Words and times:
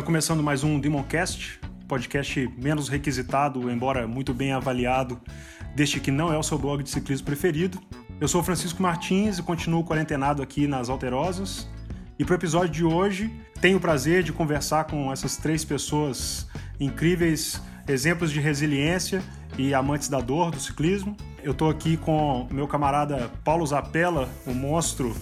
Está 0.00 0.06
começando 0.06 0.42
mais 0.42 0.64
um 0.64 0.80
Demoncast, 0.80 1.60
podcast 1.86 2.50
menos 2.56 2.88
requisitado, 2.88 3.70
embora 3.70 4.08
muito 4.08 4.32
bem 4.32 4.50
avaliado, 4.50 5.20
deste 5.76 6.00
que 6.00 6.10
não 6.10 6.32
é 6.32 6.38
o 6.38 6.42
seu 6.42 6.58
blog 6.58 6.82
de 6.82 6.88
ciclismo 6.88 7.26
preferido. 7.26 7.78
Eu 8.18 8.26
sou 8.26 8.42
Francisco 8.42 8.82
Martins 8.82 9.36
e 9.36 9.42
continuo 9.42 9.84
quarentenado 9.84 10.40
aqui 10.40 10.66
nas 10.66 10.88
Alterosas. 10.88 11.68
E 12.18 12.24
para 12.24 12.32
o 12.32 12.36
episódio 12.36 12.70
de 12.70 12.82
hoje, 12.82 13.30
tenho 13.60 13.76
o 13.76 13.80
prazer 13.80 14.22
de 14.22 14.32
conversar 14.32 14.84
com 14.84 15.12
essas 15.12 15.36
três 15.36 15.66
pessoas 15.66 16.48
incríveis, 16.80 17.60
exemplos 17.86 18.32
de 18.32 18.40
resiliência 18.40 19.22
e 19.58 19.74
amantes 19.74 20.08
da 20.08 20.22
dor 20.22 20.50
do 20.50 20.58
ciclismo. 20.58 21.14
Eu 21.42 21.52
estou 21.52 21.68
aqui 21.68 21.98
com 21.98 22.48
meu 22.50 22.66
camarada 22.66 23.30
Paulo 23.44 23.66
Zapella, 23.66 24.30
o 24.46 24.54
monstro. 24.54 25.14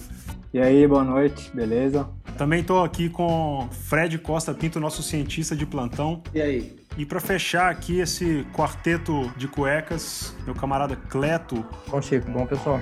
E 0.51 0.59
aí, 0.59 0.87
boa 0.87 1.03
noite, 1.03 1.51
beleza? 1.55 2.09
Também 2.35 2.61
estou 2.61 2.83
aqui 2.83 3.07
com 3.07 3.69
Fred 3.71 4.17
Costa 4.17 4.51
Pinto, 4.51 4.79
nosso 4.79 5.03
cientista 5.03 5.55
de 5.55 5.63
plantão. 5.63 6.23
E 6.33 6.41
aí? 6.41 6.75
E 6.97 7.05
para 7.05 7.19
fechar 7.19 7.69
aqui 7.69 7.99
esse 7.99 8.43
quarteto 8.51 9.31
de 9.37 9.47
cuecas, 9.47 10.35
meu 10.45 10.55
camarada 10.55 10.95
Cleto. 10.95 11.63
Bom, 11.87 12.01
Chico, 12.01 12.31
bom 12.31 12.47
pessoal. 12.47 12.79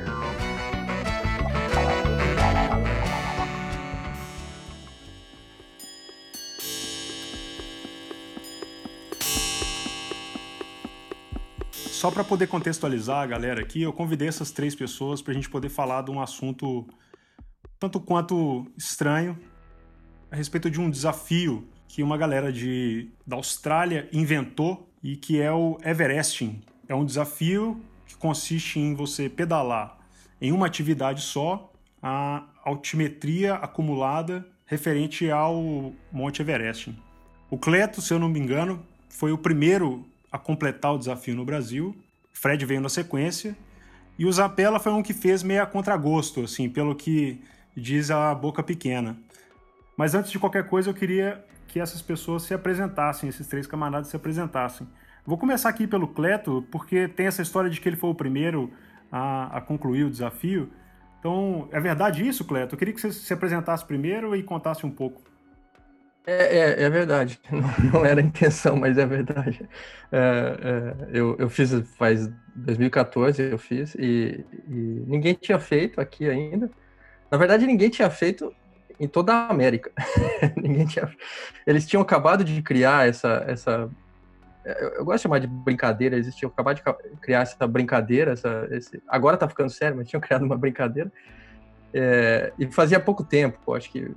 Só 11.73 12.09
para 12.12 12.23
poder 12.23 12.48
contextualizar 12.48 13.23
a 13.23 13.26
galera 13.26 13.60
aqui, 13.60 13.82
eu 13.82 13.91
convidei 13.91 14.29
essas 14.29 14.51
três 14.51 14.73
pessoas 14.73 15.21
para 15.21 15.34
a 15.34 15.35
gente 15.35 15.49
poder 15.49 15.68
falar 15.68 16.04
de 16.04 16.12
um 16.12 16.21
assunto 16.21 16.88
tanto 17.79 17.99
quanto 17.99 18.65
estranho, 18.77 19.37
a 20.31 20.35
respeito 20.35 20.70
de 20.70 20.79
um 20.79 20.89
desafio 20.89 21.67
que 21.87 22.03
uma 22.03 22.17
galera 22.17 22.51
de, 22.51 23.09
da 23.25 23.35
Austrália 23.35 24.09
inventou 24.11 24.89
e 25.01 25.15
que 25.15 25.41
é 25.41 25.51
o 25.51 25.77
Everesting. 25.83 26.61
É 26.87 26.95
um 26.95 27.05
desafio 27.05 27.81
que 28.05 28.15
consiste 28.15 28.79
em 28.79 28.93
você 28.93 29.29
pedalar 29.29 29.98
em 30.41 30.51
uma 30.51 30.65
atividade 30.65 31.21
só 31.21 31.71
a 32.01 32.43
altimetria 32.63 33.55
acumulada 33.55 34.45
referente 34.65 35.31
ao 35.31 35.93
Monte 36.11 36.41
Everest. 36.41 36.93
O 37.49 37.57
Cleto, 37.57 38.01
se 38.01 38.13
eu 38.13 38.20
não 38.20 38.29
me 38.29 38.39
engano, 38.39 38.83
foi 39.09 39.31
o 39.31 39.37
primeiro 39.37 40.05
a 40.31 40.37
completar 40.37 40.93
o 40.93 40.98
desafio 40.98 41.35
no 41.35 41.45
Brasil. 41.45 41.95
Fred 42.33 42.63
veio 42.65 42.81
na 42.81 42.89
sequência. 42.89 43.57
E 44.20 44.25
o 44.25 44.31
Zapella 44.31 44.79
foi 44.79 44.91
um 44.91 45.01
que 45.01 45.13
fez 45.13 45.41
meio 45.43 45.63
a 45.63 45.65
contragosto, 45.65 46.41
assim, 46.41 46.70
pelo 46.70 46.95
que 46.95 47.41
diz 47.77 48.09
a 48.11 48.33
boca 48.33 48.63
pequena. 48.63 49.17
Mas 49.95 50.15
antes 50.15 50.31
de 50.31 50.39
qualquer 50.39 50.67
coisa, 50.67 50.89
eu 50.89 50.93
queria 50.93 51.43
que 51.67 51.79
essas 51.79 52.01
pessoas 52.01 52.43
se 52.43 52.53
apresentassem, 52.53 53.29
esses 53.29 53.47
três 53.47 53.67
camaradas 53.67 54.07
se 54.07 54.15
apresentassem. 54.15 54.87
Vou 55.25 55.37
começar 55.37 55.70
aqui 55.70 55.85
pelo 55.85 56.07
Cleto, 56.07 56.65
porque 56.71 57.07
tem 57.07 57.27
essa 57.27 57.41
história 57.41 57.70
de 57.70 57.79
que 57.81 57.89
ele 57.89 57.95
foi 57.95 58.09
o 58.09 58.15
primeiro 58.15 58.71
a, 59.11 59.57
a 59.57 59.61
concluir 59.61 60.03
o 60.03 60.09
desafio. 60.09 60.71
Então, 61.20 61.67
é 61.71 61.79
verdade 61.79 62.25
isso, 62.27 62.45
Cleto? 62.45 62.75
Eu 62.75 62.79
queria 62.79 62.93
que 62.93 63.01
você 63.01 63.11
se 63.11 63.33
apresentasse 63.33 63.85
primeiro 63.85 64.35
e 64.35 64.41
contasse 64.41 64.85
um 64.85 64.91
pouco. 64.91 65.22
É, 66.25 66.57
é, 66.57 66.83
é 66.83 66.89
verdade. 66.89 67.39
Não, 67.50 68.01
não, 68.01 68.05
era 68.05 68.19
a 68.19 68.23
intenção, 68.23 68.75
mas 68.75 68.97
é 68.97 69.05
verdade. 69.05 69.67
É, 70.11 70.17
é, 70.19 71.17
eu, 71.17 71.38
eu 71.39 71.50
fiz 71.50 71.72
faz 71.97 72.29
2014, 72.53 73.41
eu 73.41 73.57
fiz, 73.57 73.95
e, 73.95 74.45
e 74.67 75.03
ninguém 75.07 75.33
tinha 75.33 75.57
feito 75.57 76.01
aqui 76.01 76.29
ainda. 76.29 76.69
Na 77.31 77.38
verdade, 77.38 77.65
ninguém 77.65 77.89
tinha 77.89 78.09
feito 78.09 78.53
em 78.99 79.07
toda 79.07 79.33
a 79.33 79.49
América. 79.49 79.91
ninguém 80.55 80.85
tinha. 80.85 81.09
Eles 81.65 81.85
tinham 81.85 82.01
acabado 82.01 82.43
de 82.43 82.61
criar 82.61 83.07
essa, 83.07 83.43
essa. 83.47 83.89
Eu 84.65 85.05
gosto 85.05 85.17
de 85.17 85.23
chamar 85.23 85.39
de 85.39 85.47
brincadeira. 85.47 86.16
Eles 86.16 86.35
tinham 86.35 86.49
acabado 86.49 86.77
de 86.77 86.83
criar 87.21 87.41
essa 87.41 87.67
brincadeira. 87.67 88.31
Essa, 88.31 88.67
esse... 88.71 89.01
Agora 89.07 89.37
tá 89.37 89.47
ficando 89.47 89.69
sério, 89.69 89.97
mas 89.97 90.09
tinham 90.09 90.19
criado 90.21 90.43
uma 90.43 90.57
brincadeira. 90.57 91.11
É... 91.93 92.51
e 92.59 92.69
fazia 92.71 92.99
pouco 92.99 93.23
tempo, 93.23 93.73
acho 93.73 93.89
que 93.89 94.13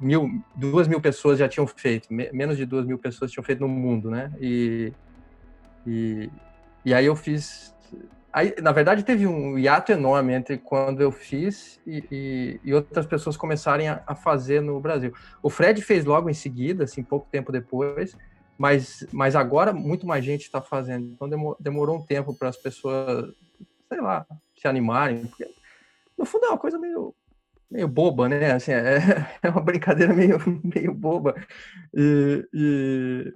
mil, 0.00 0.42
duas 0.54 0.86
mil 0.86 1.00
pessoas 1.00 1.38
já 1.38 1.48
tinham 1.48 1.66
feito, 1.66 2.08
menos 2.10 2.56
de 2.56 2.64
duas 2.64 2.86
mil 2.86 2.98
pessoas 2.98 3.32
tinham 3.32 3.44
feito 3.44 3.60
no 3.60 3.68
mundo, 3.68 4.10
né? 4.10 4.32
E, 4.40 4.92
e, 5.86 6.30
e 6.84 6.94
aí 6.94 7.06
eu 7.06 7.16
fiz 7.16 7.74
Aí, 8.34 8.52
na 8.60 8.72
verdade, 8.72 9.04
teve 9.04 9.28
um 9.28 9.56
hiato 9.56 9.92
enorme 9.92 10.32
entre 10.32 10.58
quando 10.58 11.00
eu 11.00 11.12
fiz 11.12 11.80
e, 11.86 12.04
e, 12.10 12.60
e 12.64 12.74
outras 12.74 13.06
pessoas 13.06 13.36
começarem 13.36 13.88
a, 13.88 14.02
a, 14.04 14.16
fazer 14.16 14.60
no 14.60 14.80
Brasil. 14.80 15.14
O 15.40 15.48
Fred 15.48 15.80
fez 15.80 16.04
logo 16.04 16.28
em 16.28 16.34
seguida, 16.34 16.82
assim, 16.82 17.04
pouco 17.04 17.28
tempo 17.30 17.52
depois, 17.52 18.16
mas, 18.58 19.06
mas 19.12 19.36
agora 19.36 19.72
muito 19.72 20.04
mais 20.04 20.24
gente 20.24 20.42
está 20.42 20.60
fazendo. 20.60 21.12
Então 21.12 21.28
demorou, 21.28 21.56
demorou 21.60 21.96
um 21.96 22.04
tempo 22.04 22.34
para 22.34 22.48
as 22.48 22.56
pessoas, 22.56 23.32
sei 23.88 24.00
lá, 24.00 24.26
se 24.56 24.66
animarem. 24.66 25.26
Porque, 25.26 25.48
no 26.18 26.24
fundo 26.24 26.46
é 26.46 26.48
uma 26.48 26.58
coisa 26.58 26.76
meio, 26.76 27.14
meio 27.70 27.86
boba, 27.86 28.28
né? 28.28 28.50
Assim, 28.50 28.72
é, 28.72 28.98
é 29.44 29.48
uma 29.48 29.62
brincadeira 29.62 30.12
meio, 30.12 30.40
meio 30.74 30.92
boba. 30.92 31.36
E, 31.94 32.48
e, 32.52 33.32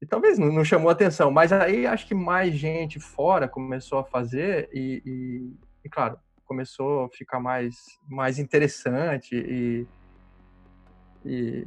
e 0.00 0.06
talvez 0.06 0.38
não, 0.38 0.64
chamou 0.64 0.90
atenção, 0.90 1.30
mas 1.30 1.52
aí 1.52 1.86
acho 1.86 2.06
que 2.06 2.14
mais 2.14 2.54
gente 2.54 2.98
fora 2.98 3.46
começou 3.46 3.98
a 3.98 4.04
fazer 4.04 4.68
e, 4.72 5.02
e, 5.04 5.52
e 5.84 5.88
claro, 5.90 6.18
começou 6.46 7.04
a 7.04 7.08
ficar 7.10 7.38
mais, 7.38 7.76
mais 8.08 8.38
interessante 8.38 9.36
e, 9.36 9.86
e, 11.24 11.66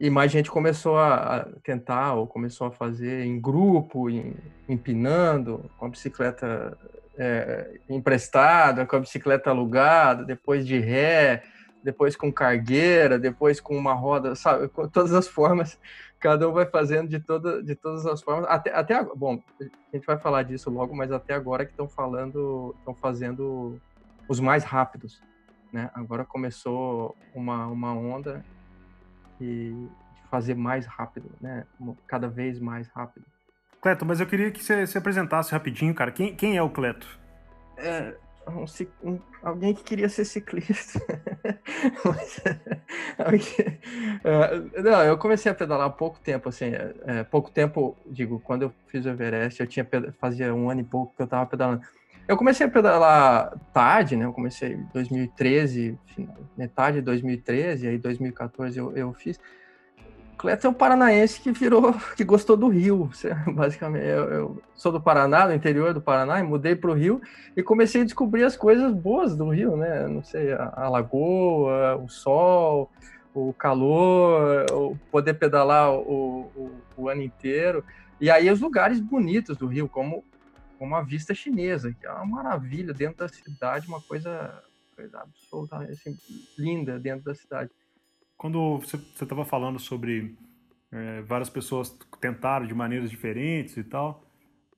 e 0.00 0.10
mais 0.10 0.32
gente 0.32 0.50
começou 0.50 0.96
a, 0.96 1.36
a, 1.36 1.44
tentar 1.62 2.14
ou 2.14 2.26
começou 2.26 2.66
a 2.66 2.72
fazer 2.72 3.26
em 3.26 3.38
grupo, 3.38 4.08
em, 4.08 4.34
empinando, 4.66 5.70
com 5.76 5.84
a 5.84 5.88
bicicleta 5.90 6.76
é, 7.18 7.78
emprestada, 7.90 8.86
com 8.86 8.96
a 8.96 9.00
bicicleta 9.00 9.50
alugada, 9.50 10.24
depois 10.24 10.66
de 10.66 10.78
ré, 10.78 11.42
depois 11.82 12.16
com 12.16 12.32
cargueira, 12.32 13.18
depois 13.18 13.60
com 13.60 13.76
uma 13.76 13.94
roda, 13.94 14.34
sabe, 14.34 14.68
com 14.68 14.88
todas 14.88 15.12
as 15.12 15.26
formas 15.26 15.78
cada 16.20 16.46
um 16.48 16.52
vai 16.52 16.66
fazendo 16.66 17.08
de, 17.08 17.18
toda, 17.18 17.62
de 17.62 17.74
todas 17.74 18.06
as 18.06 18.22
formas. 18.22 18.48
Até, 18.48 18.72
até 18.74 19.02
bom, 19.02 19.42
a 19.60 19.96
gente 19.96 20.06
vai 20.06 20.18
falar 20.18 20.42
disso 20.42 20.70
logo, 20.70 20.94
mas 20.94 21.10
até 21.10 21.32
agora 21.32 21.64
que 21.64 21.72
estão 21.72 21.88
falando, 21.88 22.74
estão 22.78 22.94
fazendo 22.94 23.80
os 24.28 24.38
mais 24.38 24.62
rápidos, 24.62 25.22
né? 25.72 25.90
Agora 25.94 26.24
começou 26.24 27.16
uma, 27.34 27.66
uma 27.66 27.94
onda 27.94 28.44
e 29.40 29.72
de 30.14 30.28
fazer 30.30 30.54
mais 30.54 30.84
rápido, 30.84 31.30
né? 31.40 31.66
Cada 32.06 32.28
vez 32.28 32.60
mais 32.60 32.86
rápido. 32.88 33.24
Cleto, 33.80 34.04
mas 34.04 34.20
eu 34.20 34.26
queria 34.26 34.50
que 34.50 34.62
você 34.62 34.86
se 34.86 34.98
apresentasse 34.98 35.52
rapidinho, 35.52 35.94
cara. 35.94 36.12
Quem, 36.12 36.36
quem 36.36 36.56
é 36.58 36.62
o 36.62 36.68
Cleto? 36.68 37.18
É, 37.78 38.14
um, 38.56 38.64
um, 39.02 39.18
alguém 39.42 39.74
que 39.74 39.82
queria 39.82 40.08
ser 40.08 40.24
ciclista. 40.24 41.00
Mas, 42.04 42.38
uh, 44.24 44.82
não, 44.82 45.02
eu 45.02 45.16
comecei 45.18 45.50
a 45.50 45.54
pedalar 45.54 45.86
há 45.86 45.90
pouco 45.90 46.18
tempo, 46.20 46.48
assim, 46.48 46.72
é, 47.06 47.24
pouco 47.24 47.50
tempo, 47.50 47.96
digo, 48.06 48.40
quando 48.40 48.62
eu 48.62 48.72
fiz 48.86 49.04
o 49.04 49.08
Everest, 49.08 49.60
eu 49.60 49.66
tinha 49.66 49.86
fazia 50.20 50.54
um 50.54 50.70
ano 50.70 50.80
e 50.80 50.84
pouco 50.84 51.14
que 51.16 51.22
eu 51.22 51.26
tava 51.26 51.46
pedalando. 51.46 51.82
Eu 52.28 52.36
comecei 52.36 52.64
a 52.64 52.70
pedalar 52.70 53.58
tarde, 53.72 54.14
né? 54.14 54.24
Eu 54.24 54.32
comecei 54.32 54.74
em 54.74 54.86
2013, 54.92 55.98
metade 56.56 56.98
de 56.98 57.02
2013, 57.02 57.88
aí 57.88 57.98
2014 57.98 58.78
eu, 58.78 58.96
eu 58.96 59.12
fiz. 59.12 59.40
Cleto 60.40 60.66
é 60.66 60.70
um 60.70 60.72
paranaense 60.74 61.38
que 61.38 61.52
virou, 61.52 61.92
que 62.16 62.24
gostou 62.24 62.56
do 62.56 62.66
Rio, 62.66 63.10
basicamente. 63.54 64.06
Eu, 64.06 64.24
eu 64.30 64.62
sou 64.74 64.90
do 64.90 64.98
Paraná, 64.98 65.46
do 65.46 65.52
interior 65.52 65.92
do 65.92 66.00
Paraná, 66.00 66.40
e 66.40 66.42
mudei 66.42 66.74
para 66.74 66.90
o 66.90 66.94
Rio 66.94 67.20
e 67.54 67.62
comecei 67.62 68.00
a 68.00 68.04
descobrir 68.06 68.44
as 68.44 68.56
coisas 68.56 68.90
boas 68.90 69.36
do 69.36 69.50
Rio, 69.50 69.76
né? 69.76 70.08
Não 70.08 70.24
sei, 70.24 70.54
a, 70.54 70.72
a 70.74 70.88
lagoa, 70.88 71.96
o 71.96 72.08
sol, 72.08 72.90
o 73.34 73.52
calor, 73.52 74.64
o 74.72 74.96
poder 75.10 75.34
pedalar 75.34 75.92
o, 75.92 76.50
o, 76.56 76.70
o, 76.96 77.08
ano 77.10 77.20
inteiro. 77.20 77.84
E 78.18 78.30
aí 78.30 78.50
os 78.50 78.60
lugares 78.60 78.98
bonitos 78.98 79.58
do 79.58 79.66
Rio, 79.66 79.90
como, 79.90 80.24
como 80.78 80.96
a 80.96 81.02
vista 81.02 81.34
chinesa, 81.34 81.94
que 82.00 82.06
é 82.06 82.12
uma 82.12 82.24
maravilha 82.24 82.94
dentro 82.94 83.18
da 83.18 83.28
cidade, 83.28 83.86
uma 83.86 84.00
coisa, 84.00 84.64
coisa 84.96 85.18
absolutamente 85.20 85.92
assim, 85.92 86.16
linda 86.56 86.98
dentro 86.98 87.26
da 87.26 87.34
cidade 87.34 87.70
quando 88.40 88.78
você 88.78 88.96
estava 88.96 89.44
falando 89.44 89.78
sobre 89.78 90.34
é, 90.90 91.20
várias 91.20 91.50
pessoas 91.50 91.90
tentaram 92.22 92.66
de 92.66 92.72
maneiras 92.72 93.10
diferentes 93.10 93.76
e 93.76 93.84
tal, 93.84 94.24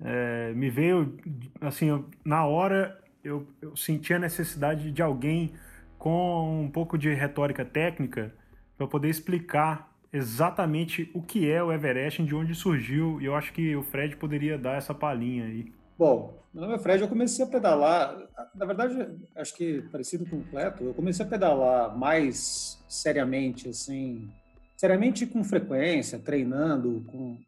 é, 0.00 0.52
me 0.52 0.68
veio, 0.68 1.16
assim, 1.60 1.86
eu, 1.86 2.04
na 2.24 2.44
hora 2.44 3.00
eu, 3.22 3.46
eu 3.60 3.76
senti 3.76 4.12
a 4.12 4.18
necessidade 4.18 4.90
de 4.90 5.00
alguém 5.00 5.52
com 5.96 6.60
um 6.60 6.68
pouco 6.68 6.98
de 6.98 7.14
retórica 7.14 7.64
técnica 7.64 8.34
para 8.76 8.88
poder 8.88 9.08
explicar 9.08 9.96
exatamente 10.12 11.08
o 11.14 11.22
que 11.22 11.48
é 11.48 11.62
o 11.62 11.72
Everest, 11.72 12.20
de 12.24 12.34
onde 12.34 12.56
surgiu, 12.56 13.20
e 13.20 13.26
eu 13.26 13.36
acho 13.36 13.52
que 13.52 13.76
o 13.76 13.84
Fred 13.84 14.16
poderia 14.16 14.58
dar 14.58 14.76
essa 14.76 14.92
palhinha 14.92 15.44
aí. 15.44 15.72
Bom, 15.98 16.42
meu 16.52 16.62
nome 16.62 16.74
é 16.74 16.78
Fred, 16.78 17.02
eu 17.02 17.08
comecei 17.08 17.44
a 17.44 17.48
pedalar, 17.48 18.16
na 18.54 18.64
verdade, 18.66 19.08
acho 19.36 19.54
que 19.54 19.82
parecido 19.90 20.26
com 20.26 20.36
o 20.36 20.44
Cleto, 20.44 20.84
eu 20.84 20.94
comecei 20.94 21.24
a 21.24 21.28
pedalar 21.28 21.96
mais 21.96 22.82
seriamente, 22.88 23.68
assim, 23.68 24.30
seriamente 24.76 25.26
com 25.26 25.44
frequência, 25.44 26.18
treinando, 26.18 27.04
com 27.10 27.38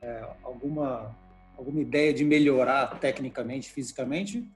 é, 0.00 0.28
alguma, 0.42 1.14
alguma 1.56 1.80
ideia 1.80 2.12
de 2.12 2.24
melhorar 2.24 2.98
tecnicamente, 3.00 3.70
fisicamente, 3.70 4.46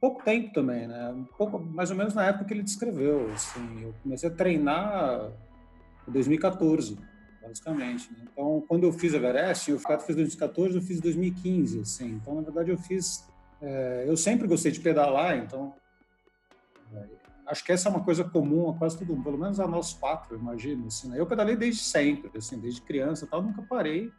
pouco 0.00 0.22
tempo 0.22 0.52
também, 0.52 0.86
né? 0.86 1.10
Um 1.10 1.24
pouco, 1.24 1.58
mais 1.58 1.90
ou 1.90 1.96
menos 1.96 2.14
na 2.14 2.26
época 2.26 2.46
que 2.46 2.54
ele 2.54 2.62
descreveu. 2.62 3.30
Assim, 3.32 3.82
eu 3.82 3.94
comecei 4.02 4.28
a 4.28 4.32
treinar 4.32 5.30
em 6.08 6.12
2014, 6.12 6.98
basicamente. 7.40 8.12
Né? 8.12 8.26
Então, 8.32 8.62
quando 8.68 8.84
eu 8.84 8.92
fiz 8.92 9.14
Everest, 9.14 9.70
eu 9.70 9.78
fiz 9.78 10.16
2014, 10.16 10.76
eu 10.76 10.82
fiz 10.82 11.00
2015, 11.00 11.80
assim. 11.80 12.10
Então, 12.12 12.34
na 12.34 12.42
verdade, 12.42 12.70
eu 12.70 12.78
fiz. 12.78 13.28
É, 13.60 14.04
eu 14.06 14.16
sempre 14.16 14.48
gostei 14.48 14.72
de 14.72 14.80
pedalar, 14.80 15.36
então 15.36 15.74
é, 16.94 17.04
acho 17.46 17.62
que 17.62 17.72
essa 17.72 17.88
é 17.88 17.90
uma 17.90 18.02
coisa 18.02 18.24
comum 18.24 18.70
a 18.70 18.74
quase 18.74 18.98
todo 18.98 19.08
mundo, 19.08 19.22
pelo 19.22 19.36
menos 19.36 19.60
a 19.60 19.66
nós 19.66 19.92
quatro, 19.92 20.36
imagino. 20.36 20.86
Assim, 20.86 21.08
né? 21.08 21.20
Eu 21.20 21.26
pedalei 21.26 21.56
desde 21.56 21.82
sempre, 21.82 22.30
assim, 22.36 22.58
desde 22.58 22.80
criança, 22.80 23.26
tal, 23.26 23.42
nunca 23.42 23.62
parei 23.62 24.10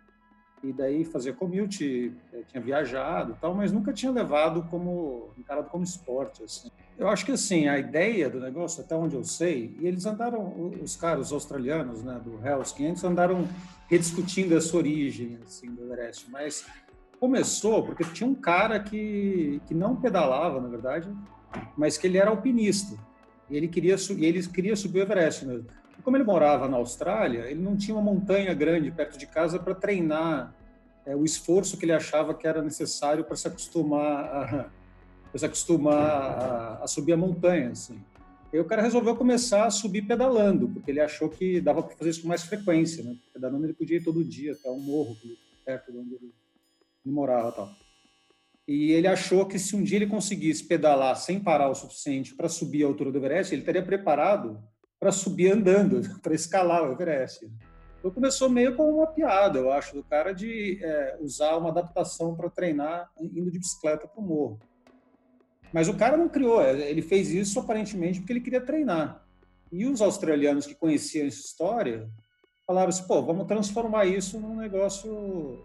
e 0.63 0.71
daí 0.71 1.03
fazia 1.03 1.33
commute, 1.33 2.15
eh, 2.31 2.43
tinha 2.47 2.61
viajado 2.61 3.35
tal, 3.41 3.55
mas 3.55 3.71
nunca 3.71 3.91
tinha 3.91 4.11
levado 4.11 4.63
como, 4.69 5.33
encarado 5.37 5.69
como 5.69 5.83
esporte, 5.83 6.43
assim. 6.43 6.69
Eu 7.01 7.07
acho 7.07 7.25
que, 7.25 7.31
assim, 7.31 7.67
a 7.67 7.79
ideia 7.79 8.29
do 8.29 8.39
negócio, 8.39 8.83
até 8.83 8.95
onde 8.95 9.15
eu 9.15 9.23
sei, 9.23 9.75
e 9.79 9.87
eles 9.87 10.05
andaram, 10.05 10.71
os 10.83 10.95
caras 10.95 11.25
os 11.25 11.33
australianos, 11.33 12.03
né, 12.03 12.21
do 12.23 12.39
Hells 12.45 12.75
500, 12.75 13.03
andaram 13.03 13.47
rediscutindo 13.89 14.55
essa 14.55 14.77
origem, 14.77 15.39
assim, 15.43 15.73
do 15.73 15.81
Everest, 15.83 16.29
mas 16.29 16.63
começou 17.19 17.83
porque 17.83 18.03
tinha 18.03 18.29
um 18.29 18.35
cara 18.35 18.79
que, 18.79 19.59
que 19.65 19.73
não 19.73 19.95
pedalava, 19.95 20.61
na 20.61 20.67
verdade, 20.67 21.11
mas 21.75 21.97
que 21.97 22.05
ele 22.05 22.19
era 22.19 22.29
alpinista, 22.29 22.95
e 23.49 23.57
ele 23.57 23.67
queria, 23.67 23.95
e 24.15 24.23
ele 24.23 24.45
queria 24.45 24.75
subir 24.75 24.99
o 24.99 25.01
Everest 25.01 25.43
mesmo. 25.43 25.65
Como 26.03 26.15
ele 26.15 26.23
morava 26.23 26.69
na 26.69 26.77
Austrália, 26.77 27.49
ele 27.49 27.63
não 27.63 27.75
tinha 27.75 27.97
uma 27.97 28.03
montanha 28.03 28.53
grande 28.53 28.91
perto 28.91 29.17
de 29.17 29.25
casa 29.25 29.57
para 29.57 29.73
treinar 29.73 30.53
é, 31.03 31.15
o 31.15 31.25
esforço 31.25 31.77
que 31.77 31.85
ele 31.85 31.93
achava 31.93 32.31
que 32.35 32.45
era 32.45 32.61
necessário 32.61 33.23
para 33.23 33.35
se 33.35 33.47
acostumar 33.47 34.23
a, 34.23 34.80
se 35.39 35.45
acostumar 35.45 35.95
a, 35.95 36.83
a, 36.83 36.87
subir 36.87 37.13
a 37.13 37.17
montanha. 37.17 37.69
Assim. 37.69 37.99
E 38.51 38.59
o 38.59 38.65
cara 38.65 38.81
resolveu 38.81 39.15
começar 39.15 39.65
a 39.65 39.71
subir 39.71 40.01
pedalando, 40.03 40.67
porque 40.69 40.91
ele 40.91 40.99
achou 40.99 41.29
que 41.29 41.61
dava 41.61 41.81
para 41.81 41.95
fazer 41.95 42.09
isso 42.09 42.21
com 42.21 42.27
mais 42.27 42.43
frequência. 42.43 43.03
Né? 43.03 43.15
Pedalando 43.33 43.65
ele 43.65 43.73
podia 43.73 43.97
ir 43.97 44.03
todo 44.03 44.23
dia 44.23 44.53
até 44.53 44.69
um 44.69 44.79
morro 44.79 45.15
perto 45.65 45.91
de 45.91 45.97
onde 45.97 46.15
ele, 46.15 46.33
ele 47.05 47.13
morava. 47.13 47.51
Tal. 47.51 47.69
E 48.67 48.91
ele 48.91 49.07
achou 49.07 49.45
que 49.45 49.57
se 49.57 49.75
um 49.75 49.83
dia 49.83 49.97
ele 49.97 50.07
conseguisse 50.07 50.63
pedalar 50.63 51.15
sem 51.15 51.39
parar 51.39 51.69
o 51.69 51.75
suficiente 51.75 52.35
para 52.35 52.47
subir 52.47 52.83
a 52.83 52.87
altura 52.87 53.11
do 53.11 53.17
Everest, 53.17 53.53
ele 53.53 53.61
estaria 53.61 53.83
preparado 53.83 54.61
para 54.99 55.11
subir 55.11 55.51
andando, 55.51 56.01
para 56.21 56.33
escalar 56.33 56.83
o 56.83 56.93
Everest. 56.93 57.49
Então 57.99 58.11
começou 58.11 58.49
meio 58.49 58.75
com 58.75 58.91
uma 58.91 59.07
piada, 59.07 59.59
eu 59.59 59.71
acho, 59.71 59.95
do 59.95 60.03
cara 60.03 60.31
de 60.33 60.79
é, 60.83 61.17
usar 61.19 61.55
uma 61.57 61.69
adaptação 61.69 62.35
para 62.35 62.49
treinar 62.49 63.09
indo 63.19 63.51
de 63.51 63.59
bicicleta 63.59 64.07
para 64.07 64.19
o 64.19 64.25
morro. 64.25 64.59
Mas 65.73 65.87
o 65.87 65.93
cara 65.93 66.17
não 66.17 66.27
criou, 66.27 66.61
é, 66.61 66.89
ele 66.89 67.01
fez 67.01 67.31
isso 67.31 67.59
aparentemente 67.59 68.19
porque 68.19 68.33
ele 68.33 68.41
queria 68.41 68.61
treinar. 68.61 69.25
E 69.71 69.85
os 69.85 70.01
australianos 70.01 70.65
que 70.65 70.75
conheciam 70.75 71.27
essa 71.27 71.39
história 71.39 72.09
falaram 72.67 72.89
assim: 72.89 73.07
pô, 73.07 73.21
vamos 73.21 73.47
transformar 73.47 74.05
isso 74.05 74.39
num 74.39 74.57
negócio, 74.57 75.63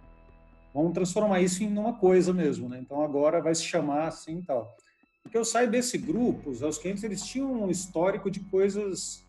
vamos 0.73 0.93
transformar 0.93 1.41
isso 1.41 1.65
em 1.65 1.77
uma 1.77 1.95
coisa 1.95 2.33
mesmo, 2.33 2.69
né? 2.69 2.79
Então 2.81 3.03
agora 3.03 3.43
vai 3.43 3.55
se 3.55 3.65
chamar 3.65 4.07
assim 4.07 4.39
e 4.39 4.43
tal. 4.43 4.77
Porque 5.23 5.37
eu 5.37 5.45
saio 5.45 5.69
desse 5.69 5.99
grupo, 5.99 6.51
os 6.51 6.63
Hells 6.63 7.05
eles 7.05 7.23
tinham 7.23 7.65
um 7.65 7.69
histórico 7.69 8.31
de 8.31 8.39
coisas 8.41 9.25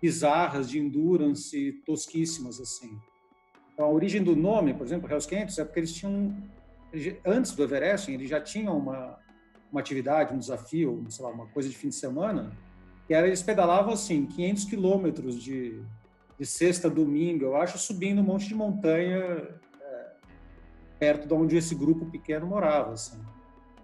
bizarras 0.00 0.70
de 0.70 0.78
endurance 0.78 1.72
tosquíssimas 1.84 2.60
assim. 2.60 2.96
Então, 3.74 3.86
a 3.86 3.90
origem 3.90 4.22
do 4.22 4.36
nome, 4.36 4.74
por 4.74 4.86
exemplo, 4.86 5.10
Hells 5.10 5.28
Camps, 5.28 5.58
é 5.58 5.64
porque 5.64 5.80
eles 5.80 5.92
tinham 5.92 6.36
antes 7.24 7.52
do 7.52 7.64
Everest, 7.64 8.12
eles 8.12 8.28
já 8.28 8.40
tinham 8.40 8.78
uma 8.78 9.18
uma 9.70 9.80
atividade, 9.80 10.34
um 10.34 10.38
desafio, 10.38 11.04
sei 11.08 11.24
lá, 11.24 11.30
uma 11.30 11.46
coisa 11.46 11.68
de 11.68 11.76
fim 11.76 11.88
de 11.88 11.94
semana, 11.94 12.50
que 13.06 13.14
era 13.14 13.26
eles 13.26 13.42
pedalavam 13.42 13.92
assim 13.92 14.26
500 14.26 14.64
quilômetros 14.64 15.42
de, 15.42 15.80
de 16.38 16.46
sexta 16.46 16.88
a 16.88 16.90
domingo, 16.90 17.44
eu 17.44 17.56
acho, 17.56 17.78
subindo 17.78 18.20
um 18.20 18.24
monte 18.24 18.48
de 18.48 18.54
montanha 18.54 19.18
é, 19.80 20.10
perto 20.98 21.26
de 21.26 21.34
onde 21.34 21.56
esse 21.56 21.74
grupo 21.74 22.06
pequeno 22.06 22.46
morava, 22.46 22.92
assim. 22.92 23.20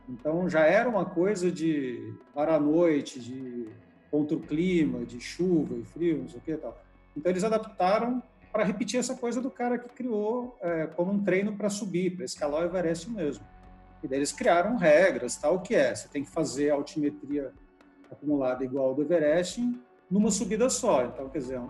Então 0.09 0.49
já 0.49 0.65
era 0.65 0.89
uma 0.89 1.05
coisa 1.05 1.51
de 1.51 2.15
para 2.33 2.55
a 2.55 2.61
noite, 2.61 3.21
de 3.21 3.69
contra 4.11 4.37
o 4.37 4.41
clima, 4.41 5.05
de 5.05 5.21
chuva 5.21 5.77
e 5.77 5.85
frio, 5.85 6.19
não 6.19 6.29
sei 6.29 6.39
o 6.39 6.43
que 6.43 6.57
tal. 6.57 6.81
Então 7.17 7.31
eles 7.31 7.45
adaptaram 7.45 8.23
para 8.53 8.65
repetir 8.65 8.99
essa 8.99 9.15
coisa 9.15 9.41
do 9.43 9.51
cara 9.51 9.79
que 9.79 9.89
criou 9.91 10.57
é, 10.63 10.87
como 10.87 11.13
um 11.13 11.23
treino 11.23 11.57
para 11.57 11.69
subir, 11.69 12.17
para 12.17 12.25
escalar 12.25 12.63
o 12.63 12.65
Everest 12.65 13.11
mesmo. 13.11 13.45
E 14.03 14.09
daí 14.09 14.19
eles 14.19 14.33
criaram 14.33 14.77
regras, 14.77 15.37
tal 15.37 15.61
que 15.61 15.75
é, 15.75 15.95
você 15.95 16.09
tem 16.09 16.25
que 16.25 16.31
fazer 16.31 16.71
a 16.71 16.75
altimetria 16.75 17.53
acumulada 18.11 18.65
igual 18.65 18.89
ao 18.89 18.95
do 18.95 19.03
Everest 19.03 19.61
numa 20.11 20.31
subida 20.31 20.71
só. 20.71 21.05
Então, 21.05 21.29
quer 21.29 21.39
dizer, 21.39 21.61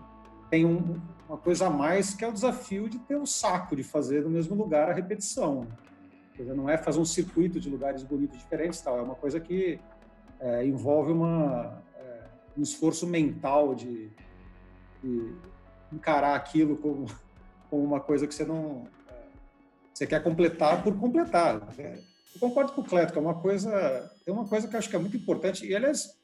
tem 0.51 0.65
um, 0.65 1.01
uma 1.29 1.39
coisa 1.39 1.67
a 1.67 1.71
mais 1.71 2.15
que 2.15 2.25
é 2.25 2.29
o 2.29 2.33
desafio 2.33 2.89
de 2.89 2.99
ter 2.99 3.17
o 3.17 3.27
saco 3.27 3.75
de 3.75 3.83
fazer 3.83 4.23
no 4.23 4.31
mesmo 4.31 4.55
lugar 4.55 4.91
a 4.91 4.93
repetição. 4.93 5.67
Quer 6.35 6.43
dizer, 6.43 6.55
não 6.55 6.69
é 6.69 6.77
fazer 6.77 7.01
um 7.01 7.05
circuito 7.05 7.59
de 7.59 7.71
lugares 7.71 8.03
bonitos 8.03 8.39
diferentes, 8.39 8.81
tal. 8.81 8.99
É 8.99 9.03
uma 9.03 9.15
coisa 9.15 9.41
que 9.41 9.81
é, 10.39 10.67
envolve 10.67 11.13
uma, 11.13 11.83
um 12.57 12.63
esforço 12.63 13.07
mental 13.07 13.75
de, 13.75 14.11
de 15.03 15.35
encarar 15.93 16.35
aquilo 16.35 16.77
como, 16.77 17.07
como, 17.69 17.85
uma 17.85 18.01
coisa 18.01 18.27
que 18.27 18.35
você 18.35 18.45
não 18.45 18.85
é, 19.09 19.15
você 19.93 20.07
quer 20.07 20.23
completar 20.23 20.83
por 20.83 20.99
completar. 20.99 21.61
Né? 21.61 21.99
Eu 22.37 22.41
concordo 22.41 22.73
com 22.73 22.83
o 22.83 22.85
Cleto, 22.85 23.13
que 23.13 23.19
é 23.19 23.23
uma 23.23 23.41
coisa, 23.41 24.11
tem 24.25 24.35
uma 24.35 24.47
coisa 24.47 24.69
que 24.69 24.75
eu 24.75 24.79
acho 24.79 24.91
que 24.91 24.97
é 24.97 24.99
muito 24.99 25.17
importante, 25.17 25.67
e 25.67 25.75
aliás, 25.75 26.19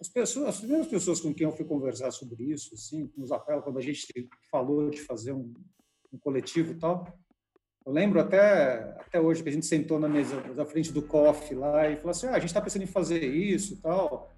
as 0.00 0.08
pessoas, 0.08 0.48
as 0.48 0.58
primeiras 0.58 0.86
pessoas 0.86 1.20
com 1.20 1.34
quem 1.34 1.44
eu 1.44 1.52
fui 1.52 1.64
conversar 1.64 2.12
sobre 2.12 2.44
isso, 2.44 2.74
assim, 2.74 3.08
com 3.08 3.22
os 3.22 3.32
apelos, 3.32 3.64
quando 3.64 3.78
a 3.78 3.82
gente 3.82 4.06
falou 4.50 4.88
de 4.88 5.00
fazer 5.00 5.32
um, 5.32 5.52
um 6.12 6.18
coletivo 6.18 6.72
e 6.72 6.76
tal, 6.76 7.06
eu 7.84 7.92
lembro 7.92 8.20
até, 8.20 8.96
até 9.00 9.20
hoje 9.20 9.42
que 9.42 9.48
a 9.48 9.52
gente 9.52 9.66
sentou 9.66 9.98
na 9.98 10.08
mesa 10.08 10.40
da 10.54 10.64
frente 10.64 10.92
do 10.92 11.02
coffee 11.02 11.56
lá 11.56 11.88
e 11.88 11.96
falou 11.96 12.10
assim, 12.10 12.26
ah, 12.26 12.32
a 12.32 12.38
gente 12.38 12.48
está 12.48 12.60
pensando 12.60 12.82
em 12.82 12.86
fazer 12.86 13.24
isso 13.24 13.74
e 13.74 13.76
tal, 13.78 14.30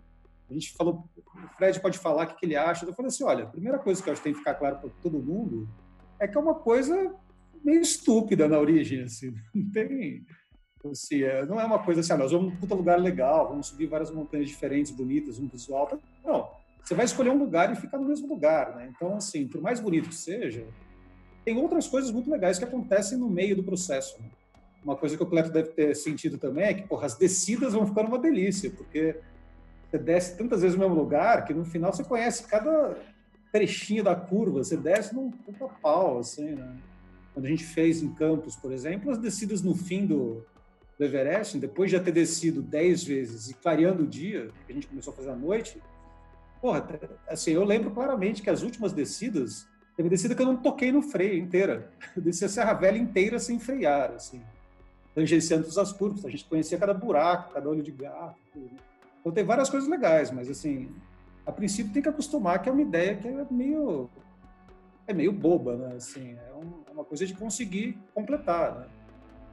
a 0.49 0.53
gente 0.55 0.73
falou, 0.73 1.05
o 1.17 1.57
Fred 1.57 1.79
pode 1.81 1.99
falar 1.99 2.27
o 2.27 2.35
que 2.35 2.47
ele 2.47 2.57
acha. 2.57 2.87
Eu 2.87 2.95
falei 2.95 3.09
assim: 3.09 3.25
olha, 3.25 3.45
a 3.45 3.49
primeira 3.49 3.79
coisa 3.79 4.03
que 4.03 4.09
eu 4.09 4.13
acho 4.13 4.23
que 4.23 4.29
tem 4.29 4.33
que 4.33 4.39
ficar 4.39 4.55
claro 4.55 4.79
para 4.79 4.91
todo 5.03 5.23
mundo 5.23 5.69
é 6.19 6.27
que 6.27 6.37
é 6.37 6.41
uma 6.41 6.55
coisa 6.55 7.15
meio 7.63 7.81
estúpida 7.81 8.49
na 8.49 8.59
origem, 8.59 9.03
assim. 9.03 9.35
Não 9.55 9.71
tem. 9.71 10.27
Assim, 10.85 11.23
é, 11.23 11.45
não 11.45 11.61
é 11.61 11.65
uma 11.65 11.81
coisa 11.81 12.01
assim, 12.01 12.13
ah, 12.13 12.17
nós 12.17 12.33
vamos 12.33 12.55
para 12.59 12.75
um 12.75 12.79
lugar 12.79 13.01
legal, 13.01 13.49
vamos 13.49 13.67
subir 13.67 13.87
várias 13.87 14.11
montanhas 14.11 14.49
diferentes, 14.49 14.93
bonitas, 14.93 15.39
um 15.39 15.49
visual. 15.49 15.99
Não. 16.25 16.49
Você 16.83 16.95
vai 16.95 17.05
escolher 17.05 17.31
um 17.31 17.39
lugar 17.39 17.73
e 17.73 17.77
ficar 17.77 17.99
no 17.99 18.07
mesmo 18.07 18.29
lugar, 18.29 18.77
né? 18.77 18.91
Então, 18.95 19.15
assim, 19.17 19.47
por 19.47 19.61
mais 19.61 19.81
bonito 19.81 20.09
que 20.09 20.15
seja, 20.15 20.65
tem 21.45 21.57
outras 21.59 21.87
coisas 21.87 22.11
muito 22.11 22.31
legais 22.31 22.59
que 22.59 22.65
acontecem 22.65 23.19
no 23.19 23.29
meio 23.29 23.57
do 23.57 23.63
processo. 23.63 24.21
Né? 24.21 24.29
Uma 24.85 24.97
coisa 24.97 25.17
que 25.17 25.23
o 25.23 25.27
Cleto 25.27 25.51
deve 25.51 25.71
ter 25.71 25.95
sentido 25.95 26.39
também 26.39 26.65
é 26.65 26.75
que, 26.75 26.87
porra, 26.87 27.07
as 27.07 27.15
descidas 27.17 27.75
vão 27.75 27.87
ficar 27.87 28.07
uma 28.07 28.19
delícia, 28.19 28.71
porque 28.71 29.21
você 29.91 29.99
desce 29.99 30.37
tantas 30.39 30.63
vezes 30.63 30.77
no 30.77 30.83
mesmo 30.83 30.95
lugar 30.95 31.45
que 31.45 31.53
no 31.53 31.65
final 31.65 31.93
você 31.93 32.05
conhece 32.05 32.47
cada 32.47 32.97
trechinho 33.53 34.05
da 34.05 34.15
curva, 34.15 34.63
você 34.63 34.77
desce 34.77 35.15
num 35.15 35.31
puta 35.31 35.67
pau, 35.83 36.19
assim, 36.19 36.55
né? 36.55 36.77
Quando 37.35 37.47
a 37.47 37.49
gente 37.49 37.65
fez 37.65 38.03
em 38.03 38.13
Campos, 38.15 38.57
por 38.57 38.73
exemplo, 38.73 39.11
as 39.11 39.19
descidas 39.19 39.63
no 39.63 39.75
fim 39.75 40.07
do, 40.07 40.45
do 40.99 41.05
Everest, 41.05 41.59
depois 41.59 41.91
de 41.91 41.97
já 41.97 42.03
ter 42.03 42.11
descido 42.11 42.61
10 42.61 43.05
vezes 43.05 43.51
e 43.51 43.55
clareando 43.55 44.03
o 44.03 44.07
dia, 44.07 44.51
que 44.67 44.73
a 44.73 44.75
gente 44.75 44.89
começou 44.89 45.13
a 45.13 45.17
fazer 45.17 45.31
à 45.31 45.37
noite, 45.37 45.81
porra, 46.61 46.87
assim, 47.29 47.53
eu 47.53 47.65
lembro 47.65 47.91
claramente 47.93 48.43
que 48.43 48.51
as 48.51 48.63
últimas 48.63 48.93
descidas, 48.93 49.67
teve 49.97 50.09
descida 50.09 50.35
que 50.35 50.43
eu 50.43 50.47
não 50.47 50.57
toquei 50.57 50.91
no 50.91 51.01
freio 51.01 51.39
inteira. 51.39 51.91
Eu 52.17 52.23
desci 52.23 52.45
a 52.45 52.49
Serra 52.49 52.75
Velha 52.75 52.99
inteira 52.99 53.39
sem 53.39 53.61
frear, 53.61 54.11
assim, 54.11 54.43
tangenciando 55.15 55.69
as 55.81 55.93
curvas. 55.93 56.25
A 56.25 56.31
gente 56.31 56.45
conhecia 56.45 56.77
cada 56.77 56.93
buraco, 56.93 57.55
cada 57.55 57.69
olho 57.69 57.83
de 57.83 57.93
gato, 57.93 58.37
tudo. 58.53 58.71
Então 59.21 59.33
tem 59.33 59.45
várias 59.45 59.71
coisas 59.71 59.89
legais, 59.89 60.31
mas 60.31 60.49
assim, 60.51 60.91
a 61.47 61.53
princípio 61.53 61.93
tem 61.93 62.03
que 62.03 62.09
acostumar 62.09 62.61
que 62.61 62.69
é 62.69 62.73
uma 62.73 62.83
ideia 62.83 63.17
que 63.17 63.29
é 63.29 63.47
meio 63.51 64.09
é 65.07 65.15
meio 65.15 65.33
boba, 65.33 65.77
né? 65.77 65.95
Assim, 65.97 66.33
é, 66.33 66.53
é 66.89 66.93
uma 66.93 67.05
coisa 67.05 67.25
de 67.25 67.35
conseguir 67.35 67.99
completar, 68.15 68.81
né? 68.81 68.87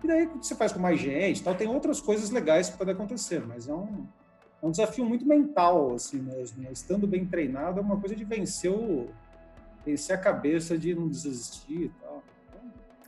E 0.06 0.08
daí 0.08 0.30
você 0.40 0.54
faz 0.54 0.72
com 0.72 0.78
mais 0.78 1.00
gente, 1.00 1.42
tal, 1.42 1.56
tem 1.56 1.68
outras 1.68 2.00
coisas 2.00 2.30
legais 2.30 2.70
que 2.70 2.78
podem 2.78 2.94
acontecer, 2.94 3.44
mas 3.44 3.68
é 3.68 3.74
um, 3.74 4.06
é 4.62 4.66
um 4.68 4.70
desafio 4.70 5.04
muito 5.04 5.26
mental, 5.26 5.96
assim 5.96 6.22
mesmo. 6.22 6.62
Né? 6.62 6.70
Estando 6.72 7.08
bem 7.08 7.26
treinado 7.26 7.80
é 7.80 7.82
uma 7.82 8.00
coisa 8.00 8.16
de 8.16 8.24
vencer 8.24 8.72
o 8.72 9.10
vencer 9.84 10.16
a 10.16 10.20
cabeça 10.20 10.78
de 10.78 10.94
não 10.94 11.08
desistir 11.08 11.86
e 11.86 11.92
tal. 12.00 12.24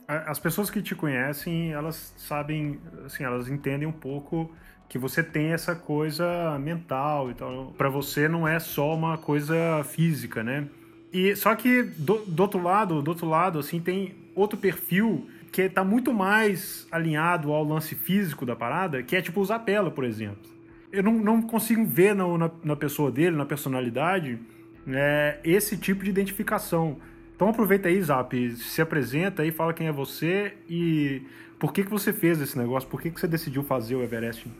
As 0.08 0.40
pessoas 0.40 0.70
que 0.70 0.82
te 0.82 0.96
conhecem, 0.96 1.72
elas 1.72 2.12
sabem, 2.16 2.80
assim, 3.06 3.22
elas 3.22 3.48
entendem 3.48 3.86
um 3.86 3.92
pouco 3.92 4.50
que 4.88 4.98
você 4.98 5.22
tem 5.22 5.52
essa 5.52 5.76
coisa 5.76 6.58
mental 6.58 7.30
e 7.30 7.34
tal. 7.34 7.74
Para 7.78 7.88
você 7.88 8.28
não 8.28 8.48
é 8.48 8.58
só 8.58 8.92
uma 8.92 9.16
coisa 9.18 9.84
física, 9.84 10.42
né? 10.42 10.66
E 11.12 11.36
só 11.36 11.54
que 11.54 11.82
do, 11.82 12.24
do, 12.26 12.42
outro 12.42 12.60
lado, 12.60 13.00
do 13.02 13.08
outro 13.08 13.28
lado, 13.28 13.60
assim, 13.60 13.80
tem 13.80 14.16
outro 14.34 14.58
perfil 14.58 15.28
que 15.52 15.62
está 15.62 15.82
muito 15.82 16.12
mais 16.12 16.86
alinhado 16.90 17.52
ao 17.52 17.64
lance 17.64 17.94
físico 17.94 18.44
da 18.44 18.54
parada, 18.54 19.02
que 19.02 19.16
é 19.16 19.22
tipo 19.22 19.40
o 19.40 19.44
Zapella, 19.44 19.90
por 19.90 20.04
exemplo. 20.04 20.50
Eu 20.92 21.02
não, 21.02 21.12
não 21.12 21.42
consigo 21.42 21.84
ver 21.84 22.14
na, 22.14 22.26
na, 22.38 22.50
na 22.64 22.76
pessoa 22.76 23.10
dele, 23.10 23.36
na 23.36 23.44
personalidade, 23.44 24.38
é, 24.86 25.38
esse 25.44 25.76
tipo 25.76 26.04
de 26.04 26.10
identificação. 26.10 26.96
Então 27.34 27.48
aproveita 27.48 27.88
aí, 27.88 28.00
Zap, 28.02 28.56
se 28.56 28.80
apresenta 28.82 29.42
aí, 29.42 29.52
fala 29.52 29.72
quem 29.72 29.86
é 29.86 29.92
você 29.92 30.56
e 30.68 31.22
por 31.58 31.72
que, 31.72 31.84
que 31.84 31.90
você 31.90 32.12
fez 32.12 32.40
esse 32.40 32.56
negócio, 32.56 32.88
por 32.88 33.00
que, 33.00 33.10
que 33.10 33.20
você 33.20 33.28
decidiu 33.28 33.62
fazer 33.62 33.96
o 33.96 34.02
Everest? 34.02 34.50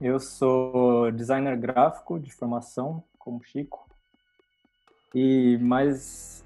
Eu 0.00 0.18
sou 0.18 1.12
designer 1.12 1.56
gráfico 1.56 2.18
de 2.18 2.32
formação, 2.32 3.04
como 3.18 3.42
Chico, 3.44 3.86
e 5.14 5.58
mais 5.60 6.44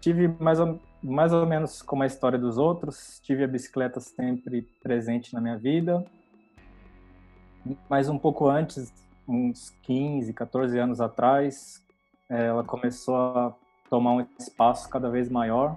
tive 0.00 0.28
mais 0.40 0.60
ou, 0.60 0.80
mais 1.04 1.34
ou 1.34 1.44
menos 1.44 1.82
como 1.82 2.02
a 2.02 2.06
história 2.06 2.38
dos 2.38 2.56
outros, 2.56 3.20
tive 3.22 3.44
a 3.44 3.46
bicicleta 3.46 4.00
sempre 4.00 4.62
presente 4.82 5.34
na 5.34 5.40
minha 5.40 5.58
vida, 5.58 6.02
mas 7.90 8.08
um 8.08 8.18
pouco 8.18 8.48
antes, 8.48 8.90
uns 9.28 9.70
15, 9.82 10.32
14 10.32 10.78
anos 10.78 11.02
atrás, 11.02 11.82
ela 12.28 12.64
começou 12.64 13.16
a 13.16 13.54
tomar 13.90 14.12
um 14.12 14.26
espaço 14.38 14.88
cada 14.88 15.10
vez 15.10 15.28
maior, 15.28 15.76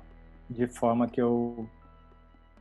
de 0.50 0.66
forma 0.66 1.08
que 1.08 1.22
eu 1.22 1.68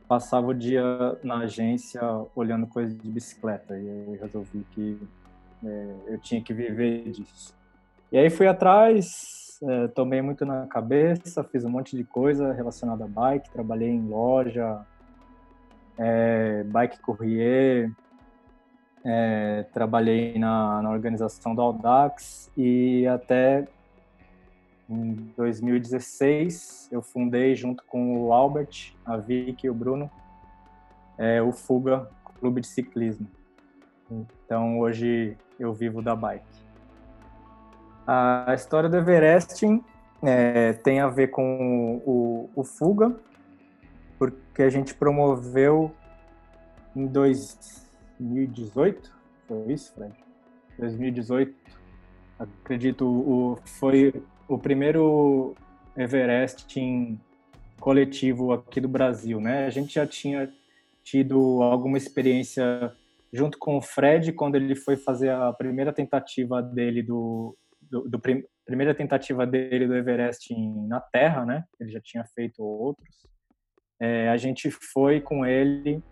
passava 0.05 0.47
o 0.47 0.53
dia 0.53 0.83
na 1.23 1.39
agência 1.39 2.01
olhando 2.35 2.67
coisas 2.67 2.97
de 2.97 3.09
bicicleta 3.09 3.77
e 3.77 3.87
eu 3.87 4.17
resolvi 4.21 4.65
que 4.71 4.99
é, 5.65 5.95
eu 6.07 6.19
tinha 6.19 6.41
que 6.41 6.53
viver 6.53 7.09
disso. 7.11 7.55
E 8.11 8.17
aí 8.17 8.29
fui 8.29 8.47
atrás, 8.47 9.46
é, 9.63 9.87
tomei 9.87 10.21
muito 10.21 10.45
na 10.45 10.67
cabeça, 10.67 11.43
fiz 11.43 11.63
um 11.63 11.69
monte 11.69 11.95
de 11.95 12.03
coisa 12.03 12.53
relacionada 12.53 13.05
a 13.05 13.07
bike, 13.07 13.49
trabalhei 13.49 13.89
em 13.89 14.07
loja, 14.07 14.85
é, 15.97 16.63
bike 16.63 16.99
courrier, 17.01 17.91
é, 19.03 19.65
trabalhei 19.73 20.37
na, 20.37 20.81
na 20.81 20.89
organização 20.91 21.55
do 21.55 21.61
Audax 21.61 22.51
e 22.55 23.07
até 23.07 23.67
em 24.89 25.13
2016, 25.35 26.89
eu 26.91 27.01
fundei 27.01 27.55
junto 27.55 27.83
com 27.83 28.21
o 28.21 28.31
Albert, 28.31 28.93
a 29.05 29.17
Vicky 29.17 29.67
e 29.67 29.69
o 29.69 29.73
Bruno, 29.73 30.09
é, 31.17 31.41
o 31.41 31.51
Fuga 31.51 32.09
Clube 32.39 32.61
de 32.61 32.67
Ciclismo. 32.67 33.27
Então, 34.09 34.79
hoje 34.79 35.37
eu 35.59 35.73
vivo 35.73 36.01
da 36.01 36.15
bike. 36.15 36.66
A 38.07 38.53
história 38.53 38.87
do 38.87 38.95
Everesting 38.95 39.83
é, 40.23 40.71
tem 40.71 41.01
a 41.01 41.09
ver 41.09 41.27
com 41.27 42.01
o, 42.05 42.49
o 42.55 42.63
Fuga, 42.63 43.13
porque 44.17 44.63
a 44.63 44.69
gente 44.69 44.93
promoveu 44.93 45.93
em 46.95 47.05
2018, 47.05 49.13
foi 49.45 49.73
isso, 49.73 49.93
Fred? 49.93 50.13
2018, 50.79 51.53
acredito, 52.39 53.05
o, 53.05 53.59
foi 53.65 54.13
o 54.47 54.57
primeiro 54.57 55.53
Everesting 55.97 57.19
coletivo 57.77 58.53
aqui 58.53 58.79
do 58.79 58.87
Brasil, 58.87 59.41
né? 59.41 59.65
A 59.65 59.69
gente 59.69 59.95
já 59.95 60.07
tinha 60.07 60.49
tido 61.03 61.61
alguma 61.61 61.97
experiência 61.97 62.93
junto 63.33 63.57
com 63.57 63.75
o 63.75 63.81
Fred 63.81 64.31
quando 64.31 64.55
ele 64.55 64.77
foi 64.77 64.95
fazer 64.95 65.29
a 65.29 65.51
primeira 65.51 65.91
tentativa 65.91 66.61
dele 66.61 67.03
do, 67.03 67.53
do, 67.89 68.07
do 68.07 68.19
prim, 68.19 68.43
primeira 68.65 68.93
tentativa 68.93 69.45
dele 69.45 69.87
do 69.87 69.95
Everest 69.95 70.53
na 70.87 70.99
Terra, 70.99 71.45
né? 71.45 71.63
Ele 71.79 71.91
já 71.91 72.01
tinha 72.01 72.25
feito 72.25 72.63
outros. 72.63 73.25
É, 73.99 74.29
a 74.29 74.37
gente 74.37 74.69
foi 74.69 75.21
com 75.21 75.45
ele 75.45 76.03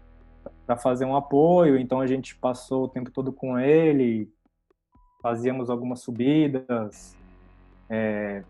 para 0.66 0.78
fazer 0.78 1.06
um 1.06 1.16
apoio, 1.16 1.78
então 1.78 2.00
a 2.00 2.08
gente 2.08 2.36
passou 2.36 2.86
o 2.86 2.88
tempo 2.88 3.12
todo 3.12 3.32
com 3.32 3.60
ele, 3.60 4.32
fazíamos 5.22 5.70
algumas 5.70 6.02
subidas, 6.02 7.16
é, 7.90 8.44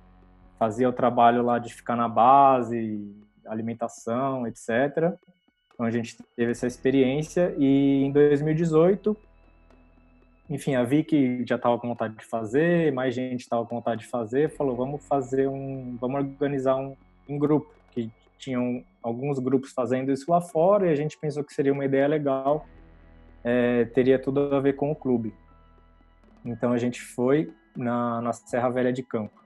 fazia 0.57 0.87
o 0.87 0.93
trabalho 0.93 1.43
lá 1.43 1.59
de 1.59 1.73
ficar 1.73 1.95
na 1.95 2.07
base, 2.07 3.13
alimentação, 3.45 4.47
etc. 4.47 5.13
Então 5.73 5.85
a 5.85 5.91
gente 5.91 6.17
teve 6.35 6.51
essa 6.51 6.67
experiência 6.67 7.53
e 7.57 8.03
em 8.03 8.11
2018, 8.11 9.15
enfim, 10.49 10.75
a 10.75 10.83
Vicky 10.83 11.43
já 11.45 11.55
estava 11.55 11.79
com 11.79 11.87
vontade 11.87 12.15
de 12.15 12.25
fazer, 12.25 12.93
mais 12.93 13.15
gente 13.15 13.41
estava 13.41 13.65
com 13.65 13.75
vontade 13.75 14.01
de 14.01 14.07
fazer, 14.07 14.49
falou 14.49 14.75
vamos 14.75 15.05
fazer 15.07 15.47
um, 15.47 15.97
vamos 15.99 16.19
organizar 16.19 16.75
um, 16.75 16.95
um 17.27 17.37
grupo 17.39 17.73
que 17.91 18.11
tinham 18.37 18.83
alguns 19.01 19.39
grupos 19.39 19.71
fazendo 19.71 20.11
isso 20.11 20.29
lá 20.29 20.39
fora 20.39 20.87
e 20.87 20.91
a 20.91 20.95
gente 20.95 21.17
pensou 21.17 21.43
que 21.43 21.53
seria 21.53 21.73
uma 21.73 21.85
ideia 21.85 22.07
legal, 22.07 22.67
é, 23.43 23.85
teria 23.85 24.19
tudo 24.19 24.55
a 24.55 24.59
ver 24.59 24.73
com 24.73 24.91
o 24.91 24.95
clube. 24.95 25.33
Então 26.43 26.71
a 26.71 26.77
gente 26.77 27.01
foi 27.01 27.51
na, 27.75 28.21
na 28.21 28.31
Serra 28.31 28.69
Velha 28.69 28.93
de 28.93 29.01
Campos. 29.01 29.43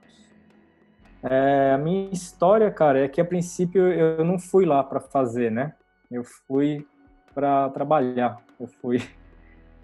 É, 1.22 1.72
a 1.74 1.78
minha 1.78 2.10
história, 2.10 2.70
cara, 2.70 3.04
é 3.04 3.08
que 3.08 3.20
a 3.20 3.24
princípio 3.24 3.82
eu 3.88 4.24
não 4.24 4.38
fui 4.38 4.66
lá 4.66 4.82
para 4.84 5.00
fazer, 5.00 5.50
né? 5.50 5.74
Eu 6.10 6.24
fui 6.24 6.86
para 7.34 7.70
trabalhar, 7.70 8.42
eu 8.58 8.66
fui 8.66 9.00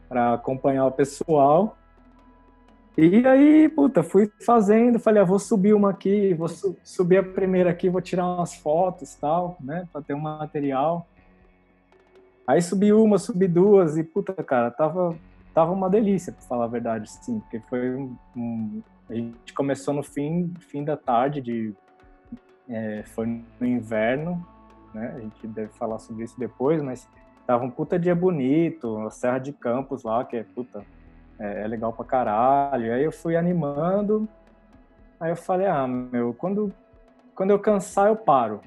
para 0.08 0.34
acompanhar 0.34 0.86
o 0.86 0.92
pessoal. 0.92 1.76
E 2.96 3.26
aí, 3.26 3.68
puta, 3.68 4.02
fui 4.02 4.30
fazendo, 4.44 4.98
falei, 4.98 5.22
ah, 5.22 5.26
vou 5.26 5.38
subir 5.38 5.75
uma 5.75 5.90
aqui, 5.90 6.32
vou 6.32 6.48
su 6.48 6.75
subir 6.82 7.18
a 7.18 7.22
primeira 7.22 7.68
aqui, 7.70 7.90
vou 7.90 8.00
tirar 8.00 8.26
umas 8.26 8.54
fotos 8.54 9.14
tal, 9.16 9.58
né, 9.60 9.86
para 9.92 10.00
ter 10.00 10.14
um 10.14 10.20
material. 10.20 11.06
Aí 12.46 12.62
subi 12.62 12.92
uma, 12.94 13.18
subi 13.18 13.46
duas 13.46 13.98
e 13.98 14.04
puta, 14.04 14.32
cara, 14.42 14.70
tava 14.70 15.14
tava 15.52 15.72
uma 15.72 15.88
delícia, 15.88 16.32
para 16.32 16.42
falar 16.42 16.64
a 16.64 16.68
verdade, 16.68 17.10
sim, 17.10 17.40
porque 17.40 17.60
foi 17.60 17.94
um, 17.94 18.16
um, 18.36 18.82
a 19.08 19.14
gente 19.14 19.54
começou 19.54 19.94
no 19.94 20.02
fim, 20.02 20.52
fim 20.60 20.84
da 20.84 20.96
tarde 20.96 21.40
de 21.40 21.75
é, 22.68 23.02
foi 23.14 23.42
no 23.60 23.66
inverno, 23.66 24.46
né? 24.92 25.14
A 25.16 25.20
gente 25.20 25.46
deve 25.48 25.68
falar 25.72 25.98
sobre 25.98 26.25
isso 26.25 26.38
depois, 26.38 26.82
mas 26.82 27.08
tava 27.46 27.64
um 27.64 27.70
puta 27.70 27.98
dia 27.98 28.14
bonito, 28.14 28.98
a 29.06 29.10
Serra 29.10 29.38
de 29.38 29.52
Campos 29.52 30.02
lá, 30.02 30.24
que 30.24 30.36
é 30.36 30.42
puta, 30.42 30.84
é, 31.38 31.62
é 31.62 31.68
legal 31.68 31.92
pra 31.92 32.04
caralho. 32.04 32.92
Aí 32.92 33.04
eu 33.04 33.12
fui 33.12 33.36
animando, 33.36 34.28
aí 35.20 35.30
eu 35.30 35.36
falei, 35.36 35.66
ah, 35.66 35.86
meu, 35.86 36.34
quando 36.34 36.72
quando 37.34 37.50
eu 37.50 37.58
cansar 37.58 38.08
eu 38.08 38.16
paro. 38.16 38.62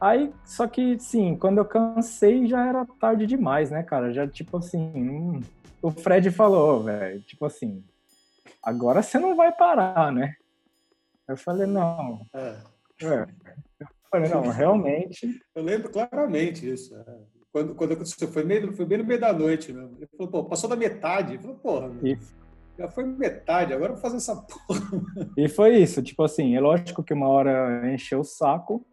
Aí, 0.00 0.32
só 0.44 0.68
que, 0.68 0.98
sim, 1.00 1.36
quando 1.36 1.58
eu 1.58 1.64
cansei 1.64 2.46
já 2.46 2.64
era 2.64 2.86
tarde 3.00 3.26
demais, 3.26 3.70
né, 3.70 3.82
cara? 3.82 4.12
Já, 4.12 4.28
tipo 4.28 4.58
assim, 4.58 4.92
hum, 4.94 5.40
o 5.82 5.90
Fred 5.90 6.30
falou, 6.30 6.84
velho, 6.84 7.20
tipo 7.22 7.44
assim, 7.46 7.82
agora 8.62 9.02
você 9.02 9.18
não 9.18 9.34
vai 9.34 9.50
parar, 9.50 10.12
né? 10.12 10.34
Eu 11.26 11.36
falei, 11.36 11.66
não. 11.66 12.26
É. 12.32 12.56
É. 13.02 13.26
Eu 14.12 14.20
falei, 14.26 14.30
não, 14.30 14.48
realmente. 14.50 15.40
Eu 15.54 15.62
lembro 15.62 15.90
claramente 15.90 16.68
isso. 16.68 16.94
É. 16.96 17.04
Quando, 17.52 17.74
quando 17.74 17.92
aconteceu, 17.92 18.28
foi, 18.28 18.44
meio, 18.44 18.72
foi 18.74 18.84
bem 18.84 18.98
no 18.98 19.04
meio 19.04 19.20
da 19.20 19.32
noite 19.32 19.72
mesmo. 19.72 19.96
Ele 19.96 20.08
falou, 20.16 20.30
pô, 20.30 20.44
passou 20.44 20.68
da 20.68 20.76
metade. 20.76 21.34
Ele 21.34 21.42
falou, 21.42 21.56
porra, 21.56 21.90
já 22.78 22.88
foi 22.88 23.04
metade, 23.04 23.72
agora 23.72 23.90
eu 23.90 23.94
vou 23.96 24.02
fazer 24.02 24.18
essa 24.18 24.36
porra. 24.66 24.80
E 25.36 25.48
foi 25.48 25.76
isso, 25.78 26.00
tipo 26.00 26.22
assim, 26.22 26.54
é 26.54 26.60
lógico 26.60 27.02
que 27.02 27.12
uma 27.12 27.28
hora 27.28 27.92
encheu 27.92 28.20
o 28.20 28.24
saco, 28.24 28.86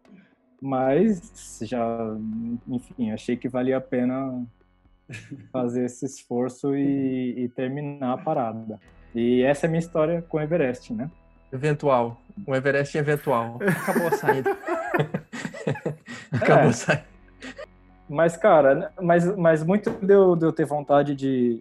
mas 0.60 1.60
já, 1.62 2.16
enfim, 2.66 3.12
achei 3.12 3.36
que 3.36 3.48
valia 3.48 3.76
a 3.76 3.80
pena 3.80 4.44
fazer 5.52 5.84
esse 5.84 6.04
esforço 6.04 6.74
e, 6.74 7.44
e, 7.44 7.48
terminar 7.50 8.14
a 8.14 8.18
parada. 8.18 8.80
E 9.14 9.42
essa 9.42 9.66
é 9.66 9.68
a 9.68 9.70
minha 9.70 9.78
história 9.78 10.20
com 10.22 10.36
o 10.36 10.40
Everest, 10.40 10.92
né? 10.92 11.08
Eventual. 11.52 12.20
O 12.44 12.54
Everest 12.54 12.98
eventual. 12.98 13.58
Acabou 13.62 14.08
a 14.08 14.12
saída. 14.12 14.58
Acabou 16.32 16.70
é. 16.70 16.72
saída. 16.72 17.06
Mas, 18.08 18.36
cara, 18.36 18.92
mas, 19.00 19.36
mas 19.36 19.64
muito 19.64 19.90
de 19.90 20.14
eu, 20.14 20.36
de 20.36 20.46
eu 20.46 20.52
ter 20.52 20.64
vontade 20.64 21.14
de, 21.14 21.60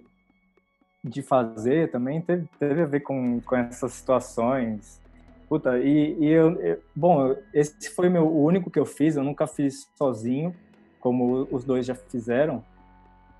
de 1.04 1.22
fazer 1.24 1.90
também 1.92 2.22
teve, 2.22 2.48
teve 2.60 2.82
a 2.84 2.86
ver 2.86 3.00
com, 3.00 3.42
com 3.42 3.56
essas 3.56 3.94
situações 3.94 5.02
Puta, 5.48 5.78
e, 5.80 6.18
e 6.20 6.28
eu, 6.28 6.60
eu, 6.60 6.82
Bom, 6.96 7.36
esse 7.54 7.90
foi 7.92 8.10
meu, 8.10 8.28
o 8.28 8.44
único 8.44 8.72
que 8.72 8.80
eu 8.80 8.86
fiz, 8.86 9.16
eu 9.16 9.24
nunca 9.24 9.46
fiz 9.46 9.88
sozinho, 9.96 10.56
como 11.00 11.48
os 11.52 11.64
dois 11.64 11.86
já 11.86 11.94
fizeram. 11.94 12.64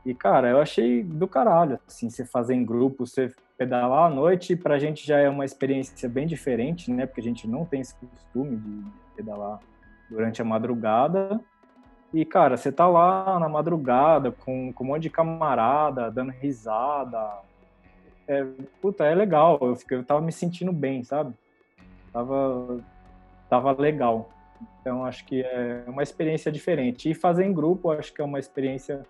E, 0.06 0.14
cara, 0.14 0.50
eu 0.50 0.60
achei 0.60 1.04
do 1.04 1.28
caralho, 1.28 1.80
assim, 1.88 2.10
você 2.10 2.24
fazer 2.24 2.54
em 2.54 2.64
grupo, 2.64 3.08
você 3.08 3.34
pedalar 3.58 4.12
à 4.12 4.14
noite, 4.14 4.56
pra 4.56 4.78
gente 4.78 5.06
já 5.06 5.18
é 5.18 5.28
uma 5.28 5.46
experiência 5.46 6.08
bem 6.08 6.28
diferente, 6.28 6.92
né? 6.92 7.08
Porque 7.08 7.22
a 7.22 7.24
gente 7.24 7.48
não 7.48 7.66
tem 7.66 7.82
esse 7.82 7.96
costume 7.96 8.58
de 8.58 8.84
pedalar 9.16 9.60
durante 10.10 10.42
a 10.42 10.46
madrugada. 10.46 11.40
E, 12.14 12.24
cara, 12.24 12.56
você 12.56 12.72
tá 12.72 12.88
lá 12.88 13.40
na 13.40 13.50
madrugada 13.50 14.32
com, 14.32 14.72
com 14.72 14.84
um 14.84 14.88
monte 14.88 15.04
de 15.04 15.10
camarada, 15.10 16.10
dando 16.10 16.32
risada. 16.32 17.40
É, 18.28 18.46
puta, 18.82 19.06
é 19.06 19.14
legal. 19.14 19.58
Eu, 19.62 19.76
fiquei, 19.76 19.98
eu 19.98 20.04
tava 20.04 20.22
me 20.22 20.32
sentindo 20.32 20.72
bem, 20.72 21.04
sabe? 21.04 21.34
Tava, 22.14 22.80
tava 23.50 23.72
legal. 23.74 24.30
Então, 24.80 25.04
acho 25.04 25.26
que 25.26 25.42
é 25.42 25.84
uma 25.88 26.04
experiência 26.04 26.52
diferente. 26.52 27.10
E 27.10 27.14
fazer 27.14 27.46
em 27.46 27.54
grupo, 27.54 27.92
acho 27.92 28.14
que 28.14 28.22
é 28.22 28.24
uma 28.24 28.40
experiência 28.40 29.06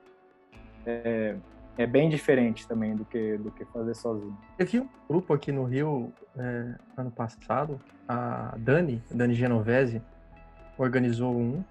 é, 0.86 1.36
é 1.78 1.86
bem 1.86 2.10
diferente 2.10 2.68
também 2.68 2.96
do 2.96 3.06
que, 3.06 3.38
do 3.38 3.52
que 3.52 3.66
fazer 3.66 3.94
sozinho. 3.94 4.38
Teve 4.58 4.80
um 4.80 4.90
grupo 5.08 5.34
aqui 5.34 5.52
no 5.52 5.64
Rio, 5.66 6.12
é, 6.38 6.76
ano 6.98 7.12
passado, 7.12 7.80
a 8.08 8.56
Dani, 8.58 9.04
Dani 9.12 9.34
Genovese, 9.34 10.02
organizou 10.78 11.36
um. 11.36 11.64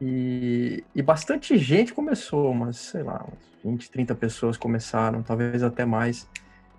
E, 0.00 0.84
e 0.94 1.02
bastante 1.02 1.56
gente 1.56 1.94
começou, 1.94 2.52
mas 2.52 2.76
sei 2.76 3.02
lá, 3.02 3.24
umas 3.26 3.54
20, 3.64 3.90
30 3.90 4.14
pessoas 4.14 4.56
começaram, 4.56 5.22
talvez 5.22 5.62
até 5.62 5.84
mais. 5.84 6.28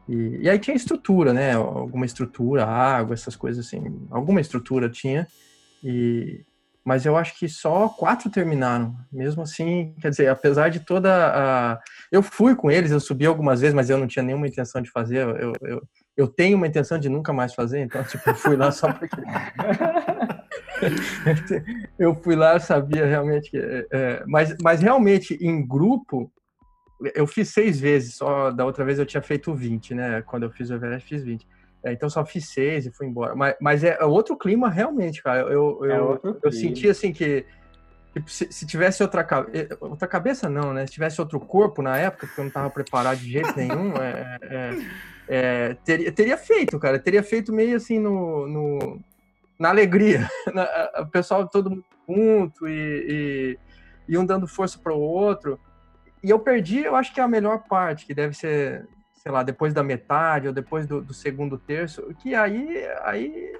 E, 0.08 0.38
e 0.41 0.50
aí 0.50 0.60
tinha 0.60 0.75
estrutura, 0.75 1.34
né? 1.34 1.53
Alguma 1.53 2.05
estrutura, 2.05 2.65
água, 2.65 3.13
essas 3.13 3.36
coisas 3.36 3.65
assim. 3.65 4.08
Alguma 4.12 4.41
estrutura 4.41 4.89
tinha. 4.89 5.27
E, 5.84 6.46
mas 6.86 7.03
eu 7.03 7.17
acho 7.17 7.38
que 7.39 7.50
só 7.50 7.89
quatro 7.89 8.29
terminaram. 8.29 8.96
Mesmo 9.12 9.41
assim, 9.41 9.96
quer 10.00 10.12
dizer, 10.12 10.27
apesar 10.27 10.70
de 10.70 10.82
toda 10.82 11.10
a. 11.12 11.79
Eu 12.12 12.22
fui 12.22 12.55
com 12.55 12.70
eles, 12.70 12.91
eu 12.91 13.00
subi 13.00 13.25
algumas 13.25 13.62
vezes, 13.62 13.74
mas 13.74 13.89
eu 13.89 13.98
não 13.98 14.05
tinha 14.05 14.22
nenhuma 14.22 14.48
intenção 14.48 14.82
de 14.82 14.91
fazer. 14.91 15.27
Eu, 15.27 15.53
eu, 15.62 15.82
eu 16.15 16.27
tenho 16.27 16.58
uma 16.58 16.67
intenção 16.67 17.00
de 17.00 17.10
nunca 17.10 17.34
mais 17.34 17.55
fazer, 17.55 17.79
então, 17.79 18.03
tipo, 18.03 18.29
eu 18.29 18.36
fui 18.36 18.55
lá 18.55 18.72
só 18.72 18.94
porque. 18.94 19.17
eu 22.00 22.15
fui 22.15 22.36
lá, 22.36 22.53
eu 22.53 22.60
sabia 22.60 23.05
realmente 23.05 23.51
que. 23.51 23.58
É, 23.58 23.88
é, 23.91 24.24
mas, 24.27 24.55
mas 24.62 24.82
realmente, 24.82 25.38
em 25.41 25.65
grupo, 25.65 26.32
eu 27.13 27.27
fiz 27.27 27.50
seis 27.50 27.79
vezes, 27.79 28.15
só 28.15 28.51
da 28.51 28.65
outra 28.65 28.86
vez 28.86 29.00
eu 29.00 29.05
tinha 29.05 29.22
feito 29.22 29.53
20, 29.53 29.94
né? 29.94 30.22
Quando 30.22 30.44
eu 30.44 30.51
fiz 30.51 30.70
o 30.70 30.75
Everest, 30.75 31.08
fiz 31.08 31.24
20. 31.24 31.48
É, 31.84 31.94
então 31.94 32.10
só 32.10 32.25
fiz 32.25 32.50
seis 32.50 32.86
e 32.86 32.91
fui 32.91 33.05
embora. 33.05 33.36
Mas, 33.36 33.55
mas 33.62 33.84
é 33.84 34.03
outro 34.03 34.38
clima 34.38 34.70
realmente, 34.70 35.22
cara. 35.22 35.41
Eu, 35.41 35.79
eu, 35.86 36.15
é 36.15 36.38
eu 36.44 36.51
senti 36.51 36.89
assim 36.89 37.13
que 37.13 37.46
se, 38.27 38.48
se, 38.51 38.65
tivesse 38.65 39.03
outra, 39.03 39.27
eh, 39.53 39.67
outra 39.79 40.08
cabeça, 40.08 40.50
não, 40.50 40.74
né? 40.74 40.86
Se 40.86 40.94
tivesse 40.94 41.20
outro 41.20 41.39
corpo 41.39 41.82
na 41.82 41.98
época, 41.98 42.27
porque 42.27 42.39
eu 42.39 42.44
não 42.44 42.50
estava 42.50 42.70
preparado 42.70 43.20
de 43.20 43.29
jeito 43.29 43.53
nenhum, 43.55 43.94
é, 43.98 44.38
é, 44.41 44.77
é, 45.27 45.74
teria, 45.84 46.12
teria 46.12 46.38
feito, 46.38 46.79
cara. 46.79 46.98
Teria 46.98 47.22
feito 47.22 47.53
meio 47.53 47.75
assim 47.75 48.00
no, 48.00 48.48
no 48.48 49.00
na 49.59 49.69
alegria. 49.69 50.29
o 51.00 51.05
pessoal 51.07 51.47
todo 51.47 51.69
mundo 51.69 51.85
junto 52.07 52.67
e, 52.67 53.57
e, 54.07 54.13
e 54.13 54.17
um 54.17 54.25
dando 54.25 54.47
força 54.47 54.77
para 54.77 54.93
o 54.93 55.00
outro. 55.00 55.59
E 56.24 56.29
eu 56.29 56.39
perdi, 56.39 56.79
eu 56.79 56.95
acho 56.95 57.13
que 57.13 57.19
é 57.19 57.24
a 57.24 57.27
melhor 57.27 57.63
parte, 57.67 58.05
que 58.05 58.13
deve 58.13 58.35
ser 58.35 58.88
sei 59.25 59.31
lá, 59.31 59.41
depois 59.41 59.74
da 59.74 59.81
metade 59.81 60.47
ou 60.47 60.53
depois 60.53 60.85
do, 60.85 61.01
do, 61.01 61.12
segundo 61.12 61.57
terço, 61.57 62.13
que 62.19 62.35
aí, 62.35 62.85
aí, 63.03 63.53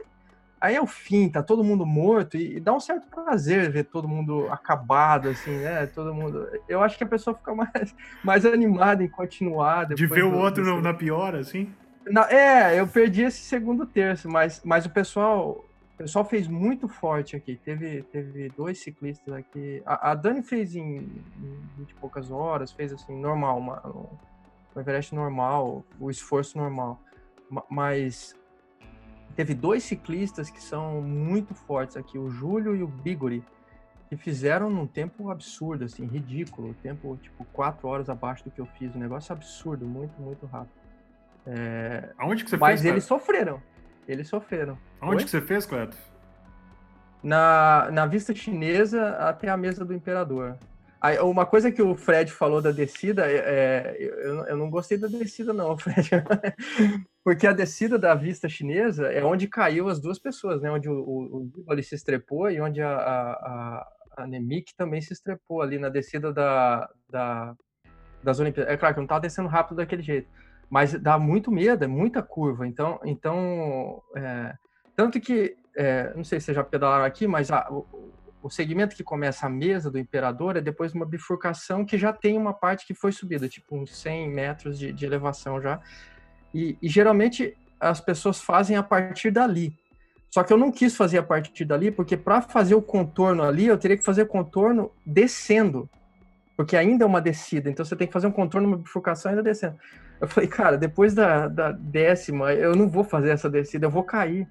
aí 0.61 0.75
é 0.75 0.81
o 0.81 0.85
fim, 0.85 1.27
tá 1.27 1.41
todo 1.41 1.63
mundo 1.63 1.87
morto 1.87 2.37
e, 2.37 2.57
e, 2.57 2.59
dá 2.59 2.71
um 2.71 2.79
certo 2.79 3.07
prazer 3.07 3.71
ver 3.71 3.85
todo 3.85 4.07
mundo 4.07 4.47
acabado, 4.51 5.27
assim, 5.27 5.57
né? 5.57 5.87
Todo 5.87 6.13
mundo. 6.13 6.47
Eu 6.69 6.83
acho 6.83 6.95
que 6.95 7.03
a 7.03 7.07
pessoa 7.07 7.35
fica 7.35 7.55
mais, 7.55 7.95
mais 8.23 8.45
animada 8.45 9.03
em 9.03 9.07
continuar. 9.07 9.87
De 9.87 10.05
ver 10.05 10.23
o 10.23 10.37
outro 10.37 10.63
do, 10.63 10.79
na 10.83 10.93
pior, 10.93 11.33
assim? 11.33 11.73
Na, 12.05 12.29
é, 12.29 12.79
eu 12.79 12.87
perdi 12.87 13.23
esse 13.23 13.39
segundo 13.39 13.87
terço, 13.87 14.29
mas, 14.29 14.61
mas 14.63 14.85
o 14.85 14.91
pessoal. 14.91 15.65
O 15.95 15.97
pessoal 15.97 16.25
fez 16.25 16.45
muito 16.45 16.89
forte 16.89 17.37
aqui. 17.37 17.55
Teve, 17.55 18.03
teve 18.03 18.49
dois 18.49 18.79
ciclistas 18.79 19.33
aqui. 19.33 19.81
A, 19.85 20.11
a 20.11 20.13
Dani 20.13 20.43
fez 20.43 20.75
em, 20.75 20.97
em 20.97 21.69
20 21.77 21.89
e 21.89 21.93
poucas 21.95 22.29
horas, 22.29 22.69
fez 22.73 22.91
assim, 22.91 23.17
normal, 23.17 23.57
uma, 23.57 23.79
o 23.88 24.19
Everest 24.77 25.15
normal, 25.15 25.86
o 25.97 26.12
esforço 26.12 26.58
normal. 26.58 26.99
Mas 27.69 28.36
teve 29.38 29.53
dois 29.53 29.84
ciclistas 29.84 30.49
que 30.49 30.62
são 30.62 31.01
muito 31.01 31.53
fortes 31.53 31.95
aqui, 31.95 32.17
o 32.17 32.29
Júlio 32.29 32.75
e 32.75 32.84
o 32.84 32.88
Bigori, 32.88 33.41
que 34.10 34.17
fizeram 34.17 34.69
num 34.69 34.86
tempo 34.86 35.29
absurdo, 35.29 35.86
assim, 35.86 36.05
ridículo. 36.05 36.73
Tempo, 36.84 37.17
tipo, 37.21 37.45
quatro 37.45 37.88
horas 37.88 38.10
abaixo 38.10 38.43
do 38.43 38.51
que 38.51 38.60
eu 38.60 38.65
fiz. 38.65 38.93
Um 38.93 38.99
negócio 38.99 39.31
absurdo, 39.31 39.86
muito, 39.86 40.21
muito 40.21 40.45
rápido. 40.45 40.75
É... 41.47 42.12
Aonde 42.17 42.43
que 42.43 42.49
você 42.49 42.58
Mas 42.58 42.81
fez? 42.81 42.84
Mas 42.84 42.91
eles 42.91 43.03
sofreram. 43.05 43.62
Eles 44.08 44.28
sofreram. 44.28 44.78
Aonde 45.02 45.18
Oi? 45.18 45.24
que 45.24 45.30
você 45.30 45.41
fez, 45.41 45.65
Cleto? 45.65 45.98
Na, 47.24 47.89
na 47.91 48.06
vista 48.06 48.36
chinesa 48.36 49.10
até 49.18 49.50
a 49.50 49.58
mesa 49.58 49.84
do 49.84 49.94
imperador. 49.94 50.58
Aí, 51.02 51.20
uma 51.20 51.46
coisa 51.46 51.72
que 51.72 51.82
o 51.82 51.96
Fred 51.96 52.32
falou 52.32 52.62
da 52.62 52.72
descida, 52.72 53.30
é, 53.30 53.36
é 53.36 53.96
eu, 54.00 54.46
eu, 54.46 54.58
não 54.58 54.70
gostei 54.70 54.98
da 54.98 55.08
descida, 55.08 55.54
não, 55.54 55.78
Fred. 55.78 56.10
Porque 57.24 57.46
a 57.46 57.54
descida 57.54 58.00
da 58.00 58.15
vista 58.15 58.50
chinesa 58.50 59.08
é 59.08 59.24
onde 59.24 59.48
caiu 59.48 59.88
as 59.88 60.00
duas 60.00 60.18
pessoas, 60.18 60.62
né? 60.62 60.72
Onde 60.72 60.89
o, 60.89 60.94
o, 60.94 61.52
o 61.68 61.84
se 61.84 61.96
estrepou 61.96 62.50
e 62.50 62.60
onde 62.60 62.82
a, 62.82 62.96
a, 62.96 63.88
a 64.18 64.28
Nemik 64.28 64.76
também 64.76 65.02
se 65.02 65.13
estrepou 65.13 65.62
ali 65.62 65.78
na 65.78 65.89
descida 65.89 66.32
da, 66.34 66.89
da, 67.10 67.56
das 68.24 68.39
Olimpíadas. 68.39 68.74
É 68.74 68.78
claro 68.78 68.96
que 68.96 69.00
não 69.00 69.06
estava 69.06 69.22
descendo 69.22 69.48
rápido 69.48 69.78
daquele 69.78 70.02
jeito, 70.02 70.28
mas 70.69 70.93
dá 70.93 71.17
muito 71.17 71.51
medo, 71.51 71.84
é 71.84 71.88
muita 71.88 72.21
curva. 72.21 72.67
Então, 72.67 72.99
então 73.04 74.01
é, 74.15 74.54
tanto 74.95 75.19
que, 75.19 75.56
é, 75.75 76.13
não 76.15 76.23
sei 76.23 76.39
se 76.39 76.47
vocês 76.47 76.56
já 76.56 76.63
pedalaram 76.63 77.06
aqui, 77.06 77.28
mas 77.28 77.51
a, 77.51 77.69
o 78.45 78.49
segmento 78.51 78.95
que 78.95 79.04
começa 79.04 79.47
a 79.47 79.49
mesa 79.49 79.89
do 79.89 79.97
imperador 79.97 80.56
é 80.56 80.62
depois 80.62 80.93
uma 80.93 81.04
bifurcação 81.04 81.84
que 81.84 81.97
já 81.97 82.13
tem 82.13 82.38
uma 82.38 82.54
parte 82.54 82.86
que 82.86 82.93
foi 82.93 83.12
subida, 83.12 83.49
tipo 83.49 83.75
uns 83.75 83.97
100 83.97 84.30
metros 84.30 84.78
de, 84.78 84.93
de 84.93 85.04
elevação 85.04 85.60
já. 85.60 85.80
E, 86.54 86.78
e, 86.80 86.88
geralmente 86.88 87.58
as 87.80 87.99
pessoas 87.99 88.39
fazem 88.39 88.78
a 88.78 88.84
partir 88.84 89.32
dali. 89.32 89.75
Só 90.30 90.43
que 90.43 90.54
eu 90.54 90.58
não 90.58 90.71
quis 90.71 90.95
fazer 90.95 91.17
a 91.17 91.23
partir 91.23 91.65
dali, 91.65 91.89
porque 91.89 92.15
para 92.15 92.39
fazer 92.39 92.75
o 92.75 92.84
contorno 92.84 93.41
ali, 93.41 93.65
eu 93.65 93.80
teria 93.80 93.97
que 93.97 94.06
fazer 94.06 94.21
o 94.21 94.28
contorno 94.28 94.91
descendo. 95.04 95.89
Porque 96.56 96.78
ainda 96.78 97.04
é 97.04 97.08
uma 97.08 97.22
descida, 97.22 97.70
então 97.70 97.84
você 97.84 97.96
tem 97.96 98.08
que 98.08 98.13
fazer 98.13 98.28
um 98.28 98.32
contorno, 98.32 98.68
uma 98.68 98.78
bifurcação 98.78 99.30
ainda 99.30 99.44
descendo. 99.44 99.78
Eu 100.22 100.28
falei, 100.28 100.50
cara, 100.50 100.78
depois 100.78 101.13
da, 101.13 101.48
da 101.48 101.72
décima, 101.72 102.54
eu 102.54 102.76
não 102.76 102.88
vou 102.88 103.04
fazer 103.04 103.32
essa 103.32 103.50
descida, 103.50 103.86
eu 103.86 103.91
vou 103.91 104.04
cair. 104.04 104.48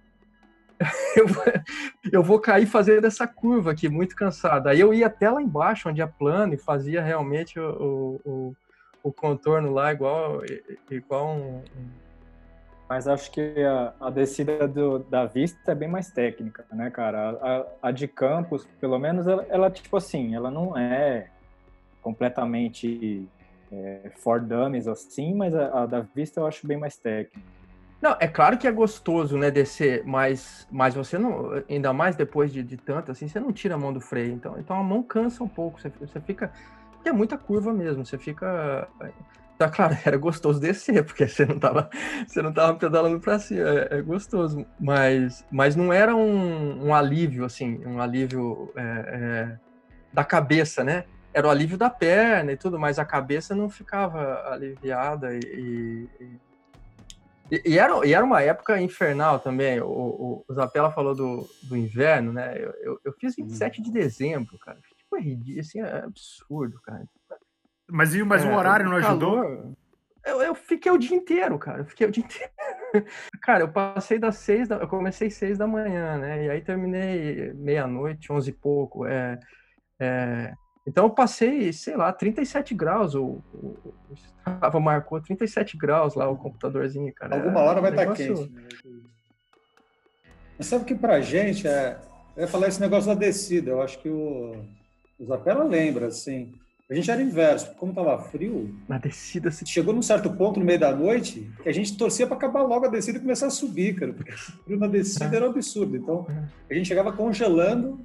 eu, 1.17 1.27
vou, 1.27 1.45
eu 2.13 2.23
vou 2.23 2.39
cair 2.39 2.67
fazendo 2.67 3.07
essa 3.07 3.27
curva 3.27 3.71
aqui, 3.71 3.89
muito 3.89 4.15
cansado. 4.15 4.69
Aí 4.69 4.81
eu 4.81 4.93
ia 4.93 5.07
até 5.07 5.31
lá 5.31 5.41
embaixo, 5.41 5.89
onde 5.89 6.03
é 6.03 6.07
plano, 6.07 6.53
e 6.53 6.59
fazia 6.59 7.03
realmente 7.03 7.59
o, 7.59 8.21
o, 8.25 8.57
o 9.03 9.13
contorno 9.13 9.73
lá 9.73 9.93
igual, 9.93 10.43
igual 10.91 11.37
um, 11.37 11.63
Mas 12.89 13.09
acho 13.09 13.31
que 13.31 13.55
a, 13.65 13.95
a 13.99 14.11
descida 14.11 14.69
do, 14.69 14.99
da 14.99 15.25
vista 15.25 15.73
é 15.73 15.75
bem 15.75 15.89
mais 15.89 16.11
técnica, 16.11 16.67
né, 16.71 16.91
cara? 16.91 17.31
A, 17.81 17.89
a, 17.89 17.91
de 17.91 18.07
campos, 18.07 18.67
pelo 18.79 18.99
menos, 18.99 19.27
ela, 19.27 19.47
ela, 19.49 19.71
tipo 19.71 19.97
assim, 19.97 20.35
ela 20.35 20.51
não 20.51 20.77
é 20.77 21.31
completamente 22.05 23.27
é, 23.73 24.13
for 24.17 24.39
dummies 24.41 24.87
assim, 24.87 25.35
mas 25.35 25.55
a, 25.55 25.83
a 25.83 25.87
da 25.87 26.01
vista 26.01 26.39
eu 26.39 26.47
acho 26.47 26.67
bem 26.67 26.79
mais 26.79 26.97
técnica. 26.99 27.41
Não, 28.01 28.15
é 28.21 28.29
claro 28.29 28.59
que 28.59 28.69
é 28.69 28.71
gostoso, 28.71 29.39
né, 29.39 29.51
descer, 29.51 30.03
mas, 30.05 30.69
mas 30.71 30.95
você 30.95 31.17
não, 31.17 31.53
ainda 31.71 31.91
mais 31.91 32.15
depois 32.15 32.53
de, 32.53 32.63
de 32.63 32.77
tanto, 32.77 33.11
assim, 33.11 33.27
você 33.27 33.41
não 33.41 33.51
tira 33.51 33.77
a 33.77 33.79
mão 33.79 33.95
do 33.95 34.01
freio, 34.01 34.31
então, 34.31 34.57
então 34.59 34.79
a 34.79 34.83
mão 34.83 35.03
cansa 35.03 35.43
um 35.43 35.49
pouco, 35.49 35.81
você, 35.81 35.89
você 35.89 36.21
fica, 36.21 36.53
porque 36.93 37.09
é 37.09 37.13
muita 37.13 37.39
curva 37.39 37.73
mesmo, 37.73 38.05
você 38.05 38.19
fica, 38.19 38.87
tá 39.57 39.71
claro, 39.71 39.97
era 40.05 40.19
gostoso 40.19 40.61
descer, 40.61 41.03
porque 41.03 41.27
você 41.27 41.47
não 41.47 41.59
tava, 41.59 41.89
você 42.27 42.43
não 42.43 42.53
tava 42.53 42.75
pedalando 42.75 43.19
para 43.21 43.39
cima, 43.39 43.67
é, 43.67 43.89
é, 43.93 44.03
gostoso, 44.03 44.67
mas, 44.79 45.43
mas 45.51 45.75
não 45.75 45.91
era 45.91 46.15
um, 46.15 46.89
um 46.89 46.95
alívio, 46.95 47.47
assim, 47.47 47.81
um 47.87 48.03
alívio 48.03 48.71
é, 48.77 48.83
é, 48.83 49.59
da 50.13 50.25
cabeça, 50.25 50.85
né, 50.85 51.05
era 51.35 51.47
o 51.47 51.51
alívio 51.51 51.77
da 51.77 51.91
perna 51.91 52.53
e 52.53 52.57
tudo, 52.57 52.79
mas 52.79 52.99
a 52.99 53.05
cabeça 53.05 53.55
não 53.55 53.69
ficava 53.69 54.49
aliviada 54.53 55.35
e, 55.35 56.09
e 56.21 56.39
e, 57.51 57.79
era, 57.79 58.07
e 58.07 58.15
era 58.15 58.25
uma 58.25 58.41
época 58.41 58.81
infernal 58.81 59.39
também. 59.39 59.81
O, 59.81 59.87
o, 59.87 60.45
o 60.49 60.55
Zapella 60.55 60.91
falou 60.91 61.15
do, 61.15 61.49
do 61.63 61.77
inverno, 61.77 62.33
né? 62.33 62.57
Eu, 62.57 62.75
eu, 62.81 63.01
eu 63.05 63.13
fiz 63.13 63.37
27 63.37 63.83
de 63.83 63.93
dezembro, 63.93 64.59
cara. 64.59 64.79
Tipo, 64.97 65.17
é 65.17 65.21
ridículo, 65.21 65.61
assim, 65.61 65.81
é 65.81 66.05
absurdo, 66.05 66.81
cara. 66.83 67.05
Mas, 67.91 68.15
e, 68.15 68.23
mas 68.23 68.45
é, 68.45 68.49
o 68.49 68.57
horário 68.57 68.89
não 68.89 68.97
ajudou? 68.97 69.43
Calor, 69.43 69.75
eu, 70.25 70.41
eu 70.41 70.55
fiquei 70.55 70.91
o 70.91 70.99
dia 70.99 71.17
inteiro, 71.17 71.59
cara. 71.59 71.81
Eu 71.81 71.85
fiquei 71.85 72.07
o 72.07 72.11
dia 72.11 72.25
inteiro. 72.25 72.53
cara, 73.43 73.65
eu 73.65 73.69
passei 73.71 74.19
das 74.19 74.37
seis, 74.37 74.67
da, 74.67 74.77
eu 74.77 74.89
comecei 74.89 75.31
seis 75.31 75.59
da 75.59 75.67
manhã, 75.67 76.17
né? 76.17 76.47
E 76.47 76.51
aí 76.51 76.63
terminei 76.63 77.53
meia-noite, 77.53 78.33
onze 78.33 78.51
e 78.51 78.55
pouco. 78.55 79.05
É, 79.05 79.39
é, 80.01 80.55
então 80.87 81.05
eu 81.05 81.11
passei, 81.11 81.73
sei 81.73 81.97
lá, 81.97 82.13
37 82.13 82.75
graus. 82.75 83.15
O, 83.15 83.43
o, 83.55 83.95
o 84.11 84.15
Strava 84.15 84.79
marcou 84.79 85.21
37 85.21 85.77
graus 85.77 86.15
lá 86.15 86.29
o 86.29 86.37
computadorzinho, 86.37 87.13
cara. 87.15 87.37
Alguma 87.37 87.61
hora 87.61 87.81
vai 87.81 87.91
estar 87.91 88.07
tá 88.07 88.13
quente. 88.13 88.51
Né? 88.53 88.69
Mas 90.59 90.67
sabe 90.67 90.85
que 90.85 90.95
pra 90.95 91.21
gente 91.21 91.67
é. 91.67 91.99
Eu 92.37 92.43
ia 92.43 92.49
falar 92.49 92.69
esse 92.69 92.81
negócio 92.81 93.09
da 93.09 93.15
descida. 93.15 93.71
Eu 93.71 93.81
acho 93.81 93.99
que 94.01 94.09
o, 94.09 94.57
o 95.19 95.25
Zapela 95.25 95.65
lembra, 95.65 96.09
assim. 96.09 96.53
A 96.91 96.95
gente 96.95 97.11
era 97.11 97.23
inverso, 97.23 97.75
como 97.77 97.93
estava 97.93 98.19
frio. 98.19 98.77
Na 98.87 98.99
descida. 98.99 99.51
Chegou 99.51 99.95
num 99.95 100.03
certo 100.03 100.31
ponto 100.31 100.61
no 100.61 100.67
meio 100.67 100.79
da 100.79 100.95
noite 100.95 101.51
que 101.63 101.69
a 101.69 101.73
gente 101.73 101.97
torcia 101.97 102.27
para 102.27 102.37
acabar 102.37 102.63
logo 102.63 102.85
a 102.85 102.89
descida 102.89 103.17
e 103.17 103.23
começar 103.23 103.47
a 103.47 103.51
subir, 103.51 103.95
cara, 103.95 104.13
porque 104.13 104.33
o 104.33 104.37
frio 104.37 104.79
na 104.79 104.87
descida 104.87 105.35
era 105.35 105.47
um 105.47 105.51
absurdo. 105.51 105.97
Então 105.97 106.27
a 106.69 106.75
gente 106.75 106.87
chegava 106.87 107.11
congelando. 107.11 108.05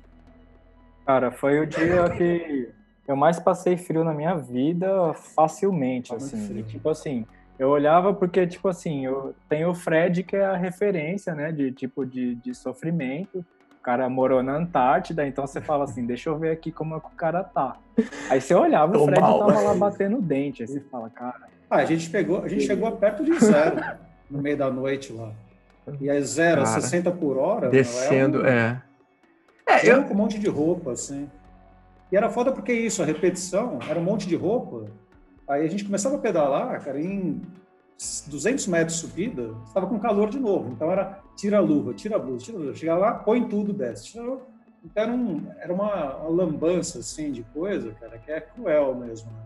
Cara, 1.10 1.32
foi 1.32 1.60
o 1.60 1.66
dia 1.66 2.08
que 2.16 2.70
eu 3.08 3.16
mais 3.16 3.40
passei 3.40 3.76
frio 3.76 4.04
na 4.04 4.14
minha 4.14 4.36
vida 4.36 5.12
facilmente, 5.36 6.14
assim. 6.14 6.62
Tipo 6.62 6.88
assim, 6.88 7.26
eu 7.58 7.70
olhava 7.70 8.14
porque, 8.14 8.46
tipo 8.46 8.68
assim, 8.68 9.08
eu 9.08 9.34
tenho 9.50 9.72
o 9.72 9.74
Fred 9.74 10.22
que 10.22 10.36
é 10.36 10.46
a 10.46 10.56
referência, 10.56 11.34
né, 11.34 11.52
de 11.52 11.72
tipo 11.72 12.06
de, 12.06 12.36
de 12.36 12.54
sofrimento 12.54 13.44
o 13.72 13.82
cara 13.82 14.08
morou 14.08 14.44
na 14.44 14.58
Antártida, 14.58 15.26
então 15.26 15.48
você 15.48 15.62
fala 15.62 15.86
assim, 15.86 16.06
deixa 16.06 16.30
eu 16.30 16.38
ver 16.38 16.52
aqui 16.52 16.70
como 16.70 16.96
é 16.96 17.00
que 17.00 17.08
o 17.08 17.16
cara 17.16 17.44
tá. 17.44 17.78
Aí 18.30 18.40
você 18.40 18.54
olhava, 18.54 18.96
o 18.96 19.06
Fred 19.06 19.22
mal. 19.22 19.40
tava 19.40 19.62
lá 19.62 19.74
batendo 19.74 20.18
o 20.18 20.22
dente, 20.22 20.62
aí 20.62 20.68
você 20.68 20.82
fala, 20.82 21.10
cara... 21.10 21.48
Ah, 21.70 21.78
a 21.78 21.86
gente 21.86 22.08
pegou, 22.10 22.44
a 22.44 22.48
gente 22.48 22.66
chegou 22.66 22.88
a 22.88 22.92
perto 22.92 23.24
de 23.24 23.34
zero 23.40 23.78
no 24.30 24.42
meio 24.42 24.58
da 24.58 24.70
noite 24.70 25.14
lá. 25.14 25.32
E 26.00 26.10
aí 26.10 26.22
zero, 26.22 26.64
cara, 26.64 26.82
60 26.82 27.10
por 27.14 27.38
hora... 27.38 27.70
Descendo, 27.70 28.46
é... 28.46 28.52
Um, 28.52 28.54
é, 28.54 28.82
eu... 29.84 30.04
com 30.04 30.14
um 30.14 30.18
monte 30.18 30.40
de 30.40 30.48
roupa, 30.48 30.92
assim. 30.92 31.30
E 32.12 32.18
era 32.18 32.30
foda 32.30 32.52
porque 32.52 32.74
isso, 32.74 33.02
a 33.02 33.06
repetição, 33.06 33.80
era 33.88 34.00
um 34.00 34.04
monte 34.04 34.28
de 34.28 34.36
roupa. 34.36 34.86
Aí 35.48 35.64
a 35.66 35.68
gente 35.68 35.86
começava 35.86 36.16
a 36.16 36.20
pedalar, 36.20 36.84
cara, 36.84 37.00
em 37.00 37.42
200 38.28 38.68
metros 38.68 38.96
de 38.96 39.08
subida, 39.08 39.56
estava 39.66 39.88
com 39.88 40.00
calor 40.00 40.30
de 40.30 40.40
novo. 40.40 40.72
Então 40.72 40.92
era 40.92 41.20
tira 41.36 41.58
a 41.58 41.62
luva, 41.62 41.94
tira 41.94 42.16
a 42.16 42.20
blusa, 42.20 42.46
tira 42.46 42.58
a 42.58 42.62
blusa. 42.62 42.76
Chega 42.76 42.96
lá, 42.96 43.14
põe 43.14 43.48
tudo, 43.48 43.74
desce. 43.74 44.18
Então 44.84 45.04
era, 45.04 45.12
um, 45.12 45.52
era 45.60 45.74
uma, 45.74 46.16
uma, 46.18 46.30
lambança 46.30 47.00
assim 47.00 47.32
de 47.32 47.44
coisa, 47.44 47.92
cara, 48.00 48.18
que 48.18 48.32
é 48.32 48.40
cruel 48.40 48.96
mesmo. 48.96 49.32
Né? 49.32 49.40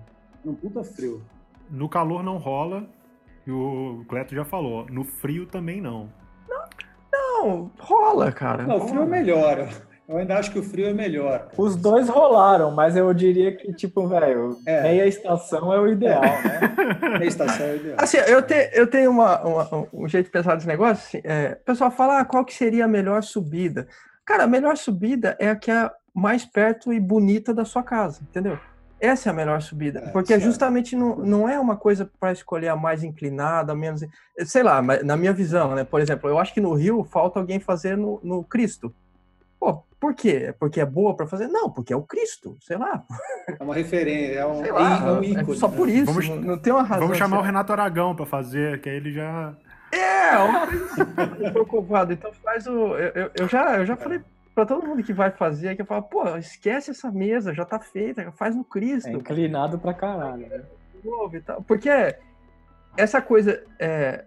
Num 0.46 0.56
puta 0.56 0.84
frio. 0.84 1.24
No 1.70 1.90
calor 1.90 2.24
não 2.24 2.38
rola, 2.38 2.88
e 3.48 3.52
o 3.52 4.06
Cleto 4.08 4.36
já 4.36 4.46
falou, 4.46 4.86
no 4.90 5.04
frio 5.04 5.46
também 5.46 5.82
não. 5.82 6.10
Não, 6.48 6.66
não 7.12 7.72
rola, 7.80 8.32
cara. 8.32 8.64
Não, 8.64 8.78
o 8.78 8.88
frio 8.88 9.02
é 9.02 9.06
melhor. 9.06 9.70
Eu 10.14 10.20
ainda 10.20 10.38
acho 10.38 10.52
que 10.52 10.60
o 10.60 10.64
frio 10.64 10.88
é 10.88 10.94
melhor. 10.94 11.50
Os 11.58 11.76
dois 11.76 12.08
rolaram, 12.08 12.70
mas 12.70 12.96
eu 12.96 13.12
diria 13.16 13.56
que, 13.56 13.74
tipo, 13.74 14.08
velho, 14.08 14.60
é. 14.64 14.84
meia 14.84 15.08
estação 15.08 15.74
é 15.74 15.80
o 15.80 15.88
ideal, 15.88 16.22
né? 16.22 17.18
meia 17.18 17.28
estação 17.28 17.66
é 17.66 17.72
o 17.72 17.76
ideal. 17.78 17.96
Assim, 17.98 18.18
eu, 18.18 18.42
te, 18.44 18.70
eu 18.74 18.86
tenho 18.86 19.10
uma, 19.10 19.42
uma, 19.42 19.88
um 19.92 20.08
jeito 20.08 20.26
de 20.26 20.32
pensar 20.32 20.54
desse 20.54 20.68
negócio. 20.68 21.04
Assim, 21.04 21.22
é, 21.24 21.58
o 21.60 21.66
pessoal 21.66 21.90
fala, 21.90 22.20
ah, 22.20 22.26
qual 22.26 22.46
que 22.46 22.54
seria 22.54 22.86
a 22.86 22.88
melhor 22.88 23.24
subida? 23.24 23.88
Cara, 24.24 24.44
a 24.44 24.48
melhor 24.48 24.78
subida 24.78 25.36
é 25.40 25.50
a 25.50 25.56
que 25.56 25.72
é 25.72 25.90
mais 26.14 26.46
perto 26.46 26.94
e 26.94 27.00
bonita 27.00 27.52
da 27.52 27.66
sua 27.66 27.82
casa, 27.82 28.22
entendeu? 28.22 28.60
Essa 29.00 29.30
é 29.30 29.32
a 29.32 29.36
melhor 29.36 29.62
subida, 29.64 30.00
é, 30.00 30.10
porque 30.12 30.34
certo. 30.34 30.44
justamente 30.44 30.96
não, 30.96 31.18
não 31.18 31.50
é 31.50 31.60
uma 31.60 31.76
coisa 31.76 32.10
para 32.20 32.32
escolher 32.32 32.70
a 32.70 32.76
mais 32.76 33.04
inclinada, 33.04 33.74
a 33.74 33.76
menos. 33.76 34.02
Sei 34.46 34.62
lá, 34.62 34.80
na 34.82 35.18
minha 35.18 35.34
visão, 35.34 35.74
né? 35.74 35.84
Por 35.84 36.00
exemplo, 36.00 36.30
eu 36.30 36.38
acho 36.38 36.54
que 36.54 36.62
no 36.62 36.74
Rio 36.74 37.04
falta 37.04 37.40
alguém 37.40 37.60
fazer 37.60 37.98
no, 37.98 38.22
no 38.24 38.44
Cristo. 38.44 38.94
Por 40.04 40.14
quê? 40.14 40.54
Porque 40.60 40.82
é 40.82 40.86
boa 40.86 41.16
para 41.16 41.26
fazer? 41.26 41.48
Não, 41.48 41.70
porque 41.70 41.94
é 41.94 41.96
o 41.96 42.02
Cristo, 42.02 42.58
sei 42.60 42.76
lá. 42.76 43.06
É 43.58 43.64
uma 43.64 43.74
referência, 43.74 44.40
é 44.40 44.46
um, 44.46 44.60
lá, 44.74 44.98
é 44.98 45.12
um 45.14 45.24
ícone. 45.24 45.54
É 45.54 45.56
só 45.56 45.70
por 45.70 45.88
isso, 45.88 46.12
vamos, 46.12 46.28
não, 46.28 46.58
tem 46.58 46.74
uma 46.74 46.84
razão. 46.84 47.06
Vamos 47.06 47.18
chamar 47.18 47.40
o 47.40 47.42
Renato 47.42 47.72
Aragão 47.72 48.14
para 48.14 48.26
fazer, 48.26 48.82
que 48.82 48.90
aí 48.90 48.98
ele 48.98 49.14
já... 49.14 49.56
É, 49.94 51.46
eu 51.48 51.54
preocupado. 51.54 52.12
Então 52.12 52.34
faz 52.34 52.68
o... 52.68 52.98
Eu, 52.98 53.32
eu, 53.34 53.48
já, 53.48 53.78
eu 53.78 53.86
já 53.86 53.96
falei 53.96 54.20
para 54.54 54.66
todo 54.66 54.86
mundo 54.86 55.02
que 55.02 55.14
vai 55.14 55.32
fazer, 55.32 55.74
que 55.78 55.84
eu 55.84 55.86
falo, 55.86 56.04
pô, 56.04 56.36
esquece 56.36 56.92
essa 56.92 57.10
mesa, 57.10 57.54
já 57.54 57.64
tá 57.64 57.80
feita, 57.80 58.30
faz 58.34 58.54
no 58.54 58.66
Cristo. 58.66 59.08
É 59.08 59.14
inclinado 59.14 59.80
pra 59.80 59.94
caralho, 59.94 60.50
né? 60.50 60.64
Porque 61.66 61.90
essa 62.98 63.22
coisa, 63.22 63.64
é, 63.80 64.26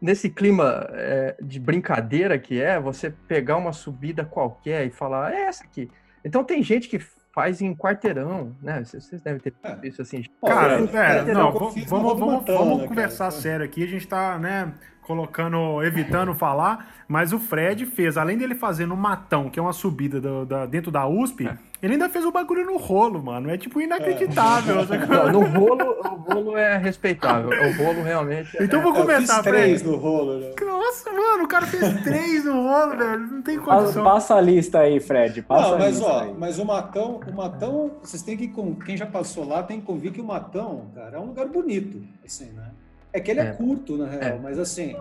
nesse 0.00 0.28
clima 0.28 0.88
é, 0.92 1.36
de 1.40 1.58
brincadeira 1.58 2.38
que 2.38 2.60
é, 2.60 2.78
você 2.78 3.10
pegar 3.10 3.56
uma 3.56 3.72
subida 3.72 4.24
qualquer 4.24 4.86
e 4.86 4.90
falar, 4.90 5.32
é 5.32 5.42
essa 5.42 5.64
aqui. 5.64 5.90
Então 6.24 6.44
tem 6.44 6.62
gente 6.62 6.88
que 6.88 6.98
faz 7.32 7.60
em 7.60 7.74
quarteirão, 7.74 8.54
né? 8.62 8.82
Vocês 8.84 9.22
devem 9.22 9.40
ter 9.40 9.54
é. 9.62 9.78
isso 9.86 10.02
assim. 10.02 10.24
Cara, 10.44 10.74
é, 10.74 11.32
não, 11.32 11.52
vamos, 11.52 11.84
vamos, 11.84 12.18
vamos, 12.18 12.44
vamos 12.44 12.86
conversar 12.86 13.30
sério 13.30 13.64
aqui. 13.64 13.84
A 13.84 13.86
gente 13.86 14.06
tá, 14.06 14.38
né, 14.38 14.72
colocando, 15.10 15.82
evitando 15.82 16.32
falar, 16.32 16.94
mas 17.08 17.32
o 17.32 17.38
Fred 17.40 17.84
fez, 17.84 18.16
além 18.16 18.38
dele 18.38 18.54
fazer 18.54 18.86
no 18.86 18.96
Matão, 18.96 19.50
que 19.50 19.58
é 19.58 19.62
uma 19.62 19.72
subida 19.72 20.20
do, 20.20 20.46
da, 20.46 20.66
dentro 20.66 20.92
da 20.92 21.04
USP, 21.08 21.48
é. 21.48 21.58
ele 21.82 21.94
ainda 21.94 22.08
fez 22.08 22.24
o 22.24 22.30
bagulho 22.30 22.64
no 22.64 22.76
rolo, 22.76 23.20
mano. 23.20 23.50
É 23.50 23.58
tipo 23.58 23.80
inacreditável. 23.80 24.78
É. 24.82 25.06
Não, 25.08 25.32
no 25.32 25.40
rolo, 25.40 25.84
o 26.00 26.32
rolo 26.32 26.56
é 26.56 26.76
respeitável. 26.76 27.50
O 27.50 27.76
rolo 27.76 28.04
realmente. 28.04 28.56
É... 28.56 28.62
Então 28.62 28.80
vou 28.80 28.94
começar, 28.94 29.42
Fred. 29.42 29.58
três 29.58 29.82
no 29.82 29.96
rolo, 29.96 30.38
né? 30.38 30.52
Nossa, 30.64 31.12
mano, 31.12 31.42
o 31.42 31.48
cara 31.48 31.66
fez 31.66 31.92
três 32.04 32.44
no 32.44 32.52
rolo, 32.52 32.96
velho. 32.96 33.18
Não 33.18 33.42
tem 33.42 33.58
condição. 33.58 34.04
Passa 34.04 34.36
a 34.36 34.40
lista 34.40 34.78
aí, 34.78 35.00
Fred. 35.00 35.42
Passa 35.42 35.72
Não, 35.72 35.78
mas 35.80 36.00
ó, 36.00 36.20
aí. 36.20 36.34
mas 36.38 36.58
o 36.60 36.64
Matão, 36.64 37.20
o 37.26 37.34
Matão, 37.34 37.90
vocês 38.00 38.22
têm 38.22 38.36
que, 38.36 38.52
quem 38.86 38.96
já 38.96 39.06
passou 39.06 39.44
lá, 39.44 39.64
tem 39.64 39.80
que 39.80 39.86
convir 39.86 40.12
que 40.12 40.20
o 40.20 40.24
Matão, 40.24 40.86
cara, 40.94 41.16
é 41.16 41.18
um 41.18 41.26
lugar 41.26 41.48
bonito, 41.48 42.00
assim, 42.24 42.52
né? 42.52 42.70
É 43.12 43.20
que 43.20 43.30
ele 43.30 43.40
é, 43.40 43.46
é 43.46 43.52
curto, 43.52 43.96
na 43.96 44.06
real, 44.06 44.36
é. 44.36 44.38
mas 44.38 44.58
assim, 44.58 44.94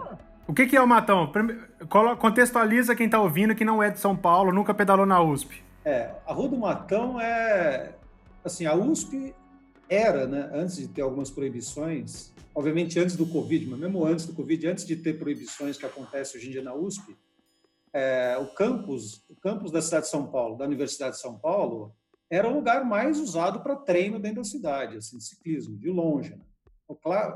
o 0.50 0.54
que, 0.54 0.66
que 0.66 0.76
é 0.76 0.82
o 0.82 0.88
Matão? 0.88 1.32
Contextualiza 2.18 2.96
quem 2.96 3.06
está 3.06 3.22
ouvindo 3.22 3.54
que 3.54 3.64
não 3.64 3.84
é 3.84 3.92
de 3.92 4.00
São 4.00 4.18
Paulo, 4.18 4.52
nunca 4.52 4.74
pedalou 4.74 5.06
na 5.06 5.22
USP. 5.22 5.62
É, 5.86 6.10
a 6.26 6.34
Rua 6.34 6.50
do 6.50 6.58
Matão 6.58 7.22
é. 7.22 7.94
Assim, 8.44 8.66
a 8.66 8.74
USP 8.74 9.36
era, 9.88 10.26
né, 10.26 10.50
antes 10.52 10.78
de 10.78 10.88
ter 10.88 11.02
algumas 11.02 11.30
proibições, 11.30 12.34
obviamente 12.56 13.00
antes 13.00 13.16
do 13.16 13.28
Covid, 13.28 13.68
mas 13.68 13.80
mesmo 13.80 14.04
antes 14.04 14.26
do 14.26 14.34
Covid, 14.34 14.68
antes 14.68 14.88
de 14.88 14.96
ter 14.96 15.20
proibições 15.20 15.78
que 15.78 15.86
acontecem 15.86 16.40
hoje 16.40 16.50
em 16.50 16.52
dia 16.52 16.64
na 16.64 16.74
USP, 16.74 17.16
é, 17.94 18.36
o 18.40 18.48
campus, 18.48 19.24
o 19.30 19.36
campus 19.36 19.72
da 19.72 19.84
cidade 19.84 20.06
de 20.06 20.12
São 20.12 20.26
Paulo, 20.26 20.58
da 20.58 20.66
Universidade 20.66 21.16
de 21.16 21.22
São 21.22 21.38
Paulo, 21.38 21.94
era 22.28 22.48
o 22.48 22.56
lugar 22.56 22.84
mais 22.84 23.20
usado 23.20 23.62
para 23.62 23.76
treino 23.76 24.20
dentro 24.20 24.38
da 24.38 24.44
cidade, 24.44 24.98
assim, 24.98 25.20
de 25.20 25.24
ciclismo, 25.24 25.78
de 25.78 25.92
longe. 25.92 26.32
Né? 26.32 26.42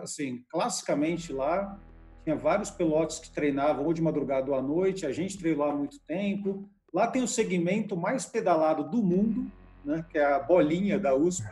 Assim, 0.01 0.43
classicamente 0.49 1.31
lá, 1.31 1.77
tinha 2.23 2.35
vários 2.35 2.71
pilotos 2.71 3.19
que 3.19 3.31
treinavam 3.31 3.85
ou 3.85 3.93
de 3.93 4.01
madrugada 4.01 4.49
ou 4.49 4.57
à 4.57 4.61
noite, 4.61 5.05
a 5.05 5.11
gente 5.11 5.37
treinou 5.37 5.65
lá 5.65 5.73
há 5.73 5.75
muito 5.75 5.99
tempo. 6.07 6.67
Lá 6.93 7.07
tem 7.07 7.21
o 7.21 7.27
segmento 7.27 7.97
mais 7.97 8.25
pedalado 8.25 8.83
do 8.83 9.03
mundo, 9.03 9.51
né, 9.83 10.05
que 10.09 10.17
é 10.17 10.25
a 10.25 10.39
bolinha 10.39 10.99
da 10.99 11.15
USP, 11.15 11.45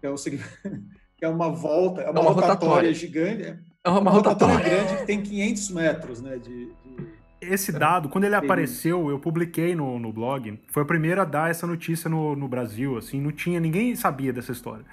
que 0.00 0.06
é, 0.06 0.10
o 0.10 0.16
segmento, 0.16 0.48
que 1.16 1.24
é 1.24 1.28
uma 1.28 1.50
volta, 1.50 2.02
é 2.02 2.10
uma, 2.10 2.20
é 2.20 2.22
uma 2.22 2.30
rotatória, 2.30 2.54
rotatória, 2.54 2.94
gigante. 2.94 3.58
É 3.84 3.88
uma, 3.88 4.00
uma 4.00 4.10
rotatória, 4.10 4.56
rotatória, 4.56 4.84
grande 4.84 5.00
que 5.00 5.06
tem 5.06 5.22
500 5.22 5.70
metros 5.70 6.20
né, 6.20 6.38
de, 6.38 6.66
de... 6.66 7.08
Esse 7.40 7.70
dado, 7.70 8.08
quando 8.08 8.24
ele 8.24 8.34
apareceu, 8.34 9.08
eu 9.10 9.18
publiquei 9.20 9.74
no, 9.74 9.98
no 9.98 10.12
blog, 10.12 10.60
foi 10.68 10.82
o 10.82 10.86
primeiro 10.86 11.20
a 11.20 11.24
dar 11.24 11.50
essa 11.50 11.66
notícia 11.66 12.10
no, 12.10 12.34
no 12.34 12.48
Brasil, 12.48 12.98
assim, 12.98 13.20
não 13.20 13.30
tinha, 13.30 13.60
ninguém 13.60 13.94
sabia 13.94 14.32
dessa 14.32 14.50
história. 14.50 14.84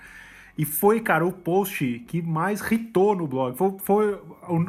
E 0.57 0.63
foi, 0.63 1.01
cara, 1.01 1.25
o 1.25 1.31
post 1.31 1.99
que 2.07 2.21
mais 2.21 2.61
hitou 2.71 3.15
no 3.15 3.27
blog. 3.27 3.57
Foi, 3.57 3.75
foi 3.79 4.19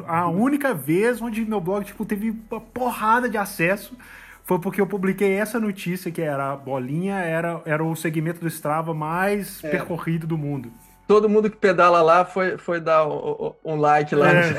a 0.05 0.27
única 0.27 0.73
vez 0.73 1.21
onde 1.21 1.45
meu 1.45 1.61
blog 1.61 1.85
tipo, 1.85 2.05
teve 2.05 2.35
uma 2.51 2.59
porrada 2.59 3.29
de 3.29 3.37
acesso. 3.37 3.97
Foi 4.43 4.59
porque 4.59 4.79
eu 4.79 4.87
publiquei 4.87 5.33
essa 5.33 5.59
notícia 5.59 6.11
que 6.11 6.21
era 6.21 6.53
a 6.53 6.55
bolinha, 6.55 7.15
era, 7.15 7.61
era 7.65 7.83
o 7.83 7.95
segmento 7.95 8.39
do 8.39 8.47
Strava 8.47 8.93
mais 8.93 9.63
é. 9.63 9.69
percorrido 9.69 10.27
do 10.27 10.37
mundo. 10.37 10.71
Todo 11.07 11.29
mundo 11.29 11.49
que 11.49 11.55
pedala 11.55 12.01
lá 12.01 12.25
foi, 12.25 12.57
foi 12.57 12.81
dar 12.81 13.07
um, 13.07 13.53
um 13.63 13.75
like 13.75 14.13
lá. 14.13 14.29
É, 14.29 14.53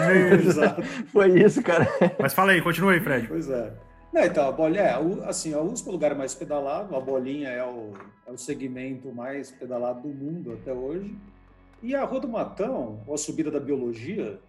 foi 1.13 1.41
isso, 1.41 1.63
cara. 1.63 1.87
Mas 2.19 2.33
fala 2.33 2.53
aí, 2.53 2.63
continua 2.63 2.93
aí, 2.93 3.01
Fred. 3.01 3.29
Pois 3.29 3.51
é. 3.51 3.71
Não, 4.19 4.25
então, 4.25 4.49
a 4.49 4.51
bolinha, 4.51 4.83
é, 4.83 5.29
assim, 5.29 5.55
a 5.55 5.61
USP 5.61 5.87
é 5.87 5.91
o 5.91 5.93
lugar 5.93 6.13
mais 6.17 6.35
pedalado, 6.35 6.97
a 6.97 7.01
bolinha 7.01 7.51
é 7.51 7.65
o, 7.65 7.93
é 8.27 8.33
o 8.33 8.37
segmento 8.37 9.13
mais 9.13 9.53
pedalado 9.53 10.01
do 10.01 10.09
mundo 10.09 10.55
até 10.55 10.73
hoje. 10.73 11.17
E 11.81 11.95
a 11.95 12.03
Rua 12.03 12.19
do 12.19 12.29
Matão, 12.29 13.01
ou 13.07 13.15
a 13.15 13.17
subida 13.17 13.49
da 13.49 13.61
biologia, 13.61 14.41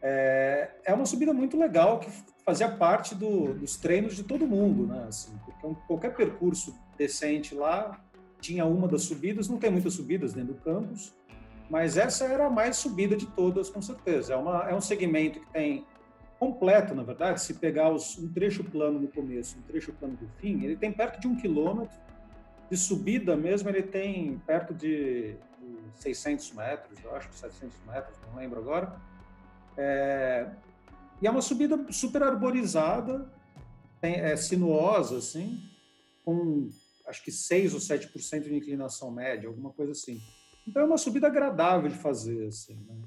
é, 0.00 0.70
é 0.86 0.94
uma 0.94 1.04
subida 1.04 1.34
muito 1.34 1.58
legal 1.58 2.00
que 2.00 2.10
fazia 2.46 2.70
parte 2.70 3.14
do, 3.14 3.52
dos 3.52 3.76
treinos 3.76 4.16
de 4.16 4.24
todo 4.24 4.46
mundo, 4.46 4.86
né? 4.86 5.04
Assim, 5.06 5.38
qualquer 5.86 6.16
percurso 6.16 6.74
decente 6.96 7.54
lá 7.54 8.02
tinha 8.40 8.64
uma 8.64 8.88
das 8.88 9.02
subidas, 9.02 9.50
não 9.50 9.58
tem 9.58 9.70
muitas 9.70 9.92
subidas 9.92 10.32
dentro 10.32 10.54
do 10.54 10.60
campus, 10.62 11.14
mas 11.68 11.98
essa 11.98 12.24
era 12.24 12.46
a 12.46 12.50
mais 12.50 12.78
subida 12.78 13.14
de 13.14 13.26
todas, 13.26 13.68
com 13.68 13.82
certeza. 13.82 14.32
É, 14.32 14.36
uma, 14.38 14.70
é 14.70 14.74
um 14.74 14.80
segmento 14.80 15.40
que 15.40 15.52
tem 15.52 15.84
completo, 16.40 16.94
na 16.94 17.02
verdade, 17.02 17.42
se 17.42 17.52
pegar 17.52 17.92
os, 17.92 18.16
um 18.18 18.32
trecho 18.32 18.64
plano 18.64 18.98
no 18.98 19.08
começo, 19.08 19.58
um 19.58 19.62
trecho 19.62 19.92
plano 19.92 20.16
do 20.16 20.26
fim, 20.38 20.64
ele 20.64 20.74
tem 20.74 20.90
perto 20.90 21.20
de 21.20 21.28
um 21.28 21.36
quilômetro. 21.36 22.00
De 22.70 22.76
subida 22.78 23.36
mesmo, 23.36 23.68
ele 23.68 23.82
tem 23.82 24.38
perto 24.46 24.72
de, 24.72 25.34
de 25.60 26.00
600 26.00 26.52
metros, 26.52 26.98
eu 27.04 27.14
acho 27.14 27.28
que 27.28 27.34
700 27.34 27.76
metros, 27.86 28.16
não 28.26 28.36
lembro 28.36 28.58
agora. 28.58 28.96
É, 29.76 30.48
e 31.20 31.26
é 31.26 31.30
uma 31.30 31.42
subida 31.42 31.78
super 31.92 32.22
arborizada, 32.22 33.30
tem, 34.00 34.14
é 34.14 34.34
sinuosa, 34.34 35.18
assim, 35.18 35.62
com 36.24 36.70
acho 37.06 37.22
que 37.22 37.32
6 37.32 37.74
ou 37.74 37.80
7% 37.80 38.44
de 38.44 38.54
inclinação 38.54 39.10
média, 39.10 39.48
alguma 39.48 39.72
coisa 39.72 39.92
assim. 39.92 40.22
Então 40.66 40.82
é 40.82 40.86
uma 40.86 40.96
subida 40.96 41.26
agradável 41.26 41.90
de 41.90 41.96
fazer, 41.96 42.46
assim, 42.46 42.76
né? 42.88 43.02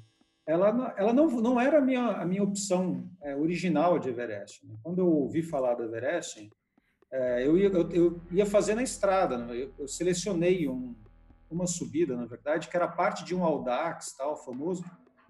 Ela, 0.46 0.94
ela 0.98 1.12
não, 1.12 1.26
não 1.28 1.60
era 1.60 1.78
a 1.78 1.80
minha, 1.80 2.06
a 2.08 2.24
minha 2.24 2.42
opção 2.42 3.08
é, 3.22 3.34
original 3.34 3.98
de 3.98 4.10
Everest. 4.10 4.66
Né? 4.66 4.74
Quando 4.82 4.98
eu 4.98 5.06
ouvi 5.06 5.42
falar 5.42 5.74
do 5.74 5.84
Everest, 5.84 6.50
é, 7.10 7.46
eu, 7.46 7.56
ia, 7.56 7.68
eu, 7.68 7.90
eu, 7.90 8.20
ia 8.30 8.44
fazer 8.44 8.74
na 8.74 8.82
estrada. 8.82 9.38
Né? 9.38 9.62
Eu, 9.62 9.72
eu, 9.78 9.88
selecionei 9.88 10.68
um, 10.68 10.94
uma 11.50 11.66
subida, 11.66 12.14
na 12.14 12.26
verdade, 12.26 12.68
que 12.68 12.76
era 12.76 12.86
parte 12.86 13.24
de 13.24 13.34
um 13.34 13.42
Audax, 13.42 14.12
tal, 14.16 14.36
famoso, 14.36 14.84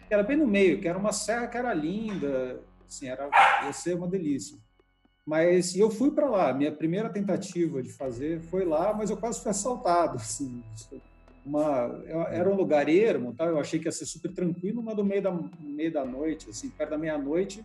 que 0.07 0.13
era 0.13 0.23
bem 0.23 0.37
no 0.37 0.47
meio, 0.47 0.81
que 0.81 0.89
era 0.89 0.99
uma 0.99 1.13
serra 1.13 1.47
que 1.47 1.57
era 1.57 1.73
linda, 1.73 2.61
assim, 2.87 3.07
era, 3.07 3.29
ia 3.65 3.73
ser 3.73 3.95
uma 3.95 4.09
delícia. 4.09 4.59
Mas 5.25 5.75
eu 5.75 5.91
fui 5.91 6.11
para 6.11 6.29
lá. 6.29 6.53
Minha 6.53 6.73
primeira 6.73 7.09
tentativa 7.09 7.83
de 7.83 7.91
fazer 7.93 8.41
foi 8.41 8.65
lá, 8.65 8.93
mas 8.93 9.11
eu 9.11 9.17
quase 9.17 9.41
fui 9.41 9.51
assaltado. 9.51 10.17
Assim, 10.25 10.63
uma, 11.45 12.03
era 12.31 12.49
um 12.49 12.55
lugar 12.55 12.89
ermo, 12.89 13.35
tá? 13.35 13.45
eu 13.45 13.59
achei 13.59 13.79
que 13.79 13.87
ia 13.87 13.93
ser 13.93 14.07
super 14.07 14.33
tranquilo, 14.33 14.83
mas 14.83 14.97
no 14.97 15.05
meio 15.05 15.23
da, 15.23 15.31
no 15.31 15.51
meio 15.61 15.93
da 15.93 16.05
noite, 16.05 16.49
assim, 16.49 16.71
perto 16.71 16.91
da 16.91 16.99
meia-noite, 16.99 17.65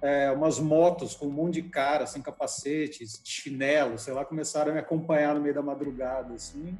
é, 0.00 0.32
umas 0.32 0.58
motos 0.58 1.14
com 1.14 1.26
um 1.26 1.30
monte 1.30 1.62
de 1.62 1.68
cara, 1.68 2.06
sem 2.06 2.20
capacetes, 2.20 3.22
de 3.22 3.30
chinelo, 3.30 3.96
sei 3.98 4.12
lá, 4.12 4.24
começaram 4.24 4.72
a 4.72 4.74
me 4.74 4.80
acompanhar 4.80 5.34
no 5.34 5.40
meio 5.40 5.54
da 5.54 5.62
madrugada, 5.62 6.34
assim, 6.34 6.76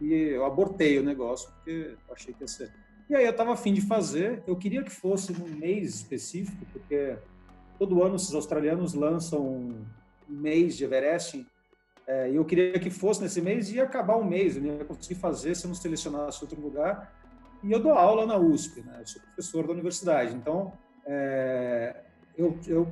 e 0.00 0.12
eu 0.12 0.44
abortei 0.46 0.98
o 0.98 1.02
negócio, 1.02 1.50
porque 1.52 1.94
eu 2.08 2.14
achei 2.14 2.32
que 2.32 2.42
ia 2.42 2.48
ser. 2.48 2.72
E 3.08 3.14
aí 3.14 3.24
eu 3.24 3.30
estava 3.30 3.52
afim 3.52 3.74
de 3.74 3.82
fazer, 3.82 4.42
eu 4.46 4.56
queria 4.56 4.82
que 4.82 4.90
fosse 4.90 5.32
num 5.32 5.48
mês 5.48 5.96
específico, 5.96 6.64
porque 6.72 7.16
todo 7.78 8.02
ano 8.02 8.16
esses 8.16 8.34
australianos 8.34 8.94
lançam 8.94 9.46
um 9.46 9.84
mês 10.26 10.74
de 10.76 10.84
Everest, 10.84 11.46
é, 12.06 12.30
eu 12.30 12.44
queria 12.44 12.78
que 12.78 12.90
fosse 12.90 13.22
nesse 13.22 13.40
mês 13.40 13.70
e 13.70 13.76
ia 13.76 13.84
acabar 13.84 14.16
o 14.16 14.24
mês, 14.24 14.56
eu 14.56 14.62
não 14.62 14.74
ia 14.74 14.84
conseguir 14.84 15.14
fazer 15.14 15.54
se 15.54 15.64
eu 15.64 15.68
não 15.68 15.74
selecionasse 15.74 16.42
outro 16.42 16.60
lugar. 16.60 17.12
E 17.62 17.72
eu 17.72 17.80
dou 17.80 17.92
aula 17.92 18.26
na 18.26 18.36
USP, 18.36 18.82
né? 18.82 18.98
eu 19.00 19.06
sou 19.06 19.22
professor 19.22 19.66
da 19.66 19.72
universidade, 19.72 20.34
então 20.34 20.72
é, 21.06 21.96
eu, 22.36 22.58
eu, 22.66 22.86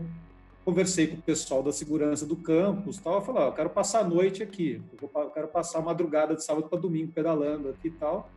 conversei 0.65 1.09
com 1.09 1.17
o 1.17 1.23
pessoal 1.23 1.63
da 1.63 1.73
segurança 1.73 2.25
do 2.25 2.37
campus, 2.37 2.97
tal, 2.99 3.15
eu 3.17 3.21
falei, 3.21 3.43
eu 3.43 3.53
quero 3.53 3.69
passar 3.69 4.01
a 4.01 4.05
noite 4.05 4.43
aqui, 4.43 4.81
eu 5.01 5.31
quero 5.31 5.49
passar 5.49 5.81
a 5.81 5.83
madrugada 5.83 6.37
de 6.37 6.45
sábado 6.45 6.69
para 6.69 6.79
domingo 6.79 7.13
pedalando 7.13 7.69
aqui 7.69 7.89
e 7.89 7.91
tal, 7.91 8.31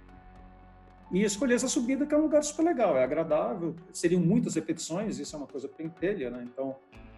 e 1.11 1.23
escolhi 1.23 1.53
essa 1.53 1.67
subida 1.67 2.05
que 2.05 2.13
é 2.13 2.17
um 2.17 2.23
lugar 2.23 2.43
super 2.43 2.63
legal, 2.63 2.97
é 2.97 3.03
agradável, 3.03 3.75
seriam 3.93 4.21
muitas 4.21 4.55
repetições, 4.55 5.19
isso 5.19 5.35
é 5.35 5.39
uma 5.39 5.47
coisa 5.47 5.67
pentelha, 5.67 6.31
né? 6.31 6.43
Então, 6.51 6.75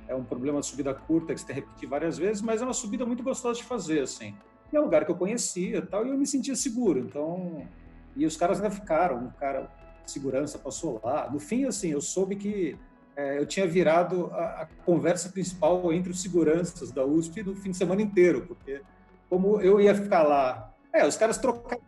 é 0.07 0.15
um 0.15 0.23
problema 0.23 0.59
de 0.59 0.65
subida 0.65 0.93
curta 0.93 1.33
que 1.33 1.39
você 1.39 1.47
tem 1.47 1.55
que 1.55 1.61
repetir 1.61 1.89
várias 1.89 2.17
vezes, 2.17 2.41
mas 2.41 2.61
é 2.61 2.65
uma 2.65 2.73
subida 2.73 3.05
muito 3.05 3.23
gostosa 3.23 3.59
de 3.59 3.63
fazer, 3.63 4.01
assim. 4.01 4.35
E 4.71 4.75
é 4.75 4.79
um 4.79 4.83
lugar 4.83 5.05
que 5.05 5.11
eu 5.11 5.15
conhecia 5.15 5.81
tal, 5.81 6.05
e 6.05 6.09
eu 6.09 6.17
me 6.17 6.25
sentia 6.25 6.55
seguro, 6.55 6.99
então... 6.99 7.67
E 8.15 8.25
os 8.25 8.35
caras 8.35 8.59
ainda 8.59 8.71
ficaram, 8.71 9.17
um 9.17 9.31
cara 9.31 9.69
segurança 10.05 10.57
passou 10.57 10.99
lá. 11.03 11.29
No 11.29 11.39
fim, 11.39 11.65
assim, 11.65 11.91
eu 11.91 12.01
soube 12.01 12.35
que 12.35 12.77
é, 13.15 13.37
eu 13.37 13.45
tinha 13.45 13.67
virado 13.67 14.27
a, 14.33 14.61
a, 14.61 14.65
conversa 14.85 15.29
principal 15.29 15.91
entre 15.93 16.11
os 16.11 16.21
seguranças 16.21 16.91
da 16.91 17.05
USP 17.05 17.43
no 17.43 17.55
fim 17.55 17.71
de 17.71 17.77
semana 17.77 18.01
inteiro, 18.01 18.45
porque 18.47 18.81
como 19.29 19.61
eu 19.61 19.79
ia 19.79 19.93
ficar 19.93 20.23
lá... 20.23 20.73
É, 20.93 21.05
os 21.05 21.17
caras 21.17 21.37
trocaram, 21.37 21.81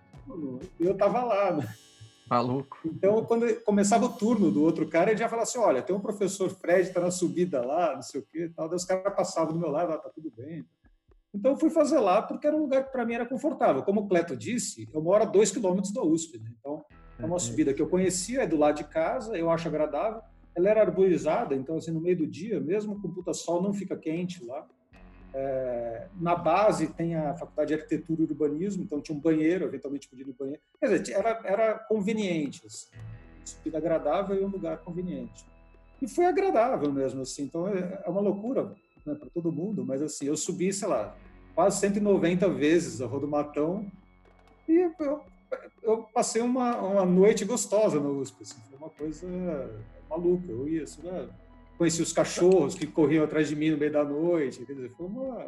eu 0.80 0.96
tava 0.96 1.24
lá, 1.24 1.52
né? 1.54 1.68
Maluco. 2.30 2.78
Então, 2.86 3.24
quando 3.26 3.54
começava 3.64 4.06
o 4.06 4.14
turno 4.14 4.52
do 4.52 4.64
outro 4.64 4.88
cara, 4.88 5.10
ele 5.10 5.20
já 5.20 5.28
falava 5.28 5.48
assim: 5.48 5.58
olha, 5.58 5.82
tem 5.82 5.96
um 5.96 6.00
professor 6.00 6.50
Fred, 6.50 6.88
está 6.88 7.02
na 7.02 7.10
subida 7.10 7.66
lá, 7.66 7.96
não 7.96 8.02
sei 8.02 8.22
o 8.22 8.26
quê. 8.26 8.52
Tal. 8.56 8.70
Daí 8.70 8.76
os 8.76 8.86
caras 8.86 9.16
passavam 9.16 9.54
do 9.54 9.60
meu 9.60 9.70
lado, 9.70 9.94
ah, 9.94 9.98
tá 9.98 10.10
tudo 10.10 10.32
bem. 10.36 10.64
Então, 11.34 11.52
eu 11.52 11.58
fui 11.58 11.70
fazer 11.70 12.00
lá 12.00 12.22
porque 12.22 12.48
era 12.48 12.56
um 12.56 12.62
lugar 12.62 12.86
que 12.86 12.92
para 12.92 13.06
mim 13.06 13.14
era 13.14 13.26
confortável. 13.26 13.84
Como 13.84 14.02
o 14.02 14.08
Cleto 14.08 14.36
disse, 14.36 14.88
eu 14.94 15.02
moro 15.02 15.24
a 15.24 15.26
dois 15.26 15.52
quilômetros 15.52 15.94
da 15.94 16.04
USP. 16.04 16.40
Né? 16.40 16.52
Então, 16.60 16.84
é 17.20 17.26
uma 17.26 17.34
uhum. 17.34 17.40
subida 17.40 17.74
que 17.74 17.82
eu 17.82 17.88
conhecia, 17.88 18.44
é 18.44 18.48
do 18.48 18.58
lado 18.58 18.78
de 18.78 18.84
casa, 18.86 19.38
eu 19.38 19.50
acho 19.50 19.68
agradável. 19.68 20.22
Ela 20.56 20.70
era 20.70 20.82
arborizada, 20.82 21.56
então, 21.56 21.78
assim, 21.78 21.92
no 21.92 22.02
meio 22.02 22.18
do 22.18 22.28
dia, 22.28 22.60
mesmo 22.60 23.00
com 23.00 23.12
puta 23.12 23.34
sol, 23.34 23.62
não 23.62 23.74
fica 23.74 23.96
quente 23.96 24.44
lá. 24.44 24.68
É, 25.34 26.08
na 26.20 26.36
base 26.36 26.88
tem 26.88 27.16
a 27.16 27.36
faculdade 27.36 27.68
de 27.70 27.74
arquitetura 27.76 28.22
e 28.22 28.26
urbanismo, 28.26 28.84
então 28.84 29.00
tinha 29.00 29.16
um 29.18 29.22
banheiro, 29.22 29.66
eventualmente 29.66 30.08
podia 30.08 30.26
ir 30.26 30.28
no 30.28 30.34
banheiro. 30.34 30.62
Quer 30.80 30.98
dizer, 30.98 31.14
era, 31.16 31.42
era 31.44 31.74
conveniente, 31.80 32.66
assim, 32.66 32.90
subida 33.46 33.78
agradável 33.78 34.36
e 34.36 34.44
um 34.44 34.50
lugar 34.50 34.78
conveniente. 34.80 35.46
E 36.02 36.08
foi 36.08 36.26
agradável 36.26 36.92
mesmo, 36.92 37.22
assim. 37.22 37.44
Então 37.44 37.68
é, 37.68 38.02
é 38.06 38.10
uma 38.10 38.22
loucura 38.22 38.74
né, 39.06 39.16
para 39.16 39.30
todo 39.30 39.52
mundo, 39.52 39.86
mas 39.86 40.02
assim, 40.02 40.26
eu 40.26 40.38
subi, 40.38 40.74
sei 40.74 40.88
lá, 40.88 41.16
quase 41.54 41.80
190 41.80 42.50
vezes 42.50 43.02
a 43.02 43.06
Rua 43.06 43.20
do 43.20 43.28
Matão 43.28 43.86
e 44.70 44.88
eu, 45.00 45.22
eu 45.82 46.04
passei 46.14 46.44
uma, 46.44 46.78
uma 46.78 47.06
noite 47.06 47.44
gostosa 47.44 48.00
na 48.00 48.08
USP. 48.08 48.44
Assim, 48.44 48.62
foi 48.70 48.78
uma 48.78 48.90
coisa 48.90 49.28
maluca. 50.08 50.52
Eu 50.52 50.70
ia, 50.70 50.84
assim, 50.84 51.02
né? 51.02 51.28
Conheci 51.80 52.02
os 52.02 52.12
cachorros 52.12 52.76
que 52.76 52.86
corriam 52.86 53.24
atrás 53.24 53.48
de 53.48 53.56
mim 53.56 53.72
no 53.72 53.78
meio 53.78 53.92
da 53.92 54.04
noite. 54.04 54.66
Quer 54.66 54.74
dizer, 54.74 54.92
foi 54.98 55.08
uma, 55.08 55.46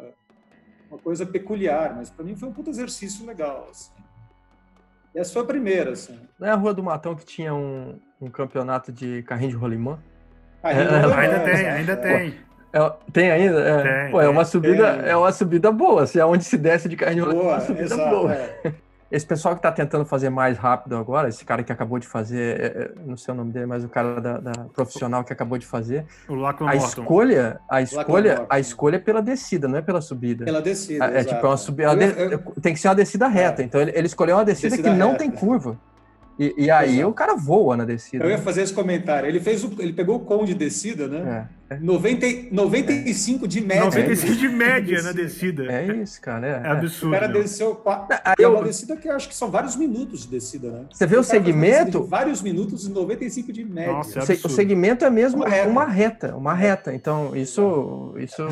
uma 0.90 0.98
coisa 0.98 1.26
peculiar, 1.26 1.94
mas 1.94 2.08
para 2.08 2.24
mim 2.24 2.34
foi 2.34 2.48
um 2.48 2.52
puto 2.52 2.70
exercício 2.70 3.26
legal. 3.26 3.68
Assim. 3.70 3.92
E 5.14 5.18
essa 5.18 5.34
foi 5.34 5.42
a 5.42 5.44
primeira. 5.44 5.92
Assim. 5.92 6.18
Não 6.38 6.48
é 6.48 6.50
a 6.50 6.54
Rua 6.54 6.72
do 6.72 6.82
Matão 6.82 7.14
que 7.14 7.26
tinha 7.26 7.54
um, 7.54 8.00
um 8.18 8.30
campeonato 8.30 8.90
de 8.90 9.22
carrinho 9.24 9.50
de 9.50 9.56
rolimã? 9.56 10.02
Ainda, 10.62 10.82
é, 10.82 11.14
ainda 11.14 11.40
tem, 11.40 11.68
ainda 11.68 11.96
tem. 11.96 12.34
É, 12.72 12.92
tem 13.12 13.30
ainda? 13.30 13.60
É, 13.60 14.02
tem, 14.04 14.10
pô, 14.12 14.20
é 14.22 14.28
uma 14.28 14.46
subida, 14.46 14.86
é 14.86 15.14
uma 15.14 15.32
subida 15.32 15.70
boa. 15.70 16.06
Se 16.06 16.18
é 16.18 16.24
onde 16.24 16.44
se 16.44 16.56
desce 16.56 16.88
de 16.88 16.96
carrinho 16.96 17.24
de 17.24 17.30
rolimã, 17.30 17.50
é 17.50 17.54
uma 17.54 17.60
subida 17.60 17.94
exato, 17.94 18.10
boa. 18.10 18.34
É. 19.12 19.16
Esse 19.16 19.26
pessoal 19.26 19.54
que 19.54 19.58
está 19.58 19.70
tentando 19.70 20.04
fazer 20.04 20.30
mais 20.30 20.56
rápido 20.56 20.96
agora, 20.96 21.28
esse 21.28 21.44
cara 21.44 21.62
que 21.62 21.70
acabou 21.70 21.98
de 21.98 22.06
fazer, 22.06 22.60
é, 22.60 22.66
é, 22.66 22.92
não 23.04 23.16
sei 23.16 23.34
o 23.34 23.36
nome 23.36 23.52
dele, 23.52 23.66
mas 23.66 23.84
o 23.84 23.88
cara 23.88 24.20
da, 24.20 24.38
da 24.38 24.52
profissional 24.72 25.22
que 25.22 25.32
acabou 25.32 25.58
de 25.58 25.66
fazer. 25.66 26.06
A 26.66 26.76
escolha, 26.76 27.60
a 27.68 27.82
escolha, 27.82 28.46
a 28.48 28.58
escolha 28.58 28.96
é 28.96 28.98
pela 28.98 29.20
descida, 29.20 29.68
não 29.68 29.78
é 29.78 29.82
pela 29.82 30.00
subida. 30.00 30.44
Pela 30.44 30.62
descida. 30.62 31.04
É, 31.06 31.20
é 31.20 31.24
tipo 31.24 31.46
uma 31.46 31.56
subida. 31.56 31.92
Eu, 31.92 32.30
eu, 32.30 32.38
tem 32.60 32.72
que 32.72 32.80
ser 32.80 32.88
uma 32.88 32.94
descida 32.94 33.28
reta. 33.28 33.62
É. 33.62 33.64
Então 33.64 33.80
ele, 33.80 33.92
ele 33.94 34.06
escolheu 34.06 34.36
uma 34.36 34.44
descida, 34.44 34.70
descida 34.70 34.90
que 34.90 34.96
não 34.96 35.14
tem 35.14 35.30
curva. 35.30 35.78
E, 36.38 36.54
e 36.64 36.70
aí 36.70 36.96
Exato. 36.96 37.10
o 37.10 37.14
cara 37.14 37.36
voa 37.36 37.76
na 37.76 37.84
descida. 37.84 38.24
Eu 38.24 38.30
ia 38.30 38.38
fazer 38.38 38.62
esse 38.62 38.72
comentário. 38.72 39.28
Ele 39.28 39.38
fez 39.38 39.62
o, 39.62 39.72
ele 39.78 39.92
pegou 39.92 40.16
o 40.16 40.20
com 40.20 40.44
de 40.44 40.54
descida, 40.54 41.06
né? 41.06 41.48
É. 41.48 41.61
90, 41.80 42.26
95 42.50 43.48
de 43.48 43.60
média. 43.60 43.84
95 43.84 44.34
de 44.34 44.48
média 44.48 45.02
na 45.02 45.12
descida. 45.12 45.64
É 45.72 45.86
isso, 45.96 46.20
cara. 46.20 46.46
É, 46.46 46.50
é 46.50 46.70
absurdo. 46.70 47.16
O 47.16 47.18
cara 47.18 47.32
desceu. 47.32 47.82
Aí 48.24 48.44
é 48.44 48.48
uma 48.48 48.62
descida 48.64 48.96
que 48.96 49.08
eu 49.08 49.14
acho 49.14 49.28
que 49.28 49.34
são 49.34 49.50
vários 49.50 49.76
minutos 49.76 50.22
de 50.22 50.28
descida, 50.28 50.70
né? 50.70 50.84
Você 50.90 51.06
vê 51.06 51.16
o, 51.16 51.20
o 51.20 51.24
segmento. 51.24 52.04
Vários 52.04 52.42
minutos 52.42 52.86
e 52.86 52.90
95 52.90 53.52
de 53.52 53.64
média. 53.64 53.92
Nossa, 53.92 54.18
é 54.20 54.22
o 54.44 54.48
segmento 54.48 55.04
é 55.04 55.10
mesmo 55.10 55.42
uma 55.42 55.48
reta, 55.48 55.68
uma 55.68 55.84
reta. 55.84 56.36
Uma 56.36 56.54
reta. 56.54 56.94
Então, 56.94 57.34
isso. 57.36 58.14
isso 58.18 58.42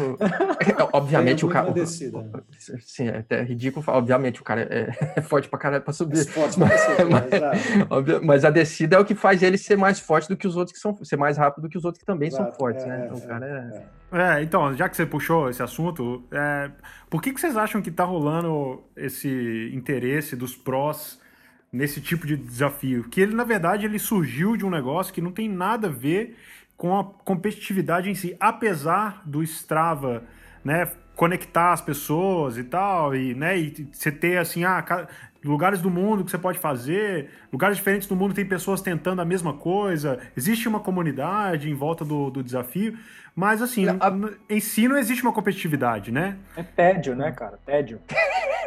obviamente, 0.93 1.45
o 1.45 1.49
cara. 1.49 1.71
Descida. 1.71 2.25
Sim, 2.81 3.09
é 3.09 3.19
até 3.19 3.43
ridículo. 3.43 3.85
Obviamente, 3.89 4.41
o 4.41 4.45
cara 4.45 4.63
é, 4.63 5.15
é 5.17 5.21
forte 5.21 5.49
pra 5.49 5.59
caralho 5.59 5.83
pra 5.83 5.93
subir. 5.93 6.21
É 6.21 6.25
forte 6.25 6.59
pra 6.59 6.79
subir, 6.79 7.07
mas, 7.09 8.23
mas, 8.23 8.45
a 8.45 8.51
descida 8.51 8.97
é 8.97 8.99
o 8.99 9.05
que 9.05 9.15
faz 9.15 9.43
ele 9.43 9.59
ser 9.59 9.77
mais 9.77 10.01
forte 10.01 10.29
do 10.29 10.37
que 10.37 10.47
os 10.47 10.57
outros 10.57 10.77
que 10.77 10.81
são. 10.81 10.97
ser 11.05 11.17
mais 11.17 11.37
rápido 11.37 11.63
do 11.63 11.69
que 11.69 11.79
os 11.79 11.85
outros 11.85 12.01
que 12.01 12.07
também 12.07 12.29
Exato. 12.29 12.51
são 12.51 12.59
fortes, 12.59 12.85
né? 12.87 13.10
Então, 13.11 13.25
o 13.25 13.29
cara 13.29 13.91
é... 14.13 14.39
é... 14.39 14.43
então, 14.43 14.75
já 14.75 14.89
que 14.89 14.97
você 14.97 15.07
puxou 15.07 15.49
esse 15.51 15.63
assunto, 15.63 16.25
é... 16.31 16.71
por 17.09 17.23
que, 17.23 17.33
que 17.33 17.41
vocês 17.41 17.57
acham 17.57 17.83
que 17.83 17.91
tá 17.91 18.05
rolando 18.05 18.83
esse 18.97 19.71
interesse 19.75 20.37
dos 20.37 20.57
prós 20.57 21.21
nesse 21.73 22.01
tipo 22.01 22.27
de 22.27 22.37
desafio? 22.37 23.05
Que 23.05 23.21
ele, 23.21 23.35
na 23.35 23.45
verdade, 23.45 23.87
ele 23.87 23.99
surgiu 23.99 24.57
de 24.57 24.65
um 24.65 24.71
negócio 24.71 25.13
que 25.13 25.21
não 25.21 25.33
tem 25.33 25.49
nada 25.49 25.89
a 25.89 25.91
ver 25.91 26.37
com 26.77 26.99
a 26.99 27.05
competitividade 27.05 28.09
em 28.09 28.15
si, 28.15 28.35
apesar 28.41 29.23
do 29.27 29.43
Strava, 29.43 30.25
né, 30.65 30.91
conectar 31.17 31.73
as 31.73 31.81
pessoas 31.81 32.57
e 32.57 32.65
tal, 32.65 33.15
e, 33.15 33.35
né, 33.35 33.59
e 33.59 33.89
você 33.93 34.11
ter 34.11 34.39
assim, 34.39 34.65
ah, 34.65 35.07
lugares 35.45 35.81
do 35.81 35.91
mundo 35.91 36.25
que 36.25 36.31
você 36.31 36.39
pode 36.39 36.59
fazer, 36.59 37.31
lugares 37.53 37.77
diferentes 37.77 38.09
do 38.09 38.17
mundo 38.17 38.35
tem 38.35 38.45
pessoas 38.45 38.81
tentando 38.81 39.21
a 39.21 39.25
mesma 39.25 39.53
coisa, 39.53 40.19
existe 40.37 40.69
uma 40.69 40.81
comunidade 40.81 41.71
em 41.71 41.75
volta 41.75 42.05
do, 42.05 42.31
do 42.31 42.43
desafio, 42.43 42.97
mas 43.35 43.63
assim, 43.63 43.87
a... 43.89 43.97
em 44.49 44.61
si 44.61 44.89
não 44.89 44.97
existe 44.97 45.23
uma 45.23 45.33
competitividade, 45.33 46.11
né? 46.11 46.37
É 46.57 46.63
tédio, 46.63 47.15
né, 47.15 47.31
cara? 47.33 47.59
Tédio. 47.65 48.01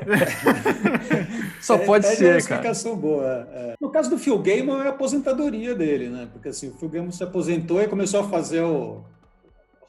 Só 1.59 1.77
pode 1.77 2.05
é, 2.05 2.09
ser, 2.09 2.25
é 2.25 2.29
uma 2.31 2.37
explicação 2.37 2.95
boa. 2.95 3.47
É. 3.51 3.75
No 3.79 3.89
caso 3.89 4.09
do 4.09 4.17
Phil 4.17 4.39
Gaiman, 4.39 4.81
é 4.81 4.87
a 4.87 4.89
aposentadoria 4.89 5.75
dele, 5.75 6.09
né? 6.09 6.27
Porque 6.31 6.49
assim, 6.49 6.69
o 6.69 6.73
Phil 6.73 6.89
Gaiman 6.89 7.11
se 7.11 7.23
aposentou 7.23 7.81
e 7.81 7.87
começou 7.87 8.21
a 8.21 8.23
fazer 8.23 8.61
o 8.61 9.03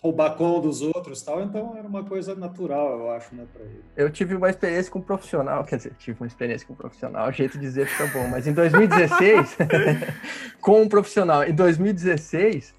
roubar 0.04 0.36
com 0.36 0.60
dos 0.60 0.82
outros 0.82 1.22
tal, 1.22 1.42
então 1.42 1.74
era 1.78 1.88
uma 1.88 2.04
coisa 2.04 2.34
natural, 2.34 2.98
eu 2.98 3.10
acho, 3.12 3.34
né, 3.34 3.46
para 3.50 3.62
ele. 3.62 3.82
Eu 3.96 4.10
tive 4.10 4.34
uma 4.34 4.50
experiência 4.50 4.92
com 4.92 4.98
um 4.98 5.02
profissional, 5.02 5.64
quer 5.64 5.78
dizer, 5.78 5.94
tive 5.98 6.20
uma 6.20 6.26
experiência 6.26 6.66
com 6.66 6.74
um 6.74 6.76
profissional, 6.76 7.32
jeito 7.32 7.54
de 7.54 7.60
dizer 7.60 7.86
fica 7.86 8.06
bom, 8.08 8.28
mas 8.28 8.46
em 8.46 8.52
2016, 8.52 9.56
com 10.60 10.82
um 10.82 10.88
profissional, 10.90 11.44
em 11.44 11.54
2016, 11.54 12.74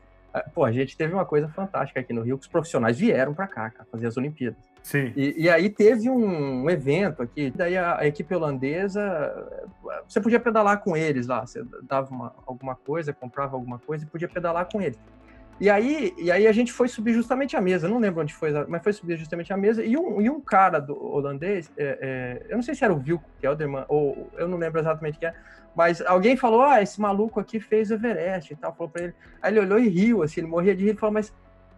pô, 0.53 0.63
a 0.63 0.71
gente 0.71 0.95
teve 0.95 1.15
uma 1.15 1.25
coisa 1.25 1.47
fantástica 1.49 1.99
aqui 1.99 2.13
no 2.13 2.21
Rio, 2.21 2.37
que 2.37 2.43
os 2.43 2.47
profissionais 2.47 2.99
vieram 2.99 3.33
para 3.33 3.47
cá, 3.47 3.71
cara, 3.71 3.87
fazer 3.91 4.05
as 4.05 4.17
Olimpíadas. 4.17 4.59
Sim. 4.83 5.11
E, 5.15 5.45
e 5.45 5.49
aí 5.49 5.67
teve 5.67 6.07
um, 6.11 6.69
evento 6.69 7.23
aqui, 7.23 7.51
daí 7.55 7.75
a, 7.75 8.01
a, 8.01 8.05
equipe 8.05 8.35
holandesa, 8.35 9.01
você 10.07 10.21
podia 10.21 10.39
pedalar 10.39 10.83
com 10.83 10.95
eles 10.95 11.25
lá, 11.25 11.43
você 11.43 11.65
dava 11.81 12.11
uma, 12.13 12.35
alguma 12.45 12.75
coisa, 12.75 13.11
comprava 13.11 13.55
alguma 13.55 13.79
coisa 13.79 14.03
e 14.03 14.07
podia 14.07 14.27
pedalar 14.27 14.69
com 14.71 14.79
eles. 14.79 14.99
E 15.59 15.69
aí, 15.69 16.13
e 16.17 16.29
aí 16.29 16.47
a 16.47 16.51
gente 16.51 16.73
foi 16.73 16.89
subir 16.89 17.13
justamente 17.13 17.55
a 17.55 17.61
mesa, 17.61 17.87
não 17.87 17.97
lembro 17.97 18.21
onde 18.21 18.33
foi, 18.33 18.51
mas 18.67 18.83
foi 18.83 18.91
subir 18.91 19.17
justamente 19.17 19.53
a 19.53 19.57
mesa, 19.57 19.83
e 19.83 19.95
um, 19.95 20.21
e 20.21 20.29
um 20.29 20.41
cara 20.41 20.79
do 20.79 20.93
holandês, 21.01 21.71
é, 21.77 21.97
é, 22.01 22.51
eu 22.51 22.57
não 22.57 22.63
sei 22.63 22.75
se 22.75 22.83
era 22.83 22.93
o 22.93 22.97
Wilco 22.97 23.29
Kelderman, 23.39 23.85
ou 23.87 24.29
eu 24.37 24.49
não 24.49 24.57
lembro 24.57 24.81
exatamente 24.81 25.17
quem 25.17 25.29
é, 25.29 25.33
mas 25.75 26.01
alguém 26.01 26.35
falou, 26.37 26.61
ah, 26.61 26.81
esse 26.81 26.99
maluco 26.99 27.39
aqui 27.39 27.59
fez 27.59 27.91
Everest 27.91 28.51
e 28.51 28.55
tal, 28.55 28.73
falou 28.73 28.89
pra 28.89 29.03
ele. 29.03 29.13
Aí 29.41 29.51
ele 29.51 29.59
olhou 29.59 29.77
e 29.77 29.89
riu, 29.89 30.23
assim, 30.23 30.39
ele 30.39 30.47
morria 30.47 30.73
de 30.73 30.85
rir 30.85 30.93
e 30.93 30.97
falou, 30.97 31.13
mas, 31.13 31.33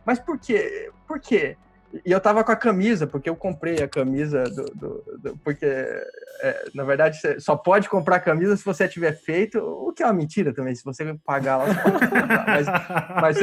mas 0.05 0.19
por 0.19 0.37
quê? 0.37 0.91
Por 1.07 1.19
quê? 1.19 1.57
E 2.06 2.12
eu 2.12 2.19
tava 2.19 2.43
com 2.43 2.52
a 2.52 2.56
camisa, 2.56 3.08
porque 3.08 3.30
eu 3.30 3.36
comprei 3.36 3.82
a 3.82 3.88
camisa 3.88 4.43
do. 4.43 4.65
do, 4.65 5.17
do 5.17 5.38
porque, 5.38 5.65
é, 5.65 6.65
na 6.76 6.84
verdade, 6.84 7.17
você 7.17 7.39
só 7.39 7.56
pode 7.56 7.88
comprar 7.88 8.19
camisa 8.19 8.58
se 8.58 8.65
você 8.65 8.88
tiver 8.89 9.13
feito, 9.13 9.58
o 9.60 9.93
que 9.93 10.04
é 10.04 10.06
uma 10.06 10.13
mentira 10.13 10.54
também, 10.54 10.76
se 10.76 10.84
você 10.84 11.17
pagar 11.26 11.58
lá, 11.58 11.65
você. 11.65 11.80
Mas, 12.45 12.67
mas 13.21 13.38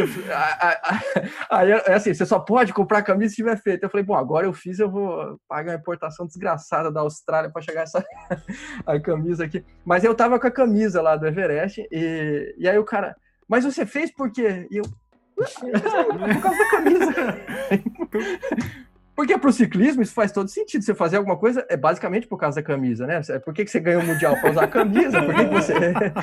aí 1.51 1.71
é 1.71 1.95
assim, 1.95 2.13
você 2.13 2.27
só 2.27 2.39
pode 2.39 2.75
comprar 2.75 2.99
a 2.99 3.03
camisa 3.03 3.31
se 3.31 3.37
tiver 3.37 3.57
feito. 3.57 3.83
Eu 3.83 3.91
falei, 3.91 4.05
bom, 4.05 4.15
agora 4.15 4.47
eu 4.47 4.53
fiz, 4.53 4.79
eu 4.79 4.91
vou 4.91 5.41
pagar 5.49 5.73
uma 5.73 5.79
importação 5.79 6.27
desgraçada 6.27 6.93
da 6.93 7.01
Austrália 7.01 7.51
para 7.51 7.63
chegar 7.63 7.83
essa 7.83 8.05
a 8.85 9.01
camisa 9.01 9.45
aqui. 9.45 9.65
Mas 9.85 10.05
eu 10.05 10.15
tava 10.15 10.39
com 10.39 10.47
a 10.47 10.51
camisa 10.51 11.01
lá 11.01 11.17
do 11.17 11.27
Everest, 11.27 11.87
e, 11.91 12.55
e 12.59 12.69
aí 12.69 12.79
o 12.79 12.85
cara, 12.85 13.17
mas 13.49 13.65
você 13.65 13.85
fez 13.87 14.13
por 14.13 14.31
quê? 14.31 14.67
E 14.71 14.77
eu, 14.79 14.85
por 15.35 16.43
causa 16.43 16.59
da 16.59 16.71
camisa. 16.71 17.13
Porque 19.15 19.39
pro 19.39 19.53
ciclismo 19.53 20.03
isso 20.03 20.13
faz 20.13 20.33
todo 20.33 20.49
sentido. 20.49 20.83
Você 20.83 20.95
fazer 20.95 21.19
alguma 21.19 21.37
coisa 21.37 21.65
é 21.69 21.77
basicamente 21.77 22.27
por 22.27 22.37
causa 22.37 22.61
da 22.61 22.67
camisa, 22.67 23.07
né? 23.07 23.21
Por 23.45 23.55
que, 23.55 23.65
que 23.65 23.71
você 23.71 23.79
ganha 23.79 24.01
o 24.01 24.05
Mundial 24.05 24.37
para 24.41 24.51
usar 24.51 24.65
a 24.65 24.69
camisa? 24.69 25.23
Por 25.23 25.35
que, 25.35 25.45
que 25.45 25.55
você 25.55 25.75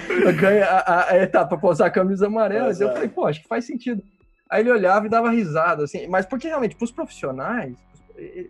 ganha 0.38 0.66
a, 0.66 1.12
a 1.12 1.18
etapa 1.18 1.58
para 1.58 1.70
usar 1.70 1.86
a 1.86 1.92
camisa 1.92 2.28
amarela? 2.28 2.72
eu 2.72 2.92
falei, 2.92 3.08
pô, 3.08 3.26
acho 3.28 3.42
que 3.42 3.48
faz 3.48 3.66
sentido. 3.66 4.04
Aí 4.50 4.62
ele 4.62 4.72
olhava 4.72 5.06
e 5.06 5.10
dava 5.10 5.32
risada, 5.32 5.86
assim. 5.86 6.06
Mas 6.08 6.26
porque 6.26 6.50
realmente, 6.50 6.76
para 6.76 6.84
os 6.84 6.92
profissionais, 6.92 7.78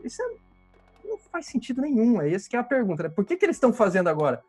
isso 0.03 0.19
é, 0.23 1.07
não 1.07 1.19
faz 1.31 1.45
sentido 1.45 1.79
nenhum. 1.79 2.19
É 2.19 2.27
esse 2.27 2.49
que 2.49 2.55
é 2.55 2.59
a 2.59 2.63
pergunta, 2.63 3.03
né? 3.03 3.09
Por 3.09 3.23
que, 3.23 3.37
que 3.37 3.45
eles 3.45 3.57
estão 3.57 3.71
fazendo 3.71 4.09
agora? 4.09 4.41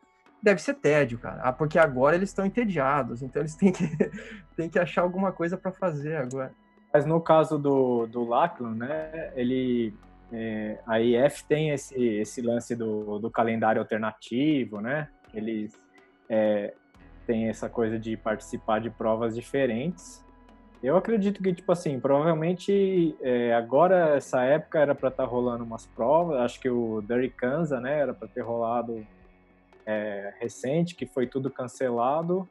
Deve 0.43 0.61
ser 0.61 0.73
tédio, 0.73 1.17
cara. 1.17 1.41
Ah, 1.41 1.53
porque 1.53 1.79
agora 1.79 2.17
eles 2.17 2.29
estão 2.29 2.45
entediados, 2.45 3.23
então 3.23 3.41
eles 3.41 3.55
têm 3.55 3.71
que, 3.71 3.87
têm 4.57 4.69
que 4.69 4.77
achar 4.77 5.01
alguma 5.01 5.31
coisa 5.31 5.57
para 5.57 5.71
fazer 5.71 6.17
agora. 6.17 6.51
Mas 6.93 7.05
no 7.05 7.21
caso 7.21 7.57
do, 7.57 8.05
do 8.05 8.23
Lachlan, 8.23 8.75
né, 8.75 9.31
ele, 9.35 9.93
é, 10.31 10.77
a 10.85 10.99
IF 10.99 11.45
tem 11.45 11.69
esse, 11.69 11.95
esse 11.95 12.41
lance 12.41 12.75
do, 12.75 13.17
do 13.17 13.31
calendário 13.31 13.81
alternativo, 13.81 14.81
né? 14.81 15.07
Eles 15.33 15.73
é, 16.29 16.73
têm 17.25 17.47
essa 17.47 17.69
coisa 17.69 17.97
de 17.97 18.17
participar 18.17 18.79
de 18.79 18.89
provas 18.89 19.33
diferentes. 19.33 20.23
Eu 20.83 20.97
acredito 20.97 21.41
que, 21.41 21.53
tipo 21.53 21.71
assim, 21.71 21.97
provavelmente 21.99 23.15
é, 23.21 23.55
agora, 23.55 24.17
essa 24.17 24.43
época, 24.43 24.79
era 24.79 24.93
para 24.93 25.07
estar 25.07 25.23
tá 25.23 25.29
rolando 25.29 25.63
umas 25.63 25.87
provas. 25.87 26.41
Acho 26.41 26.59
que 26.59 26.69
o 26.69 27.01
Derry 27.01 27.29
Kanza, 27.29 27.79
né, 27.79 27.99
era 27.99 28.13
para 28.13 28.27
ter 28.27 28.41
rolado 28.41 29.03
é, 29.85 30.33
recente, 30.39 30.95
que 30.95 31.05
foi 31.05 31.27
tudo 31.27 31.49
cancelado. 31.49 32.47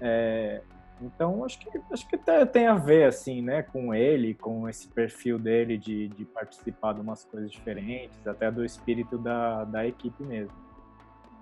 É, 0.00 0.62
então, 1.00 1.44
acho 1.44 1.58
que, 1.58 1.68
acho 1.90 2.08
que 2.08 2.16
tem 2.52 2.66
a 2.66 2.74
ver, 2.74 3.04
assim, 3.04 3.42
né, 3.42 3.62
com 3.62 3.92
ele, 3.92 4.34
com 4.34 4.68
esse 4.68 4.86
perfil 4.88 5.38
dele 5.38 5.76
de, 5.76 6.08
de 6.08 6.24
participar 6.24 6.94
de 6.94 7.00
umas 7.00 7.24
coisas 7.24 7.50
diferentes, 7.50 8.24
até 8.26 8.50
do 8.50 8.64
espírito 8.64 9.18
da, 9.18 9.64
da 9.64 9.86
equipe 9.86 10.22
mesmo. 10.22 10.54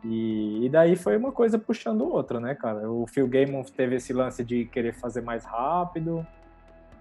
E, 0.02 0.64
e 0.64 0.68
daí 0.70 0.96
foi 0.96 1.16
uma 1.16 1.30
coisa 1.30 1.59
puxando 1.59 2.09
outra, 2.09 2.40
né, 2.40 2.54
cara? 2.54 2.90
O 2.90 3.06
Phil 3.06 3.28
Gaiman 3.28 3.62
teve 3.64 3.96
esse 3.96 4.14
lance 4.14 4.42
de 4.42 4.64
querer 4.64 4.94
fazer 4.94 5.20
mais 5.20 5.44
rápido. 5.44 6.26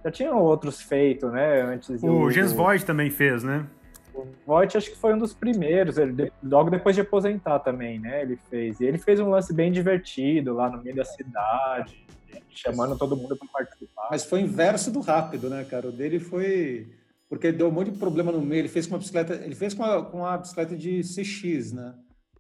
Já 0.04 0.12
tinham 0.12 0.42
outros 0.42 0.82
feito, 0.82 1.30
né, 1.30 1.62
antes. 1.62 1.90
O 2.04 2.08
do, 2.08 2.32
Jens 2.32 2.52
Voigt 2.52 2.86
também 2.86 3.10
fez, 3.10 3.42
né? 3.42 3.66
O 4.22 4.28
Voigt 4.46 4.78
acho 4.78 4.92
que 4.92 4.98
foi 4.98 5.14
um 5.14 5.18
dos 5.18 5.34
primeiros, 5.34 5.98
ele, 5.98 6.32
logo 6.44 6.70
depois 6.70 6.96
de 6.96 7.02
aposentar 7.02 7.60
também, 7.60 8.00
né? 8.00 8.22
Ele 8.22 8.38
fez. 8.50 8.80
E 8.80 8.86
ele 8.86 8.98
fez 8.98 9.20
um 9.20 9.30
lance 9.30 9.54
bem 9.54 9.72
divertido 9.72 10.54
lá 10.54 10.70
no 10.70 10.82
meio 10.82 10.96
da 10.96 11.06
cidade, 11.06 12.06
chamando 12.50 12.98
todo 12.98 13.16
mundo 13.16 13.38
para 13.38 13.48
participar. 13.48 14.08
Mas 14.12 14.26
foi 14.26 14.42
inverso 14.42 14.92
do 14.92 15.00
rápido, 15.00 15.50
né, 15.50 15.64
cara? 15.64 15.88
O 15.88 15.92
dele 15.92 16.20
foi. 16.20 16.88
Porque 17.28 17.52
deu 17.52 17.68
um 17.68 17.72
monte 17.72 17.92
de 17.92 18.00
problema 18.00 18.32
no 18.32 18.42
meio. 18.42 18.62
Ele 18.62 18.68
fez 18.68 18.88
com 18.88 18.96
uma 18.96 19.00
bicicleta. 19.00 19.36
Ele 19.36 19.56
fez 19.56 19.74
com 19.74 19.84
uma, 19.84 20.04
com 20.04 20.38
bicicleta 20.38 20.76
de 20.76 21.02
CX, 21.02 21.74
né? 21.74 21.94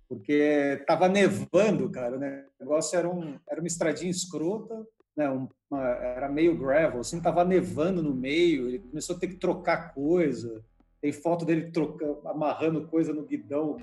Porque 0.08 0.84
tava 0.88 1.08
nevando, 1.08 1.90
cara. 1.92 2.18
O 2.18 2.20
negócio 2.60 2.98
era, 2.98 3.08
um, 3.08 3.38
era 3.48 3.62
uma 3.62 3.68
estradinha 3.68 4.10
escrota, 4.10 4.84
né? 5.16 5.30
Uma, 5.30 5.86
era 5.88 6.28
meio 6.28 6.58
gravel, 6.58 7.02
assim, 7.02 7.22
tava 7.22 7.46
nevando 7.46 8.02
no 8.02 8.16
meio. 8.16 8.68
Ele 8.68 8.80
começou 8.80 9.16
a 9.16 9.20
ter 9.20 9.28
que 9.28 9.36
trocar 9.36 9.94
coisa. 9.94 10.64
Tem 11.02 11.12
foto 11.12 11.46
dele 11.46 11.72
trocando, 11.72 12.20
amarrando 12.26 12.88
coisa 12.88 13.14
no 13.14 13.24
guidão, 13.24 13.78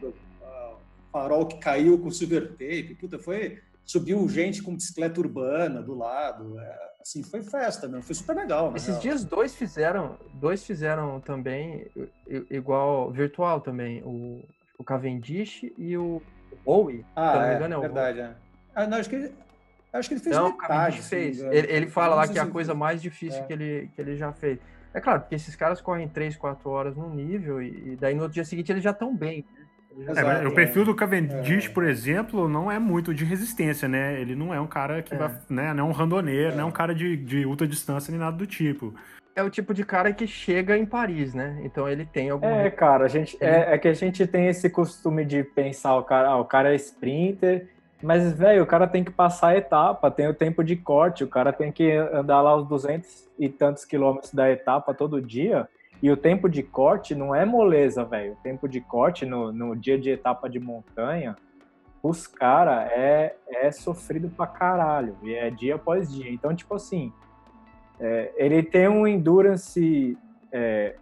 farol 1.17 1.47
que 1.47 1.59
caiu 1.59 1.99
com 1.99 2.11
super 2.11 2.49
tape. 2.51 2.97
Puta, 3.01 3.19
foi. 3.19 3.59
Subiu 3.85 4.29
gente 4.29 4.63
com 4.63 4.75
bicicleta 4.75 5.21
urbana 5.21 5.81
do 5.81 5.95
lado. 5.95 6.59
É, 6.59 6.79
assim, 7.01 7.23
foi 7.23 7.43
festa, 7.43 7.87
né? 7.87 8.03
Foi 8.03 8.15
super 8.15 8.37
legal. 8.37 8.75
Esses 8.75 8.89
real. 8.89 9.01
dias 9.01 9.25
dois 9.25 9.55
fizeram, 9.55 10.19
dois 10.35 10.65
fizeram 10.65 11.21
também 11.21 11.87
igual 12.51 13.11
virtual 13.13 13.61
também. 13.61 14.03
O, 14.03 14.43
o 14.77 14.85
Cavendish 14.85 15.73
e 15.79 15.97
o 15.97 16.21
Bowie. 16.65 17.07
Ah, 17.15 17.35
não 17.35 17.43
é, 17.43 17.57
engano, 17.57 17.75
é, 17.77 17.81
verdade. 17.81 18.21
É. 18.21 18.35
Ah, 18.75 18.87
não, 18.87 18.99
acho 18.99 19.09
que 19.09 19.17
ele, 19.17 19.33
acho 19.93 20.09
que 20.09 20.15
ele 20.15 20.21
fez 20.21 20.37
não, 20.37 20.51
metade. 20.51 21.03
Fez. 21.03 21.41
Ele, 21.41 21.73
ele 21.73 21.87
fala 21.87 22.17
lá 22.17 22.29
que 22.29 22.39
é 22.39 22.43
a 22.43 22.47
coisa 22.47 22.75
mais 22.75 23.01
difícil 23.01 23.41
é. 23.41 23.47
que, 23.47 23.53
ele, 23.53 23.91
que 23.95 24.01
ele 24.01 24.17
já 24.17 24.33
fez. 24.33 24.59
É 24.97 25.01
claro, 25.01 25.21
porque 25.21 25.35
esses 25.35 25.55
caras 25.55 25.79
correm 25.79 26.09
3, 26.09 26.37
4 26.37 26.71
horas 26.71 26.97
no 26.97 27.15
nível 27.15 27.61
e, 27.61 27.93
e 27.93 27.97
daí 28.01 28.15
no 28.15 28.23
outro 28.23 28.33
dia 28.33 28.47
seguinte 28.47 28.73
eles 28.73 28.83
já 28.83 28.93
estão 28.93 29.15
bem. 29.15 29.45
Né? 29.95 30.43
É, 30.43 30.49
o 30.49 30.55
perfil 30.55 30.87
do 30.87 30.95
Cavendish, 30.95 31.67
é. 31.67 31.69
por 31.69 31.85
exemplo, 31.85 32.49
não 32.49 32.73
é 32.73 32.79
muito 32.79 33.13
de 33.13 33.23
resistência, 33.23 33.87
né? 33.87 34.19
Ele 34.19 34.35
não 34.35 34.55
é 34.55 34.59
um 34.59 34.67
cara 34.67 35.03
que 35.03 35.15
é. 35.15 35.19
vai, 35.19 35.39
né? 35.51 35.75
Não 35.75 35.87
é 35.87 35.91
um 35.91 35.93
randoneiro, 35.93 36.55
não 36.57 36.63
é 36.63 36.65
um 36.65 36.71
cara 36.71 36.95
de, 36.95 37.15
de 37.15 37.45
ultra 37.45 37.67
distância 37.67 38.11
nem 38.11 38.19
nada 38.19 38.39
do 38.39 38.47
tipo. 38.47 38.95
É 39.35 39.43
o 39.43 39.51
tipo 39.51 39.75
de 39.75 39.85
cara 39.85 40.15
que 40.15 40.27
chega 40.27 40.79
em 40.79 40.87
Paris, 40.87 41.35
né? 41.35 41.61
Então 41.63 41.87
ele 41.87 42.07
tem 42.07 42.31
algum. 42.31 42.47
É, 42.47 42.71
cara, 42.71 43.05
a 43.05 43.09
gente, 43.09 43.37
é, 43.39 43.75
é, 43.75 43.79
que 43.79 43.89
a 43.89 43.93
gente 43.93 44.27
tem 44.27 44.49
esse 44.49 44.71
costume 44.71 45.27
de 45.27 45.45
pensar 45.45 45.95
o 45.97 46.05
cara, 46.05 46.29
ah, 46.29 46.39
o 46.39 46.45
cara 46.47 46.73
é 46.73 46.75
sprinter, 46.77 47.69
mas, 48.03 48.33
velho, 48.33 48.63
o 48.63 48.67
cara 48.67 48.87
tem 48.87 49.03
que 49.03 49.11
passar 49.11 49.49
a 49.49 49.57
etapa, 49.57 50.11
tem 50.11 50.29
o 50.29 50.35
tempo 50.35 50.63
de 50.63 50.77
corte, 50.77 51.25
o 51.25 51.29
cara 51.29 51.53
tem 51.53 51.73
que 51.73 51.93
andar 51.93 52.43
lá 52.43 52.55
os 52.55 52.67
200 52.67 53.29
e 53.39 53.49
tantos 53.49 53.85
quilômetros 53.85 54.33
da 54.35 54.51
etapa 54.51 54.93
todo 54.93 55.21
dia. 55.21 55.69
E 56.03 56.11
o 56.11 56.17
tempo 56.17 56.49
de 56.49 56.63
corte 56.63 57.15
não 57.15 57.35
é 57.35 57.47
moleza, 57.47 58.05
velho. 58.05 58.35
O 58.35 58.37
tempo 58.37 58.69
de 58.69 58.83
corte 58.83 59.25
no, 59.25 59.51
no 59.51 59.75
dia 59.75 59.99
de 59.99 60.11
etapa 60.11 60.49
de 60.49 60.61
montanha, 60.61 61.37
os 62.03 62.27
caras 62.27 62.91
é, 62.93 63.35
é 63.49 63.71
sofrido 63.73 64.29
pra 64.29 64.47
caralho. 64.47 65.17
E 65.23 65.35
é 65.35 65.51
dia 65.51 65.77
após 65.77 66.13
dia. 66.13 66.31
Então, 66.31 66.55
tipo 66.55 66.75
assim, 66.75 67.11
é, 67.99 68.31
ele 68.37 68.63
tem 68.63 68.89
um 68.89 69.07
endurance 69.07 70.19
é, 70.53 70.97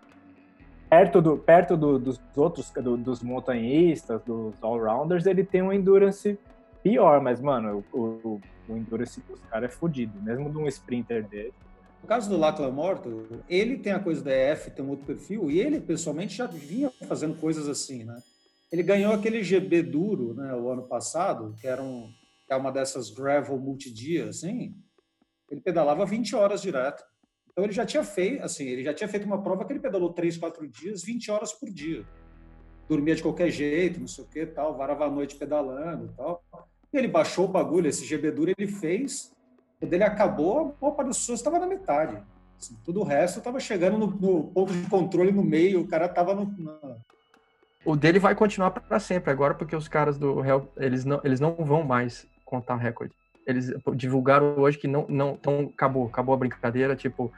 perto, 0.89 1.21
do, 1.21 1.37
perto 1.37 1.77
do, 1.77 1.99
dos 1.99 2.21
outros, 2.37 2.71
do, 2.71 2.97
dos 2.97 3.21
montanhistas, 3.21 4.23
dos 4.23 4.55
all-rounders, 4.63 5.27
ele 5.27 5.43
tem 5.43 5.61
um 5.61 5.73
endurance 5.73 6.39
pior, 6.85 7.21
mas, 7.23 7.41
mano, 7.41 7.83
o, 7.93 7.99
o, 7.99 8.41
o 8.69 8.77
endurance 8.77 9.19
dos 9.23 9.41
caras 9.47 9.71
é 9.71 9.75
fodido, 9.75 10.21
mesmo 10.23 10.51
de 10.51 10.59
um 10.59 10.69
sprinter 10.69 11.27
dele. 11.27 11.55
No 12.03 12.07
caso 12.07 12.29
do 12.29 12.37
Lachlan 12.37 12.71
Morto, 12.71 13.27
ele 13.49 13.79
tem 13.79 13.95
a 13.95 13.99
coisa 13.99 14.23
da 14.23 14.31
EF, 14.31 14.71
tem 14.71 14.85
um 14.85 14.91
outro 14.91 15.07
perfil, 15.07 15.51
e 15.51 15.59
ele, 15.59 15.81
pessoalmente, 15.81 16.37
já 16.37 16.47
vinha 16.47 16.91
fazendo 17.09 17.35
coisas 17.41 17.67
assim, 17.67 18.05
né? 18.05 18.23
Ele 18.71 18.83
ganhou 18.83 19.15
aquele 19.15 19.43
GB 19.43 19.83
duro, 19.83 20.35
né, 20.35 20.55
o 20.55 20.69
ano 20.69 20.83
passado, 20.83 21.55
que 21.59 21.67
era 21.67 21.83
um, 21.83 22.13
que 22.47 22.53
é 22.53 22.57
uma 22.57 22.71
dessas 22.71 23.09
gravel 23.11 23.59
multidia, 23.59 24.29
assim, 24.29 24.75
ele 25.51 25.63
pedalava 25.63 26.05
20 26.05 26.37
horas 26.37 26.61
direto. 26.61 27.03
Então 27.51 27.65
ele 27.65 27.73
já 27.73 27.87
tinha 27.87 28.05
feito, 28.05 28.43
assim, 28.43 28.65
ele 28.65 28.85
já 28.85 28.93
tinha 28.93 29.09
feito 29.09 29.25
uma 29.25 29.43
prova 29.43 29.65
que 29.65 29.73
ele 29.73 29.81
pedalou 29.81 30.13
3, 30.13 30.37
4 30.37 30.69
dias, 30.69 31.03
20 31.03 31.31
horas 31.31 31.53
por 31.53 31.71
dia. 31.71 32.05
Dormia 32.89 33.15
de 33.15 33.23
qualquer 33.23 33.49
jeito, 33.51 34.01
não 34.01 34.09
sei 34.09 34.25
o 34.25 34.29
que, 34.29 34.45
tal, 34.45 34.77
varava 34.77 35.07
a 35.07 35.11
noite 35.11 35.37
pedalando, 35.37 36.13
tal. 36.15 36.45
Ele 36.97 37.09
baixou 37.09 37.47
o 37.47 37.49
bagulho, 37.49 37.89
esse 37.89 38.05
GB 38.05 38.31
duro 38.31 38.53
ele 38.57 38.67
fez. 38.67 39.33
Quando 39.81 39.93
ele 39.93 40.05
acabou, 40.05 40.77
a 40.81 40.91
parte 40.91 41.09
das 41.09 41.19
pessoas 41.19 41.41
estava 41.41 41.59
na 41.59 41.67
metade. 41.67 42.17
Assim, 42.59 42.77
tudo 42.85 43.01
o 43.01 43.05
resto 43.05 43.39
estava 43.39 43.61
chegando 43.61 43.99
no, 43.99 44.07
no, 44.07 44.45
ponto 44.45 44.73
de 44.73 44.89
controle 44.89 45.33
no 45.33 45.43
meio, 45.43 45.81
o 45.81 45.89
cara 45.89 46.07
estava 46.07 46.35
no. 46.35 46.47
Na... 46.59 46.97
O 47.85 47.95
dele 47.95 48.19
vai 48.19 48.35
continuar 48.35 48.71
para 48.71 48.99
sempre 48.99 49.31
agora, 49.31 49.55
porque 49.55 49.77
os 49.77 49.89
caras 49.89 50.17
do 50.17 50.43
Hell, 50.43 50.69
eles 50.77 51.05
não, 51.05 51.21
eles 51.23 51.41
não 51.41 51.55
vão 51.55 51.83
mais 51.83 52.27
contar 52.45 52.77
recorde. 52.77 53.13
Eles 53.47 53.71
divulgaram 53.95 54.59
hoje 54.59 54.79
que 54.79 54.89
não, 54.89 55.05
não, 55.07 55.33
então 55.33 55.71
acabou, 55.75 56.07
acabou 56.07 56.35
a 56.35 56.39
brincadeira, 56.39 56.97
tipo, 56.97 57.31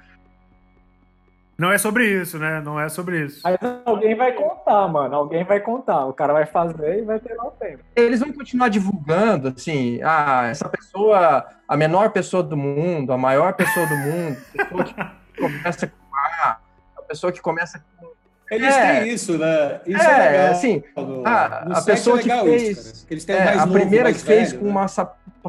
Não 1.59 1.73
é 1.73 1.79
sobre 1.79 2.05
isso, 2.07 2.39
né? 2.39 2.61
Não 2.61 2.79
é 2.79 2.89
sobre 2.89 3.25
isso. 3.25 3.41
Mas 3.43 3.57
alguém 3.85 4.15
vai 4.15 4.33
contar, 4.33 4.87
mano. 4.89 5.15
Alguém 5.15 5.43
vai 5.45 5.59
contar. 5.61 6.05
O 6.05 6.13
cara 6.13 6.33
vai 6.33 6.45
fazer 6.45 6.99
e 6.99 7.03
vai 7.03 7.19
ter 7.19 7.35
lá 7.35 7.47
o 7.47 7.51
tempo. 7.53 7.83
Eles 7.95 8.21
vão 8.21 8.33
continuar 8.33 8.69
divulgando, 8.69 9.49
assim, 9.49 10.01
ah, 10.03 10.49
essa 10.51 10.69
pessoa, 10.69 11.47
a 11.67 11.77
menor 11.77 12.11
pessoa 12.11 12.43
do 12.43 12.57
mundo, 12.57 13.13
a 13.13 13.17
maior 13.19 13.55
pessoa 13.55 13.87
do 13.87 13.97
mundo, 13.97 14.37
a 14.59 14.65
pessoa 14.65 14.85
que 14.85 14.95
começa 15.41 15.87
com 15.87 16.17
A, 16.45 16.59
a 16.99 17.03
pessoa 17.03 17.33
que 17.33 17.41
começa 17.41 17.79
com 17.79 18.07
eles 18.51 18.75
é, 18.77 19.01
têm 19.01 19.13
isso, 19.13 19.37
né? 19.37 19.81
Isso 19.87 20.03
é, 20.03 20.27
é 20.27 20.31
legal. 20.31 20.53
Assim, 20.53 20.83
no, 20.97 21.27
a, 21.27 21.65
no 21.67 21.77
a 21.77 21.83
pessoa 21.83 22.21
é 22.21 22.23
que 22.23 22.29
fez. 22.29 22.79
Isso, 22.79 23.07
Eles 23.11 23.25
têm 23.25 23.37
é, 23.37 23.45
mais 23.45 23.59
a 23.59 23.67
novo, 23.67 23.79
primeira 23.79 24.13
que 24.13 24.21
fez 24.21 24.53
velho, 24.53 24.61
com 24.61 24.67
né? 24.67 24.71
uma 24.71 24.89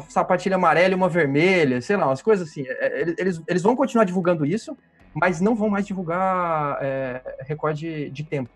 sapatilha 0.08 0.56
amarela 0.56 0.92
e 0.92 0.94
uma 0.94 1.08
vermelha, 1.08 1.80
sei 1.80 1.96
lá, 1.96 2.06
umas 2.06 2.22
coisas 2.22 2.48
assim. 2.48 2.64
É, 2.66 3.14
eles, 3.16 3.40
eles 3.46 3.62
vão 3.62 3.76
continuar 3.76 4.04
divulgando 4.04 4.44
isso, 4.44 4.76
mas 5.14 5.40
não 5.40 5.54
vão 5.54 5.68
mais 5.68 5.86
divulgar 5.86 6.78
é, 6.80 7.20
recorde 7.40 8.10
de 8.10 8.24
tempo. 8.24 8.50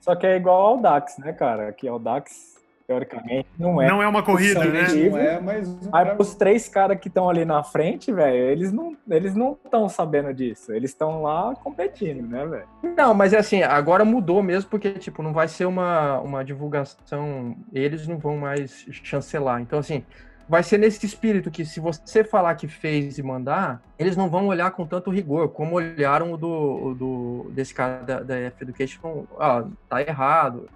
Só 0.00 0.14
que 0.14 0.26
é 0.26 0.36
igual 0.36 0.60
ao 0.62 0.78
DAX, 0.78 1.18
né, 1.18 1.32
cara? 1.32 1.72
Que 1.72 1.86
é 1.86 1.92
o 1.92 1.98
DAX, 1.98 2.58
teoricamente, 2.86 3.46
não 3.58 3.80
é. 3.80 3.86
Não 3.86 4.02
é 4.02 4.08
uma 4.08 4.22
corrida, 4.22 4.64
né? 4.64 4.86
Não 4.88 5.18
é, 5.18 5.40
mas. 5.40 5.78
Aí 5.92 6.16
os 6.18 6.34
três 6.34 6.68
caras 6.68 6.98
que 6.98 7.08
estão 7.08 7.28
ali 7.28 7.44
na 7.44 7.62
frente, 7.62 8.10
velho, 8.10 8.36
eles 8.36 8.72
não 8.72 8.96
eles 9.08 9.34
não 9.34 9.56
estão 9.64 9.88
sabendo 9.88 10.32
disso. 10.32 10.72
Eles 10.72 10.90
estão 10.90 11.22
lá 11.22 11.54
competindo, 11.54 12.26
né, 12.26 12.46
velho? 12.46 12.66
Não, 12.96 13.14
mas 13.14 13.32
é 13.32 13.38
assim, 13.38 13.62
agora 13.62 14.04
mudou 14.04 14.42
mesmo, 14.42 14.70
porque, 14.70 14.92
tipo, 14.92 15.22
não 15.22 15.32
vai 15.32 15.46
ser 15.46 15.66
uma, 15.66 16.18
uma 16.20 16.44
divulgação. 16.44 17.56
Eles 17.72 18.08
não 18.08 18.18
vão 18.18 18.38
mais 18.38 18.86
chancelar. 18.90 19.60
Então, 19.60 19.78
assim, 19.78 20.04
vai 20.50 20.64
ser 20.64 20.78
nesse 20.78 21.06
espírito 21.06 21.48
que 21.48 21.64
se 21.64 21.78
você 21.78 22.24
falar 22.24 22.56
que 22.56 22.66
fez 22.66 23.18
e 23.18 23.22
mandar, 23.22 23.80
eles 23.96 24.16
não 24.16 24.28
vão 24.28 24.48
olhar 24.48 24.72
com 24.72 24.84
tanto 24.84 25.08
rigor, 25.08 25.50
como 25.50 25.76
olharam 25.76 26.32
o 26.32 26.36
do, 26.36 26.94
do 26.94 27.50
desse 27.52 27.72
cara 27.72 28.02
da, 28.02 28.20
da 28.20 28.36
F 28.36 28.64
Education, 28.64 29.26
ah, 29.38 29.64
tá 29.88 30.02
errado. 30.02 30.68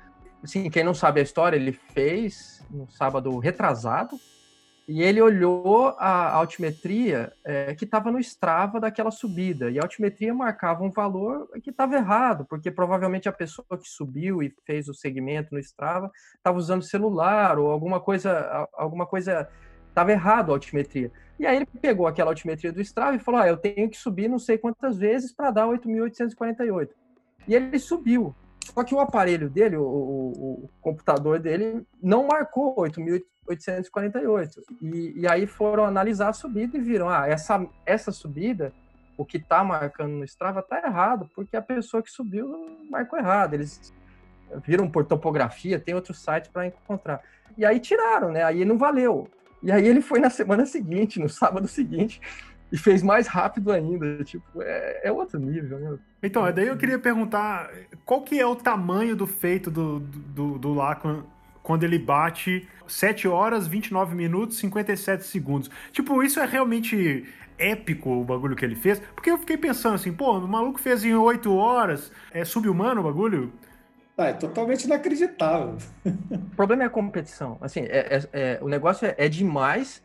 Assim, 0.44 0.70
quem 0.70 0.84
não 0.84 0.94
sabe 0.94 1.18
a 1.18 1.24
história, 1.24 1.56
ele 1.56 1.72
fez 1.72 2.64
no 2.70 2.88
sábado 2.88 3.36
retrasado, 3.38 4.16
e 4.86 5.02
ele 5.02 5.20
olhou 5.20 5.88
a 5.98 6.30
altimetria 6.32 7.32
é, 7.44 7.74
que 7.74 7.84
estava 7.84 8.10
no 8.12 8.18
Strava 8.18 8.78
daquela 8.78 9.10
subida, 9.10 9.70
e 9.70 9.78
a 9.78 9.82
altimetria 9.82 10.34
marcava 10.34 10.84
um 10.84 10.90
valor 10.90 11.48
que 11.62 11.70
estava 11.70 11.96
errado, 11.96 12.44
porque 12.44 12.70
provavelmente 12.70 13.28
a 13.28 13.32
pessoa 13.32 13.78
que 13.78 13.88
subiu 13.88 14.42
e 14.42 14.54
fez 14.66 14.88
o 14.88 14.94
segmento 14.94 15.54
no 15.54 15.58
Strava 15.58 16.10
estava 16.36 16.58
usando 16.58 16.82
celular 16.82 17.58
ou 17.58 17.70
alguma 17.70 18.00
coisa, 18.00 18.68
alguma 18.74 19.06
coisa 19.06 19.48
Estava 19.94 20.10
errado 20.10 20.50
a 20.50 20.56
altimetria. 20.56 21.12
E 21.38 21.46
aí 21.46 21.54
ele 21.54 21.66
pegou 21.66 22.08
aquela 22.08 22.32
altimetria 22.32 22.72
do 22.72 22.80
Strava 22.80 23.14
e 23.14 23.20
falou: 23.20 23.40
ah, 23.40 23.46
eu 23.46 23.56
tenho 23.56 23.88
que 23.88 23.96
subir 23.96 24.28
não 24.28 24.40
sei 24.40 24.58
quantas 24.58 24.98
vezes 24.98 25.32
para 25.32 25.52
dar 25.52 25.68
8.848. 25.68 26.88
E 27.46 27.54
ele 27.54 27.78
subiu. 27.78 28.34
Só 28.64 28.82
que 28.82 28.94
o 28.94 29.00
aparelho 29.00 29.50
dele, 29.50 29.76
o, 29.76 29.84
o, 29.84 30.64
o 30.64 30.70
computador 30.80 31.38
dele, 31.38 31.86
não 32.02 32.26
marcou 32.26 32.74
8.848. 32.76 34.62
E, 34.80 35.20
e 35.20 35.28
aí 35.28 35.46
foram 35.46 35.84
analisar 35.84 36.30
a 36.30 36.32
subida 36.32 36.78
e 36.78 36.80
viram: 36.80 37.08
ah, 37.08 37.28
essa, 37.28 37.66
essa 37.84 38.10
subida, 38.10 38.72
o 39.18 39.24
que 39.24 39.36
está 39.36 39.62
marcando 39.62 40.12
no 40.12 40.24
Strava 40.24 40.60
está 40.60 40.78
errado, 40.78 41.28
porque 41.34 41.56
a 41.56 41.62
pessoa 41.62 42.02
que 42.02 42.10
subiu 42.10 42.48
marcou 42.90 43.18
errado. 43.18 43.52
Eles 43.54 43.92
viram 44.64 44.90
por 44.90 45.04
topografia, 45.04 45.78
tem 45.78 45.94
outros 45.94 46.18
sites 46.18 46.50
para 46.50 46.66
encontrar. 46.66 47.20
E 47.58 47.66
aí 47.66 47.78
tiraram, 47.78 48.30
né? 48.30 48.42
Aí 48.44 48.64
não 48.64 48.78
valeu. 48.78 49.28
E 49.62 49.70
aí 49.70 49.86
ele 49.86 50.00
foi 50.00 50.20
na 50.20 50.30
semana 50.30 50.64
seguinte, 50.64 51.20
no 51.20 51.28
sábado 51.28 51.68
seguinte, 51.68 52.20
e 52.74 52.76
fez 52.76 53.04
mais 53.04 53.28
rápido 53.28 53.70
ainda. 53.70 54.24
Tipo, 54.24 54.60
é, 54.60 55.02
é 55.04 55.12
outro 55.12 55.38
nível, 55.38 55.78
né? 55.78 55.96
Então, 56.20 56.50
daí 56.52 56.66
eu 56.66 56.76
queria 56.76 56.98
perguntar 56.98 57.70
qual 58.04 58.22
que 58.22 58.40
é 58.40 58.44
o 58.44 58.56
tamanho 58.56 59.14
do 59.14 59.28
feito 59.28 59.70
do, 59.70 60.00
do, 60.00 60.58
do 60.58 60.74
Lachlan 60.74 61.22
quando 61.62 61.84
ele 61.84 62.00
bate 62.00 62.68
7 62.88 63.28
horas, 63.28 63.68
29 63.68 64.16
minutos, 64.16 64.58
57 64.58 65.22
segundos. 65.22 65.70
Tipo, 65.92 66.20
isso 66.24 66.40
é 66.40 66.46
realmente 66.46 67.24
épico 67.56 68.10
o 68.10 68.24
bagulho 68.24 68.56
que 68.56 68.64
ele 68.64 68.74
fez? 68.74 68.98
Porque 69.14 69.30
eu 69.30 69.38
fiquei 69.38 69.56
pensando 69.56 69.94
assim, 69.94 70.12
pô, 70.12 70.36
o 70.36 70.48
maluco 70.48 70.80
fez 70.80 71.04
em 71.04 71.14
8 71.14 71.54
horas, 71.54 72.10
é 72.32 72.44
subhumano 72.44 73.02
o 73.02 73.04
bagulho? 73.04 73.52
Ah, 74.18 74.26
é 74.26 74.32
totalmente 74.32 74.82
inacreditável. 74.82 75.76
O 76.04 76.56
problema 76.56 76.82
é 76.82 76.86
a 76.86 76.90
competição. 76.90 77.56
Assim, 77.60 77.82
é, 77.82 78.18
é, 78.18 78.28
é 78.32 78.58
o 78.60 78.68
negócio 78.68 79.06
é, 79.06 79.14
é, 79.16 79.28
demais 79.28 80.02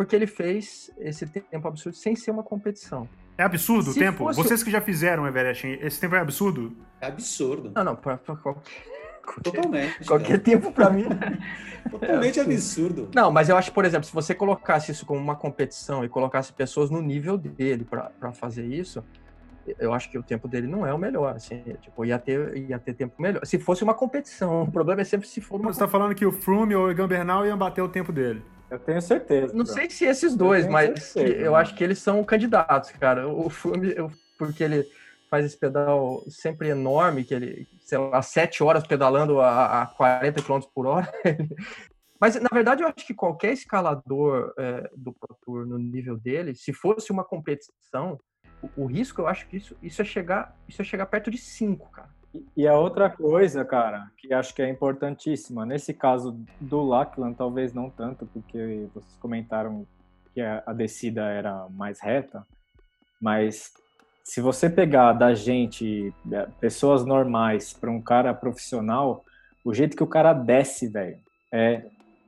porque 0.00 0.16
ele 0.16 0.26
fez 0.26 0.90
esse 0.96 1.26
tempo 1.26 1.68
absurdo 1.68 1.94
sem 1.94 2.16
ser 2.16 2.30
uma 2.30 2.42
competição. 2.42 3.06
É 3.36 3.42
absurdo 3.42 3.92
Se 3.92 3.98
o 3.98 4.02
tempo? 4.02 4.24
Fosse... 4.24 4.42
Vocês 4.42 4.62
que 4.62 4.70
já 4.70 4.80
fizeram, 4.80 5.26
Everest, 5.26 5.66
esse 5.66 6.00
tempo 6.00 6.14
é 6.14 6.20
absurdo? 6.20 6.74
É 7.02 7.06
absurdo. 7.08 7.70
Não, 7.74 7.84
não, 7.84 7.94
pra, 7.94 8.16
pra 8.16 8.34
qualquer... 8.34 8.62
Totalmente. 9.44 10.06
Qualquer 10.06 10.38
tempo 10.38 10.72
para 10.72 10.88
mim. 10.88 11.04
Totalmente 11.90 12.40
é 12.40 12.42
absurdo. 12.42 13.10
Não, 13.14 13.30
mas 13.30 13.50
eu 13.50 13.58
acho, 13.58 13.72
por 13.72 13.84
exemplo, 13.84 14.06
se 14.06 14.14
você 14.14 14.34
colocasse 14.34 14.90
isso 14.90 15.04
como 15.04 15.20
uma 15.20 15.36
competição 15.36 16.02
e 16.02 16.08
colocasse 16.08 16.50
pessoas 16.50 16.88
no 16.88 17.02
nível 17.02 17.36
dele 17.36 17.84
para 17.84 18.32
fazer 18.32 18.64
isso, 18.64 19.04
eu 19.78 19.92
acho 19.92 20.10
que 20.10 20.16
o 20.16 20.22
tempo 20.22 20.48
dele 20.48 20.66
não 20.66 20.86
é 20.86 20.94
o 20.94 20.98
melhor, 20.98 21.36
assim, 21.36 21.62
tipo, 21.82 22.06
ia 22.06 22.18
ter, 22.18 22.56
ia 22.56 22.78
ter 22.78 22.94
tempo 22.94 23.20
melhor. 23.20 23.44
Se 23.44 23.58
fosse 23.58 23.84
uma 23.84 23.92
competição, 23.92 24.62
o 24.64 24.72
problema 24.72 25.02
é 25.02 25.04
sempre 25.04 25.28
se 25.28 25.42
for 25.42 25.60
uma... 25.60 25.70
Você 25.70 25.78
tá 25.78 25.86
falando 25.86 26.14
que 26.14 26.24
o 26.24 26.32
Froome 26.32 26.74
ou 26.74 26.86
o 26.86 26.90
Egan 26.90 27.06
Bernal 27.06 27.44
iam 27.44 27.58
bater 27.58 27.82
o 27.82 27.88
tempo 27.90 28.10
dele. 28.10 28.42
Eu 28.70 28.78
tenho 28.78 29.02
certeza. 29.02 29.52
Não 29.52 29.66
sei 29.66 29.90
se 29.90 30.04
esses 30.04 30.36
dois, 30.36 30.64
eu 30.64 30.70
mas 30.70 31.02
certeza, 31.02 31.40
eu 31.42 31.56
acho 31.56 31.74
que 31.74 31.82
eles 31.82 31.98
são 31.98 32.22
candidatos, 32.22 32.90
cara. 32.92 33.28
O 33.28 33.50
eu, 33.96 34.10
porque 34.38 34.62
ele 34.62 34.86
faz 35.28 35.44
esse 35.44 35.56
pedal 35.56 36.24
sempre 36.28 36.68
enorme, 36.68 37.24
que 37.24 37.34
ele, 37.34 37.68
sei 37.80 37.98
lá, 37.98 38.20
sete 38.22 38.62
horas 38.62 38.86
pedalando 38.86 39.40
a, 39.40 39.82
a 39.82 39.86
40 39.86 40.42
km 40.42 40.60
por 40.74 40.86
hora. 40.86 41.10
Mas, 42.20 42.34
na 42.34 42.50
verdade, 42.52 42.82
eu 42.82 42.88
acho 42.88 43.06
que 43.06 43.14
qualquer 43.14 43.52
escalador 43.52 44.52
é, 44.58 44.90
do 44.94 45.12
Pro 45.12 45.36
Tour 45.42 45.66
no 45.66 45.78
nível 45.78 46.18
dele, 46.18 46.54
se 46.54 46.70
fosse 46.70 47.10
uma 47.10 47.24
competição, 47.24 48.20
o, 48.76 48.84
risco, 48.84 49.22
eu 49.22 49.26
acho 49.26 49.48
que 49.48 49.56
isso, 49.56 49.74
isso 49.82 50.02
é 50.02 50.04
chegar, 50.04 50.54
isso 50.68 50.82
é 50.82 50.84
chegar 50.84 51.06
perto 51.06 51.30
de 51.30 51.38
5, 51.38 51.90
cara. 51.90 52.10
E 52.56 52.66
a 52.66 52.78
outra 52.78 53.10
coisa, 53.10 53.64
cara, 53.64 54.08
que 54.16 54.32
acho 54.32 54.54
que 54.54 54.62
é 54.62 54.68
importantíssima, 54.68 55.66
nesse 55.66 55.92
caso 55.92 56.38
do 56.60 56.80
Lachlan, 56.82 57.32
talvez 57.32 57.74
não 57.74 57.90
tanto, 57.90 58.26
porque 58.26 58.88
vocês 58.94 59.16
comentaram 59.20 59.84
que 60.32 60.40
a, 60.40 60.72
descida 60.72 61.22
era 61.22 61.66
mais 61.70 62.00
reta, 62.00 62.46
mas 63.20 63.72
se 64.22 64.40
você 64.40 64.70
pegar 64.70 65.12
da 65.12 65.34
gente, 65.34 66.14
é, 66.30 66.46
pessoas 66.60 67.04
normais, 67.04 67.72
para 67.72 67.90
um 67.90 68.00
cara 68.00 68.32
profissional, 68.32 69.24
o 69.64 69.74
jeito 69.74 69.96
que 69.96 70.04
o 70.04 70.06
cara 70.06 70.32
desce, 70.32 70.86
velho, 70.86 71.18
é 71.52 71.82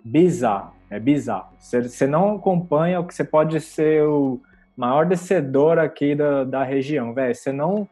bizarro, 0.05 0.75
é 0.91 0.99
bizarro. 0.99 1.53
Você 1.61 2.07
não 2.09 2.37
acompanha 2.37 2.99
o 2.99 3.07
que 3.07 3.15
você 3.15 3.23
pode 3.23 3.61
ser 3.61 4.03
o 4.03 4.41
maior 4.77 5.07
descedor 5.07 5.79
aqui 5.79 6.17
da, 6.17 6.43
da 6.43 6.65
região, 6.65 7.15
velho. 7.15 7.35
Você 7.35 7.53
não 7.53 7.89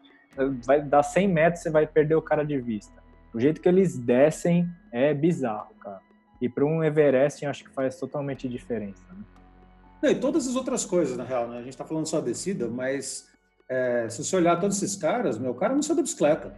vai 0.65 0.83
dar 0.83 1.03
100 1.03 1.29
metros, 1.29 1.63
você 1.63 1.71
vai 1.71 1.87
perder 1.87 2.15
o 2.15 2.23
cara 2.23 2.45
de 2.45 2.59
vista. 2.59 3.01
O 3.33 3.41
jeito 3.41 3.61
que 3.61 3.69
eles 3.69 3.97
descem 3.97 4.69
é 4.93 5.15
bizarro, 5.15 5.75
cara. 5.81 6.01
E 6.41 6.49
para 6.49 6.65
um 6.65 6.83
Everest, 6.83 7.45
eu 7.45 7.51
acho 7.51 7.65
que 7.65 7.71
faz 7.71 7.99
totalmente 7.99 8.49
diferença. 8.49 9.03
Né? 9.11 9.25
Não, 10.03 10.11
e 10.11 10.15
todas 10.15 10.49
as 10.49 10.57
outras 10.57 10.85
coisas, 10.85 11.17
na 11.17 11.25
real, 11.25 11.49
né? 11.49 11.59
A 11.59 11.63
gente 11.63 11.71
está 11.71 11.85
falando 11.85 12.07
só 12.07 12.19
a 12.19 12.23
descida, 12.23 12.67
mas 12.67 13.29
é, 13.69 14.09
se 14.09 14.25
você 14.25 14.37
olhar 14.37 14.59
todos 14.59 14.83
esses 14.83 14.97
caras, 14.97 15.39
meu, 15.39 15.53
o 15.53 15.55
cara 15.55 15.75
não 15.75 15.83
saiu 15.83 15.97
da 15.97 16.03
bicicleta. 16.03 16.55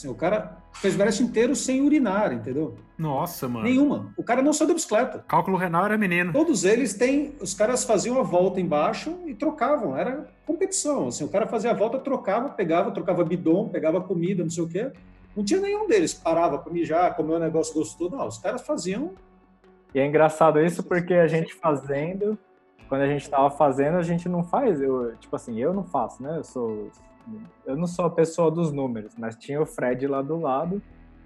Assim, 0.00 0.08
o 0.08 0.14
cara 0.14 0.56
fez 0.72 0.94
o 0.94 0.96
Everest 0.96 1.22
inteiro 1.22 1.54
sem 1.54 1.82
urinar, 1.82 2.32
entendeu? 2.32 2.74
Nossa, 2.96 3.46
mano. 3.46 3.66
Nenhuma. 3.66 4.14
O 4.16 4.24
cara 4.24 4.40
não 4.40 4.50
saiu 4.50 4.68
da 4.68 4.74
bicicleta. 4.74 5.22
Cálculo 5.28 5.58
renal 5.58 5.84
era 5.84 5.98
menino. 5.98 6.32
Todos 6.32 6.64
eles 6.64 6.94
têm. 6.94 7.34
Os 7.38 7.52
caras 7.52 7.84
faziam 7.84 8.18
a 8.18 8.22
volta 8.22 8.58
embaixo 8.60 9.18
e 9.26 9.34
trocavam. 9.34 9.94
Era 9.94 10.26
competição. 10.46 11.08
Assim, 11.08 11.22
o 11.22 11.28
cara 11.28 11.46
fazia 11.46 11.70
a 11.70 11.74
volta, 11.74 11.98
trocava, 11.98 12.48
pegava, 12.48 12.90
trocava 12.92 13.22
bidon, 13.22 13.68
pegava 13.68 14.00
comida, 14.00 14.42
não 14.42 14.48
sei 14.48 14.64
o 14.64 14.68
quê. 14.68 14.90
Não 15.36 15.44
tinha 15.44 15.60
nenhum 15.60 15.86
deles 15.86 16.14
parava 16.14 16.58
para 16.58 16.72
mijar, 16.72 17.14
comer 17.14 17.34
um 17.34 17.38
negócio 17.38 17.74
gostoso. 17.74 18.16
Não, 18.16 18.26
os 18.26 18.38
caras 18.38 18.62
faziam. 18.62 19.12
E 19.94 20.00
é 20.00 20.06
engraçado 20.06 20.60
isso 20.60 20.82
porque 20.82 21.12
a 21.12 21.26
gente 21.26 21.54
fazendo, 21.54 22.38
quando 22.88 23.02
a 23.02 23.06
gente 23.06 23.22
estava 23.22 23.50
fazendo, 23.50 23.98
a 23.98 24.02
gente 24.02 24.30
não 24.30 24.42
faz. 24.42 24.80
Eu, 24.80 25.14
tipo 25.16 25.36
assim, 25.36 25.60
eu 25.60 25.74
não 25.74 25.84
faço, 25.84 26.22
né? 26.22 26.38
Eu 26.38 26.44
sou 26.44 26.90
eu 27.66 27.76
não 27.76 27.86
sou 27.86 28.06
a 28.06 28.10
pessoa 28.10 28.50
dos 28.50 28.72
números, 28.72 29.14
mas 29.16 29.36
tinha 29.36 29.60
o 29.60 29.66
Fred 29.66 30.06
lá 30.06 30.22
do 30.22 30.38
lado. 30.38 30.82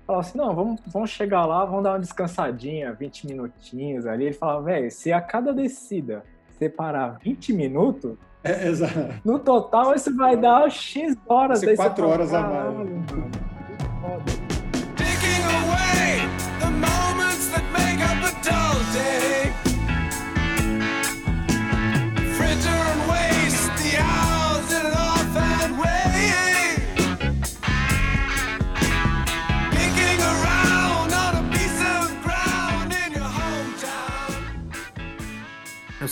Falava 0.07 0.27
assim: 0.27 0.39
não, 0.39 0.55
vamos, 0.55 0.81
vamos 0.87 1.11
chegar 1.11 1.47
lá, 1.47 1.65
vamos 1.65 1.85
dar 1.85 1.93
uma 1.93 2.01
descansadinha, 2.01 2.93
20 2.93 3.27
minutinhos 3.27 4.07
ali. 4.07 4.27
Ele 4.27 4.35
falava: 4.35 4.63
velho, 4.63 4.91
se 4.91 5.13
a 5.13 5.21
cada 5.21 5.53
descida 5.53 6.23
separar 6.59 7.19
20 7.23 7.53
minutos, 7.53 8.17
é, 8.43 8.71
no 9.25 9.39
total 9.39 9.95
isso 9.95 10.15
vai 10.15 10.37
dar 10.37 10.71
X 10.71 11.17
horas. 11.27 11.61
Vai 11.61 11.71
ser 11.71 11.77
4 11.77 12.07
horas 12.07 12.35
a 12.35 12.41
mais. 12.41 12.77
Taking 14.97 15.43
away 15.49 16.44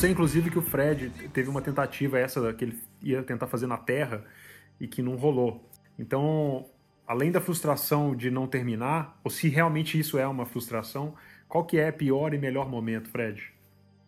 sei, 0.02 0.10
inclusive, 0.10 0.50
que 0.50 0.58
o 0.58 0.62
Fred 0.62 1.10
teve 1.32 1.48
uma 1.48 1.62
tentativa 1.62 2.18
essa 2.18 2.52
que 2.54 2.64
ele 2.64 2.82
ia 3.00 3.22
tentar 3.22 3.46
fazer 3.46 3.68
na 3.68 3.76
Terra 3.76 4.24
e 4.80 4.88
que 4.88 5.00
não 5.00 5.14
rolou. 5.14 5.64
Então, 5.96 6.66
além 7.06 7.30
da 7.30 7.40
frustração 7.40 8.16
de 8.16 8.28
não 8.28 8.48
terminar, 8.48 9.20
ou 9.22 9.30
se 9.30 9.48
realmente 9.48 9.96
isso 9.96 10.18
é 10.18 10.26
uma 10.26 10.44
frustração, 10.44 11.14
qual 11.48 11.64
que 11.64 11.78
é 11.78 11.92
pior 11.92 12.34
e 12.34 12.38
melhor 12.38 12.68
momento, 12.68 13.08
Fred? 13.10 13.54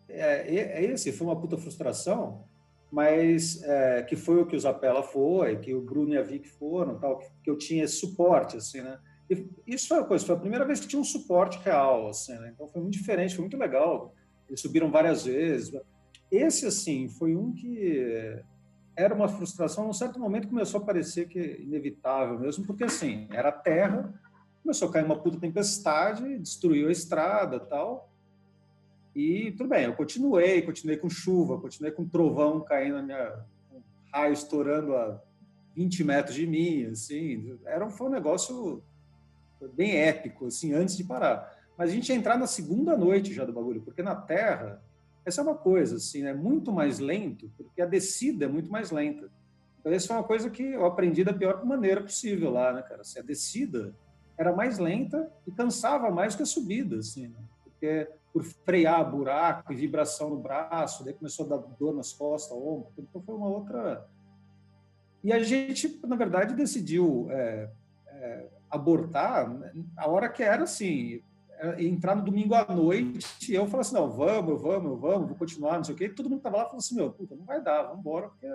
É, 0.09 0.53
é 0.53 0.83
esse, 0.83 1.13
foi 1.13 1.27
uma 1.27 1.39
puta 1.39 1.57
frustração, 1.57 2.43
mas 2.91 3.63
é, 3.63 4.03
que 4.03 4.17
foi 4.17 4.41
o 4.41 4.45
que 4.45 4.57
o 4.57 4.59
Zapella 4.59 5.01
foi, 5.01 5.55
que 5.59 5.73
o 5.73 5.79
Bruno 5.79 6.13
e 6.13 6.17
a 6.17 6.21
Vic 6.21 6.45
foram, 6.49 6.99
tal, 6.99 7.19
que 7.41 7.49
eu 7.49 7.57
tinha 7.57 7.85
esse 7.85 7.95
suporte, 7.95 8.57
assim, 8.57 8.81
né? 8.81 8.99
E 9.29 9.47
isso 9.65 9.87
foi 9.87 9.99
a 9.99 10.03
coisa, 10.03 10.25
foi 10.25 10.35
a 10.35 10.39
primeira 10.39 10.65
vez 10.65 10.81
que 10.81 10.89
tinha 10.89 11.01
um 11.01 11.05
suporte 11.05 11.57
real, 11.63 12.09
assim, 12.09 12.33
né? 12.33 12.51
Então 12.53 12.67
foi 12.67 12.81
muito 12.81 12.93
diferente, 12.93 13.33
foi 13.33 13.43
muito 13.43 13.57
legal. 13.57 14.13
Eles 14.47 14.61
subiram 14.61 14.91
várias 14.91 15.25
vezes. 15.25 15.73
Esse, 16.31 16.65
assim, 16.65 17.07
foi 17.07 17.35
um 17.35 17.53
que 17.53 18.41
era 18.95 19.13
uma 19.13 19.27
frustração. 19.27 19.85
Num 19.85 19.93
certo 19.93 20.19
momento 20.19 20.47
começou 20.47 20.81
a 20.81 20.85
parecer 20.85 21.27
que 21.27 21.39
é 21.39 21.61
inevitável 21.61 22.39
mesmo, 22.39 22.65
porque, 22.65 22.83
assim, 22.83 23.27
era 23.31 23.51
terra, 23.51 24.13
começou 24.63 24.89
a 24.89 24.91
cair 24.91 25.05
uma 25.05 25.19
puta 25.19 25.39
tempestade, 25.39 26.39
destruiu 26.39 26.87
a 26.87 26.91
estrada 26.91 27.59
tal. 27.59 28.09
E 29.15 29.51
tudo 29.51 29.69
bem, 29.69 29.85
eu 29.85 29.95
continuei, 29.95 30.61
continuei 30.61 30.97
com 30.97 31.09
chuva, 31.09 31.59
continuei 31.59 31.91
com 31.91 32.07
trovão 32.07 32.61
caindo 32.61 32.95
na 32.95 33.01
minha. 33.01 33.45
Um 33.73 33.81
raio 34.11 34.33
estourando 34.33 34.95
a 34.95 35.21
20 35.75 36.03
metros 36.03 36.35
de 36.35 36.47
mim, 36.47 36.85
assim. 36.85 37.57
Era, 37.65 37.89
foi 37.89 38.07
um 38.07 38.11
negócio 38.11 38.83
bem 39.73 39.95
épico, 39.97 40.47
assim, 40.47 40.73
antes 40.73 40.97
de 40.97 41.03
parar. 41.03 41.54
Mas 41.77 41.89
a 41.89 41.93
gente 41.93 42.09
ia 42.09 42.15
entrar 42.15 42.37
na 42.37 42.47
segunda 42.47 42.95
noite 42.97 43.33
já 43.33 43.43
do 43.43 43.53
bagulho, 43.53 43.81
porque 43.81 44.01
na 44.01 44.15
Terra, 44.15 44.81
essa 45.25 45.41
é 45.41 45.43
uma 45.43 45.55
coisa, 45.55 45.97
assim, 45.97 46.23
é 46.25 46.33
muito 46.33 46.71
mais 46.71 46.99
lento, 46.99 47.51
porque 47.57 47.81
a 47.81 47.85
descida 47.85 48.45
é 48.45 48.47
muito 48.47 48.71
mais 48.71 48.91
lenta. 48.91 49.29
Então, 49.79 49.91
essa 49.91 50.07
foi 50.07 50.15
uma 50.15 50.23
coisa 50.23 50.49
que 50.49 50.63
eu 50.63 50.85
aprendi 50.85 51.23
da 51.23 51.33
pior 51.33 51.63
maneira 51.65 52.01
possível 52.01 52.51
lá, 52.51 52.73
né, 52.73 52.81
cara? 52.81 53.01
Assim, 53.01 53.19
a 53.19 53.23
descida 53.23 53.93
era 54.37 54.55
mais 54.55 54.79
lenta 54.79 55.31
e 55.45 55.51
cansava 55.51 56.09
mais 56.09 56.35
que 56.35 56.43
a 56.43 56.45
subida, 56.45 56.97
assim, 56.97 57.27
né? 57.27 57.39
porque 57.63 58.09
por 58.33 58.43
frear 58.43 59.09
buraco 59.09 59.71
e 59.71 59.75
vibração 59.75 60.29
no 60.29 60.37
braço, 60.37 61.05
daí 61.05 61.13
começou 61.13 61.45
a 61.45 61.49
dar 61.49 61.57
dor 61.79 61.93
nas 61.93 62.11
costas, 62.11 62.57
ombro, 62.57 62.91
então 62.97 63.21
foi 63.21 63.35
uma 63.35 63.47
outra. 63.47 64.05
E 65.23 65.31
a 65.31 65.41
gente, 65.41 65.99
na 66.05 66.15
verdade, 66.15 66.53
decidiu 66.53 67.27
é, 67.29 67.69
é, 68.07 68.49
abortar 68.69 69.49
né, 69.49 69.71
a 69.95 70.09
hora 70.09 70.27
que 70.27 70.43
era 70.43 70.63
assim, 70.63 71.21
entrar 71.79 72.15
no 72.15 72.23
domingo 72.23 72.53
à 72.53 72.65
noite, 72.73 73.51
e 73.51 73.55
eu 73.55 73.65
falei 73.65 73.81
assim, 73.81 73.95
não, 73.95 74.09
vamos, 74.09 74.61
vamos, 74.61 74.99
vamos, 74.99 75.27
vou 75.27 75.37
continuar, 75.37 75.77
não 75.77 75.83
sei 75.83 75.95
o 75.95 75.97
quê. 75.97 76.05
E 76.05 76.13
todo 76.13 76.29
mundo 76.29 76.41
tava 76.41 76.57
lá 76.57 76.65
falou 76.65 76.79
assim, 76.79 76.95
meu, 76.95 77.11
puta, 77.11 77.35
não 77.35 77.45
vai 77.45 77.61
dar, 77.61 77.83
vamos 77.83 77.99
embora, 77.99 78.29
porque, 78.29 78.47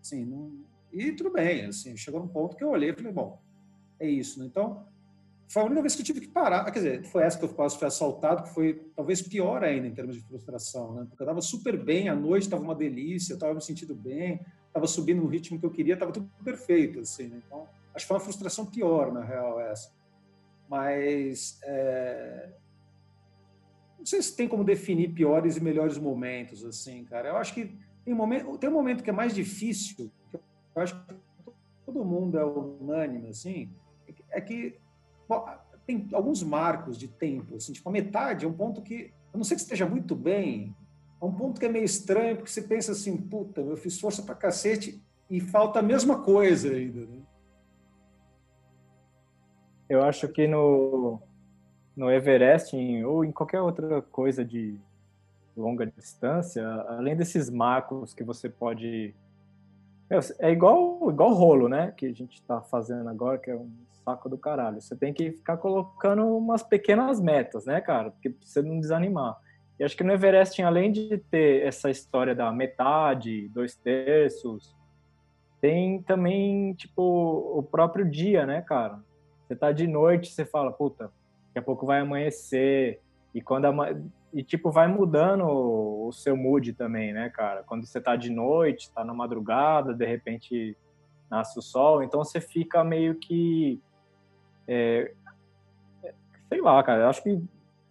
assim, 0.00 0.24
não... 0.24 0.52
E 0.92 1.12
tudo 1.12 1.30
bem, 1.30 1.66
assim, 1.66 1.96
chegou 1.96 2.20
num 2.20 2.28
ponto 2.28 2.56
que 2.56 2.64
eu 2.64 2.70
olhei 2.70 2.90
e 2.90 2.94
falei, 2.94 3.12
bom, 3.12 3.38
é 4.00 4.08
isso, 4.08 4.40
né? 4.40 4.46
Então, 4.46 4.86
foi 5.48 5.62
a 5.62 5.64
única 5.64 5.80
vez 5.80 5.94
que 5.94 6.02
eu 6.02 6.06
tive 6.06 6.20
que 6.20 6.28
parar, 6.28 6.64
quer 6.66 6.78
dizer, 6.78 7.04
foi 7.04 7.22
essa 7.22 7.38
que 7.38 7.44
eu 7.44 7.48
quase 7.48 7.78
fui 7.78 7.86
assaltado, 7.86 8.42
que 8.42 8.50
foi 8.50 8.74
talvez 8.94 9.22
pior 9.22 9.64
ainda 9.64 9.86
em 9.86 9.94
termos 9.94 10.16
de 10.16 10.22
frustração, 10.22 10.94
né? 10.94 11.06
Porque 11.08 11.22
eu 11.22 11.24
estava 11.24 11.40
super 11.40 11.82
bem, 11.82 12.08
a 12.08 12.14
noite 12.14 12.44
estava 12.44 12.62
uma 12.62 12.74
delícia, 12.74 13.32
eu 13.32 13.36
estava 13.36 13.54
me 13.54 13.62
sentindo 13.62 13.94
bem, 13.94 14.40
estava 14.66 14.86
subindo 14.86 15.22
no 15.22 15.26
ritmo 15.26 15.58
que 15.58 15.64
eu 15.64 15.70
queria, 15.70 15.94
estava 15.94 16.12
tudo 16.12 16.30
perfeito, 16.44 17.00
assim, 17.00 17.28
né? 17.28 17.42
Então, 17.46 17.66
acho 17.94 18.04
que 18.04 18.08
foi 18.08 18.16
uma 18.16 18.22
frustração 18.22 18.66
pior, 18.66 19.10
na 19.12 19.24
real, 19.24 19.58
essa. 19.60 19.90
Mas 20.68 21.58
é... 21.64 22.50
não 23.98 24.06
sei 24.06 24.20
se 24.20 24.36
tem 24.36 24.46
como 24.46 24.64
definir 24.64 25.14
piores 25.14 25.56
e 25.56 25.62
melhores 25.62 25.96
momentos, 25.98 26.64
assim, 26.64 27.04
cara. 27.04 27.28
Eu 27.28 27.36
acho 27.36 27.54
que 27.54 27.78
tem, 28.04 28.14
momento, 28.14 28.58
tem 28.58 28.68
um 28.68 28.74
momento 28.74 29.02
que 29.02 29.10
é 29.10 29.12
mais 29.12 29.34
difícil, 29.34 29.96
que 29.96 30.36
eu 30.74 30.82
acho 30.82 30.94
que 31.06 31.14
todo 31.86 32.04
mundo 32.04 32.38
é 32.38 32.44
unânime, 32.44 33.28
assim, 33.28 33.70
é 34.30 34.40
que 34.40 34.78
bom, 35.28 35.46
tem 35.86 36.08
alguns 36.12 36.42
marcos 36.42 36.98
de 36.98 37.08
tempo, 37.08 37.56
assim, 37.56 37.72
tipo, 37.72 37.88
a 37.88 37.92
metade 37.92 38.44
é 38.44 38.48
um 38.48 38.52
ponto 38.52 38.82
que, 38.82 39.12
a 39.32 39.36
não 39.36 39.44
sei 39.44 39.56
que 39.56 39.62
esteja 39.62 39.86
muito 39.86 40.14
bem, 40.14 40.74
é 41.20 41.24
um 41.24 41.32
ponto 41.32 41.58
que 41.58 41.66
é 41.66 41.68
meio 41.68 41.84
estranho, 41.84 42.36
porque 42.36 42.50
você 42.50 42.62
pensa 42.62 42.92
assim, 42.92 43.16
puta, 43.16 43.60
eu 43.60 43.76
fiz 43.76 43.98
força 43.98 44.22
pra 44.22 44.34
cacete 44.34 45.02
e 45.28 45.40
falta 45.40 45.80
a 45.80 45.82
mesma 45.82 46.22
coisa 46.22 46.70
ainda, 46.72 47.00
né? 47.00 47.17
Eu 49.88 50.02
acho 50.02 50.28
que 50.28 50.46
no, 50.46 51.20
no 51.96 52.10
Everest 52.10 52.76
ou 53.04 53.24
em 53.24 53.32
qualquer 53.32 53.60
outra 53.60 54.02
coisa 54.02 54.44
de 54.44 54.78
longa 55.56 55.86
distância, 55.86 56.64
além 56.88 57.16
desses 57.16 57.50
marcos 57.50 58.14
que 58.14 58.22
você 58.22 58.48
pode. 58.48 59.14
É 60.38 60.50
igual, 60.50 61.10
igual 61.10 61.34
rolo, 61.34 61.68
né? 61.68 61.92
Que 61.96 62.06
a 62.06 62.12
gente 62.12 62.34
está 62.34 62.60
fazendo 62.60 63.08
agora, 63.08 63.38
que 63.38 63.50
é 63.50 63.56
um 63.56 63.70
saco 64.04 64.28
do 64.28 64.38
caralho. 64.38 64.80
Você 64.80 64.96
tem 64.96 65.12
que 65.12 65.32
ficar 65.32 65.58
colocando 65.58 66.24
umas 66.36 66.62
pequenas 66.62 67.20
metas, 67.20 67.66
né, 67.66 67.80
cara? 67.80 68.10
Porque 68.10 68.34
você 68.40 68.62
não 68.62 68.80
desanimar. 68.80 69.38
E 69.78 69.84
acho 69.84 69.96
que 69.96 70.04
no 70.04 70.12
Everest, 70.12 70.60
além 70.62 70.90
de 70.90 71.18
ter 71.30 71.66
essa 71.66 71.90
história 71.90 72.34
da 72.34 72.50
metade, 72.50 73.48
dois 73.48 73.74
terços, 73.76 74.74
tem 75.60 76.02
também, 76.02 76.72
tipo, 76.74 77.02
o 77.02 77.62
próprio 77.62 78.08
dia, 78.08 78.46
né, 78.46 78.62
cara? 78.62 78.98
Você 79.48 79.56
tá 79.56 79.72
de 79.72 79.86
noite, 79.86 80.30
você 80.30 80.44
fala, 80.44 80.70
puta, 80.70 81.04
daqui 81.46 81.58
a 81.58 81.62
pouco 81.62 81.86
vai 81.86 82.00
amanhecer. 82.00 83.00
E 83.34 83.40
quando 83.40 83.66
e 84.34 84.42
tipo 84.42 84.70
vai 84.70 84.86
mudando 84.86 85.46
o 85.48 86.12
seu 86.12 86.36
mood 86.36 86.74
também, 86.74 87.14
né, 87.14 87.30
cara? 87.30 87.62
Quando 87.62 87.86
você 87.86 87.98
tá 87.98 88.14
de 88.14 88.30
noite, 88.30 88.92
tá 88.92 89.02
na 89.02 89.14
madrugada, 89.14 89.94
de 89.94 90.04
repente 90.04 90.76
nasce 91.30 91.58
o 91.58 91.62
sol, 91.62 92.02
então 92.02 92.22
você 92.22 92.42
fica 92.42 92.84
meio 92.84 93.14
que 93.14 93.80
é, 94.66 95.12
sei 96.50 96.60
lá, 96.60 96.82
cara, 96.82 97.04
eu 97.04 97.08
acho 97.08 97.22
que 97.22 97.42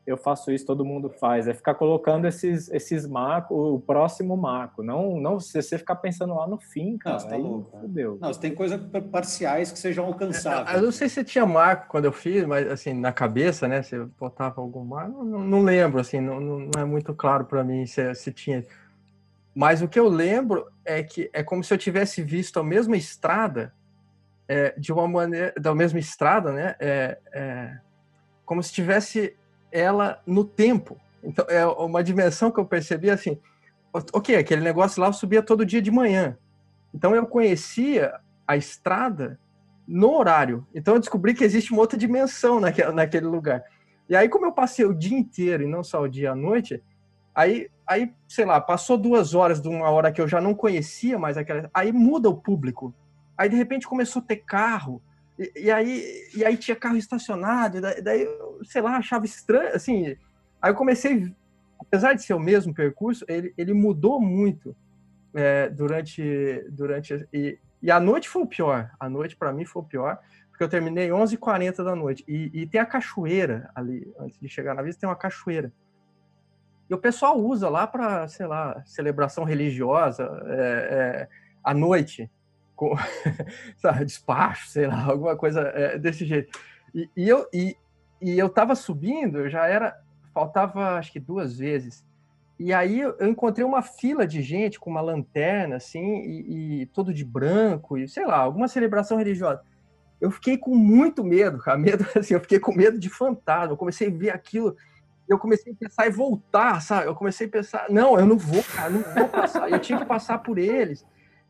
eu 0.08 0.16
faço 0.16 0.53
isso, 0.53 0.66
todo 0.66 0.86
mundo 0.86 1.10
faz, 1.10 1.49
é 1.49 1.53
ficar 1.53 1.76
colocando 1.76 2.26
esses, 2.26 2.70
esses 2.70 3.05
marcos, 3.05 3.58
o 3.58 3.78
próximo 3.78 4.38
marco, 4.38 4.82
não, 4.82 5.20
não 5.20 5.38
se 5.38 5.62
você 5.62 5.78
ficar 5.78 5.97
pensando 5.97 6.34
lá 6.34 6.47
no 6.47 6.58
fim, 6.58 6.97
cara, 6.97 7.18
não, 7.18 7.28
tá 7.28 7.36
aí 7.36 7.41
louco, 7.41 7.78
fudeu. 7.82 8.18
Não, 8.22 8.34
você 8.34 8.39
tem 8.39 8.55
coisas 8.55 8.80
parciais 9.12 9.70
que 9.70 9.78
sejam 9.78 10.05
alcançáveis. 10.05 10.78
Eu 10.78 10.84
não 10.84 10.93
sei 10.93 11.10
se 11.10 11.26
tinha 11.26 11.45
marco 11.45 11.88
quando 11.89 12.05
eu 12.05 12.14
fiz, 12.14 12.45
mas 12.45 12.72
assim, 12.72 12.93
na 12.93 13.12
cabeça, 13.12 13.68
né, 13.68 13.82
se 13.82 13.99
botava 14.18 14.62
algum 14.62 14.86
marco, 14.86 15.26
não, 15.26 15.39
não 15.39 15.62
lembro, 15.62 15.99
assim, 15.99 16.22
não, 16.22 16.39
não 16.39 16.72
é 16.78 16.86
muito 16.86 17.14
claro 17.14 17.43
para 17.43 17.62
mim 17.62 17.86
se, 17.86 18.16
se 18.16 18.32
tinha. 18.32 18.64
Mas 19.53 19.82
o 19.82 19.89
que 19.89 19.99
eu 19.99 20.08
lembro 20.08 20.72
é 20.86 21.03
que 21.03 21.30
é 21.34 21.43
como 21.43 21.66
se 21.66 21.74
eu 21.74 21.78
tivesse 21.78 22.24
visto 22.24 22.62
a 22.62 22.64
mesma 22.64 22.95
estrada 22.95 23.74
é, 24.47 24.74
de 24.78 24.93
uma 24.93 25.05
maneira, 25.05 25.53
da 25.60 25.76
mesma 25.76 25.99
estrada, 25.99 26.53
né, 26.53 26.76
é, 26.80 27.18
é 27.34 27.78
como 28.45 28.64
se 28.64 28.72
tivesse 28.72 29.36
ela 29.72 30.22
no 30.26 30.43
tempo. 30.43 30.97
Então, 31.24 31.45
é 31.49 31.65
uma 31.65 32.03
dimensão 32.03 32.51
que 32.51 32.59
eu 32.59 32.65
percebi 32.65 33.09
assim, 33.09 33.39
ok, 34.13 34.36
aquele 34.36 34.61
negócio 34.61 35.01
lá 35.01 35.07
eu 35.07 35.13
subia 35.13 35.41
todo 35.41 35.65
dia 35.65 35.82
de 35.82 35.91
manhã. 35.91 36.38
Então, 36.93 37.15
eu 37.15 37.26
conhecia 37.26 38.13
a 38.47 38.55
estrada 38.55 39.39
no 39.88 40.15
horário. 40.15 40.65
Então, 40.74 40.95
eu 40.95 40.99
descobri 40.99 41.34
que 41.34 41.43
existe 41.43 41.72
uma 41.72 41.82
outra 41.82 41.97
dimensão 41.97 42.59
naquele, 42.59 42.91
naquele 42.91 43.26
lugar. 43.26 43.63
E 44.09 44.15
aí, 44.15 44.30
como 44.30 44.45
eu 44.45 44.51
passei 44.51 44.86
o 44.86 44.93
dia 44.93 45.18
inteiro 45.18 45.63
e 45.63 45.68
não 45.68 45.84
só 45.84 46.01
o 46.01 46.07
dia 46.07 46.32
à 46.32 46.36
noite, 46.36 46.82
aí, 47.36 47.70
aí, 47.86 48.13
sei 48.28 48.45
lá, 48.45 48.59
passou 48.61 48.97
duas 48.97 49.34
horas 49.34 49.61
de 49.61 49.68
uma 49.68 49.89
hora 49.89 50.11
que 50.11 50.22
eu 50.22 50.28
já 50.28 50.39
não 50.39 50.53
conhecia 50.53 51.20
mais 51.20 51.38
aquela. 51.38 51.70
Aí 51.74 51.91
muda 51.91 52.30
o 52.30 52.38
público. 52.38 52.93
Aí, 53.38 53.49
de 53.49 53.55
repente, 53.55 53.88
começou 53.88 54.22
a 54.22 54.26
ter 54.26 54.38
carro, 54.38 55.01
e, 55.38 55.66
e, 55.66 55.72
aí, 55.72 56.04
e 56.36 56.44
aí 56.44 56.58
tinha 56.58 56.76
carro 56.76 56.98
estacionado, 56.98 57.80
daí, 57.80 58.02
daí, 58.02 58.28
sei 58.64 58.82
lá, 58.82 58.98
achava 58.98 59.26
estranho, 59.26 59.76
assim. 59.76 60.18
Aí 60.62 60.72
eu 60.72 60.76
comecei, 60.76 61.34
apesar 61.80 62.14
de 62.14 62.24
ser 62.24 62.34
o 62.34 62.40
mesmo 62.40 62.74
percurso, 62.74 63.24
ele, 63.28 63.54
ele 63.58 63.74
mudou 63.74 64.20
muito 64.20 64.76
é, 65.34 65.70
durante. 65.70 66.66
durante 66.70 67.28
e, 67.32 67.60
e 67.82 67.92
a 67.92 68.00
noite 68.00 68.28
foi 68.28 68.42
o 68.42 68.48
pior. 68.48 68.92
A 69.00 69.08
noite, 69.08 69.36
para 69.36 69.54
mim, 69.54 69.64
foi 69.64 69.84
o 69.84 69.86
pior, 69.86 70.20
porque 70.50 70.64
eu 70.64 70.70
terminei 70.70 71.10
11h40 71.10 71.84
da 71.84 71.96
noite. 71.96 72.24
E, 72.28 72.50
e 72.54 72.68
tem 72.68 72.82
a 72.82 72.86
cachoeira 72.86 73.70
ali, 73.76 74.12
antes 74.20 74.40
de 74.40 74.50
chegar 74.50 74.74
na 74.74 74.82
vista, 74.82 75.02
tem 75.02 75.10
uma 75.10 75.16
cachoeira. 75.16 75.72
E 76.90 76.94
o 76.94 76.98
pessoal 76.98 77.40
usa 77.40 77.70
lá 77.70 77.86
para, 77.86 78.28
sei 78.28 78.48
lá, 78.48 78.82
celebração 78.86 79.44
religiosa, 79.44 80.24
é, 80.46 80.58
é, 80.92 81.28
à 81.64 81.74
noite 81.74 82.32
com 82.78 82.95
sabe, 83.75 84.05
despacho, 84.05 84.69
sei 84.69 84.88
lá, 84.88 85.03
alguma 85.11 85.36
coisa 85.36 85.61
é, 85.61 85.97
desse 85.97 86.25
jeito. 86.25 86.57
E, 86.95 87.09
e, 87.17 87.28
eu, 87.28 87.45
e, 87.51 87.75
e 88.21 88.39
eu 88.39 88.47
tava 88.47 88.75
subindo, 88.75 89.39
eu 89.39 89.49
já 89.49 89.67
era, 89.67 89.99
faltava 90.34 90.95
acho 90.95 91.11
que 91.11 91.19
duas 91.19 91.57
vezes. 91.57 92.05
E 92.59 92.71
aí 92.71 93.01
eu 93.01 93.15
encontrei 93.28 93.65
uma 93.65 93.82
fila 93.82 94.25
de 94.25 94.41
gente 94.41 94.80
com 94.80 94.89
uma 94.89 95.01
lanterna, 95.01 95.75
assim, 95.75 96.21
e, 96.21 96.82
e 96.82 96.86
todo 96.88 97.13
de 97.13 97.25
branco, 97.25 97.97
e 97.97 98.07
sei 98.07 98.25
lá, 98.25 98.38
alguma 98.38 98.67
celebração 98.67 99.17
religiosa. 99.17 99.61
Eu 100.19 100.32
fiquei 100.32 100.57
com 100.57 100.73
muito 100.75 101.23
medo, 101.23 101.57
cara, 101.57 101.78
medo, 101.78 102.05
assim, 102.15 102.36
eu 102.36 102.39
fiquei 102.39 102.59
com 102.59 102.73
medo 102.73 102.97
de 102.97 103.09
fantasma. 103.09 103.73
Eu 103.73 103.78
comecei 103.78 104.07
a 104.07 104.11
ver 104.11 104.30
aquilo 104.30 104.78
eu 105.28 105.38
comecei 105.38 105.73
a 105.73 105.75
pensar 105.75 106.07
em 106.07 106.11
voltar, 106.11 106.82
sabe? 106.82 107.07
Eu 107.07 107.13
comecei 107.13 107.47
a 107.47 107.49
pensar, 107.49 107.88
não, 107.89 108.17
eu 108.17 108.25
não 108.25 108.38
vou, 108.38 108.63
cara, 108.63 108.89
não 108.89 109.01
vou 109.01 109.28
passar. 109.28 109.69
Eu 109.69 109.80
tinha 109.80 109.99
que 109.99 110.05
passar 110.05 110.38
por 110.38 110.57
eles. 110.57 111.05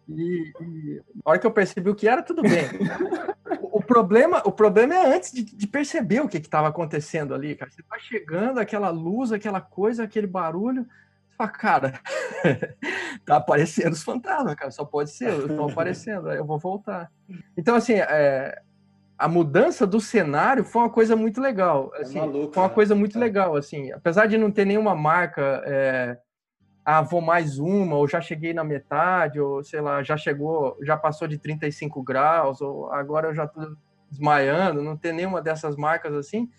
E, 0.10 0.54
e 0.62 1.02
a 1.26 1.30
hora 1.30 1.40
que 1.40 1.46
eu 1.46 1.52
percebi 1.52 1.90
o 1.90 1.96
que 1.96 2.08
era, 2.08 2.24
tudo 2.24 2.42
bem. 2.42 2.64
O, 3.62 3.80
o 3.80 3.84
problema, 3.84 4.42
o 4.46 4.52
problema 4.52 4.94
é 4.94 5.16
antes 5.16 5.32
de, 5.32 5.44
de 5.44 5.68
perceber 5.68 6.22
o 6.22 6.28
que 6.28 6.38
estava 6.38 6.68
acontecendo 6.68 7.34
ali, 7.34 7.56
cara. 7.56 7.70
Você 7.70 7.84
vai 7.90 8.00
chegando, 8.00 8.60
aquela 8.60 8.90
luz, 8.90 9.32
aquela 9.32 9.60
coisa, 9.60 10.04
aquele 10.04 10.28
barulho. 10.28 10.88
Você 11.30 11.36
fala, 11.38 11.50
cara, 11.50 11.94
tá 13.26 13.38
aparecendo 13.38 13.94
os 13.94 14.04
fantasmas, 14.04 14.56
cara. 14.56 14.72
Só 14.72 14.86
pode 14.86 15.12
ser, 15.12 15.32
estão 15.32 15.68
aparecendo, 15.68 16.32
eu 16.32 16.46
vou 16.46 16.58
voltar. 16.58 17.12
Então, 17.58 17.76
assim, 17.76 17.96
é, 17.96 18.62
a 19.18 19.28
mudança 19.28 19.88
do 19.88 20.00
cenário 20.00 20.64
foi 20.64 20.84
uma 20.84 20.90
coisa 20.90 21.16
muito 21.16 21.42
legal. 21.42 21.92
É 21.96 22.02
assim, 22.02 22.18
é 22.18 22.22
maluco, 22.22 22.54
foi 22.54 22.64
uma 22.64 22.70
né? 22.70 22.76
coisa 22.76 22.96
muito 22.96 23.18
é. 23.18 23.22
legal, 23.22 23.56
assim. 23.56 23.92
Apesar 23.92 24.28
de 24.28 24.38
não 24.38 24.52
ter 24.52 24.64
nenhuma 24.64 24.96
marca, 24.96 25.64
é, 25.66 26.18
ah, 26.90 27.02
vou 27.02 27.20
mais 27.20 27.60
uma, 27.60 27.98
ou 27.98 28.08
já 28.08 28.22
cheguei 28.22 28.54
na 28.54 28.64
metade, 28.64 29.42
ou 29.42 29.62
sei 29.62 29.82
lá, 29.82 30.02
já 30.02 30.16
chegou, 30.16 30.78
já 30.82 30.96
passou 30.96 31.28
de 31.28 31.38
35 31.38 32.02
graus, 32.02 32.62
ou 32.62 32.90
agora 32.94 33.28
eu 33.28 33.36
já 33.36 33.46
tô 33.46 33.76
desmaiando, 34.10 34.82
não 34.82 34.96
ter 34.96 35.12
nenhuma 35.12 35.42
dessas 35.42 35.76
marcas 35.76 36.14
assim. 36.14 36.50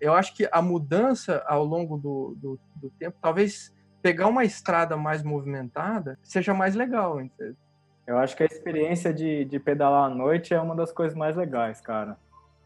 Eu 0.00 0.14
acho 0.14 0.34
que 0.34 0.48
a 0.50 0.62
mudança 0.62 1.44
ao 1.46 1.62
longo 1.62 1.98
do, 1.98 2.34
do, 2.38 2.60
do 2.74 2.88
tempo, 2.98 3.18
talvez 3.20 3.70
pegar 4.00 4.28
uma 4.28 4.44
estrada 4.44 4.96
mais 4.96 5.22
movimentada 5.22 6.18
seja 6.22 6.54
mais 6.54 6.74
legal. 6.74 7.20
Entendeu? 7.20 7.54
Eu 8.06 8.16
acho 8.16 8.34
que 8.34 8.44
a 8.44 8.46
experiência 8.46 9.12
de, 9.12 9.44
de 9.44 9.60
pedalar 9.60 10.10
à 10.10 10.14
noite 10.14 10.54
é 10.54 10.60
uma 10.60 10.74
das 10.74 10.90
coisas 10.90 11.14
mais 11.14 11.36
legais, 11.36 11.82
cara. 11.82 12.16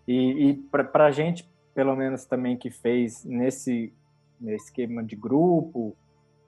E, 0.06 0.50
e 0.50 0.54
para 0.54 1.06
a 1.06 1.10
gente, 1.10 1.50
pelo 1.74 1.96
menos 1.96 2.24
também 2.24 2.56
que 2.56 2.70
fez 2.70 3.24
nesse, 3.24 3.92
nesse 4.40 4.66
esquema 4.66 5.02
de 5.02 5.16
grupo, 5.16 5.96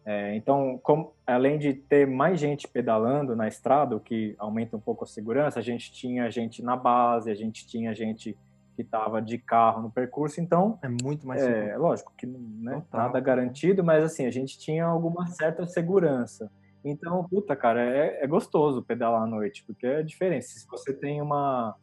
é, 0.04 0.34
então, 0.34 0.80
como, 0.82 1.12
além 1.26 1.58
de 1.58 1.74
ter 1.74 2.06
mais 2.06 2.40
gente 2.40 2.66
pedalando 2.66 3.36
na 3.36 3.46
estrada, 3.46 3.94
o 3.94 4.00
que 4.00 4.34
aumenta 4.38 4.76
um 4.76 4.80
pouco 4.80 5.04
a 5.04 5.06
segurança, 5.06 5.60
a 5.60 5.62
gente 5.62 5.92
tinha 5.92 6.30
gente 6.30 6.62
na 6.62 6.76
base, 6.76 7.30
a 7.30 7.34
gente 7.34 7.66
tinha 7.66 7.94
gente 7.94 8.36
que 8.74 8.82
estava 8.82 9.20
de 9.20 9.38
carro 9.38 9.82
no 9.82 9.90
percurso, 9.90 10.40
então 10.40 10.78
é 10.82 10.88
muito 10.88 11.26
mais 11.26 11.42
é, 11.42 11.66
seguro. 11.66 11.82
lógico 11.82 12.12
que 12.16 12.26
né, 12.26 12.82
nada 12.92 13.20
garantido, 13.20 13.84
mas 13.84 14.02
assim 14.02 14.26
a 14.26 14.30
gente 14.30 14.58
tinha 14.58 14.86
alguma 14.86 15.26
certa 15.28 15.66
segurança. 15.66 16.50
Então, 16.84 17.22
puta, 17.28 17.54
cara, 17.54 17.80
é, 17.80 18.24
é 18.24 18.26
gostoso 18.26 18.82
pedalar 18.82 19.22
à 19.22 19.26
noite, 19.26 19.62
porque 19.64 19.86
é 19.86 20.02
diferente. 20.02 20.46
Se 20.46 20.66
você 20.66 20.92
tem 20.92 21.22
uma. 21.22 21.76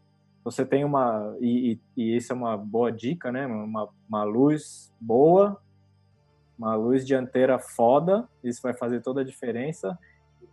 Você 0.43 0.65
tem 0.65 0.83
uma. 0.83 1.37
E, 1.39 1.79
e, 1.95 2.03
e 2.03 2.17
isso 2.17 2.33
é 2.33 2.35
uma 2.35 2.57
boa 2.57 2.91
dica, 2.91 3.31
né? 3.31 3.47
Uma, 3.47 3.87
uma 4.09 4.23
luz 4.23 4.93
boa, 4.99 5.61
uma 6.59 6.75
luz 6.75 7.07
dianteira 7.07 7.57
foda, 7.57 8.27
isso 8.43 8.61
vai 8.61 8.73
fazer 8.73 9.01
toda 9.01 9.21
a 9.21 9.23
diferença. 9.23 9.97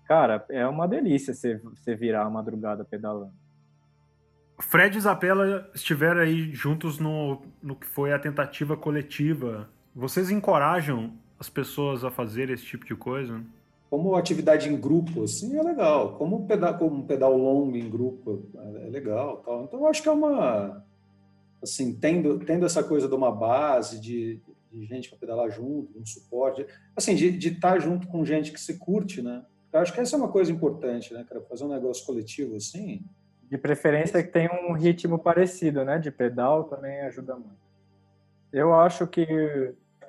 Cara, 0.07 0.47
é 0.49 0.67
uma 0.67 0.87
delícia 0.87 1.35
você, 1.35 1.57
você 1.57 1.95
virar 1.95 2.25
a 2.25 2.31
madrugada 2.31 2.85
pedalando. 2.85 3.33
Fred 4.59 4.97
e 4.97 5.01
Zapella 5.01 5.69
estiveram 5.75 6.21
aí 6.21 6.55
juntos 6.55 6.99
no, 6.99 7.43
no 7.63 7.77
que 7.77 7.87
foi 7.87 8.13
a 8.13 8.19
tentativa 8.19 8.77
coletiva. 8.77 9.69
Vocês 9.95 10.31
encorajam 10.31 11.13
as 11.39 11.51
pessoas 11.51 12.05
a 12.05 12.11
fazer 12.11 12.49
esse 12.49 12.65
tipo 12.65 12.87
de 12.87 12.95
coisa? 12.95 13.45
como 13.91 14.15
atividade 14.15 14.69
em 14.69 14.79
grupo, 14.79 15.23
assim, 15.23 15.57
é 15.57 15.63
legal. 15.63 16.17
Como, 16.19 16.47
pedal, 16.47 16.77
como 16.77 16.97
um 16.97 17.07
pedal 17.07 17.37
longo 17.37 17.77
em 17.77 17.89
grupo, 17.89 18.43
é 18.85 18.91
legal. 18.91 19.39
Tal. 19.39 19.65
Então, 19.65 19.81
eu 19.81 19.87
acho 19.87 20.03
que 20.03 20.09
é 20.09 20.13
uma... 20.13 20.85
Assim, 21.63 21.95
tendo, 21.95 22.39
tendo 22.41 22.67
essa 22.67 22.83
coisa 22.83 23.09
de 23.09 23.15
uma 23.15 23.33
base, 23.33 24.01
de, 24.01 24.41
de 24.79 24.87
gente 24.87 25.09
para 25.09 25.19
pedalar 25.19 25.51
junto, 25.51 25.99
um 25.99 26.05
suporte, 26.05 26.67
assim, 26.95 27.15
de, 27.15 27.49
estar 27.49 27.79
junto 27.79 28.07
com 28.07 28.25
gente 28.25 28.53
que 28.53 28.61
se 28.61 28.79
curte, 28.79 29.23
né? 29.23 29.45
Eu 29.73 29.81
acho 29.81 29.93
que 29.93 30.01
essa 30.01 30.17
é 30.17 30.19
uma 30.19 30.31
coisa 30.31 30.53
importante, 30.53 31.13
né, 31.13 31.25
cara? 31.29 31.41
Fazer 31.43 31.65
um 31.65 31.69
negócio 31.69 32.05
coletivo 32.07 32.57
assim. 32.57 33.05
De 33.43 33.59
preferência 33.59 34.23
que 34.23 34.31
tenha 34.31 34.51
um 34.53 34.73
ritmo 34.73 35.19
parecido, 35.19 35.85
né? 35.85 35.99
De 35.99 36.11
pedal 36.11 36.65
também 36.65 37.01
ajuda 37.03 37.35
muito. 37.35 37.67
Eu 38.53 38.75
acho 38.75 39.07
que 39.07 39.25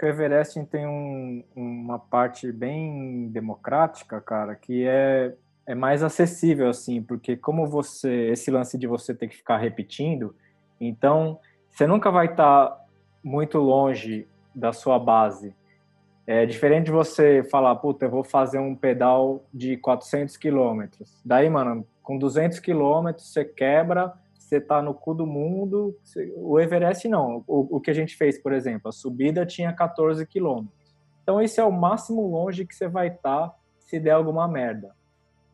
o 0.01 0.05
Everest 0.05 0.63
tem 0.65 0.87
um, 0.87 1.43
uma 1.55 1.99
parte 1.99 2.51
bem 2.51 3.29
democrática, 3.29 4.21
cara, 4.21 4.55
que 4.55 4.87
é, 4.87 5.33
é 5.65 5.75
mais 5.75 6.03
acessível, 6.03 6.69
assim, 6.69 7.01
porque 7.01 7.35
como 7.35 7.67
você, 7.67 8.29
esse 8.29 8.51
lance 8.51 8.77
de 8.77 8.87
você 8.87 9.13
ter 9.13 9.27
que 9.27 9.35
ficar 9.35 9.57
repetindo, 9.57 10.35
então 10.79 11.39
você 11.69 11.85
nunca 11.87 12.11
vai 12.11 12.27
estar 12.27 12.67
tá 12.67 12.85
muito 13.23 13.57
longe 13.57 14.27
da 14.57 14.73
sua 14.73 14.97
base. 14.97 15.55
É 16.25 16.45
diferente 16.45 16.87
de 16.87 16.91
você 16.91 17.43
falar, 17.43 17.75
puta, 17.75 18.05
eu 18.05 18.09
vou 18.09 18.23
fazer 18.23 18.59
um 18.59 18.75
pedal 18.75 19.45
de 19.53 19.77
400 19.77 20.35
quilômetros. 20.35 21.21
Daí, 21.23 21.49
mano, 21.49 21.87
com 22.01 22.17
200 22.17 22.59
quilômetros 22.59 23.31
você 23.31 23.45
quebra, 23.45 24.13
você 24.37 24.57
está 24.57 24.81
no 24.81 24.93
cu 24.93 25.13
do 25.13 25.25
mundo. 25.25 25.97
O 26.37 26.59
Everest 26.59 27.07
não. 27.07 27.43
O, 27.47 27.77
o, 27.77 27.79
que 27.79 27.91
a 27.91 27.93
gente 27.93 28.15
fez, 28.15 28.41
por 28.41 28.51
exemplo, 28.51 28.89
a 28.89 28.91
subida 28.91 29.45
tinha 29.45 29.71
14 29.71 30.25
quilômetros. 30.25 30.95
Então 31.21 31.41
esse 31.41 31.59
é 31.59 31.63
o 31.63 31.71
máximo 31.71 32.25
longe 32.27 32.65
que 32.65 32.73
você 32.73 32.87
vai 32.87 33.07
estar 33.07 33.49
tá 33.49 33.55
se 33.79 33.99
der 33.99 34.11
alguma 34.11 34.47
merda. 34.47 34.95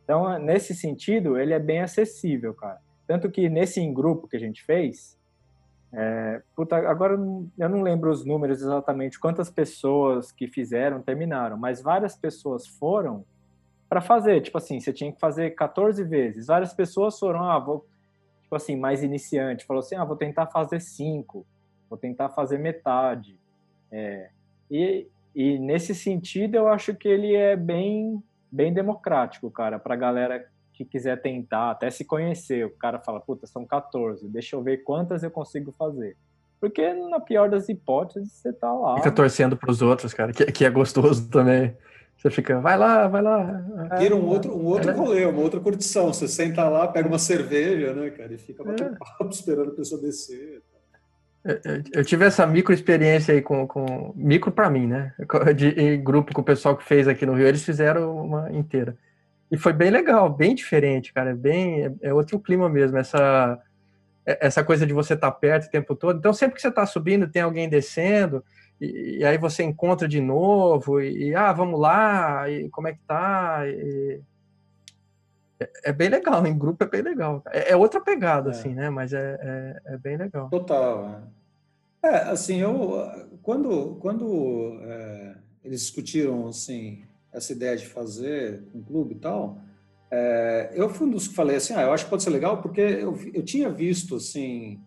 Então 0.03 0.39
nesse 0.39 0.75
sentido 0.75 1.37
ele 1.37 1.53
é 1.53 1.59
bem 1.59 1.81
acessível, 1.81 2.53
cara. 2.53 2.79
Tanto 3.07 3.29
que 3.29 3.49
nesse 3.49 3.81
em 3.81 3.93
grupo 3.93 4.27
que 4.27 4.37
a 4.37 4.39
gente 4.39 4.63
fez, 4.63 5.17
é, 5.95 6.41
puta, 6.55 6.75
agora 6.75 7.13
eu 7.13 7.69
não 7.69 7.81
lembro 7.83 8.09
os 8.09 8.25
números 8.25 8.61
exatamente 8.61 9.19
quantas 9.19 9.51
pessoas 9.51 10.31
que 10.31 10.47
fizeram 10.47 11.03
terminaram, 11.03 11.55
mas 11.55 11.81
várias 11.81 12.15
pessoas 12.15 12.65
foram 12.65 13.23
para 13.87 14.01
fazer. 14.01 14.41
Tipo 14.41 14.57
assim, 14.57 14.79
você 14.79 14.91
tinha 14.91 15.11
que 15.11 15.19
fazer 15.19 15.51
14 15.51 16.03
vezes. 16.03 16.47
Várias 16.47 16.73
pessoas 16.73 17.19
foram, 17.19 17.43
ah, 17.43 17.59
vou 17.59 17.85
tipo 18.41 18.55
assim, 18.55 18.75
mais 18.75 19.03
iniciante, 19.03 19.65
falou 19.65 19.79
assim, 19.79 19.95
ah, 19.95 20.03
vou 20.03 20.15
tentar 20.15 20.47
fazer 20.47 20.79
cinco, 20.79 21.45
vou 21.89 21.97
tentar 21.97 22.29
fazer 22.29 22.57
metade. 22.57 23.37
É, 23.91 24.29
e, 24.69 25.07
e 25.35 25.59
nesse 25.59 25.93
sentido, 25.93 26.55
eu 26.55 26.67
acho 26.67 26.95
que 26.95 27.07
ele 27.07 27.35
é 27.35 27.55
bem, 27.55 28.21
bem 28.51 28.73
democrático, 28.73 29.49
cara, 29.49 29.77
para 29.77 29.95
galera 29.95 30.47
que 30.73 30.83
quiser 30.83 31.21
tentar, 31.21 31.71
até 31.71 31.89
se 31.89 32.03
conhecer. 32.03 32.65
O 32.65 32.71
cara 32.71 32.99
fala, 32.99 33.19
puta, 33.19 33.45
são 33.45 33.65
14, 33.65 34.27
deixa 34.27 34.55
eu 34.55 34.61
ver 34.61 34.77
quantas 34.77 35.23
eu 35.23 35.31
consigo 35.31 35.71
fazer. 35.71 36.17
Porque 36.59 36.93
na 36.93 37.19
pior 37.19 37.49
das 37.49 37.69
hipóteses, 37.69 38.31
você 38.31 38.53
tá 38.53 38.71
lá. 38.71 38.95
Fica 38.95 39.11
torcendo 39.11 39.55
para 39.55 39.69
os 39.69 39.81
outros, 39.81 40.13
cara, 40.13 40.31
que, 40.31 40.45
que 40.45 40.65
é 40.65 40.69
gostoso 40.69 41.29
também. 41.29 41.75
Você 42.17 42.29
fica, 42.29 42.59
vai 42.61 42.77
lá, 42.77 43.07
vai 43.07 43.21
lá. 43.21 43.65
Vira 43.99 44.15
um 44.15 44.25
outro, 44.25 44.55
um 44.55 44.65
outro 44.67 44.91
é. 44.91 44.93
rolê, 44.93 45.25
uma 45.25 45.41
outra 45.41 45.59
curtição. 45.59 46.13
Você 46.13 46.27
senta 46.27 46.67
lá, 46.69 46.87
pega 46.87 47.07
uma 47.07 47.19
cerveja, 47.19 47.93
né, 47.93 48.09
cara, 48.11 48.33
e 48.33 48.37
fica 48.37 48.63
batendo 48.63 48.95
é. 48.95 48.97
papo 48.97 49.27
esperando 49.33 49.71
a 49.71 49.75
pessoa 49.75 50.01
descer. 50.01 50.61
Eu, 51.43 51.83
eu, 51.95 52.05
tive 52.05 52.23
essa 52.23 52.47
micro 52.47 52.73
experiência 52.73 53.33
aí 53.33 53.41
com, 53.41 53.67
com 53.67 54.13
micro 54.15 54.49
para 54.49 54.69
mim, 54.69 54.87
né? 54.87 55.13
De 55.53 55.97
grupo 55.97 56.33
com 56.33 56.39
o 56.39 56.45
pessoal 56.45 56.77
que 56.77 56.85
fez 56.85 57.05
aqui 57.09 57.25
no 57.25 57.33
Rio, 57.33 57.45
eles 57.45 57.65
fizeram 57.65 58.15
uma 58.15 58.49
inteira. 58.53 58.97
E 59.53 59.57
foi 59.57 59.71
bem 59.71 59.91
legal, 59.91 60.31
bem 60.31 60.55
diferente, 60.55 61.13
cara. 61.13 61.29
É 61.29 61.35
bem, 61.35 61.85
é, 61.85 61.93
é 62.01 62.13
outro 62.13 62.39
clima 62.39 62.67
mesmo. 62.67 62.97
Essa, 62.97 63.61
é, 64.25 64.47
essa 64.47 64.63
coisa 64.63 64.83
de 64.83 64.93
você 64.93 65.13
estar 65.13 65.29
tá 65.29 65.37
perto 65.37 65.67
o 65.67 65.69
tempo 65.69 65.95
todo. 65.95 66.17
Então, 66.17 66.33
sempre 66.33 66.55
que 66.55 66.61
você 66.61 66.69
está 66.69 66.87
subindo, 66.87 67.29
tem 67.29 67.43
alguém 67.43 67.69
descendo 67.69 68.43
e, 68.81 69.19
e, 69.19 69.23
aí 69.23 69.37
você 69.37 69.61
encontra 69.61 70.07
de 70.07 70.19
novo, 70.19 70.99
e, 70.99 71.27
e, 71.29 71.35
ah, 71.35 71.53
vamos 71.53 71.79
lá, 71.79 72.49
e 72.49 72.67
como 72.69 72.87
é 72.87 72.93
que 72.93 72.99
tá? 73.05 73.61
E, 73.67 74.19
é, 75.59 75.69
é, 75.83 75.93
bem 75.93 76.09
legal, 76.09 76.43
em 76.47 76.57
grupo 76.57 76.83
é 76.83 76.87
bem 76.87 77.03
legal. 77.03 77.43
É, 77.51 77.73
é 77.73 77.75
outra 77.75 78.01
pegada, 78.01 78.49
é. 78.49 78.53
assim, 78.53 78.73
né? 78.73 78.89
Mas 78.89 79.13
é, 79.13 79.79
é, 79.85 79.97
bem 79.99 80.17
legal. 80.17 80.49
Total. 80.49 81.21
É, 82.01 82.07
é 82.07 82.15
assim, 82.23 82.59
eu 82.59 83.37
quando, 83.43 83.97
quando 84.01 84.79
eles 85.63 85.81
discutiram 85.81 86.47
assim 86.47 87.05
essa 87.33 87.51
ideia 87.51 87.75
de 87.75 87.87
fazer 87.87 88.63
um 88.73 88.81
clube 88.81 89.15
e 89.15 89.19
tal, 89.19 89.57
eu 90.75 90.89
fui 90.89 91.07
um 91.07 91.09
dos 91.09 91.27
que 91.27 91.33
falei 91.33 91.55
assim, 91.55 91.73
ah, 91.73 91.81
eu 91.81 91.91
acho 91.91 92.03
que 92.03 92.09
pode 92.11 92.21
ser 92.21 92.29
legal 92.29 92.61
porque 92.61 92.79
eu, 92.79 93.17
eu 93.33 93.43
tinha 93.43 93.69
visto 93.69 94.17
assim 94.17 94.79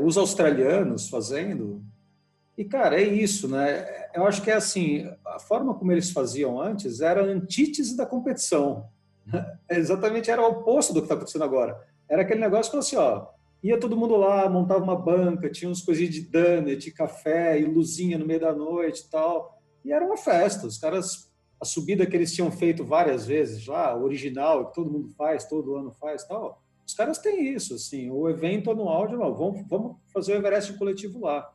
os 0.00 0.16
australianos 0.16 1.08
fazendo 1.08 1.84
e, 2.56 2.64
cara, 2.64 3.00
é 3.00 3.02
isso, 3.02 3.48
né? 3.48 3.86
Eu 4.14 4.26
acho 4.26 4.42
que 4.42 4.50
é 4.50 4.54
assim, 4.54 5.10
a 5.26 5.38
forma 5.38 5.74
como 5.74 5.90
eles 5.90 6.10
faziam 6.10 6.60
antes 6.60 7.00
era 7.00 7.22
a 7.22 7.24
antítese 7.24 7.96
da 7.96 8.04
competição. 8.04 8.88
É 9.68 9.78
exatamente 9.78 10.30
era 10.30 10.42
o 10.42 10.50
oposto 10.50 10.92
do 10.92 11.00
que 11.00 11.06
está 11.06 11.14
acontecendo 11.14 11.44
agora. 11.44 11.80
Era 12.08 12.22
aquele 12.22 12.40
negócio 12.40 12.70
que 12.70 12.76
assim, 12.76 12.96
ó, 12.96 13.26
ia 13.62 13.80
todo 13.80 13.96
mundo 13.96 14.16
lá, 14.16 14.48
montava 14.50 14.84
uma 14.84 14.96
banca, 14.96 15.50
tinha 15.50 15.70
uns 15.70 15.80
coisinhas 15.80 16.14
de 16.14 16.22
donut, 16.22 16.76
de 16.76 16.90
café 16.90 17.58
e 17.58 17.64
luzinha 17.64 18.18
no 18.18 18.26
meio 18.26 18.40
da 18.40 18.52
noite 18.52 19.00
e 19.00 19.10
tal. 19.10 19.58
E 19.82 19.92
era 19.92 20.04
uma 20.04 20.18
festa. 20.18 20.66
Os 20.66 20.76
caras, 20.76 21.31
a 21.62 21.64
subida 21.64 22.04
que 22.04 22.16
eles 22.16 22.34
tinham 22.34 22.50
feito 22.50 22.84
várias 22.84 23.24
vezes 23.24 23.64
lá, 23.68 23.96
original, 23.96 24.66
que 24.66 24.74
todo 24.74 24.90
mundo 24.90 25.10
faz, 25.10 25.44
todo 25.44 25.76
ano 25.76 25.92
faz 25.92 26.24
tal. 26.24 26.60
Os 26.84 26.92
caras 26.92 27.18
têm 27.18 27.54
isso, 27.54 27.76
assim, 27.76 28.10
o 28.10 28.28
evento 28.28 28.68
anual 28.68 29.06
de, 29.06 29.14
não, 29.14 29.32
vamos, 29.32 29.64
vamos 29.68 29.96
fazer 30.12 30.32
o 30.32 30.36
Everest 30.36 30.76
coletivo 30.76 31.20
lá. 31.20 31.54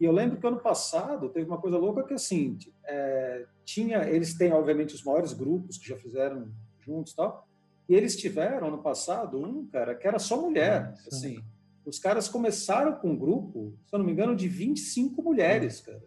E 0.00 0.06
eu 0.06 0.10
lembro 0.10 0.38
que 0.38 0.46
ano 0.46 0.58
passado 0.58 1.28
teve 1.28 1.46
uma 1.46 1.58
coisa 1.58 1.76
louca 1.76 2.02
que 2.02 2.14
assim 2.14 2.58
é, 2.86 3.44
tinha, 3.62 4.08
eles 4.08 4.32
têm 4.34 4.52
obviamente 4.54 4.94
os 4.94 5.04
maiores 5.04 5.34
grupos 5.34 5.76
que 5.76 5.86
já 5.86 5.98
fizeram 5.98 6.50
juntos, 6.80 7.12
tal. 7.12 7.46
E 7.86 7.94
eles 7.94 8.16
tiveram 8.16 8.68
ano 8.68 8.78
passado 8.78 9.38
um 9.38 9.66
cara 9.66 9.94
que 9.94 10.08
era 10.08 10.18
só 10.18 10.40
mulher, 10.40 10.88
Nossa. 10.88 11.08
assim. 11.08 11.44
Os 11.84 11.98
caras 11.98 12.26
começaram 12.26 12.94
com 12.94 13.10
um 13.10 13.16
grupo, 13.16 13.74
se 13.86 13.94
eu 13.94 13.98
não 13.98 14.06
me 14.06 14.12
engano, 14.12 14.34
de 14.34 14.48
25 14.48 15.20
mulheres, 15.20 15.82
cara. 15.82 16.02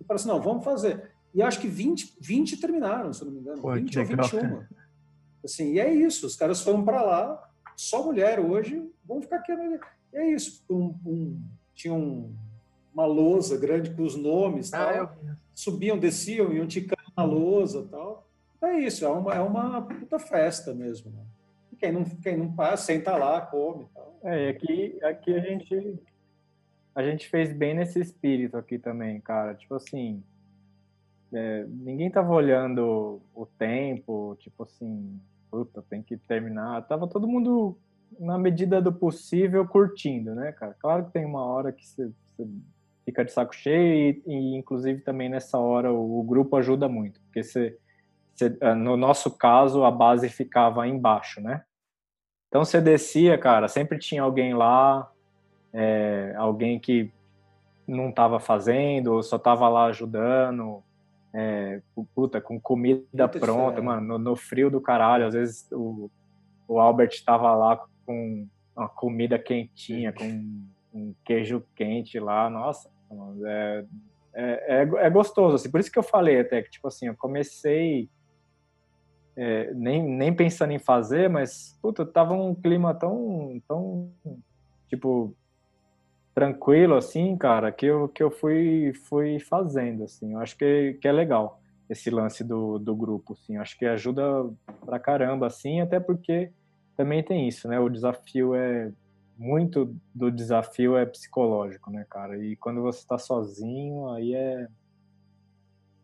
E 0.00 0.04
falaram 0.04 0.14
assim, 0.14 0.28
não, 0.28 0.40
vamos 0.40 0.64
fazer. 0.64 1.10
E 1.36 1.42
acho 1.42 1.60
que 1.60 1.68
20, 1.68 2.16
20 2.18 2.56
terminaram, 2.56 3.12
se 3.12 3.20
eu 3.20 3.26
não 3.26 3.34
me 3.34 3.40
engano, 3.40 3.60
Pô, 3.60 3.70
20 3.74 3.98
ou 3.98 4.04
21. 4.06 4.62
Assim, 5.44 5.74
e 5.74 5.78
é 5.78 5.92
isso, 5.92 6.26
os 6.26 6.34
caras 6.34 6.62
foram 6.62 6.82
para 6.82 7.02
lá, 7.02 7.50
só 7.76 8.02
mulher 8.02 8.40
hoje, 8.40 8.82
vão 9.04 9.20
ficar 9.20 9.36
aqui. 9.36 9.52
E 10.14 10.16
é 10.16 10.30
isso. 10.30 10.64
Um, 10.68 10.94
um, 11.04 11.42
tinha 11.74 11.92
um, 11.92 12.34
uma 12.90 13.04
lousa 13.04 13.58
grande 13.58 13.90
com 13.90 14.02
os 14.02 14.16
nomes, 14.16 14.72
ah, 14.72 15.06
tal. 15.06 15.16
subiam, 15.54 15.98
desciam, 15.98 16.54
iam 16.54 16.66
ticando 16.66 17.12
na 17.14 17.22
lousa 17.22 17.86
tal. 17.90 18.26
É 18.62 18.78
isso, 18.80 19.04
é 19.04 19.08
uma, 19.10 19.34
é 19.34 19.40
uma 19.40 19.82
puta 19.82 20.18
festa 20.18 20.72
mesmo. 20.72 21.10
Né? 21.10 21.22
Quem 21.78 21.92
não, 21.92 22.02
quem 22.02 22.38
não 22.38 22.50
passa, 22.50 22.86
senta 22.86 23.14
lá, 23.14 23.42
come 23.42 23.86
tal. 23.92 24.18
É, 24.24 24.46
e 24.46 24.48
aqui, 24.48 24.98
aqui 25.04 25.34
a 25.34 25.40
gente 25.40 25.98
a 26.94 27.02
gente 27.02 27.28
fez 27.28 27.52
bem 27.52 27.74
nesse 27.74 28.00
espírito 28.00 28.56
aqui 28.56 28.78
também, 28.78 29.20
cara. 29.20 29.54
Tipo 29.54 29.74
assim, 29.74 30.24
é, 31.32 31.66
ninguém 31.68 32.10
tava 32.10 32.32
olhando 32.32 33.20
o 33.34 33.46
tempo, 33.46 34.36
tipo 34.38 34.62
assim, 34.62 35.20
puta, 35.50 35.82
tem 35.88 36.02
que 36.02 36.16
terminar. 36.16 36.86
Tava 36.86 37.06
todo 37.08 37.26
mundo, 37.26 37.76
na 38.18 38.38
medida 38.38 38.80
do 38.80 38.92
possível, 38.92 39.66
curtindo, 39.66 40.34
né, 40.34 40.52
cara? 40.52 40.74
Claro 40.78 41.06
que 41.06 41.12
tem 41.12 41.24
uma 41.24 41.44
hora 41.44 41.72
que 41.72 41.84
você, 41.86 42.10
fica 43.04 43.24
de 43.24 43.32
saco 43.32 43.54
cheio 43.54 44.22
e, 44.26 44.32
e, 44.32 44.56
inclusive, 44.56 45.00
também 45.00 45.28
nessa 45.28 45.58
hora 45.58 45.92
o, 45.92 46.20
o 46.20 46.22
grupo 46.24 46.56
ajuda 46.56 46.88
muito, 46.88 47.20
porque 47.20 47.42
você, 47.42 47.78
ah, 48.60 48.74
no 48.74 48.96
nosso 48.96 49.30
caso, 49.30 49.84
a 49.84 49.90
base 49.90 50.28
ficava 50.28 50.86
embaixo, 50.88 51.40
né? 51.40 51.62
Então 52.48 52.64
você 52.64 52.80
descia, 52.80 53.38
cara, 53.38 53.68
sempre 53.68 53.98
tinha 53.98 54.22
alguém 54.22 54.54
lá, 54.54 55.10
é, 55.72 56.34
alguém 56.36 56.78
que 56.80 57.12
não 57.86 58.08
estava 58.10 58.40
fazendo, 58.40 59.12
ou 59.14 59.22
só 59.22 59.36
estava 59.36 59.68
lá 59.68 59.86
ajudando, 59.86 60.82
é, 61.38 61.82
puta, 62.14 62.40
com 62.40 62.58
comida 62.58 63.28
pronta, 63.28 63.82
mano, 63.82 64.00
no, 64.00 64.18
no, 64.18 64.36
frio 64.36 64.70
do 64.70 64.80
caralho, 64.80 65.26
às 65.26 65.34
vezes 65.34 65.70
o, 65.70 66.10
o 66.66 66.80
Albert 66.80 67.10
estava 67.10 67.54
lá 67.54 67.84
com 68.06 68.48
uma 68.74 68.88
comida 68.88 69.38
quentinha, 69.38 70.14
com 70.14 70.24
um 70.94 71.14
queijo 71.22 71.62
quente 71.74 72.18
lá, 72.18 72.48
nossa, 72.48 72.90
é, 73.44 73.84
é, 74.32 74.82
é, 74.82 75.06
é, 75.06 75.10
gostoso, 75.10 75.56
assim, 75.56 75.70
por 75.70 75.78
isso 75.78 75.92
que 75.92 75.98
eu 75.98 76.02
falei 76.02 76.40
até 76.40 76.62
que, 76.62 76.70
tipo 76.70 76.88
assim, 76.88 77.08
eu 77.08 77.14
comecei 77.14 78.08
é, 79.36 79.74
nem, 79.74 80.02
nem 80.02 80.34
pensando 80.34 80.72
em 80.72 80.78
fazer, 80.78 81.28
mas, 81.28 81.78
puta, 81.82 82.06
tava 82.06 82.32
um 82.32 82.54
clima 82.54 82.94
tão, 82.94 83.60
tão, 83.68 84.10
tipo, 84.88 85.36
tranquilo, 86.36 86.96
assim, 86.96 87.34
cara, 87.34 87.72
que 87.72 87.86
eu, 87.86 88.10
que 88.10 88.22
eu 88.22 88.30
fui, 88.30 88.92
fui 89.08 89.40
fazendo, 89.40 90.04
assim, 90.04 90.34
eu 90.34 90.38
acho 90.38 90.54
que, 90.54 90.98
que 91.00 91.08
é 91.08 91.12
legal 91.12 91.58
esse 91.88 92.10
lance 92.10 92.44
do, 92.44 92.78
do 92.78 92.94
grupo, 92.94 93.32
assim, 93.32 93.56
eu 93.56 93.62
acho 93.62 93.78
que 93.78 93.86
ajuda 93.86 94.22
pra 94.84 94.98
caramba, 94.98 95.46
assim, 95.46 95.80
até 95.80 95.98
porque 95.98 96.52
também 96.94 97.22
tem 97.22 97.48
isso, 97.48 97.66
né, 97.66 97.80
o 97.80 97.88
desafio 97.88 98.54
é, 98.54 98.92
muito 99.38 99.96
do 100.14 100.30
desafio 100.30 100.94
é 100.94 101.06
psicológico, 101.06 101.90
né, 101.90 102.04
cara, 102.10 102.36
e 102.36 102.54
quando 102.56 102.82
você 102.82 102.98
está 102.98 103.16
sozinho, 103.16 104.10
aí 104.10 104.34
é 104.34 104.68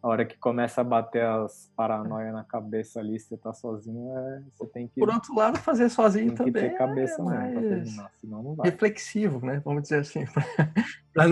a 0.02 0.08
hora 0.08 0.24
que 0.24 0.36
começa 0.36 0.80
a 0.80 0.84
bater 0.84 1.24
as 1.24 1.70
paranoias 1.76 2.32
na 2.32 2.42
cabeça 2.42 2.98
ali, 2.98 3.20
você 3.20 3.36
tá 3.36 3.52
sozinho, 3.52 4.18
é, 4.18 4.42
você 4.52 4.66
tem 4.66 4.88
que. 4.88 4.98
Por 4.98 5.08
outro 5.08 5.32
lado, 5.34 5.58
fazer 5.58 5.88
sozinho 5.88 6.34
também. 6.34 6.52
Tem 6.52 6.62
que 6.64 6.70
ter 6.70 6.76
cabeça 6.76 7.22
é 7.22 7.24
mesmo 7.24 7.52
pra 7.52 7.60
terminar, 7.60 8.10
senão 8.20 8.42
não 8.42 8.54
vai. 8.56 8.70
Reflexivo, 8.70 9.46
né? 9.46 9.62
Vamos 9.64 9.84
dizer 9.84 10.00
assim. 10.00 10.24
não, 11.14 11.24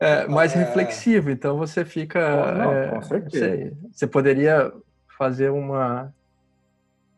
é, 0.00 0.26
mais 0.26 0.56
é... 0.56 0.58
reflexivo, 0.58 1.30
então 1.30 1.58
você 1.58 1.84
fica. 1.84 2.54
não, 2.54 2.72
é, 2.72 2.88
com 2.88 3.02
certeza. 3.02 3.46
Você, 3.46 3.76
você 3.92 4.06
poderia 4.06 4.72
fazer 5.18 5.50
uma 5.50 6.12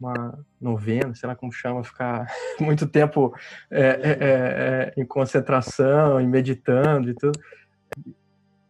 uma 0.01 0.43
novena, 0.59 1.14
sei 1.14 1.28
lá 1.28 1.36
como 1.36 1.53
chama, 1.53 1.84
ficar 1.84 2.26
muito 2.59 2.86
tempo 2.86 3.34
é, 3.70 3.80
é, 3.80 4.18
é, 4.20 4.93
em 4.97 5.05
concentração 5.05 6.20
e 6.20 6.26
meditando 6.26 7.11
e 7.11 7.14
tudo. 7.14 7.38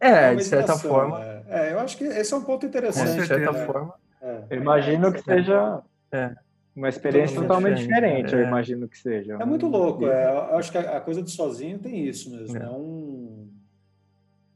É, 0.01 0.33
de 0.33 0.43
certa 0.43 0.75
forma. 0.75 1.23
É. 1.23 1.69
é. 1.69 1.73
eu 1.73 1.79
acho 1.79 1.95
que 1.95 2.03
esse 2.03 2.33
é 2.33 2.37
um 2.37 2.43
ponto 2.43 2.65
interessante. 2.65 3.21
De 3.21 3.27
certa 3.27 3.51
né? 3.51 3.65
forma. 3.65 3.93
É. 4.21 4.41
Eu 4.49 4.57
imagino 4.57 5.13
que 5.13 5.21
seja 5.21 5.81
é. 6.11 6.31
uma 6.75 6.89
experiência 6.89 7.39
totalmente 7.39 7.81
diferente, 7.81 8.25
diferente 8.25 8.35
eu 8.35 8.41
imagino 8.41 8.87
que 8.87 8.97
seja. 8.97 9.37
É 9.39 9.45
muito 9.45 9.67
louco. 9.67 10.05
eu 10.05 10.57
acho 10.57 10.71
que 10.71 10.77
a, 10.79 10.99
coisa 10.99 11.21
do 11.21 11.29
sozinho 11.29 11.77
tem 11.77 12.07
isso 12.07 12.31
mesmo. 12.31 12.57
É. 12.57 12.69
um... 12.69 13.47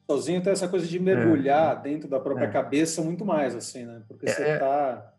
Sozinho 0.10 0.42
tem 0.42 0.54
essa 0.54 0.68
coisa 0.68 0.86
de 0.86 1.00
mergulhar 1.00 1.82
dentro 1.82 2.08
da 2.08 2.20
própria 2.20 2.48
cabeça 2.48 3.02
muito 3.02 3.26
mais, 3.26 3.56
assim, 3.56 3.86
né? 3.86 4.02
Porque 4.08 4.28
você 4.28 4.54
está 4.54 5.15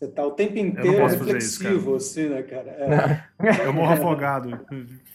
você 0.00 0.08
tá 0.08 0.26
o 0.26 0.30
tempo 0.30 0.56
inteiro 0.56 1.06
reflexivo, 1.06 1.96
isso, 1.96 2.18
assim, 2.18 2.28
né, 2.30 2.42
cara? 2.42 3.26
É. 3.38 3.66
Eu 3.66 3.72
morro 3.74 3.92
afogado. 3.92 4.58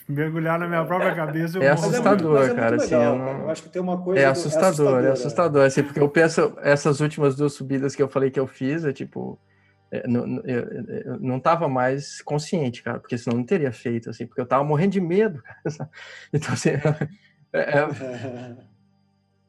Mergulhar 0.07 0.59
na 0.59 0.67
minha 0.67 0.85
própria 0.85 1.15
cabeça. 1.15 1.57
é 1.57 1.69
assustador, 1.69 2.37
é 2.37 2.39
muito, 2.41 2.51
é 2.51 2.55
cara. 2.55 2.75
Assim, 2.75 2.95
legal, 2.95 3.15
eu, 3.15 3.19
não... 3.19 3.41
eu, 3.41 3.49
acho 3.49 3.63
que 3.63 3.69
tem 3.69 3.81
uma 3.81 3.99
coisa. 3.99 4.21
É 4.21 4.25
assustador, 4.25 5.01
do... 5.01 5.07
é 5.07 5.09
assustador, 5.09 5.09
é 5.09 5.11
assustador. 5.11 5.65
Assim, 5.65 5.83
porque 5.83 5.99
eu 5.99 6.07
penso, 6.07 6.55
essas 6.61 6.99
últimas 6.99 7.35
duas 7.35 7.53
subidas 7.53 7.95
que 7.95 8.03
eu 8.03 8.07
falei 8.07 8.29
que 8.29 8.39
eu 8.39 8.45
fiz, 8.45 8.85
é 8.85 8.93
tipo. 8.93 9.39
É, 9.91 10.07
não, 10.07 10.39
eu, 10.45 10.63
eu 11.05 11.19
não 11.19 11.39
tava 11.39 11.67
mais 11.67 12.21
consciente, 12.21 12.83
cara, 12.83 12.99
porque 12.99 13.17
senão 13.17 13.37
não 13.37 13.43
teria 13.43 13.71
feito, 13.71 14.11
assim, 14.11 14.27
porque 14.27 14.41
eu 14.41 14.45
tava 14.45 14.63
morrendo 14.63 14.91
de 14.91 15.01
medo, 15.01 15.41
cara. 15.65 15.89
Então, 16.31 16.53
assim. 16.53 16.69
É, 17.55 17.87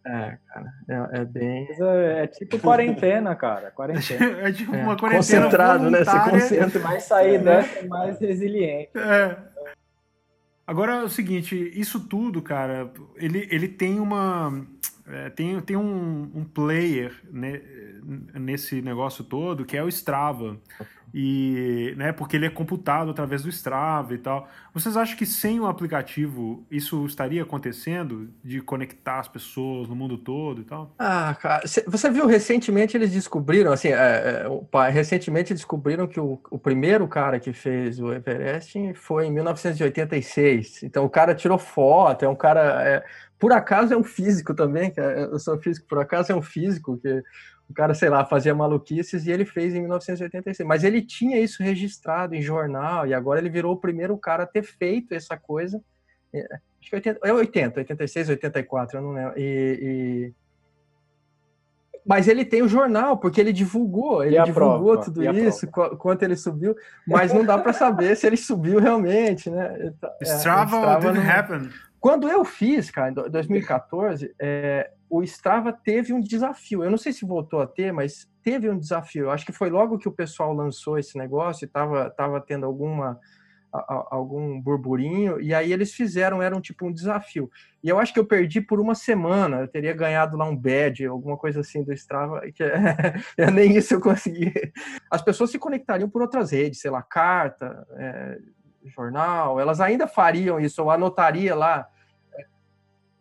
é, 0.07 0.39
cara, 0.47 0.73
é, 0.89 1.21
é 1.21 1.25
bem. 1.25 1.69
É, 1.69 2.23
é, 2.23 2.27
tipo 2.29 2.59
quarentena, 2.61 3.35
cara. 3.35 3.73
Quarentena. 3.73 4.39
É 4.47 4.53
tipo 4.53 4.73
uma 4.73 4.93
é, 4.93 4.97
quarentena. 4.97 5.45
Concentrado, 5.45 5.91
né? 5.91 6.05
Você 6.05 6.31
concentra. 6.31 6.81
Mais 6.81 7.03
sair 7.03 7.43
dessa, 7.43 7.87
mais 7.89 8.19
resiliente. 8.21 8.91
É. 8.97 9.37
Agora 10.65 10.95
é 10.95 11.03
o 11.03 11.09
seguinte, 11.09 11.73
isso 11.75 12.01
tudo, 12.09 12.43
cara, 12.43 12.91
ele, 13.17 13.49
ele 13.51 13.69
tem 13.69 13.99
uma. 13.99 14.65
É, 15.09 15.31
tem, 15.31 15.61
tem 15.61 15.77
um, 15.77 16.31
um 16.35 16.45
player 16.45 17.13
né, 17.31 17.63
nesse 18.35 18.83
negócio 18.83 19.23
todo 19.23 19.65
que 19.65 19.77
é 19.77 19.83
o 19.83 19.89
Strava 19.89 20.59
e 21.15 21.95
né, 21.97 22.13
porque 22.13 22.37
ele 22.37 22.47
é 22.47 22.51
computado 22.51 23.11
através 23.11 23.43
do 23.43 23.49
Strava 23.49 24.15
e 24.15 24.19
tal. 24.19 24.49
Vocês 24.75 24.97
acham 24.97 25.17
que 25.17 25.25
sem 25.25 25.59
o 25.59 25.67
aplicativo 25.67 26.65
isso 26.71 27.07
estaria 27.07 27.43
acontecendo 27.43 28.29
de 28.45 28.61
conectar 28.61 29.21
as 29.21 29.29
pessoas 29.29 29.89
no 29.89 29.97
mundo 29.97 30.19
todo 30.19 30.61
e 30.61 30.65
tal? 30.65 30.95
Ah, 30.99 31.35
cara, 31.41 31.65
você 31.87 32.11
viu 32.11 32.27
recentemente 32.27 32.97
eles 32.97 33.11
descobriram 33.11 33.73
assim, 33.73 33.89
é, 33.89 34.47
é, 34.47 34.89
recentemente 34.91 35.55
descobriram 35.55 36.07
que 36.07 36.21
o, 36.21 36.39
o 36.51 36.59
primeiro 36.59 37.07
cara 37.09 37.41
que 37.41 37.53
fez 37.53 37.99
o 37.99 38.13
Everest 38.13 38.95
foi 38.95 39.27
em 39.27 39.33
1986. 39.33 40.83
Então 40.83 41.05
o 41.05 41.11
cara 41.11 41.35
tirou 41.35 41.59
foto, 41.59 42.25
é 42.25 42.29
um 42.29 42.37
cara 42.37 42.83
é, 42.87 43.05
por 43.39 43.53
acaso 43.53 43.93
é 43.93 43.97
um 43.97 44.05
físico 44.05 44.55
também, 44.55 44.93
eu 44.97 45.39
sou 45.39 45.59
físico, 45.59 45.87
por 45.89 45.99
acaso 45.99 46.33
é 46.33 46.35
um 46.35 46.43
físico 46.43 46.99
que 46.99 47.23
o 47.69 47.75
cara, 47.75 47.95
sei 47.95 48.09
lá, 48.09 48.25
fazia 48.25 48.55
maluquices 48.55 49.27
e 49.27 49.33
ele 49.33 49.45
fez 49.45 49.75
em 49.75 49.81
1986. 49.81 50.67
Mas 50.67 50.85
ele 50.85 51.03
tinha 51.03 51.41
isso 51.41 51.63
registrado 51.63 52.35
em 52.35 52.43
jornal 52.43 53.07
e 53.07 53.13
agora 53.13 53.41
ele 53.41 53.51
virou 53.51 53.75
o 53.75 53.81
primeiro 53.81 54.17
cara 54.17 54.45
a 54.45 54.47
ter 54.47 54.63
feito 54.63 55.13
essa 55.13 55.37
coisa. 55.37 55.83
É, 56.33 56.43
acho 56.81 56.91
que 56.91 56.95
80, 56.95 57.21
é 57.25 57.33
80, 57.33 57.81
86, 57.81 58.29
84, 58.31 58.99
eu 58.99 59.03
não 59.03 59.13
lembro. 59.13 59.35
E, 59.37 59.79
e... 59.83 60.35
Mas 62.07 62.29
ele 62.29 62.45
tem 62.45 62.63
o 62.63 62.69
jornal, 62.69 63.19
porque 63.19 63.41
ele 63.41 63.53
divulgou, 63.53 64.23
ele 64.23 64.41
divulgou 64.45 64.93
prova, 64.93 65.05
tudo 65.05 65.25
isso, 65.25 65.67
quanto 65.67 66.23
ele 66.23 66.37
subiu, 66.37 66.77
mas 67.05 67.33
não 67.33 67.45
dá 67.45 67.59
para 67.59 67.73
saber 67.73 68.17
se 68.17 68.29
ele 68.29 68.37
subiu 68.37 68.79
realmente, 68.79 69.51
né? 69.51 69.93
É, 70.21 70.25
Strava, 70.25 70.77
Strava 70.77 71.01
didn't 71.01 71.27
não... 71.27 71.35
happen. 71.35 71.71
Quando 71.99 72.29
eu 72.29 72.45
fiz, 72.45 72.93
cara, 72.93 73.11
em 73.11 73.31
2014, 73.31 74.33
é, 74.39 74.89
o 75.09 75.23
Strava 75.23 75.73
teve 75.73 76.13
um 76.13 76.21
desafio. 76.21 76.83
Eu 76.83 76.91
não 76.91 76.99
sei 76.99 77.13
se 77.13 77.25
voltou 77.25 77.61
a 77.61 77.67
ter, 77.67 77.93
mas 77.93 78.29
teve 78.43 78.69
um 78.69 78.79
desafio. 78.79 79.25
Eu 79.25 79.31
acho 79.31 79.47
que 79.47 79.53
foi 79.53 79.71
logo 79.71 79.99
que 79.99 80.09
o 80.09 80.13
pessoal 80.13 80.53
lançou 80.53 80.99
esse 80.99 81.17
negócio 81.17 81.65
e 81.65 81.67
estava 81.67 82.11
tava 82.11 82.41
tendo 82.41 82.67
alguma 82.67 83.19
algum 84.11 84.61
burburinho, 84.61 85.41
e 85.41 85.53
aí 85.53 85.73
eles 85.73 85.93
fizeram, 85.93 86.41
era 86.41 86.57
um 86.57 86.61
tipo 86.61 86.87
um 86.87 86.93
desafio. 86.93 87.51
E 87.83 87.89
eu 87.89 87.99
acho 87.99 88.13
que 88.13 88.19
eu 88.19 88.25
perdi 88.25 88.61
por 88.61 88.81
uma 88.81 88.95
semana, 88.95 89.61
eu 89.61 89.69
teria 89.69 89.93
ganhado 89.93 90.37
lá 90.37 90.45
um 90.45 90.57
badge, 90.57 91.05
alguma 91.05 91.37
coisa 91.37 91.61
assim 91.61 91.83
do 91.83 91.93
Strava, 91.93 92.41
que 92.53 92.63
é, 92.63 93.17
nem 93.53 93.77
isso 93.77 93.95
eu 93.95 94.01
consegui. 94.01 94.53
As 95.11 95.23
pessoas 95.23 95.51
se 95.51 95.59
conectariam 95.59 96.09
por 96.09 96.23
outras 96.23 96.53
redes, 96.53 96.81
sei 96.81 96.91
lá, 96.91 97.03
carta, 97.03 97.87
é, 97.97 98.39
jornal, 98.87 99.61
elas 99.61 99.81
ainda 99.81 100.07
fariam 100.07 100.59
isso, 100.59 100.83
ou 100.83 100.91
anotaria 100.91 101.55
lá 101.55 101.87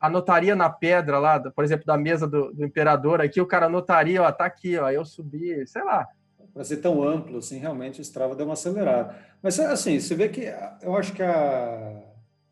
anotaria 0.06 0.56
na 0.56 0.70
pedra 0.70 1.20
lá, 1.20 1.40
por 1.40 1.64
exemplo, 1.64 1.86
da 1.86 1.98
mesa 1.98 2.28
do, 2.28 2.54
do 2.54 2.66
imperador 2.66 3.22
aqui, 3.22 3.42
o 3.42 3.46
cara 3.46 3.66
anotaria, 3.66 4.22
ó, 4.22 4.32
tá 4.32 4.46
aqui, 4.46 4.78
ó, 4.78 4.90
eu 4.90 5.06
subi, 5.06 5.66
sei 5.68 5.84
lá. 5.84 6.08
Para 6.54 6.64
ser 6.64 6.78
tão 6.78 7.04
amplo, 7.04 7.38
assim, 7.38 7.58
realmente 7.58 8.00
o 8.00 8.02
Strava 8.02 8.36
deu 8.36 8.46
uma 8.46 8.54
acelerada. 8.54 9.16
Mas, 9.44 9.60
assim, 9.60 10.00
você 10.00 10.16
vê 10.16 10.30
que 10.30 10.44
eu 10.82 10.96
acho 10.96 11.14
que 11.14 11.22
a. 11.22 12.02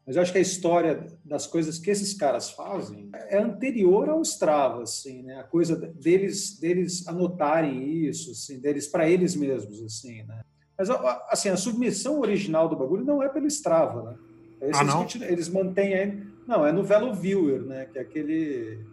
Mas 0.06 0.18
eu 0.18 0.22
acho 0.22 0.34
que 0.34 0.38
a 0.38 0.42
história 0.42 1.08
das 1.24 1.48
coisas 1.48 1.80
que 1.80 1.90
esses 1.90 2.14
caras 2.14 2.50
fazem 2.50 3.10
é 3.14 3.38
anterior 3.38 4.10
ao 4.10 4.22
Strava, 4.22 4.84
assim, 4.84 5.24
né? 5.24 5.40
A 5.40 5.44
coisa 5.44 5.78
deles, 5.78 6.60
deles 6.60 7.08
anotarem 7.08 8.06
isso, 8.06 8.32
assim, 8.32 8.60
deles 8.60 8.88
para 8.88 9.08
eles 9.08 9.34
mesmos, 9.34 9.82
assim, 9.82 10.24
né? 10.24 10.42
Mas, 10.78 10.90
assim, 11.30 11.48
a 11.48 11.56
submissão 11.56 12.20
original 12.20 12.68
do 12.68 12.76
bagulho 12.76 13.06
não 13.06 13.24
é 13.24 13.30
pelo 13.30 13.48
Strava, 13.48 14.04
né? 14.04 14.18
Esses 14.64 14.82
ah, 14.82 14.84
não? 14.84 15.08
Eles 15.22 15.48
mantêm 15.50 15.94
aí. 15.94 16.33
Não, 16.48 16.66
é 16.66 16.72
no 16.72 16.84
Velo 16.84 17.14
Viewer, 17.14 17.62
né? 17.62 17.86
Que 17.86 18.00
é 18.00 18.02
aquele 18.02 18.86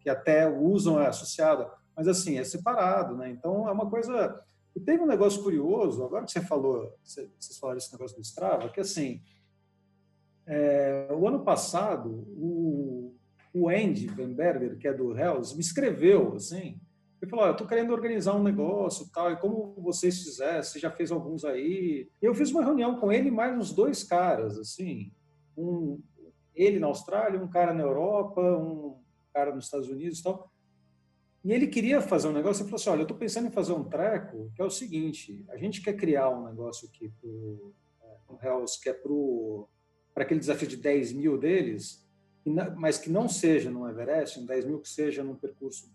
que 0.00 0.10
até 0.10 0.48
usam 0.48 1.00
é 1.00 1.06
associado, 1.06 1.66
mas 1.96 2.06
assim 2.06 2.38
é 2.38 2.44
separado, 2.44 3.16
né? 3.16 3.30
Então 3.30 3.68
é 3.68 3.72
uma 3.72 3.88
coisa. 3.88 4.42
E 4.74 4.80
teve 4.80 5.02
um 5.02 5.06
negócio 5.06 5.42
curioso. 5.42 6.04
Agora 6.04 6.24
que 6.24 6.32
você 6.32 6.40
falou, 6.42 6.94
vocês 7.02 7.58
falaram 7.58 7.78
esse 7.78 7.92
negócio 7.92 8.16
do 8.16 8.22
Strava, 8.22 8.68
que 8.68 8.80
assim, 8.80 9.22
é, 10.46 11.08
o 11.10 11.26
ano 11.26 11.40
passado 11.40 12.10
o, 12.36 13.14
o 13.54 13.68
Andy 13.68 14.10
Weinberger, 14.16 14.76
que 14.78 14.86
é 14.86 14.92
do 14.92 15.16
Hells, 15.16 15.54
me 15.54 15.60
escreveu 15.60 16.34
assim. 16.34 16.78
Ele 17.20 17.30
falou: 17.30 17.44
oh, 17.44 17.48
eu 17.48 17.52
estou 17.52 17.66
querendo 17.66 17.92
organizar 17.92 18.34
um 18.34 18.42
negócio 18.42 19.10
tal, 19.12 19.30
e 19.30 19.36
como 19.36 19.74
vocês 19.78 20.22
fizeram, 20.22 20.62
você 20.62 20.78
já 20.78 20.90
fez 20.90 21.10
alguns 21.10 21.44
aí. 21.44 22.08
E 22.20 22.24
eu 22.24 22.34
fiz 22.34 22.50
uma 22.50 22.64
reunião 22.64 22.98
com 22.98 23.12
ele 23.12 23.30
mais 23.30 23.56
uns 23.56 23.72
dois 23.72 24.02
caras, 24.02 24.58
assim, 24.58 25.12
um, 25.56 26.00
ele 26.62 26.78
na 26.78 26.86
Austrália, 26.86 27.40
um 27.40 27.48
cara 27.48 27.72
na 27.72 27.82
Europa, 27.82 28.40
um 28.40 28.98
cara 29.32 29.54
nos 29.54 29.64
Estados 29.64 29.88
Unidos 29.88 30.20
e 30.20 30.22
tal. 30.22 30.50
E 31.42 31.52
ele 31.52 31.66
queria 31.66 32.02
fazer 32.02 32.28
um 32.28 32.32
negócio, 32.32 32.62
ele 32.62 32.68
falou 32.68 32.80
assim, 32.80 32.90
olha, 32.90 33.00
eu 33.00 33.04
estou 33.04 33.16
pensando 33.16 33.48
em 33.48 33.50
fazer 33.50 33.72
um 33.72 33.84
treco, 33.84 34.52
que 34.54 34.60
é 34.60 34.64
o 34.64 34.70
seguinte, 34.70 35.44
a 35.48 35.56
gente 35.56 35.80
quer 35.80 35.94
criar 35.94 36.28
um 36.28 36.44
negócio 36.44 36.86
aqui 36.88 37.08
para 37.08 37.30
o 37.30 37.72
é, 38.02 38.46
Hells, 38.46 38.78
que 38.78 38.90
é 38.90 38.92
para 38.92 40.24
aquele 40.24 40.40
desafio 40.40 40.68
de 40.68 40.76
10 40.76 41.12
mil 41.14 41.38
deles, 41.38 42.06
mas 42.76 42.98
que 42.98 43.08
não 43.08 43.28
seja 43.28 43.70
no 43.70 43.88
Everest, 43.88 44.38
um 44.38 44.44
10 44.44 44.66
mil 44.66 44.80
que 44.80 44.88
seja 44.88 45.24
num 45.24 45.34
percurso 45.34 45.90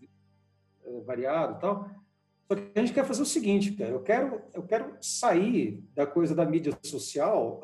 é, 0.84 1.00
variado 1.02 1.58
e 1.58 1.60
tal. 1.60 1.90
Só 2.48 2.54
que 2.56 2.72
a 2.74 2.80
gente 2.80 2.92
quer 2.92 3.04
fazer 3.04 3.22
o 3.22 3.26
seguinte, 3.26 3.72
cara, 3.72 3.90
eu 3.90 4.02
quero, 4.02 4.42
eu 4.52 4.62
quero 4.64 4.96
sair 5.00 5.82
da 5.94 6.06
coisa 6.06 6.34
da 6.34 6.44
mídia 6.44 6.76
social 6.82 7.60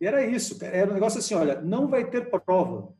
e 0.00 0.06
era 0.06 0.24
isso, 0.24 0.56
era 0.64 0.90
um 0.90 0.94
negócio 0.94 1.18
assim, 1.18 1.34
olha, 1.34 1.60
não 1.60 1.86
vai 1.86 2.08
ter 2.08 2.30
prova. 2.30 2.92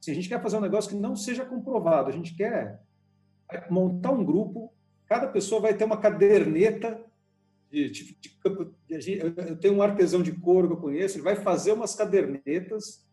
Se 0.00 0.10
a 0.10 0.14
gente 0.14 0.28
quer 0.28 0.42
fazer 0.42 0.56
um 0.56 0.62
negócio 0.62 0.90
que 0.90 0.96
não 0.96 1.14
seja 1.14 1.44
comprovado, 1.44 2.08
a 2.08 2.12
gente 2.12 2.34
quer 2.34 2.80
montar 3.70 4.10
um 4.10 4.24
grupo, 4.24 4.72
cada 5.06 5.28
pessoa 5.28 5.60
vai 5.60 5.74
ter 5.74 5.84
uma 5.84 5.96
caderneta 5.96 7.00
de, 7.70 7.88
de, 7.88 8.18
de, 8.20 8.98
de, 8.98 9.18
eu 9.18 9.56
tenho 9.56 9.74
um 9.74 9.82
artesão 9.82 10.22
de 10.22 10.32
couro 10.32 10.68
que 10.68 10.74
eu 10.74 10.80
conheço, 10.80 11.16
ele 11.16 11.24
vai 11.24 11.36
fazer 11.36 11.72
umas 11.72 11.94
cadernetas 11.94 13.06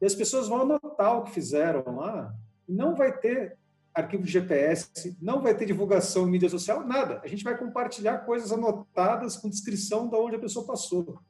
e 0.00 0.04
as 0.04 0.14
pessoas 0.14 0.46
vão 0.46 0.60
anotar 0.60 1.18
o 1.18 1.24
que 1.24 1.30
fizeram 1.30 1.96
lá. 1.96 2.34
Não 2.68 2.94
vai 2.94 3.16
ter 3.16 3.56
arquivo 3.94 4.26
GPS, 4.26 5.16
não 5.22 5.40
vai 5.40 5.56
ter 5.56 5.64
divulgação 5.64 6.26
em 6.26 6.30
mídia 6.32 6.50
social, 6.50 6.86
nada. 6.86 7.20
A 7.24 7.28
gente 7.28 7.44
vai 7.44 7.56
compartilhar 7.56 8.18
coisas 8.18 8.52
anotadas 8.52 9.36
com 9.36 9.48
descrição 9.48 10.08
de 10.08 10.16
onde 10.16 10.36
a 10.36 10.40
pessoa 10.40 10.66
passou. 10.66 11.20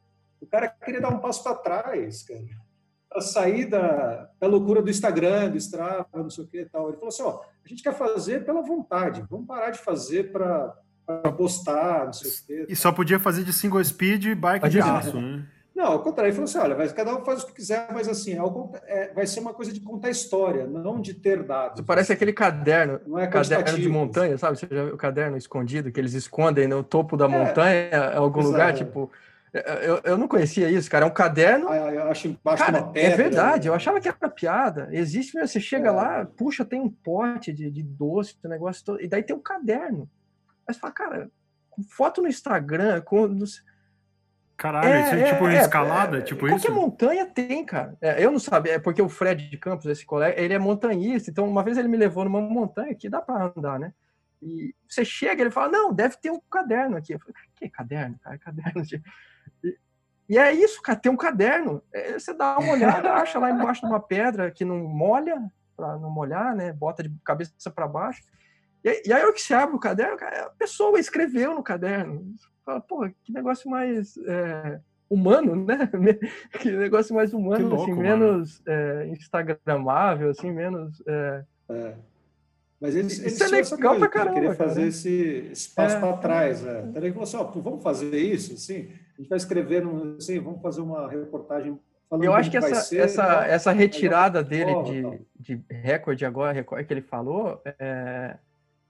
O 0.40 0.46
cara 0.46 0.68
queria 0.68 1.00
dar 1.00 1.10
um 1.10 1.18
passo 1.18 1.42
para 1.42 1.54
trás, 1.56 2.22
cara, 2.22 2.44
para 3.08 3.20
sair 3.20 3.66
da, 3.66 4.28
da 4.40 4.46
loucura 4.46 4.82
do 4.82 4.90
Instagram, 4.90 5.50
do 5.50 5.56
Strava, 5.56 6.06
não 6.14 6.30
sei 6.30 6.44
o 6.44 6.46
que 6.46 6.60
e 6.60 6.66
tal. 6.66 6.88
Ele 6.88 6.96
falou 6.96 7.08
assim: 7.08 7.22
ó, 7.22 7.40
a 7.64 7.68
gente 7.68 7.82
quer 7.82 7.94
fazer 7.94 8.44
pela 8.44 8.62
vontade, 8.62 9.24
vamos 9.30 9.46
parar 9.46 9.70
de 9.70 9.78
fazer 9.78 10.32
para 10.32 10.74
postar, 11.36 12.06
não 12.06 12.12
sei 12.12 12.30
o 12.30 12.46
quê. 12.46 12.66
E 12.68 12.76
só 12.76 12.92
podia 12.92 13.18
fazer 13.18 13.44
de 13.44 13.52
single 13.52 13.82
speed 13.84 14.26
e 14.26 14.34
bike 14.34 14.68
de 14.68 14.80
aço, 14.80 15.20
né? 15.20 15.46
Não, 15.74 15.86
ao 15.86 16.02
contrário, 16.02 16.28
ele 16.28 16.36
falou 16.36 16.44
assim: 16.44 16.58
olha, 16.58 16.92
cada 16.92 17.16
um 17.16 17.24
faz 17.24 17.42
o 17.42 17.46
que 17.48 17.54
quiser, 17.54 17.88
mas 17.92 18.08
assim, 18.08 18.36
é, 18.86 19.12
vai 19.12 19.26
ser 19.26 19.40
uma 19.40 19.52
coisa 19.52 19.72
de 19.72 19.80
contar 19.80 20.08
história, 20.08 20.66
não 20.66 21.00
de 21.00 21.14
ter 21.14 21.42
dados. 21.42 21.80
Isso 21.80 21.84
parece 21.84 22.12
aquele 22.12 22.32
caderno, 22.32 23.00
não 23.04 23.18
é 23.18 23.26
caderno 23.26 23.78
de 23.78 23.88
montanha, 23.88 24.38
sabe? 24.38 24.56
Você 24.56 24.68
já 24.70 24.84
viu 24.84 24.94
o 24.94 24.98
caderno 24.98 25.36
escondido 25.36 25.90
que 25.90 25.98
eles 25.98 26.14
escondem 26.14 26.68
no 26.68 26.84
topo 26.84 27.16
da 27.16 27.24
é, 27.24 27.28
montanha, 27.28 27.90
em 27.90 28.16
algum 28.16 28.40
exato. 28.40 28.52
lugar, 28.52 28.74
tipo. 28.74 29.10
Eu, 29.54 30.00
eu 30.02 30.18
não 30.18 30.26
conhecia 30.26 30.68
isso, 30.68 30.90
cara. 30.90 31.04
É 31.04 31.08
um 31.08 31.12
caderno. 31.12 31.68
Ah, 31.68 31.76
eu 31.76 32.10
acho 32.10 32.26
embaixo 32.26 32.64
cara, 32.64 32.78
uma 32.78 32.92
pedra. 32.92 33.12
É 33.12 33.16
verdade, 33.16 33.68
eu 33.68 33.74
achava 33.74 34.00
que 34.00 34.08
era 34.08 34.28
piada. 34.28 34.88
Existe 34.90 35.36
mesmo. 35.36 35.46
Você 35.46 35.60
chega 35.60 35.88
é. 35.88 35.92
lá, 35.92 36.26
puxa, 36.26 36.64
tem 36.64 36.80
um 36.80 36.90
pote 36.90 37.52
de, 37.52 37.70
de 37.70 37.82
doce, 37.82 38.36
o 38.42 38.48
negócio 38.48 38.84
todo. 38.84 39.00
E 39.00 39.06
daí 39.06 39.22
tem 39.22 39.36
um 39.36 39.40
caderno. 39.40 40.10
Mas 40.66 40.76
fala, 40.76 40.92
cara, 40.92 41.30
com 41.70 41.84
foto 41.84 42.20
no 42.20 42.28
Instagram, 42.28 43.00
com. 43.02 43.28
No... 43.28 43.44
Caralho, 44.56 44.88
é, 44.88 45.02
isso 45.02 45.14
é, 45.14 45.32
tipo 45.32 45.48
é, 45.48 45.60
escalada? 45.60 46.18
É, 46.18 46.22
tipo 46.22 46.40
qualquer 46.40 46.56
isso? 46.56 46.72
montanha 46.72 47.26
tem, 47.26 47.64
cara. 47.64 47.96
É, 48.00 48.24
eu 48.24 48.32
não 48.32 48.40
sabia, 48.40 48.74
é 48.74 48.78
porque 48.78 49.02
o 49.02 49.08
Fred 49.08 49.48
de 49.50 49.56
Campos, 49.56 49.86
esse 49.86 50.04
colega, 50.04 50.40
ele 50.40 50.54
é 50.54 50.58
montanhista. 50.58 51.30
Então, 51.30 51.48
uma 51.48 51.62
vez 51.62 51.78
ele 51.78 51.88
me 51.88 51.96
levou 51.96 52.24
numa 52.24 52.40
montanha 52.40 52.94
que 52.94 53.08
dá 53.08 53.20
para 53.20 53.52
andar, 53.56 53.78
né? 53.78 53.92
E 54.42 54.74
você 54.88 55.04
chega, 55.04 55.42
ele 55.42 55.50
fala, 55.50 55.70
não, 55.70 55.92
deve 55.92 56.16
ter 56.16 56.30
um 56.30 56.40
caderno 56.50 56.96
aqui. 56.96 57.14
Eu 57.14 57.20
falei, 57.20 57.34
que 57.56 57.68
caderno, 57.68 58.18
cara? 58.20 58.38
Caderno 58.38 58.82
de... 58.82 59.02
E 60.28 60.38
é 60.38 60.52
isso, 60.52 60.80
cara, 60.80 60.98
tem 60.98 61.12
um 61.12 61.16
caderno. 61.16 61.82
É, 61.92 62.18
você 62.18 62.32
dá 62.32 62.58
uma 62.58 62.72
olhada, 62.72 63.12
acha 63.14 63.38
lá 63.38 63.50
embaixo 63.50 63.82
de 63.82 63.86
uma 63.86 64.00
pedra 64.00 64.50
que 64.50 64.64
não 64.64 64.78
molha, 64.78 65.38
para 65.76 65.98
não 65.98 66.10
molhar, 66.10 66.54
né? 66.54 66.72
Bota 66.72 67.02
de 67.02 67.12
cabeça 67.24 67.70
para 67.74 67.86
baixo. 67.86 68.22
E, 68.82 69.08
e 69.08 69.12
aí, 69.12 69.24
o 69.24 69.32
que 69.32 69.42
você 69.42 69.54
abre 69.54 69.76
o 69.76 69.80
caderno, 69.80 70.16
cara, 70.16 70.46
a 70.46 70.50
pessoa 70.50 70.98
escreveu 70.98 71.54
no 71.54 71.62
caderno. 71.62 72.34
Fala, 72.64 72.80
pô, 72.80 73.08
que 73.22 73.32
negócio 73.32 73.70
mais 73.70 74.16
é, 74.26 74.80
humano, 75.08 75.54
né? 75.56 75.88
Que 76.60 76.70
negócio 76.70 77.14
mais 77.14 77.32
humano, 77.32 77.68
louco, 77.68 77.84
assim, 77.84 77.94
menos 77.94 78.62
é, 78.66 79.06
instagramável, 79.08 80.30
assim, 80.30 80.50
menos. 80.50 81.02
É... 81.06 81.44
é. 81.70 81.94
Mas 82.80 82.96
eles, 82.96 83.18
eles 83.18 83.34
isso 83.34 83.44
é 83.44 83.76
legal 83.76 83.98
pra 83.98 84.08
caramba. 84.08 84.34
Queria 84.34 84.54
fazer 84.54 84.74
cara. 84.74 84.88
esse, 84.88 85.48
esse 85.52 85.74
passo 85.74 85.96
é. 85.96 86.00
para 86.00 86.16
trás. 86.18 86.62
Né? 86.62 86.84
Então 86.88 87.02
ele 87.02 87.12
falou 87.12 87.24
assim: 87.24 87.36
ó, 87.36 87.44
vamos 87.44 87.82
fazer 87.82 88.18
isso, 88.18 88.54
assim. 88.54 88.90
A 89.16 89.20
gente 89.20 89.28
vai 89.28 89.36
escrever, 89.36 89.84
assim, 90.18 90.40
vamos 90.40 90.60
fazer 90.60 90.80
uma 90.80 91.08
reportagem. 91.08 91.78
Eu 92.22 92.32
acho 92.32 92.50
que 92.50 92.56
essa, 92.56 92.74
ser, 92.76 92.98
essa, 92.98 93.40
né? 93.40 93.50
essa 93.52 93.72
retirada 93.72 94.42
dele 94.42 94.72
de, 94.84 95.56
de 95.56 95.64
recorde 95.68 96.24
agora, 96.24 96.52
recorde 96.52 96.86
que 96.86 96.94
ele 96.94 97.00
falou, 97.00 97.60
é, 97.64 98.36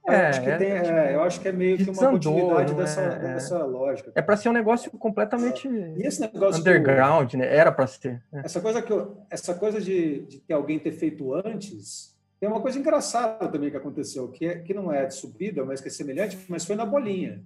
é, 0.06 0.26
acho 0.26 0.42
que 0.42 0.58
tem, 0.58 0.70
é, 0.70 0.82
tipo, 0.82 0.94
é, 0.94 1.14
eu 1.14 1.22
acho 1.22 1.40
que 1.40 1.48
é 1.48 1.52
meio 1.52 1.78
que 1.78 1.88
uma 1.88 2.10
continuidade 2.10 2.74
dessa, 2.74 3.00
é, 3.00 3.34
dessa 3.34 3.64
lógica. 3.64 4.12
É 4.14 4.20
para 4.20 4.36
ser 4.36 4.50
um 4.50 4.52
negócio 4.52 4.90
completamente 4.90 5.66
e 5.66 6.06
esse 6.06 6.20
negócio 6.20 6.60
underground, 6.60 7.32
né? 7.34 7.54
Era 7.54 7.72
para 7.72 7.86
ser. 7.86 8.22
É. 8.32 8.40
Essa 8.40 8.60
coisa 8.60 8.82
que 8.82 8.92
eu, 8.92 9.16
essa 9.30 9.54
coisa 9.54 9.80
de, 9.80 10.26
de 10.26 10.40
ter 10.40 10.52
alguém 10.52 10.78
ter 10.78 10.92
feito 10.92 11.32
antes 11.32 12.14
tem 12.38 12.48
uma 12.50 12.60
coisa 12.60 12.78
engraçada 12.78 13.48
também 13.48 13.70
que 13.70 13.76
aconteceu, 13.78 14.28
que, 14.28 14.44
é, 14.44 14.58
que 14.58 14.74
não 14.74 14.92
é 14.92 15.06
de 15.06 15.14
subida, 15.14 15.64
mas 15.64 15.80
que 15.80 15.88
é 15.88 15.90
semelhante, 15.90 16.38
mas 16.48 16.66
foi 16.66 16.76
na 16.76 16.84
bolinha. 16.84 17.42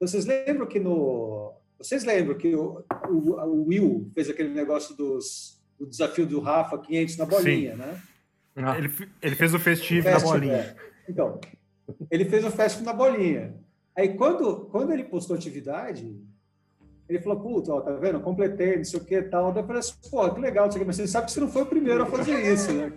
Vocês 0.00 0.24
lembram 0.24 0.66
que 0.66 0.80
no. 0.80 1.52
Vocês 1.78 2.04
lembram 2.04 2.36
que 2.36 2.54
o, 2.54 2.84
o, 3.08 3.32
o 3.32 3.66
Will 3.66 4.10
fez 4.14 4.28
aquele 4.28 4.52
negócio 4.52 4.96
dos, 4.96 5.60
do 5.78 5.86
desafio 5.86 6.26
do 6.26 6.40
Rafa 6.40 6.76
500 6.78 7.16
na 7.16 7.26
bolinha, 7.26 7.72
Sim. 7.72 7.78
né? 7.78 8.02
Ah. 8.56 8.76
Ele, 8.76 8.92
ele 9.22 9.36
fez 9.36 9.54
o 9.54 9.58
festivo 9.58 10.10
na 10.10 10.18
bolinha. 10.18 10.54
É. 10.54 10.76
Então, 11.08 11.40
ele 12.10 12.24
fez 12.24 12.44
o 12.44 12.50
festival 12.50 12.92
na 12.92 12.92
bolinha. 12.92 13.54
Aí, 13.96 14.14
quando, 14.14 14.66
quando 14.66 14.92
ele 14.92 15.04
postou 15.04 15.36
atividade, 15.36 16.16
ele 17.08 17.20
falou, 17.20 17.40
puta, 17.40 17.72
ó, 17.72 17.80
tá 17.80 17.92
vendo? 17.92 18.20
Completei, 18.20 18.76
não 18.76 18.84
sei 18.84 19.00
o 19.00 19.04
que 19.04 19.22
tal. 19.22 19.52
Daí 19.52 19.62
eu 19.62 19.66
falei 19.66 19.80
assim, 19.80 19.94
pô, 20.10 20.28
que 20.30 20.40
legal, 20.40 20.68
mas 20.84 20.96
você 20.96 21.06
sabe 21.06 21.26
que 21.26 21.32
você 21.32 21.40
não 21.40 21.48
foi 21.48 21.62
o 21.62 21.66
primeiro 21.66 22.02
a 22.02 22.06
fazer 22.06 22.52
isso, 22.52 22.72
né? 22.72 22.92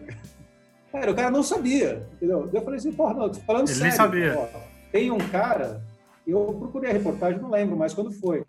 Cara, 0.91 1.11
o 1.11 1.15
cara 1.15 1.31
não 1.31 1.41
sabia, 1.41 2.07
entendeu? 2.13 2.49
Eu 2.51 2.61
falei 2.61 2.77
assim, 2.77 2.91
porra, 2.91 3.13
não, 3.13 3.29
tô 3.29 3.39
falando 3.41 3.69
Ele 3.69 3.75
sério. 3.75 3.83
nem 3.83 3.91
sabia. 3.95 4.37
Ó, 4.37 4.47
tem 4.91 5.09
um 5.09 5.17
cara, 5.29 5.81
eu 6.27 6.53
procurei 6.59 6.89
a 6.89 6.93
reportagem, 6.93 7.39
não 7.41 7.49
lembro 7.49 7.77
mais 7.77 7.93
quando 7.93 8.11
foi, 8.11 8.43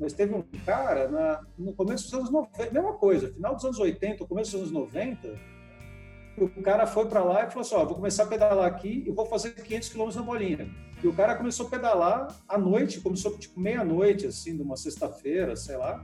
mas 0.00 0.14
teve 0.14 0.34
um 0.34 0.42
cara 0.64 1.08
na, 1.08 1.44
no 1.58 1.74
começo 1.74 2.04
dos 2.04 2.14
anos 2.14 2.30
90, 2.30 2.72
mesma 2.72 2.94
coisa, 2.94 3.28
final 3.28 3.54
dos 3.54 3.64
anos 3.64 3.78
80, 3.78 4.26
começo 4.26 4.52
dos 4.52 4.60
anos 4.60 4.72
90, 4.72 5.38
o 6.38 6.62
cara 6.62 6.86
foi 6.86 7.06
para 7.06 7.22
lá 7.22 7.44
e 7.44 7.48
falou 7.48 7.60
assim, 7.60 7.74
ó, 7.74 7.84
vou 7.84 7.96
começar 7.96 8.22
a 8.22 8.26
pedalar 8.26 8.66
aqui 8.66 9.04
e 9.06 9.10
vou 9.10 9.26
fazer 9.26 9.50
500 9.50 9.88
quilômetros 9.90 10.16
na 10.16 10.22
bolinha. 10.22 10.68
E 11.02 11.06
o 11.06 11.12
cara 11.12 11.34
começou 11.36 11.66
a 11.66 11.70
pedalar 11.70 12.34
à 12.48 12.56
noite, 12.56 13.00
começou 13.00 13.36
tipo 13.36 13.60
meia-noite, 13.60 14.26
assim, 14.26 14.56
de 14.56 14.62
uma 14.62 14.76
sexta-feira, 14.76 15.54
sei 15.54 15.76
lá, 15.76 16.02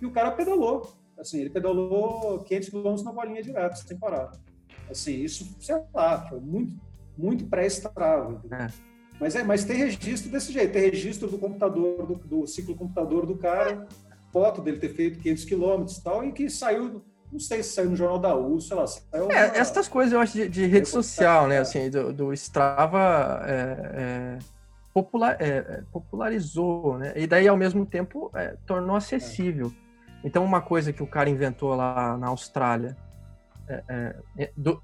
e 0.00 0.06
o 0.06 0.12
cara 0.12 0.30
pedalou. 0.30 0.94
Assim, 1.18 1.40
ele 1.40 1.50
pedalou 1.50 2.40
500 2.44 2.68
quilômetros 2.68 3.04
na 3.04 3.12
bolinha 3.12 3.42
direto, 3.42 3.76
sem 3.76 3.98
parar. 3.98 4.30
Assim, 4.88 5.14
isso, 5.14 5.56
sei 5.58 5.76
lá, 5.92 6.28
foi 6.28 6.38
muito, 6.38 6.76
muito 7.16 7.46
pré-estrava. 7.46 8.42
É. 8.52 8.85
Mas, 9.20 9.34
é, 9.34 9.42
mas 9.42 9.64
tem 9.64 9.76
registro 9.76 10.30
desse 10.30 10.52
jeito, 10.52 10.72
tem 10.72 10.82
registro 10.82 11.28
do 11.28 11.38
computador, 11.38 12.06
do, 12.06 12.14
do 12.16 12.46
ciclo 12.46 12.74
computador 12.74 13.24
do 13.24 13.36
cara, 13.36 13.86
foto 14.32 14.60
dele 14.60 14.78
ter 14.78 14.90
feito 14.90 15.18
500 15.18 15.44
quilômetros 15.44 15.96
e 15.96 16.04
tal, 16.04 16.24
e 16.24 16.32
que 16.32 16.50
saiu 16.50 17.02
não 17.30 17.40
sei 17.40 17.62
se 17.62 17.70
saiu 17.70 17.90
no 17.90 17.96
Jornal 17.96 18.18
da 18.18 18.34
U, 18.36 18.60
sei 18.60 18.76
lá. 18.76 18.86
Saiu 18.86 19.30
é, 19.30 19.58
essas 19.58 19.88
coisas 19.88 20.12
eu 20.12 20.20
acho 20.20 20.34
de, 20.34 20.48
de 20.48 20.66
rede 20.66 20.88
social, 20.88 21.48
né? 21.48 21.58
Assim, 21.58 21.90
do, 21.90 22.12
do 22.12 22.32
Strava 22.32 23.42
é, 23.44 23.52
é, 23.52 24.38
popular, 24.94 25.36
é, 25.40 25.48
é, 25.48 25.82
popularizou, 25.92 26.98
né? 26.98 27.12
E 27.16 27.26
daí, 27.26 27.48
ao 27.48 27.56
mesmo 27.56 27.84
tempo, 27.84 28.30
é, 28.34 28.56
tornou 28.64 28.96
acessível. 28.96 29.72
Então, 30.24 30.44
uma 30.44 30.60
coisa 30.60 30.92
que 30.92 31.02
o 31.02 31.06
cara 31.06 31.28
inventou 31.28 31.74
lá 31.74 32.16
na 32.16 32.28
Austrália, 32.28 32.96
do, 34.56 34.82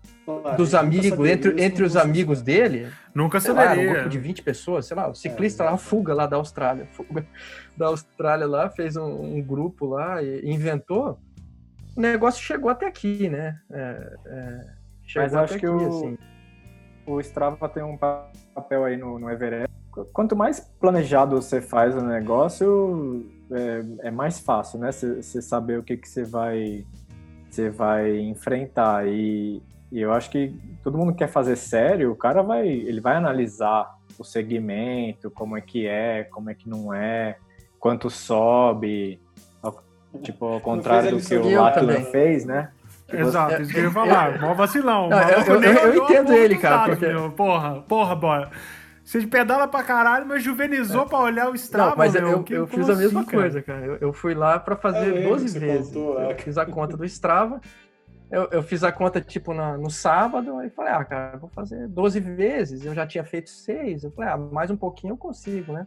dos 0.57 0.75
amigos, 0.75 1.29
entre, 1.29 1.63
entre 1.63 1.85
os 1.85 1.97
amigos 1.97 2.43
dele, 2.43 2.89
nunca 3.15 3.41
saberia. 3.41 3.85
Lá, 3.85 3.91
um 3.91 3.95
grupo 3.95 4.09
de 4.09 4.19
20 4.19 4.43
pessoas, 4.43 4.87
sei 4.87 4.97
lá, 4.97 5.09
o 5.09 5.15
ciclista 5.15 5.65
lá, 5.65 5.77
fuga 5.77 6.15
lá 6.15 6.27
da 6.27 6.37
Austrália, 6.37 6.87
fuga 6.93 7.27
da 7.77 7.87
Austrália 7.87 8.47
lá, 8.47 8.69
fez 8.71 8.97
um, 8.97 9.37
um 9.37 9.43
grupo 9.43 9.87
lá 9.87 10.23
e 10.23 10.51
inventou 10.51 11.19
o 11.97 12.01
negócio 12.01 12.43
chegou 12.43 12.71
até 12.71 12.87
aqui, 12.87 13.29
né? 13.29 13.59
É, 13.71 14.17
é, 14.27 14.65
Mas 15.17 15.35
acho 15.35 15.59
que 15.59 15.67
aqui, 15.67 15.75
o, 15.75 15.89
assim. 15.89 16.19
o 17.07 17.21
Strava 17.21 17.69
tem 17.69 17.83
um 17.83 17.99
papel 17.99 18.85
aí 18.85 18.97
no, 18.97 19.19
no 19.19 19.31
Everest. 19.31 19.71
Quanto 20.13 20.35
mais 20.35 20.61
planejado 20.81 21.37
você 21.37 21.61
faz 21.61 21.95
o 21.95 22.01
negócio, 22.01 23.27
é, 23.51 24.07
é 24.09 24.11
mais 24.11 24.41
fácil, 24.41 24.79
né? 24.79 24.91
Você 24.91 25.43
saber 25.43 25.79
o 25.79 25.83
que, 25.83 25.99
que 25.99 26.09
você 26.09 26.25
vai 26.25 26.87
você 27.55 27.71
vai 27.71 28.19
enfrentar 28.19 29.07
e, 29.07 29.63
e, 29.91 30.01
eu 30.01 30.13
acho 30.13 30.31
que 30.31 30.55
todo 30.83 30.97
mundo 30.97 31.15
quer 31.15 31.29
fazer 31.29 31.57
sério, 31.57 32.11
o 32.11 32.17
cara 32.17 32.43
vai 32.43 32.67
ele 32.67 33.01
vai 33.01 33.17
analisar 33.17 33.95
o 34.19 34.25
segmento, 34.25 35.31
como 35.31 35.57
é 35.57 35.61
que 35.61 35.87
é, 35.87 36.25
como 36.25 36.51
é 36.51 36.55
que 36.55 36.69
não 36.69 36.93
é, 36.93 37.37
quanto 37.79 38.09
sobe, 38.11 39.21
Tipo, 40.21 40.45
ao 40.47 40.61
contrário 40.61 41.17
do 41.17 41.23
que 41.23 41.35
o 41.35 41.61
Latlan 41.61 42.05
fez, 42.05 42.45
né? 42.45 42.71
Tipo, 43.07 43.23
Exato, 43.23 43.63
isso 43.63 43.73
que 43.73 43.79
eu 43.79 43.85
ia 43.85 43.91
falar. 43.91 44.41
Mó 44.41 44.55
vacilão. 44.55 45.09
Não, 45.09 45.21
eu, 45.23 45.39
eu, 45.39 45.63
eu, 45.63 45.95
eu 45.95 46.05
entendo 46.05 46.33
ele, 46.35 46.57
cara. 46.59 46.91
Porque... 46.91 47.07
Meu. 47.07 47.31
Porra, 47.31 47.83
porra, 47.83 48.15
bora. 48.15 48.51
Você 49.05 49.27
pedala 49.27 49.67
pra 49.67 49.83
caralho, 49.83 50.27
mas 50.27 50.43
juvenizou 50.43 51.03
é. 51.03 51.09
pra 51.09 51.19
olhar 51.19 51.51
o 51.51 51.55
Strava, 51.55 51.91
Não, 51.91 51.97
mas 51.97 52.13
meu, 52.15 52.23
eu, 52.23 52.45
eu 52.49 52.67
fiz 52.67 52.89
a 52.89 52.95
mesma 52.95 53.21
assim, 53.23 53.31
coisa, 53.31 53.61
cara. 53.61 53.85
Eu, 53.85 53.97
eu, 53.97 54.13
fui 54.13 54.33
lá 54.35 54.59
pra 54.61 54.77
fazer 54.77 55.17
é 55.17 55.29
12 55.29 55.59
vezes. 55.59 55.89
Contou, 55.89 56.21
é. 56.21 56.33
Eu 56.33 56.39
fiz 56.39 56.57
a 56.57 56.65
conta 56.65 56.97
do 56.97 57.05
Strava. 57.05 57.61
Eu, 58.31 58.49
eu 58.51 58.63
fiz 58.63 58.83
a 58.85 58.93
conta, 58.93 59.21
tipo, 59.21 59.53
na, 59.53 59.77
no 59.77 59.91
sábado, 59.91 60.63
e 60.63 60.71
falei, 60.71 60.93
ah, 60.93 61.05
cara, 61.05 61.37
vou 61.37 61.51
fazer 61.51 61.87
12 61.89 62.21
vezes. 62.21 62.85
Eu 62.85 62.95
já 62.95 63.07
tinha 63.07 63.25
feito 63.25 63.51
seis. 63.51 64.05
Eu 64.05 64.11
falei, 64.13 64.31
ah, 64.31 64.39
mais 64.39 64.71
um 64.71 64.77
pouquinho 64.77 65.13
eu 65.13 65.19
consigo, 65.19 65.73
né? 65.73 65.87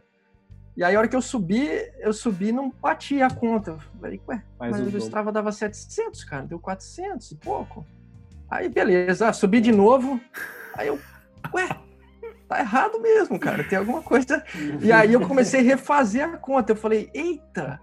E 0.76 0.84
aí, 0.84 0.94
a 0.94 0.98
hora 0.98 1.08
que 1.08 1.16
eu 1.16 1.22
subi, 1.22 1.68
eu 1.98 2.12
subi 2.12 2.52
não 2.52 2.70
batia 2.70 3.26
a 3.26 3.34
conta. 3.34 3.70
Eu 3.70 3.78
falei, 3.98 4.20
ué, 4.28 4.44
mas, 4.60 4.78
mas 4.78 4.94
o 4.94 4.98
Strava 4.98 5.32
dava 5.32 5.50
700, 5.50 6.22
cara, 6.24 6.44
deu 6.44 6.60
400 6.60 7.30
e 7.30 7.36
pouco. 7.36 7.86
Aí, 8.48 8.68
beleza, 8.68 9.32
subi 9.32 9.60
de 9.60 9.72
novo. 9.72 10.20
Aí 10.74 10.88
eu, 10.88 11.00
ué, 11.54 11.66
tá 12.48 12.60
errado 12.60 13.00
mesmo, 13.00 13.38
cara, 13.38 13.64
tem 13.64 13.78
alguma 13.78 14.02
coisa. 14.02 14.42
E 14.80 14.92
aí 14.92 15.12
eu 15.12 15.20
comecei 15.20 15.60
a 15.60 15.62
refazer 15.62 16.24
a 16.24 16.36
conta. 16.36 16.72
Eu 16.72 16.76
falei, 16.76 17.10
eita, 17.12 17.80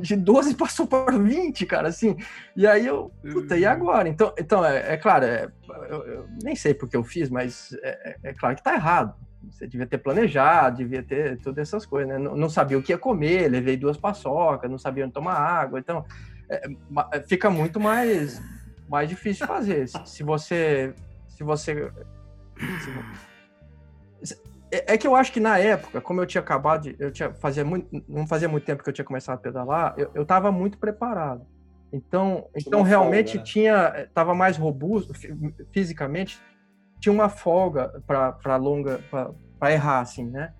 de 0.00 0.16
12 0.16 0.54
passou 0.54 0.86
para 0.86 1.18
20, 1.18 1.66
cara, 1.66 1.88
assim. 1.88 2.16
E 2.56 2.66
aí 2.66 2.86
eu, 2.86 3.10
puta, 3.32 3.56
e 3.56 3.64
agora? 3.64 4.08
Então, 4.08 4.32
então 4.38 4.64
é, 4.64 4.94
é 4.94 4.96
claro, 4.96 5.24
é, 5.24 5.48
eu, 5.88 6.06
eu, 6.06 6.26
nem 6.42 6.54
sei 6.54 6.74
porque 6.74 6.96
eu 6.96 7.04
fiz, 7.04 7.28
mas 7.28 7.76
é, 7.82 8.10
é, 8.10 8.30
é 8.30 8.34
claro 8.34 8.54
que 8.56 8.62
tá 8.62 8.74
errado. 8.74 9.14
Você 9.50 9.66
devia 9.66 9.86
ter 9.86 9.98
planejado, 9.98 10.78
devia 10.78 11.02
ter 11.02 11.38
todas 11.40 11.68
essas 11.68 11.84
coisas, 11.84 12.08
né? 12.08 12.18
Não, 12.18 12.34
não 12.34 12.48
sabia 12.48 12.78
o 12.78 12.82
que 12.82 12.92
ia 12.92 12.98
comer, 12.98 13.50
levei 13.50 13.76
duas 13.76 13.96
paçocas, 13.96 14.70
não 14.70 14.78
sabia 14.78 15.04
onde 15.04 15.12
tomar 15.12 15.34
água. 15.34 15.78
Então, 15.78 16.04
é, 16.48 16.62
é 17.12 17.20
fica 17.20 17.50
muito 17.50 17.78
mais, 17.78 18.40
mais 18.88 19.08
difícil 19.08 19.46
de 19.46 19.52
fazer. 19.52 19.88
Se 20.06 20.22
você. 20.22 20.94
Se 21.28 21.42
você. 21.42 21.92
Se, 22.56 23.33
é, 24.74 24.94
é 24.94 24.98
que 24.98 25.06
eu 25.06 25.14
acho 25.14 25.32
que 25.32 25.40
na 25.40 25.58
época, 25.58 26.00
como 26.00 26.20
eu 26.20 26.26
tinha 26.26 26.40
acabado 26.40 26.82
de. 26.82 26.96
Eu 26.98 27.10
tinha, 27.10 27.32
fazia 27.34 27.64
muito, 27.64 28.04
não 28.08 28.26
fazia 28.26 28.48
muito 28.48 28.64
tempo 28.64 28.82
que 28.82 28.88
eu 28.88 28.92
tinha 28.92 29.04
começado 29.04 29.36
a 29.36 29.40
pedalar, 29.40 29.94
eu 30.14 30.22
estava 30.22 30.50
muito 30.50 30.78
preparado. 30.78 31.46
Então, 31.92 32.48
então 32.56 32.82
realmente 32.82 33.34
folga, 33.34 33.38
né? 33.38 33.44
tinha. 33.44 34.04
Estava 34.08 34.34
mais 34.34 34.56
robusto 34.56 35.12
fisicamente, 35.72 36.40
tinha 37.00 37.12
uma 37.12 37.28
folga 37.28 38.02
para 38.06 38.56
longa 38.56 39.00
para 39.58 39.72
errar 39.72 40.00
assim, 40.00 40.28
né? 40.28 40.52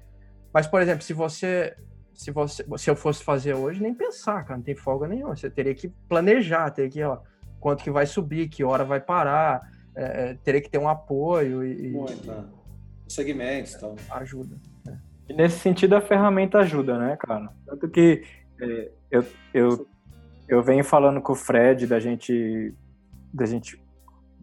Mas 0.52 0.66
por 0.66 0.80
exemplo, 0.80 1.02
se 1.02 1.12
você 1.12 1.76
se 2.12 2.30
você 2.30 2.64
se 2.76 2.88
eu 2.88 2.94
fosse 2.94 3.24
fazer 3.24 3.54
hoje, 3.54 3.82
nem 3.82 3.92
pensar, 3.92 4.44
cara, 4.44 4.58
não 4.58 4.64
tem 4.64 4.76
folga 4.76 5.08
nenhuma. 5.08 5.34
Você 5.34 5.50
teria 5.50 5.74
que 5.74 5.88
planejar, 6.08 6.70
teria 6.70 6.90
que, 6.90 7.02
ó, 7.02 7.18
quanto 7.58 7.82
que 7.82 7.90
vai 7.90 8.06
subir, 8.06 8.48
que 8.48 8.62
hora 8.62 8.84
vai 8.84 9.00
parar, 9.00 9.68
é, 9.96 10.34
teria 10.34 10.60
que 10.60 10.70
ter 10.70 10.78
um 10.78 10.88
apoio 10.88 11.64
e, 11.64 11.90
Muito, 11.90 12.26
né? 12.26 12.44
Segmentos, 13.14 13.74
então. 13.74 13.94
Ajuda. 14.10 14.56
Né? 14.84 14.98
E 15.28 15.32
nesse 15.32 15.58
sentido 15.58 15.94
a 15.96 16.00
ferramenta 16.00 16.58
ajuda, 16.58 16.98
né, 16.98 17.16
cara? 17.16 17.48
Tanto 17.66 17.88
que 17.88 18.22
é, 18.60 18.90
eu, 19.10 19.24
eu, 19.52 19.86
eu 20.48 20.62
venho 20.62 20.84
falando 20.84 21.20
com 21.20 21.32
o 21.32 21.36
Fred 21.36 21.86
da 21.86 21.98
gente 21.98 22.74
da 23.32 23.46
gente 23.46 23.82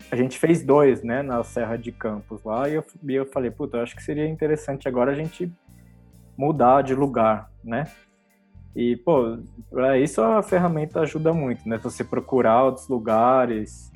a 0.10 0.16
gente 0.16 0.40
fez 0.40 0.64
dois, 0.64 1.04
né, 1.04 1.22
na 1.22 1.44
Serra 1.44 1.78
de 1.78 1.92
Campos 1.92 2.44
lá, 2.44 2.68
e 2.68 2.74
eu, 2.74 2.86
e 3.08 3.14
eu 3.14 3.26
falei, 3.26 3.52
puta, 3.52 3.78
eu 3.78 3.84
acho 3.84 3.96
que 3.96 4.02
seria 4.02 4.28
interessante 4.28 4.88
agora 4.88 5.12
a 5.12 5.16
gente 5.16 5.52
mudar 6.36 6.82
de 6.82 6.96
lugar, 6.96 7.52
né? 7.64 7.86
E, 8.76 8.96
pô, 8.96 9.38
para 9.70 10.00
isso 10.00 10.22
a 10.22 10.42
ferramenta 10.42 11.02
ajuda 11.02 11.34
muito, 11.34 11.68
né? 11.68 11.78
Você 11.78 12.04
procurar 12.04 12.64
outros 12.64 12.88
lugares 12.88 13.92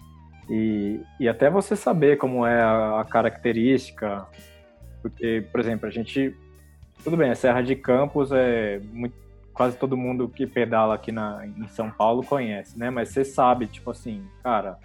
e, 0.50 1.00
e 1.20 1.28
até 1.30 1.50
você 1.50 1.76
saber 1.76 2.18
como 2.18 2.46
é 2.46 2.62
a, 2.62 3.02
a 3.02 3.06
característica. 3.06 4.28
Porque, 5.06 5.46
por 5.52 5.60
exemplo, 5.60 5.88
a 5.88 5.92
gente. 5.92 6.36
Tudo 7.04 7.16
bem, 7.16 7.30
a 7.30 7.36
Serra 7.36 7.62
de 7.62 7.76
Campos 7.76 8.32
é 8.32 8.80
muito, 8.92 9.14
quase 9.54 9.78
todo 9.78 9.96
mundo 9.96 10.28
que 10.28 10.48
pedala 10.48 10.96
aqui 10.96 11.12
na, 11.12 11.46
em 11.46 11.68
São 11.68 11.92
Paulo 11.92 12.26
conhece, 12.26 12.76
né? 12.80 12.90
Mas 12.90 13.10
você 13.10 13.24
sabe, 13.24 13.68
tipo 13.68 13.92
assim, 13.92 14.26
cara, 14.42 14.80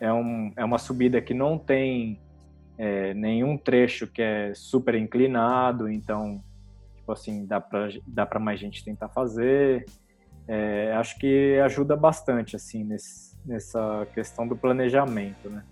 é, 0.00 0.12
um, 0.12 0.52
é 0.56 0.64
uma 0.64 0.78
subida 0.78 1.20
que 1.20 1.32
não 1.32 1.56
tem 1.56 2.18
é, 2.76 3.14
nenhum 3.14 3.56
trecho 3.56 4.08
que 4.08 4.20
é 4.20 4.52
super 4.52 4.96
inclinado, 4.96 5.88
então, 5.88 6.42
tipo 6.96 7.12
assim, 7.12 7.46
dá 7.46 7.60
para 7.60 7.88
dá 8.04 8.26
pra 8.26 8.40
mais 8.40 8.58
gente 8.58 8.84
tentar 8.84 9.10
fazer. 9.10 9.86
É, 10.48 10.92
acho 10.96 11.16
que 11.20 11.56
ajuda 11.64 11.94
bastante, 11.94 12.56
assim, 12.56 12.82
nesse, 12.82 13.38
nessa 13.46 14.08
questão 14.12 14.44
do 14.44 14.56
planejamento, 14.56 15.48
né? 15.48 15.62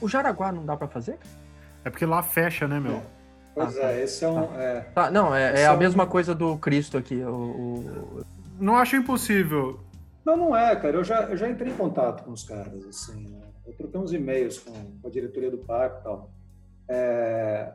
O 0.00 0.08
Jaraguá 0.08 0.50
não 0.50 0.66
dá 0.66 0.76
para 0.76 0.88
fazer? 0.88 1.16
É 1.84 1.90
porque 1.90 2.06
lá 2.06 2.22
fecha, 2.22 2.66
né, 2.66 2.80
meu? 2.80 3.02
Pois 3.54 3.78
ah, 3.78 3.92
é, 3.92 4.02
esse 4.02 4.24
é 4.24 4.28
um... 4.28 4.46
Tá. 4.46 4.62
É... 4.62 4.80
Tá, 4.94 5.10
não, 5.10 5.34
é, 5.34 5.62
é 5.62 5.66
a 5.66 5.74
é 5.74 5.76
mesma 5.76 6.06
coisa 6.06 6.34
do 6.34 6.56
Cristo 6.58 6.96
aqui. 6.96 7.22
O, 7.22 7.30
o... 7.30 8.24
Não 8.58 8.76
acho 8.76 8.96
impossível. 8.96 9.80
Não, 10.24 10.36
não 10.36 10.56
é, 10.56 10.74
cara. 10.74 10.96
Eu 10.96 11.04
já, 11.04 11.22
eu 11.24 11.36
já 11.36 11.48
entrei 11.48 11.72
em 11.72 11.76
contato 11.76 12.24
com 12.24 12.32
os 12.32 12.42
caras, 12.42 12.84
assim. 12.86 13.28
Né? 13.28 13.40
Eu 13.66 13.74
troquei 13.74 14.00
uns 14.00 14.12
e-mails 14.12 14.58
com, 14.58 14.72
com 14.72 15.06
a 15.06 15.10
diretoria 15.10 15.50
do 15.50 15.58
parque 15.58 16.00
e 16.00 16.02
tal. 16.02 16.30
É, 16.88 17.72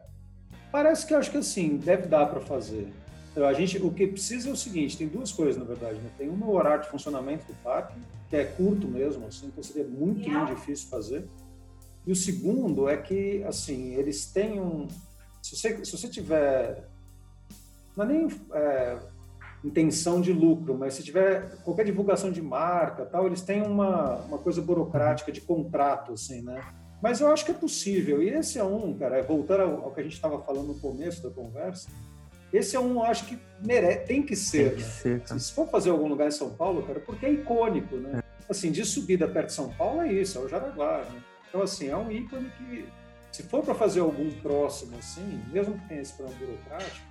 parece 0.72 1.06
que 1.06 1.14
acho 1.14 1.32
que 1.32 1.38
assim, 1.38 1.78
deve 1.78 2.08
dar 2.08 2.26
para 2.26 2.40
fazer. 2.40 2.92
Então, 3.32 3.48
a 3.48 3.54
gente, 3.54 3.78
o 3.78 3.92
que 3.92 4.08
precisa 4.08 4.50
é 4.50 4.52
o 4.52 4.56
seguinte: 4.56 4.98
tem 4.98 5.08
duas 5.08 5.32
coisas, 5.32 5.58
na 5.58 5.64
verdade. 5.64 5.96
Né? 6.00 6.10
Tem 6.18 6.30
um 6.30 6.50
horário 6.50 6.84
de 6.84 6.90
funcionamento 6.90 7.46
do 7.46 7.54
parque, 7.64 7.94
que 8.30 8.36
é 8.36 8.44
curto 8.44 8.88
mesmo, 8.88 9.26
assim, 9.28 9.48
então 9.48 9.64
seria 9.64 9.88
muito, 9.88 10.30
muito 10.30 10.56
difícil 10.56 10.90
fazer. 10.90 11.26
E 12.06 12.12
o 12.12 12.16
segundo 12.16 12.90
é 12.90 12.98
que, 12.98 13.44
assim, 13.44 13.96
eles 13.96 14.26
têm 14.26 14.60
um. 14.60 14.88
Se 15.42 15.56
você, 15.56 15.86
se 15.86 15.92
você 15.92 16.08
tiver. 16.08 16.88
Não 17.96 18.06
é 18.06 18.08
nem. 18.08 18.28
É, 18.54 18.98
intenção 19.64 20.22
de 20.22 20.32
lucro, 20.32 20.78
mas 20.78 20.94
se 20.94 21.04
tiver 21.04 21.58
qualquer 21.64 21.84
divulgação 21.84 22.32
de 22.32 22.42
marca, 22.42 23.06
tal, 23.06 23.28
eles 23.28 23.42
têm 23.42 23.62
uma, 23.62 24.16
uma 24.20 24.38
coisa 24.38 24.62
burocrática 24.62 25.32
de 25.32 25.42
contrato, 25.42 26.14
assim, 26.14 26.42
né? 26.42 26.62
Mas 27.02 27.22
eu 27.22 27.32
acho 27.32 27.46
que 27.46 27.52
é 27.52 27.54
possível. 27.54 28.22
E 28.22 28.30
esse 28.30 28.58
é 28.58 28.64
um, 28.64 28.98
cara, 28.98 29.22
voltar 29.24 29.60
ao, 29.60 29.86
ao 29.86 29.92
que 29.92 30.00
a 30.00 30.04
gente 30.04 30.14
estava 30.14 30.42
falando 30.42 30.68
no 30.68 30.80
começo 30.80 31.22
da 31.24 31.30
conversa, 31.30 31.90
esse 32.52 32.76
é 32.76 32.80
um, 32.80 33.04
acho 33.04 33.26
que 33.26 33.38
merece, 33.64 34.06
tem 34.06 34.24
que 34.24 34.36
ser. 34.36 34.70
Tem 34.70 34.78
que 34.78 35.10
né? 35.10 35.22
ser 35.26 35.40
se 35.40 35.54
for 35.54 35.68
fazer 35.70 35.92
algum 35.92 36.08
lugar 36.08 36.28
em 36.28 36.32
São 36.32 36.50
Paulo, 36.50 36.84
cara, 36.84 37.00
porque 37.00 37.26
é 37.26 37.32
icônico, 37.32 37.96
né? 37.98 38.20
É. 38.24 38.30
Assim, 38.50 38.72
de 38.72 38.84
subida 38.84 39.28
perto 39.28 39.48
de 39.48 39.54
São 39.54 39.70
Paulo 39.70 40.02
é 40.02 40.12
isso, 40.12 40.38
é 40.40 40.42
o 40.42 40.50
Jaraguá, 40.50 41.04
né? 41.04 41.22
Então, 41.50 41.62
assim, 41.62 41.90
é 41.90 41.98
um 41.98 42.12
ícone 42.12 42.50
que, 42.52 42.88
se 43.32 43.44
for 43.44 43.64
para 43.64 43.76
fazer 43.76 44.00
algum 44.00 44.32
próximo, 44.40 44.98
assim, 44.98 45.44
mesmo 45.52 45.78
que 45.80 45.88
tenha 45.88 46.02
esse 46.02 46.14
plano 46.14 46.34
burocrático, 46.36 47.09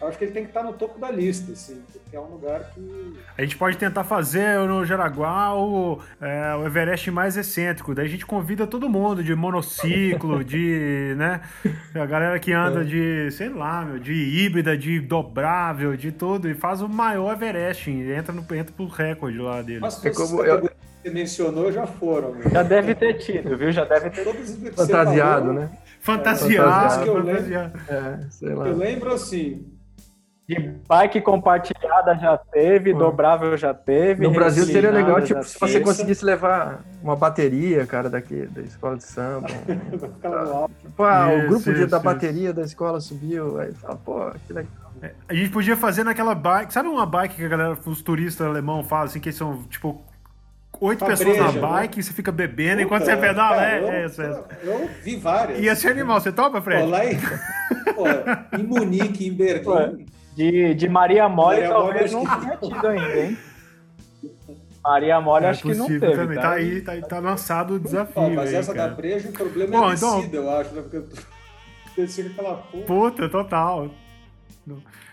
eu 0.00 0.08
acho 0.08 0.16
que 0.16 0.24
ele 0.24 0.32
tem 0.32 0.44
que 0.44 0.50
estar 0.50 0.62
no 0.62 0.72
topo 0.72 0.98
da 0.98 1.10
lista, 1.10 1.52
assim, 1.52 1.82
porque 1.92 2.16
é 2.16 2.20
um 2.20 2.32
lugar 2.32 2.70
que. 2.72 3.18
A 3.36 3.42
gente 3.42 3.56
pode 3.56 3.76
tentar 3.76 4.02
fazer 4.02 4.58
no 4.60 4.84
Jaraguá 4.84 5.54
o, 5.54 6.00
é, 6.18 6.54
o 6.54 6.66
Everest 6.66 7.10
mais 7.10 7.36
excêntrico. 7.36 7.94
Daí 7.94 8.06
a 8.06 8.08
gente 8.08 8.24
convida 8.24 8.66
todo 8.66 8.88
mundo 8.88 9.22
de 9.22 9.34
monociclo, 9.34 10.42
de. 10.44 11.14
né? 11.18 11.42
A 11.94 12.06
galera 12.06 12.38
que 12.38 12.50
anda 12.50 12.80
é. 12.80 12.84
de, 12.84 13.30
sei 13.32 13.50
lá, 13.50 13.84
meu, 13.84 13.98
de 13.98 14.14
híbrida, 14.14 14.74
de 14.76 15.00
dobrável, 15.00 15.94
de 15.94 16.10
tudo, 16.10 16.48
e 16.48 16.54
faz 16.54 16.80
o 16.80 16.88
maior 16.88 17.34
Everest. 17.34 17.90
Entra, 17.90 18.32
no, 18.32 18.40
entra 18.40 18.72
pro 18.74 18.86
recorde 18.86 19.36
lá 19.36 19.60
dele. 19.60 19.80
Mas 19.80 20.02
é 20.02 20.10
como 20.10 20.42
eu... 20.42 20.62
você 20.62 21.10
mencionou 21.10 21.70
já 21.70 21.86
foram. 21.86 22.32
Né? 22.36 22.44
Já 22.50 22.62
deve 22.62 22.94
ter 22.94 23.18
tido, 23.18 23.54
viu? 23.54 23.70
Já 23.70 23.84
deve 23.84 24.08
ter 24.08 24.24
Todos 24.24 24.56
Fantasiado, 24.74 25.46
falou, 25.46 25.60
né? 25.60 25.70
Fantasiado. 26.00 27.04
É, 27.04 27.14
fantasiado. 27.14 27.80
É, 27.86 28.30
sei 28.30 28.54
lá. 28.54 28.66
Eu 28.66 28.76
lembro 28.78 29.12
assim, 29.12 29.66
de 30.50 30.58
bike 30.88 31.20
compartilhada 31.20 32.16
já 32.16 32.36
teve, 32.36 32.92
dobrável 32.92 33.56
já 33.56 33.72
teve. 33.72 34.26
No 34.26 34.32
Brasil 34.32 34.64
seria 34.64 34.90
legal, 34.90 35.22
tipo, 35.22 35.44
se 35.44 35.58
você 35.58 35.78
conseguisse 35.78 36.24
levar 36.24 36.80
uma 37.00 37.14
bateria, 37.14 37.86
cara, 37.86 38.10
daqui 38.10 38.46
da 38.46 38.60
escola 38.62 38.96
de 38.96 39.04
samba. 39.04 39.46
tipo, 40.82 41.04
ah, 41.04 41.32
isso, 41.32 41.44
o 41.44 41.48
grupo 41.48 41.70
isso, 41.70 41.86
da 41.86 41.96
isso. 41.96 42.04
bateria 42.04 42.52
da 42.52 42.62
escola 42.62 43.00
subiu. 43.00 43.60
Aí 43.60 43.72
fala, 43.74 43.94
pô, 43.96 44.30
que 44.44 44.52
legal. 44.52 44.72
É, 45.00 45.12
a 45.28 45.34
gente 45.34 45.50
podia 45.50 45.76
fazer 45.76 46.02
naquela 46.02 46.34
bike. 46.34 46.72
Sabe 46.72 46.88
uma 46.88 47.06
bike 47.06 47.36
que 47.36 47.44
a 47.44 47.48
galera, 47.48 47.78
os 47.86 48.02
turistas 48.02 48.44
alemão 48.44 48.82
falam 48.82 49.04
assim, 49.04 49.20
que 49.20 49.30
são, 49.30 49.62
tipo, 49.70 50.02
oito 50.80 51.04
pessoas 51.04 51.36
na 51.36 51.52
né? 51.52 51.60
bike 51.60 51.96
né? 51.96 52.00
e 52.00 52.02
você 52.02 52.12
fica 52.12 52.32
bebendo 52.32 52.82
Puta, 52.82 52.82
enquanto 52.82 53.04
você 53.04 53.16
pedala. 53.16 53.56
Cara, 53.56 53.70
é, 53.70 53.82
eu, 53.82 53.88
é, 53.88 54.04
é, 54.04 54.44
eu 54.64 54.90
vi 55.00 55.14
várias. 55.14 55.60
Ia 55.60 55.76
ser 55.76 55.92
animal, 55.92 56.20
você 56.20 56.32
topa, 56.32 56.60
Fred? 56.60 56.82
Pô, 56.82 56.88
lá 56.88 57.06
em, 57.06 57.16
pô, 57.94 58.58
em 58.58 58.62
Munique, 58.64 59.28
em 59.28 59.32
Berlim. 59.32 60.06
De, 60.34 60.74
de 60.74 60.88
Maria 60.88 61.28
Mole, 61.28 61.60
Maria 61.60 61.68
talvez 61.68 62.12
Mole, 62.12 62.26
não 62.26 62.40
tenha 62.40 62.56
tido 62.56 62.86
ainda, 62.86 63.20
hein? 63.20 63.38
Maria 64.82 65.20
Mole, 65.20 65.44
é 65.44 65.48
acho 65.48 65.62
que 65.62 65.74
não 65.74 65.86
teve. 65.86 66.00
Também. 66.12 66.36
Tá, 66.36 66.42
tá 66.42 66.50
aí, 66.52 66.80
tá, 66.80 67.00
tá 67.02 67.18
lançado 67.18 67.74
o 67.74 67.78
desafio. 67.78 68.14
Pô, 68.14 68.30
mas 68.30 68.50
aí, 68.50 68.54
essa 68.56 68.74
cara. 68.74 68.88
da 68.90 68.94
Breja, 68.94 69.28
o 69.28 69.32
problema 69.32 69.78
Bom, 69.78 69.90
é 69.90 69.94
então... 69.94 70.16
descida, 70.16 70.36
eu 70.36 70.50
acho, 70.50 70.74
né? 70.74 70.82
Porque 70.82 71.02
desci 71.96 72.22
aquela 72.22 72.54
porra. 72.56 72.84
Puta, 72.84 73.28
total. 73.28 73.90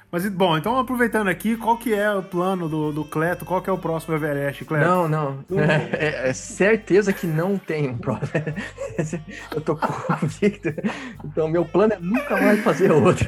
Mas, 0.09 0.25
bom, 0.29 0.57
então 0.57 0.77
aproveitando 0.79 1.27
aqui, 1.27 1.57
qual 1.57 1.77
que 1.77 1.93
é 1.93 2.09
o 2.13 2.23
plano 2.23 2.69
do, 2.69 2.93
do 2.93 3.03
Cleto? 3.03 3.43
Qual 3.43 3.61
que 3.61 3.69
é 3.69 3.73
o 3.73 3.77
próximo 3.77 4.15
Everest, 4.15 4.63
Cleto? 4.63 4.85
Não, 4.85 5.07
não. 5.09 5.43
É, 5.51 6.05
é, 6.05 6.29
é 6.29 6.33
certeza 6.33 7.11
que 7.11 7.27
não 7.27 7.57
tem 7.57 7.89
um 7.89 7.97
próximo. 7.97 8.31
Eu 9.53 9.59
tô 9.59 9.75
convicto. 9.75 10.69
Então, 11.25 11.49
meu 11.49 11.65
plano 11.65 11.93
é 11.93 11.99
nunca 11.99 12.39
mais 12.39 12.63
fazer 12.63 12.89
outro. 12.89 13.25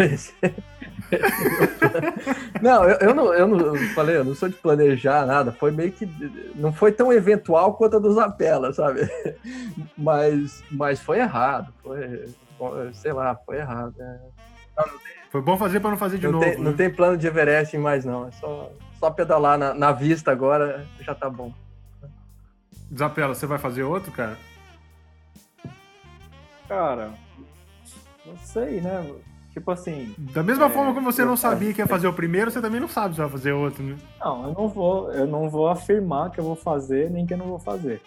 Não, 2.62 2.84
eu, 2.84 2.98
eu, 3.00 3.16
não, 3.16 3.34
eu 3.34 3.48
não 3.48 3.76
falei, 3.96 4.18
eu 4.18 4.24
não 4.24 4.36
sou 4.36 4.50
de 4.50 4.56
planejar 4.56 5.26
nada. 5.26 5.52
Foi 5.52 5.72
meio 5.72 5.92
que. 5.92 6.06
Não 6.56 6.72
foi 6.72 6.92
tão 6.92 7.12
eventual 7.12 7.74
quanto 7.74 7.98
a 7.98 8.00
dos 8.00 8.18
Apela, 8.18 8.74
sabe? 8.74 9.10
Mas, 9.98 10.64
mas 10.72 11.00
foi 11.00 11.20
errado. 11.20 11.74
Foi, 11.84 12.30
sei 12.94 13.14
lá, 13.14 13.36
foi 13.46 13.58
errado. 13.58 13.94
É. 14.00 14.20
Tem, 14.84 14.86
foi 15.30 15.42
bom 15.42 15.58
fazer 15.58 15.80
para 15.80 15.92
não 15.92 15.98
fazer 15.98 16.18
de 16.18 16.26
não 16.26 16.34
novo. 16.34 16.46
Tem, 16.46 16.58
né? 16.58 16.64
Não 16.64 16.74
tem 16.74 16.90
plano 16.90 17.18
de 17.18 17.28
Everest 17.28 17.78
mais, 17.78 18.06
não. 18.06 18.28
É 18.28 18.32
só, 18.32 18.72
só 19.00 19.10
pedalar 19.12 19.58
na, 19.58 19.74
na 19.74 19.92
vista 19.92 20.32
agora, 20.32 20.86
já 21.02 21.14
tá 21.14 21.30
bom. 21.30 21.54
Zapela, 22.98 23.36
você 23.36 23.46
vai 23.46 23.58
fazer 23.58 23.84
outro, 23.84 24.12
cara? 24.12 24.38
Cara, 26.68 27.12
não 28.26 28.38
sei, 28.38 28.82
né? 28.82 29.04
Tipo 29.54 29.72
assim. 29.72 30.14
Da 30.18 30.44
mesma 30.44 30.66
é, 30.66 30.70
forma 30.70 30.94
como 30.94 31.12
você 31.12 31.26
não 31.26 31.36
sabia 31.36 31.74
que 31.74 31.82
ia 31.82 31.88
fazer 31.88 32.08
o 32.08 32.14
primeiro, 32.14 32.52
você 32.52 32.62
também 32.62 32.80
não 32.80 32.88
sabe 32.88 33.16
se 33.16 33.22
vai 33.22 33.30
fazer 33.30 33.52
outro, 33.52 33.84
né? 33.84 33.98
Não, 34.20 34.48
eu 34.48 34.54
não 34.54 34.68
vou, 34.68 35.12
eu 35.12 35.28
não 35.28 35.50
vou 35.50 35.68
afirmar 35.68 36.32
que 36.32 36.40
eu 36.40 36.44
vou 36.44 36.56
fazer, 36.56 37.10
nem 37.10 37.26
que 37.26 37.34
eu 37.34 37.38
não 37.38 37.48
vou 37.48 37.60
fazer. 37.60 38.02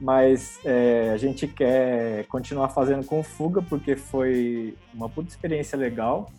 Mas 0.00 0.58
é, 0.64 1.10
a 1.12 1.16
gente 1.16 1.46
quer 1.46 2.24
continuar 2.26 2.70
fazendo 2.70 3.04
com 3.04 3.22
fuga, 3.22 3.62
porque 3.62 3.94
foi 3.96 4.76
uma 4.92 5.08
puta 5.08 5.28
experiência 5.28 5.78
legal. 5.78 6.30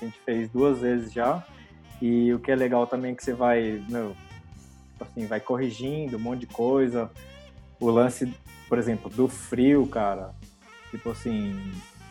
A 0.00 0.04
gente 0.04 0.18
fez 0.20 0.48
duas 0.50 0.78
vezes 0.78 1.12
já. 1.12 1.44
E 2.00 2.32
o 2.32 2.38
que 2.38 2.50
é 2.50 2.56
legal 2.56 2.86
também 2.86 3.12
é 3.12 3.14
que 3.14 3.24
você 3.24 3.32
vai, 3.32 3.82
meu, 3.88 4.14
tipo 4.92 5.04
assim, 5.04 5.26
vai 5.26 5.40
corrigindo 5.40 6.16
um 6.16 6.20
monte 6.20 6.40
de 6.40 6.46
coisa. 6.46 7.10
O 7.80 7.90
lance, 7.90 8.32
por 8.68 8.78
exemplo, 8.78 9.10
do 9.10 9.26
frio, 9.26 9.86
cara. 9.86 10.32
Tipo 10.90 11.10
assim, 11.10 11.58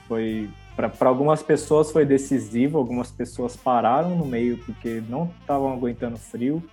foi 0.07 0.49
para 0.87 1.09
algumas 1.09 1.43
pessoas 1.43 1.91
foi 1.91 2.05
decisivo, 2.05 2.77
algumas 2.77 3.11
pessoas 3.11 3.57
pararam 3.57 4.15
no 4.15 4.25
meio 4.25 4.57
porque 4.59 5.03
não 5.09 5.29
estavam 5.41 5.73
aguentando 5.73 6.17
frio. 6.17 6.63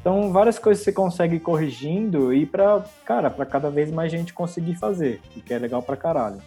Então, 0.00 0.32
várias 0.32 0.58
coisas 0.58 0.82
você 0.82 0.92
consegue 0.92 1.36
ir 1.36 1.40
corrigindo 1.40 2.32
e 2.34 2.44
para, 2.44 2.84
cara, 3.04 3.30
para 3.30 3.46
cada 3.46 3.70
vez 3.70 3.90
mais 3.90 4.10
gente 4.10 4.34
conseguir 4.34 4.74
fazer, 4.74 5.20
o 5.36 5.40
que 5.40 5.54
é 5.54 5.58
legal 5.58 5.82
para 5.82 5.96
caralho. 5.96 6.42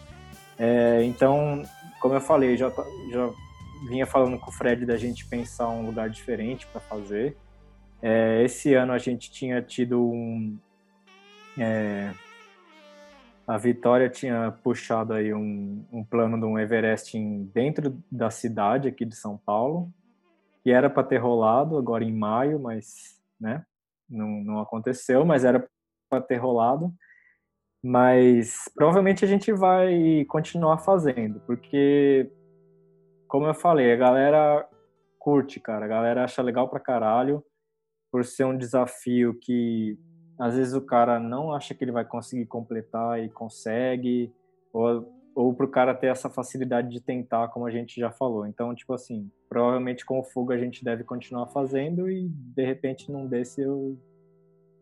É, 0.58 1.02
então, 1.04 1.64
como 2.00 2.14
eu 2.14 2.20
falei, 2.20 2.56
já 2.56 2.70
já 3.10 3.30
vinha 3.88 4.06
falando 4.06 4.38
com 4.38 4.50
o 4.50 4.52
Fred 4.52 4.84
da 4.84 4.96
gente 4.96 5.24
pensar 5.26 5.68
um 5.68 5.86
lugar 5.86 6.10
diferente 6.10 6.66
para 6.66 6.80
fazer. 6.80 7.36
É, 8.02 8.42
esse 8.44 8.74
ano 8.74 8.92
a 8.92 8.98
gente 8.98 9.30
tinha 9.30 9.62
tido 9.62 10.00
um. 10.00 10.56
É, 11.56 12.12
a 13.48 13.56
Vitória 13.56 14.10
tinha 14.10 14.52
puxado 14.62 15.14
aí 15.14 15.32
um, 15.32 15.82
um 15.90 16.04
plano 16.04 16.38
de 16.38 16.44
um 16.44 16.58
Everest 16.58 17.18
dentro 17.54 17.98
da 18.12 18.30
cidade 18.30 18.88
aqui 18.88 19.06
de 19.06 19.16
São 19.16 19.38
Paulo, 19.38 19.90
que 20.62 20.70
era 20.70 20.90
para 20.90 21.02
ter 21.02 21.16
rolado 21.16 21.78
agora 21.78 22.04
em 22.04 22.12
maio, 22.12 22.60
mas 22.60 23.18
né, 23.40 23.64
não, 24.06 24.28
não 24.44 24.60
aconteceu, 24.60 25.24
mas 25.24 25.46
era 25.46 25.66
para 26.10 26.20
ter 26.20 26.36
rolado. 26.36 26.92
Mas 27.82 28.70
provavelmente 28.74 29.24
a 29.24 29.28
gente 29.28 29.50
vai 29.50 30.26
continuar 30.28 30.76
fazendo, 30.78 31.40
porque 31.46 32.30
como 33.26 33.46
eu 33.46 33.54
falei, 33.54 33.92
a 33.92 33.96
galera 33.96 34.68
curte, 35.18 35.58
cara. 35.58 35.86
A 35.86 35.88
galera 35.88 36.24
acha 36.24 36.42
legal 36.42 36.68
pra 36.68 36.80
caralho, 36.80 37.42
por 38.12 38.26
ser 38.26 38.44
um 38.44 38.58
desafio 38.58 39.38
que 39.40 39.98
às 40.38 40.54
vezes 40.54 40.74
o 40.74 40.80
cara 40.80 41.18
não 41.18 41.52
acha 41.52 41.74
que 41.74 41.82
ele 41.82 41.92
vai 41.92 42.04
conseguir 42.04 42.46
completar 42.46 43.22
e 43.22 43.28
consegue, 43.28 44.32
ou, 44.72 45.12
ou 45.34 45.52
pro 45.52 45.68
cara 45.68 45.94
ter 45.94 46.06
essa 46.06 46.30
facilidade 46.30 46.88
de 46.88 47.00
tentar, 47.00 47.48
como 47.48 47.66
a 47.66 47.70
gente 47.70 47.98
já 48.00 48.10
falou. 48.10 48.46
Então, 48.46 48.74
tipo 48.74 48.94
assim, 48.94 49.30
provavelmente 49.48 50.04
com 50.06 50.20
o 50.20 50.24
Fuga 50.24 50.54
a 50.54 50.58
gente 50.58 50.84
deve 50.84 51.02
continuar 51.02 51.48
fazendo 51.48 52.08
e 52.08 52.28
de 52.28 52.64
repente 52.64 53.10
num 53.10 53.26
desse 53.26 53.60
eu, 53.62 53.98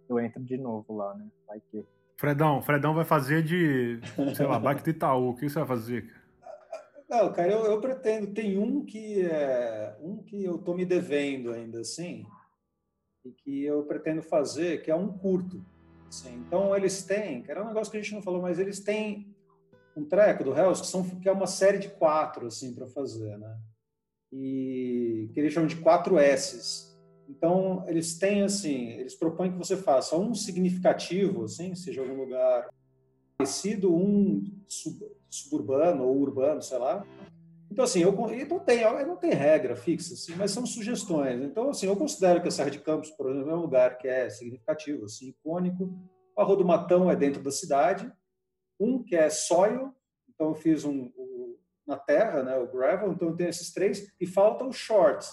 eu 0.09 0.21
entro 0.21 0.43
de 0.43 0.59
novo 0.59 0.95
lá, 0.95 1.15
né? 1.15 1.27
Vai 1.47 1.61
que. 1.71 1.85
Fredão, 2.19 2.63
Fredão 2.63 2.95
vai 2.95 3.05
fazer 3.05 3.43
de, 3.43 4.01
sei 4.35 4.47
lá, 4.47 4.59
do 4.59 4.91
Itaú. 4.91 5.31
O 5.31 5.35
que 5.35 5.49
você 5.49 5.59
vai 5.59 5.69
fazer? 5.69 6.11
Não, 7.09 7.33
cara, 7.33 7.53
eu, 7.53 7.65
eu 7.67 7.81
pretendo. 7.81 8.29
Tem 8.29 8.59
um 8.59 8.85
que 8.85 9.23
é 9.23 9.97
um 10.03 10.17
que 10.23 10.45
eu 10.45 10.59
tô 10.59 10.75
me 10.75 10.85
devendo 10.85 11.53
ainda, 11.53 11.81
assim, 11.81 12.27
e 13.27 13.33
que 13.33 13.65
eu 13.65 13.83
pretendo 13.83 14.23
fazer, 14.23 14.83
que 14.83 14.91
é 14.91 14.95
um 14.95 15.09
curto. 15.09 15.65
Assim. 16.09 16.35
Então 16.47 16.75
eles 16.77 17.03
têm, 17.03 17.43
que 17.43 17.51
era 17.51 17.63
um 17.63 17.69
negócio 17.69 17.91
que 17.91 17.99
a 17.99 18.03
gente 18.03 18.15
não 18.15 18.23
falou, 18.23 18.41
mas 18.41 18.59
eles 18.59 18.81
têm 18.81 19.35
um 19.97 20.05
treco 20.05 20.45
do 20.45 20.57
Hells 20.57 20.81
que, 20.81 20.87
são, 20.87 21.03
que 21.03 21.29
é 21.29 21.33
uma 21.33 21.47
série 21.47 21.79
de 21.79 21.89
quatro 21.89 22.47
assim 22.47 22.75
para 22.75 22.87
fazer, 22.87 23.37
né? 23.39 23.59
E 24.33 25.31
que 25.33 25.41
eles 25.41 25.53
chamam 25.53 25.67
de 25.67 25.77
quatro 25.77 26.19
S's. 26.19 26.97
Então 27.29 27.85
eles 27.89 28.19
têm 28.19 28.43
assim, 28.43 28.91
eles 28.91 29.15
propõem 29.15 29.51
que 29.51 29.59
você 29.59 29.77
faça 29.77 30.17
um 30.17 30.35
significativo, 30.35 31.45
assim, 31.45 31.75
seja 31.75 32.01
algum 32.01 32.15
lugar 32.15 32.69
conhecido, 33.37 33.95
um 33.95 34.45
sub, 34.69 35.05
suburbano 35.29 36.05
ou 36.05 36.17
urbano, 36.19 36.63
sei 36.63 36.79
lá. 36.79 37.05
Então, 37.71 37.85
assim, 37.85 38.01
eu, 38.01 38.13
não, 38.13 38.59
tem, 38.61 38.83
não 39.07 39.17
tem 39.17 39.33
regra 39.33 39.77
fixa, 39.77 40.15
assim, 40.15 40.35
mas 40.37 40.51
são 40.51 40.65
sugestões. 40.65 41.43
Então, 41.43 41.71
assim, 41.71 41.87
eu 41.87 41.97
considero 41.97 42.41
que 42.41 42.49
a 42.49 42.51
Serra 42.51 42.71
de 42.71 42.79
Campos, 42.79 43.11
por 43.11 43.31
exemplo, 43.31 43.51
é 43.51 43.55
um 43.55 43.61
lugar 43.61 43.99
que 43.99 44.09
é 44.09 44.31
significativo, 44.31 45.05
assim, 45.05 45.29
icônico. 45.31 45.93
A 46.37 46.45
Rua 46.45 46.57
do 46.57 46.65
Matão 46.65 47.11
é 47.11 47.17
dentro 47.17 47.43
da 47.43 47.51
cidade. 47.51 48.11
Um 48.79 49.03
que 49.03 49.17
é 49.17 49.29
soil, 49.29 49.93
então 50.29 50.49
eu 50.49 50.55
fiz 50.55 50.85
um, 50.85 51.11
um 51.17 51.57
na 51.87 51.97
terra, 51.97 52.43
né, 52.43 52.57
o 52.57 52.67
gravel, 52.67 53.13
então 53.13 53.29
eu 53.29 53.37
tenho 53.37 53.49
esses 53.51 53.73
três. 53.73 54.13
E 54.21 54.27
falta 54.27 54.65
o 54.65 54.73
short. 54.73 55.27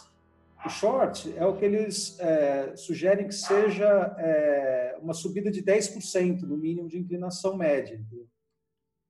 O 0.66 0.70
short 0.70 1.34
é 1.38 1.46
o 1.46 1.58
que 1.58 1.66
eles 1.66 2.18
é, 2.20 2.76
sugerem 2.76 3.28
que 3.28 3.36
seja 3.36 4.16
é, 4.18 4.98
uma 5.02 5.14
subida 5.14 5.52
de 5.52 5.62
10% 5.62 6.44
no 6.44 6.58
mínimo 6.58 6.88
de 6.88 6.98
inclinação 6.98 7.58
média. 7.58 7.96
Entendeu? 7.96 8.28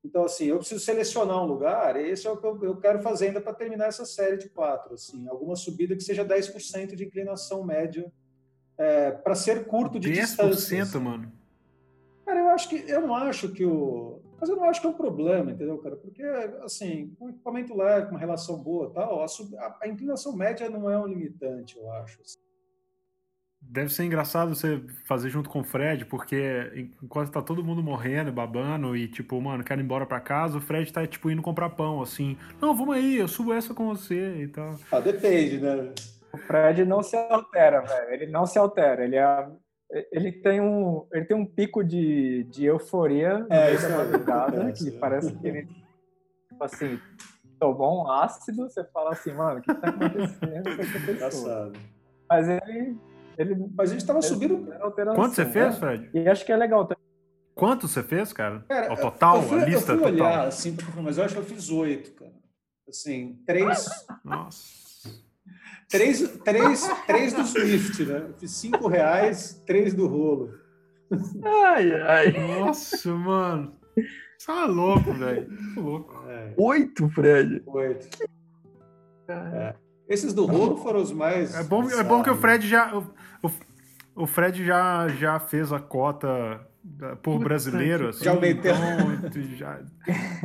Então, 0.04 0.26
assim, 0.26 0.46
eu 0.46 0.58
preciso 0.58 0.84
selecionar 0.84 1.42
um 1.42 1.46
lugar, 1.46 1.96
e 1.96 2.10
esse 2.10 2.28
é 2.28 2.30
o 2.30 2.36
que 2.36 2.46
eu, 2.46 2.76
quero 2.76 3.02
fazer 3.02 3.28
ainda 3.28 3.40
para 3.40 3.54
terminar 3.54 3.88
essa 3.88 4.06
série 4.06 4.38
de 4.38 4.50
quatro. 4.50 4.96
Assim, 4.96 5.28
alguma 5.30 5.56
subida 5.56 5.96
que 5.96 6.04
seja 6.04 6.26
10% 6.26 6.94
de 6.94 7.06
inclinação 7.06 7.64
média 7.64 8.12
é, 8.78 9.12
para 9.12 9.34
ser 9.34 9.66
curto 9.66 10.00
de 10.00 10.12
10%, 10.12 10.16
distância. 10.16 10.84
10%, 10.84 11.00
mano? 11.00 11.32
Cara, 12.26 12.40
eu 12.40 12.48
acho 12.50 12.70
que 12.70 12.84
eu 12.88 13.02
não 13.02 13.16
acho 13.16 13.50
que 13.50 13.66
o. 13.66 14.22
Mas 14.40 14.50
eu 14.50 14.58
não 14.58 14.66
acho 14.66 14.82
que 14.82 14.88
é 14.88 14.90
um 14.90 14.94
problema, 14.94 15.52
entendeu, 15.52 15.78
cara? 15.78 15.96
Porque, 15.96 16.22
assim, 16.64 17.16
com 17.18 17.30
equipamento 17.30 17.74
leve, 17.74 18.08
com 18.08 18.12
uma 18.12 18.20
relação 18.20 18.62
boa 18.62 18.92
tal, 18.92 19.24
a, 19.24 19.28
sub... 19.28 19.56
a, 19.58 19.88
inclinação 19.88 20.36
média 20.36 20.70
não 20.70 20.90
é 20.90 21.00
um 21.00 21.08
limitante, 21.08 21.78
eu 21.78 21.90
acho. 21.94 22.20
Assim. 22.22 22.43
Deve 23.70 23.92
ser 23.92 24.04
engraçado 24.04 24.54
você 24.54 24.80
fazer 25.06 25.30
junto 25.30 25.50
com 25.50 25.62
o 25.62 25.64
Fred, 25.64 26.06
porque 26.06 26.92
enquanto 27.02 27.32
tá 27.32 27.42
todo 27.42 27.64
mundo 27.64 27.82
morrendo, 27.82 28.32
babando 28.32 28.96
e 28.96 29.08
tipo, 29.08 29.42
mano, 29.42 29.64
quero 29.64 29.82
ir 29.82 29.84
embora 29.84 30.06
pra 30.06 30.20
casa, 30.20 30.58
o 30.58 30.62
Fred 30.62 30.92
tá 30.94 31.08
tipo 31.08 31.32
indo 31.32 31.42
comprar 31.42 31.72
pão, 31.72 32.02
assim. 32.02 32.38
Não, 32.62 32.76
vamos 32.76 32.96
aí, 32.96 33.18
eu 33.18 33.28
subo 33.28 33.52
essa 33.52 33.74
com 33.74 33.88
você 33.88 34.44
e 34.44 34.48
tal. 34.48 34.76
Ah, 34.92 35.00
depende, 35.00 35.58
né? 35.60 35.92
O 36.32 36.38
Fred 36.38 36.86
não 36.86 37.02
se 37.02 37.16
altera, 37.16 37.82
velho. 37.82 38.14
Ele 38.14 38.28
não 38.28 38.46
se 38.46 38.60
altera. 38.60 39.04
Ele 39.04 39.16
é, 39.16 39.48
ele 40.12 40.32
tem 40.32 40.60
um, 40.60 41.06
ele 41.12 41.26
tem 41.26 41.38
um 41.38 41.46
pico 41.46 41.84
de, 41.84 42.44
de 42.46 42.66
euforia 42.66 43.46
É, 43.50 43.76
da 43.76 43.88
é 43.88 43.98
madrugada, 43.98 44.58
acontece, 44.58 44.90
que 44.90 44.96
é. 44.96 45.00
parece 45.00 45.34
que 45.34 45.48
ele, 45.48 45.68
tipo 46.50 46.64
assim, 46.64 47.00
tomou 47.60 48.04
um 48.04 48.12
ácido, 48.12 48.64
você 48.70 48.84
fala 48.86 49.12
assim, 49.12 49.32
mano, 49.34 49.60
o 49.60 49.62
que 49.62 49.74
tá 49.74 49.90
acontecendo 49.90 50.76
com 50.76 50.82
essa 50.82 51.00
pessoa? 51.00 51.12
Engraçado. 51.14 51.80
Mas 52.30 52.50
ele, 52.50 52.98
ele 53.38 53.56
Mas 53.76 53.90
a 53.92 53.94
gente 53.94 54.06
tava 54.06 54.22
subindo. 54.22 54.66
Quanto 55.16 55.36
você 55.36 55.44
né? 55.46 55.52
fez, 55.52 55.78
Fred? 55.78 56.10
E 56.14 56.28
acho 56.28 56.46
que 56.46 56.52
é 56.52 56.58
legal 56.58 56.86
também. 56.86 57.04
Quanto 57.56 57.88
você 57.88 58.02
fez, 58.02 58.34
cara? 58.34 58.66
Cara, 58.68 58.90
Ao 58.90 58.98
total? 58.98 59.36
eu 59.38 59.44
fui, 59.44 59.62
a 59.62 59.66
lista 59.66 59.92
eu 59.94 59.98
fui 60.00 60.12
total? 60.12 60.28
olhar 60.28 60.48
assim 60.48 60.76
pra 60.76 60.86
confirmar, 60.86 61.06
mas 61.06 61.18
eu 61.18 61.24
acho 61.26 61.34
que 61.36 61.40
eu 61.40 61.46
fiz 61.46 61.70
oito, 61.70 62.12
cara. 62.14 62.32
Assim, 62.90 63.40
três, 63.46 63.88
Nossa. 64.26 65.10
três, 65.90 66.28
três, 66.44 66.88
três 67.06 67.34
do 67.34 67.44
Swift, 67.46 68.04
né? 68.06 68.26
Eu 68.30 68.34
fiz 68.40 68.52
cinco 68.52 68.88
reais, 68.88 69.62
três 69.66 69.94
do 69.94 70.08
rolo. 70.08 70.52
Ai, 71.44 71.94
ai. 72.02 72.32
Nossa, 72.60 73.14
mano. 73.14 73.76
Você 74.38 74.52
é 74.52 74.66
louco, 74.66 75.14
velho. 75.14 75.48
Tá 75.76 75.82
louco. 75.82 76.24
É, 76.28 76.54
Oito, 76.58 77.08
Fred. 77.10 77.62
oito. 77.68 78.10
Cara, 79.28 79.76
Esses 80.14 80.34
do 80.34 80.46
rolo 80.46 80.78
foram 80.78 81.02
os 81.02 81.12
mais. 81.12 81.56
É 81.56 81.64
bom, 81.64 81.90
é 81.90 82.04
bom 82.04 82.22
que 82.22 82.30
o 82.30 82.36
Fred 82.36 82.68
já. 82.68 82.96
O, 82.96 83.04
o, 84.16 84.28
Fred 84.28 84.64
já, 84.64 85.08
já 85.08 85.40
fez 85.40 85.74
a 85.74 85.80
cota 85.80 86.62
por 87.24 87.40
brasileiro. 87.40 88.10
Assim, 88.10 88.26
Já 88.26 88.32
aumentei. 88.32 88.72
então, 88.72 89.56
já- 89.56 89.80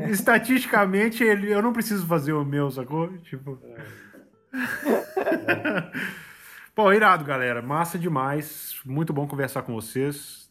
estatisticamente, 0.09 1.23
ele, 1.23 1.53
eu 1.53 1.61
não 1.61 1.73
preciso 1.73 2.07
fazer 2.07 2.33
o 2.33 2.45
meu, 2.47 2.71
sacou? 2.71 3.09
Tipo. 3.19 3.59
Pô, 6.75 6.93
irado, 6.93 7.25
galera. 7.25 7.61
Massa 7.61 7.99
demais. 7.99 8.77
Muito 8.87 9.13
bom 9.13 9.27
conversar 9.27 9.63
com 9.63 9.75
vocês. 9.75 10.48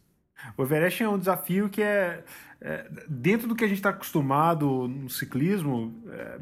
O 0.57 0.64
Everest 0.64 1.03
é 1.03 1.09
um 1.09 1.18
desafio 1.18 1.69
que 1.69 1.81
é, 1.81 2.23
é, 2.59 2.85
dentro 3.07 3.47
do 3.47 3.55
que 3.55 3.64
a 3.64 3.68
gente 3.68 3.77
está 3.77 3.89
acostumado 3.89 4.88
no 4.88 5.09
ciclismo, 5.09 5.93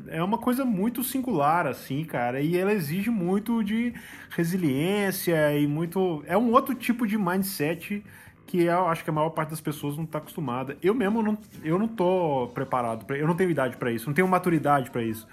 é, 0.07 0.17
é 0.17 0.23
uma 0.23 0.37
coisa 0.37 0.63
muito 0.63 1.03
singular, 1.03 1.67
assim, 1.67 2.03
cara. 2.03 2.41
E 2.41 2.57
ela 2.57 2.73
exige 2.73 3.09
muito 3.09 3.63
de 3.63 3.93
resiliência 4.29 5.57
e 5.57 5.67
muito. 5.67 6.23
É 6.27 6.37
um 6.37 6.51
outro 6.51 6.73
tipo 6.73 7.05
de 7.05 7.17
mindset 7.17 8.03
que 8.47 8.63
eu 8.63 8.87
acho 8.87 9.03
que 9.03 9.09
a 9.09 9.13
maior 9.13 9.31
parte 9.31 9.49
das 9.49 9.61
pessoas 9.61 9.97
não 9.97 10.03
está 10.03 10.19
acostumada. 10.19 10.77
Eu 10.81 10.93
mesmo 10.93 11.21
não, 11.21 11.37
eu 11.63 11.77
não 11.77 11.87
tô 11.87 12.49
preparado, 12.53 13.05
eu 13.13 13.27
não 13.27 13.35
tenho 13.35 13.49
idade 13.49 13.75
para 13.75 13.91
isso, 13.91 14.07
não 14.07 14.13
tenho 14.13 14.27
maturidade 14.27 14.91
para 14.91 15.01
isso. 15.03 15.27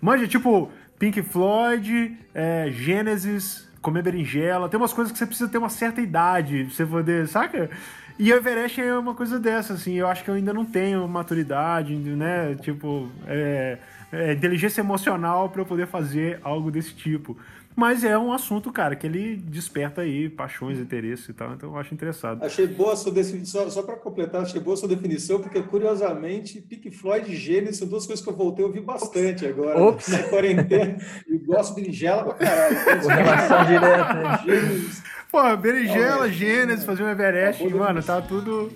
Manja, 0.00 0.26
tipo, 0.26 0.70
Pink 0.98 1.22
Floyd, 1.22 2.18
é, 2.34 2.68
Gênesis, 2.70 3.66
comer 3.80 4.02
berinjela, 4.02 4.68
tem 4.68 4.78
umas 4.78 4.92
coisas 4.92 5.12
que 5.12 5.18
você 5.18 5.26
precisa 5.26 5.48
ter 5.48 5.58
uma 5.58 5.68
certa 5.68 6.00
idade 6.00 6.64
você 6.64 6.84
poder, 6.84 7.26
saca? 7.28 7.70
E 8.18 8.32
o 8.32 8.36
Everest 8.36 8.80
é 8.80 8.98
uma 8.98 9.14
coisa 9.14 9.38
dessa, 9.38 9.74
assim, 9.74 9.94
eu 9.94 10.06
acho 10.06 10.24
que 10.24 10.30
eu 10.30 10.34
ainda 10.34 10.52
não 10.52 10.64
tenho 10.64 11.06
maturidade, 11.06 11.94
né? 11.94 12.54
Tipo, 12.54 13.10
é, 13.26 13.78
é, 14.10 14.32
inteligência 14.32 14.80
emocional 14.80 15.50
para 15.50 15.60
eu 15.60 15.66
poder 15.66 15.86
fazer 15.86 16.40
algo 16.42 16.70
desse 16.70 16.94
tipo. 16.94 17.36
Mas 17.76 18.04
é 18.04 18.16
um 18.16 18.32
assunto, 18.32 18.72
cara, 18.72 18.96
que 18.96 19.06
ele 19.06 19.36
desperta 19.36 20.00
aí 20.00 20.30
paixões, 20.30 20.78
interesses 20.78 21.28
e 21.28 21.34
tal, 21.34 21.52
então 21.52 21.68
eu 21.68 21.78
acho 21.78 21.92
interessado. 21.92 22.42
Achei 22.42 22.66
boa 22.66 22.94
a 22.94 22.96
sua 22.96 23.12
definição, 23.12 23.64
só, 23.64 23.70
só 23.70 23.82
para 23.82 23.96
completar, 23.96 24.40
achei 24.40 24.58
boa 24.58 24.72
a 24.72 24.76
sua 24.78 24.88
definição, 24.88 25.40
porque 25.40 25.62
curiosamente, 25.62 26.58
Pink 26.62 26.90
Floyd 26.90 27.30
e 27.30 27.36
Gênesis 27.36 27.76
são 27.76 27.86
duas 27.86 28.06
coisas 28.06 28.24
que 28.24 28.30
eu 28.30 28.34
voltei 28.34 28.64
a 28.64 28.68
ouvir 28.68 28.80
bastante 28.80 29.44
agora 29.44 29.78
Ops. 29.78 30.08
na 30.08 30.22
quarentena. 30.22 30.96
E 31.28 31.36
gosto 31.36 31.74
de 31.74 31.82
berinjela 31.82 32.24
pra 32.24 32.34
caralho. 32.34 32.76
com 33.02 33.08
relação 33.08 33.64
direta. 33.66 34.42
Gênesis, 34.46 35.02
Pô, 35.36 35.54
berinjela. 35.54 36.30
Gênesis, 36.32 36.86
fazer 36.86 37.02
um 37.02 37.10
Everest, 37.10 37.62
mano, 37.68 38.02
tá 38.02 38.22
tudo... 38.22 38.72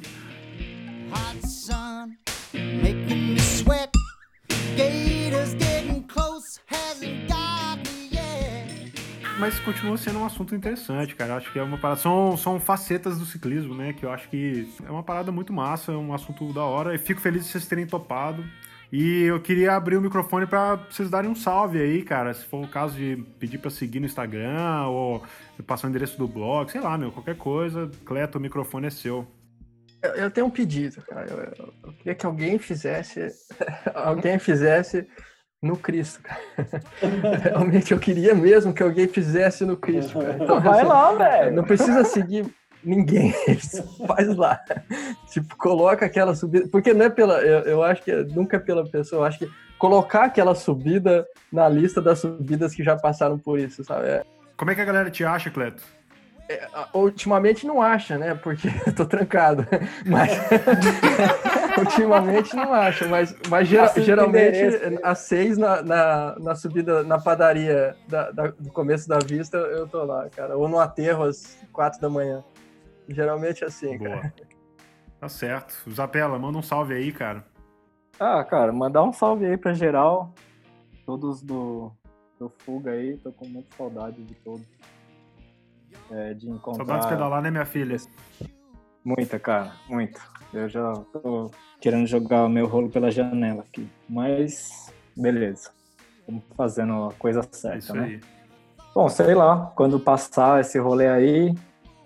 hot 1.11 1.49
sun 1.49 2.15
making 2.53 3.33
me 3.33 3.41
sweat. 3.41 3.91
Gators 4.77 5.55
getting 5.55 6.03
close, 6.03 6.61
hasn't 6.67 7.27
got 7.27 7.79
me 7.79 8.11
yet. 8.15 8.93
Mas 9.39 9.59
continua 9.61 9.97
sendo 9.97 10.19
um 10.19 10.27
assunto 10.27 10.55
interessante, 10.55 11.15
cara. 11.15 11.37
Acho 11.37 11.51
que 11.51 11.59
é 11.59 11.63
uma 11.63 11.79
parada. 11.79 11.99
São, 11.99 12.37
são 12.37 12.61
facetas 12.61 13.19
do 13.19 13.25
ciclismo, 13.25 13.75
né? 13.75 13.95
Que 13.95 14.05
eu 14.05 14.13
acho 14.13 14.29
que 14.29 14.69
é 14.87 14.91
uma 14.91 15.03
parada 15.03 15.33
muito 15.33 15.55
massa, 15.55 15.93
é 15.93 15.97
um 15.97 16.13
assunto 16.13 16.53
da 16.53 16.63
hora. 16.63 16.95
E 16.95 16.99
fico 16.99 17.23
feliz 17.23 17.47
de 17.47 17.53
vocês 17.53 17.67
terem 17.67 17.87
topado. 17.87 18.45
E 18.93 19.23
eu 19.23 19.41
queria 19.41 19.75
abrir 19.77 19.97
o 19.97 20.01
microfone 20.01 20.47
pra 20.47 20.75
vocês 20.91 21.09
darem 21.09 21.31
um 21.31 21.35
salve 21.35 21.81
aí, 21.81 22.03
cara. 22.03 22.35
Se 22.35 22.45
for 22.45 22.65
o 22.65 22.69
caso 22.69 22.97
de 22.97 23.17
pedir 23.39 23.59
pra 23.59 23.71
seguir 23.71 24.01
no 24.01 24.07
Instagram 24.07 24.87
ou 24.89 25.23
passar 25.67 25.87
o 25.87 25.91
endereço 25.91 26.19
do 26.19 26.27
blog, 26.27 26.71
sei 26.71 26.81
lá, 26.81 26.99
meu, 26.99 27.13
qualquer 27.13 27.37
coisa. 27.37 27.89
Cleto, 28.05 28.39
o 28.39 28.41
microfone 28.41 28.89
é 28.89 28.91
seu. 28.91 29.27
Eu, 30.03 30.11
eu 30.15 30.31
tenho 30.31 30.47
um 30.47 30.51
pedido, 30.51 31.03
cara. 31.03 31.27
Eu, 31.31 31.39
eu- 31.39 31.75
eu 31.85 31.93
queria 31.93 32.15
que 32.17 32.27
alguém 32.27 32.59
fizesse. 32.59 33.29
alguém 33.95 34.39
fizesse 34.41 35.07
no 35.63 35.77
Cristo, 35.77 36.23
cara. 36.23 36.41
Realmente 37.45 37.93
eu 37.93 37.99
queria 38.01 38.35
mesmo 38.35 38.73
que 38.75 38.83
alguém 38.83 39.07
fizesse 39.07 39.65
no 39.65 39.77
Cristo, 39.77 40.19
cara. 40.19 40.39
Então, 40.43 40.61
Vai 40.61 40.81
assim, 40.81 40.89
lá, 40.89 41.13
velho. 41.13 41.55
Não 41.55 41.63
precisa 41.65 42.03
seguir 42.03 42.47
ninguém, 42.83 43.33
faz 44.07 44.35
lá. 44.37 44.61
Tipo, 45.31 45.57
coloca 45.57 46.07
aquela 46.07 46.35
subida. 46.35 46.69
Porque 46.69 46.93
não 46.95 47.05
é 47.07 47.11
pela. 47.11 47.41
Eu, 47.41 47.61
eu 47.65 47.83
acho 47.83 48.03
que 48.03 48.11
é- 48.11 48.25
nunca 48.25 48.57
é 48.57 48.61
pela 48.61 48.85
pessoa, 48.89 49.21
eu 49.23 49.25
acho 49.25 49.39
que 49.39 49.51
colocar 49.79 50.25
aquela 50.25 50.55
subida 50.55 51.27
na 51.53 51.69
lista 51.69 52.01
das 52.03 52.19
subidas 52.19 52.75
que 52.75 52.83
já 52.85 52.97
passaram 52.97 53.39
por 53.39 53.59
isso, 53.59 53.83
sabe? 53.85 54.07
É, 54.07 54.23
Como 54.57 54.71
é 54.71 54.75
que 54.75 54.81
a 54.81 54.85
galera 54.85 55.11
te 55.11 55.25
acha, 55.25 55.51
Cleto? 55.51 55.83
ultimamente 56.93 57.65
não 57.65 57.81
acha, 57.81 58.19
né? 58.19 58.35
Porque 58.35 58.67
eu 58.85 58.93
tô 58.93 59.05
trancado. 59.07 59.65
Mas 60.05 60.33
ultimamente 61.79 62.55
não 62.57 62.73
acha, 62.75 63.07
mas, 63.07 63.35
mas 63.49 63.69
gera- 63.69 63.93
geralmente 64.01 64.59
às 65.03 65.21
seis 65.21 65.57
na, 65.57 65.81
na, 65.83 66.37
na 66.41 66.55
subida 66.55 67.03
na 67.03 67.19
padaria 67.21 67.95
da, 68.09 68.31
da- 68.31 68.53
do 68.59 68.71
começo 68.73 69.09
da 69.09 69.19
vista 69.19 69.57
eu 69.59 69.87
tô 69.87 70.03
lá, 70.05 70.29
cara. 70.35 70.57
Ou 70.57 70.69
no 70.69 70.79
aterro 70.79 71.25
às 71.25 71.57
quatro 71.73 72.01
da 72.01 72.09
manhã. 72.09 72.43
Geralmente 73.11 73.65
é 73.65 73.67
assim, 73.67 73.99
cara. 73.99 74.21
Boa. 74.21 74.33
Tá 75.19 75.29
certo. 75.29 75.75
Zapela, 75.91 76.39
manda 76.39 76.57
um 76.57 76.63
salve 76.63 76.95
aí, 76.95 77.13
cara. 77.13 77.45
Ah, 78.19 78.43
cara, 78.45 78.73
mandar 78.73 79.03
um 79.03 79.13
salve 79.13 79.47
aí 79.47 79.57
pra 79.57 79.75
geral. 79.75 80.33
Todos 81.05 81.43
do, 81.43 81.91
do 82.39 82.49
Fuga 82.59 82.93
aí, 82.93 83.17
tô 83.19 83.33
com 83.33 83.47
muita 83.47 83.77
saudade 83.77 84.23
de 84.23 84.35
todos. 84.37 84.67
É, 86.11 86.35
de 86.35 86.49
encontrar. 86.49 86.85
Saudades 86.87 87.07
de 87.07 87.13
pedalar, 87.13 87.43
né, 87.43 87.51
minha 87.51 87.65
filha? 87.65 87.97
Muita, 89.05 89.39
cara, 89.39 89.73
muito. 89.89 90.21
Eu 90.53 90.69
já 90.69 90.93
tô 91.13 91.51
querendo 91.81 92.07
jogar 92.07 92.45
o 92.45 92.49
meu 92.49 92.67
rolo 92.67 92.91
pela 92.91 93.11
janela 93.11 93.63
aqui. 93.63 93.89
Mas, 94.09 94.93
beleza. 95.17 95.71
Estamos 96.21 96.45
fazendo 96.57 97.09
a 97.09 97.13
coisa 97.15 97.41
É 97.41 97.57
certa, 97.57 97.79
isso 97.79 97.95
né? 97.95 98.05
aí. 98.05 98.21
Bom, 98.95 99.09
sei 99.09 99.35
lá, 99.35 99.73
quando 99.75 99.99
passar 99.99 100.61
esse 100.61 100.79
rolê 100.79 101.09
aí, 101.09 101.55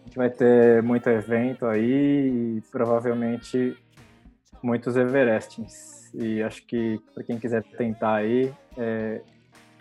a 0.05 0.07
gente 0.07 0.17
vai 0.17 0.31
ter 0.31 0.83
muito 0.83 1.09
evento 1.09 1.65
aí 1.65 2.59
e 2.59 2.63
provavelmente 2.71 3.77
muitos 4.63 4.97
Everestings. 4.97 6.13
E 6.15 6.43
acho 6.43 6.65
que 6.67 7.01
para 7.15 7.25
quem 7.25 7.39
quiser 7.39 7.63
tentar 7.63 8.17
aí, 8.17 8.53
é, 8.77 9.23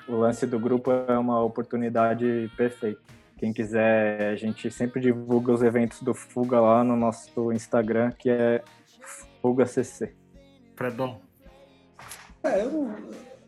o 0.07 0.15
lance 0.15 0.47
do 0.47 0.57
grupo 0.57 0.91
é 0.91 1.17
uma 1.17 1.43
oportunidade 1.43 2.49
perfeita. 2.55 3.01
Quem 3.37 3.51
quiser, 3.51 4.31
a 4.31 4.35
gente 4.35 4.71
sempre 4.71 5.01
divulga 5.01 5.51
os 5.51 5.61
eventos 5.61 6.01
do 6.01 6.13
Fuga 6.13 6.59
lá 6.61 6.83
no 6.83 6.95
nosso 6.95 7.51
Instagram, 7.51 8.09
que 8.11 8.29
é 8.29 8.63
Fuga 9.41 9.65
CC. 9.65 10.15
Fredão. 10.75 11.19
É, 12.41 12.61
eu 12.61 12.71
não, 12.71 12.95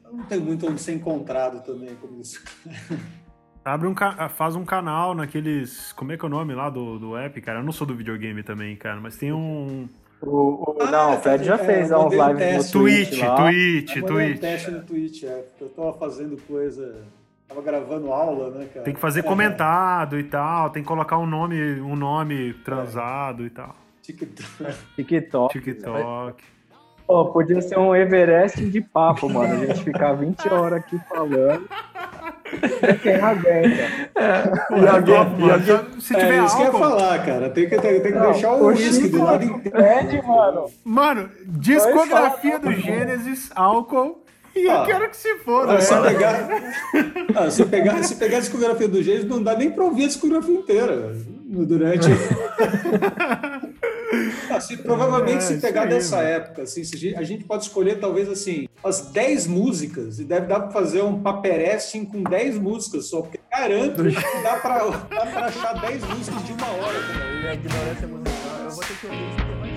eu 0.04 0.14
não 0.14 0.26
tenho 0.26 0.42
muito 0.42 0.68
onde 0.68 0.82
ser 0.82 0.94
encontrado 0.94 1.64
também, 1.64 1.96
como 1.96 2.20
isso. 2.20 2.44
Abre 3.66 3.88
um 3.88 3.96
ca- 3.96 4.30
faz 4.30 4.56
um 4.56 4.64
canal 4.64 5.16
naqueles. 5.16 5.92
Como 5.94 6.12
é 6.12 6.18
que 6.18 6.24
é 6.24 6.28
o 6.28 6.30
nome 6.30 6.54
lá 6.54 6.70
do, 6.70 7.00
do 7.00 7.18
app, 7.18 7.42
cara? 7.42 7.60
Eu 7.60 7.64
não 7.64 7.72
sou 7.72 7.88
do 7.88 7.96
videogame 7.96 8.44
também, 8.44 8.76
cara, 8.76 9.00
mas 9.02 9.18
tem 9.18 9.34
um. 9.34 9.90
O, 10.22 10.28
o- 10.72 10.78
Ah, 10.82 10.92
não, 10.92 11.16
o 11.16 11.18
Fred 11.20 11.44
já 11.44 11.56
é, 11.56 11.58
fez 11.58 11.92
o 11.92 11.98
uns 12.06 12.12
lives 12.14 12.28
no 12.30 12.38
teste. 12.38 12.72
Twitch, 12.72 13.10
Twitch 13.10 13.22
lá. 13.24 13.36
Twitch, 13.36 13.96
Eu 13.96 14.04
um 14.04 14.08
Twitch. 14.08 14.40
teste 14.40 14.72
no 14.72 14.82
Twitch, 14.84 15.24
é, 15.24 15.46
eu 15.60 15.70
tava 15.70 15.94
fazendo 15.94 16.38
coisa, 16.48 17.02
tava 17.48 17.62
gravando 17.64 18.12
aula, 18.14 18.52
né, 18.52 18.68
cara? 18.72 18.86
Tem 18.86 18.94
que 18.94 19.00
fazer 19.00 19.22
É, 19.22 19.24
comentado 19.24 20.20
e 20.20 20.24
tal, 20.24 20.70
tem 20.70 20.84
que 20.84 20.88
colocar 20.88 21.18
um 21.18 21.26
nome, 21.26 21.82
um 21.82 21.96
nome 21.96 22.54
transado 22.64 23.46
e 23.46 23.50
tal. 23.50 23.76
TikTok. 24.04 24.76
TikTok. 24.96 25.60
TikTok. 25.60 26.44
Pô, 27.08 27.26
podia 27.26 27.62
ser 27.62 27.78
um 27.78 27.96
Everest 27.96 28.64
de 28.68 28.82
papo, 28.82 29.28
mano. 29.30 29.54
A 29.62 29.66
gente 29.66 29.84
ficar 29.84 30.14
20 30.14 30.48
horas 30.50 30.80
aqui 30.80 30.98
falando. 31.08 31.68
E 32.54 33.12
alguém, 34.88 35.32
e 35.32 35.40
mano. 35.40 35.54
alguém- 35.54 36.00
Se 36.00 36.14
tiver 36.14 36.38
é 36.40 36.46
isso 36.46 36.56
que 36.56 36.62
eu 36.62 36.66
ia 36.68 36.72
álcool. 36.72 36.80
falar, 36.80 37.26
cara. 37.26 37.50
Tem 37.50 37.68
que, 37.68 37.78
tem, 37.78 38.00
tem 38.00 38.12
que 38.14 38.18
Não, 38.20 38.32
deixar 38.32 38.52
o 38.54 38.66
uísque 38.68 39.10
do 39.10 39.24
lado 39.24 39.44
inteiro. 39.44 40.28
Mano. 40.28 40.66
Mano, 40.84 41.30
discografia 41.46 42.60
do 42.60 42.72
Gênesis, 42.72 43.50
álcool. 43.56 44.24
E 44.56 44.66
eu 44.68 44.72
Ah. 44.72 44.86
quero 44.86 45.10
que 45.10 45.18
se 45.18 45.36
foda. 45.40 45.74
Ah, 45.76 45.82
se, 45.82 45.94
pegar, 46.02 46.48
ah, 47.36 47.52
se, 47.52 47.66
pegar, 47.66 48.04
se 48.04 48.16
pegar 48.16 48.38
a 48.38 48.40
discografia 48.40 48.88
do 48.88 49.04
Gênesis, 49.04 49.28
não 49.28 49.44
dá 49.44 49.54
nem 49.56 49.70
pra 49.70 49.84
ouvir 49.84 50.06
a 50.06 50.08
discografia 50.08 50.56
inteira. 50.56 50.96
velho. 50.96 51.36
Assim, 54.50 54.78
provavelmente, 54.78 55.38
É, 55.38 55.42
se 55.42 55.58
pegar 55.60 55.86
dessa 55.86 56.18
época, 56.22 56.62
assim, 56.64 56.84
se 56.84 56.96
a 56.96 56.98
gente- 57.00 57.16
a 57.16 57.24
gente 57.24 57.44
pode 57.44 57.64
escolher 57.64 58.00
talvez 58.00 58.30
assim, 58.30 58.68
as 58.84 59.02
10 59.12 59.48
músicas, 59.48 60.20
e 60.20 60.24
deve 60.24 60.48
dar 60.48 60.60
para 60.62 60.72
fazer 60.72 61.02
um 61.04 61.22
paperesting 61.22 62.06
com 62.06 62.24
10 62.24 62.58
músicas 62.58 63.06
só, 63.08 63.22
porque 63.22 63.40
garanto 63.52 64.04
que 64.04 64.44
dá 64.44 64.58
para 64.58 65.46
achar 65.46 65.74
10 65.82 66.04
músicas 66.04 66.44
de 66.46 66.54
uma 66.54 66.68
hora. 66.68 67.00
cara. 67.00 67.26
E 67.52 67.54
ignorância 67.56 68.08
musical, 68.08 68.60
eu 68.64 68.70
vou 68.72 68.84
ter 68.84 68.96
que 69.00 69.06
ouvir 69.08 69.28
isso 69.28 69.38
depois. 69.38 69.76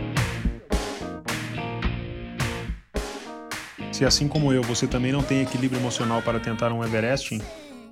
Se 3.97 4.05
assim 4.05 4.29
como 4.29 4.53
eu, 4.53 4.63
você 4.63 4.87
também 4.87 5.11
não 5.13 5.23
tem 5.23 5.43
equilíbrio 5.43 5.81
emocional 5.81 6.23
para 6.23 6.39
tentar 6.39 6.73
um 6.73 6.85
Everesting, 6.85 7.41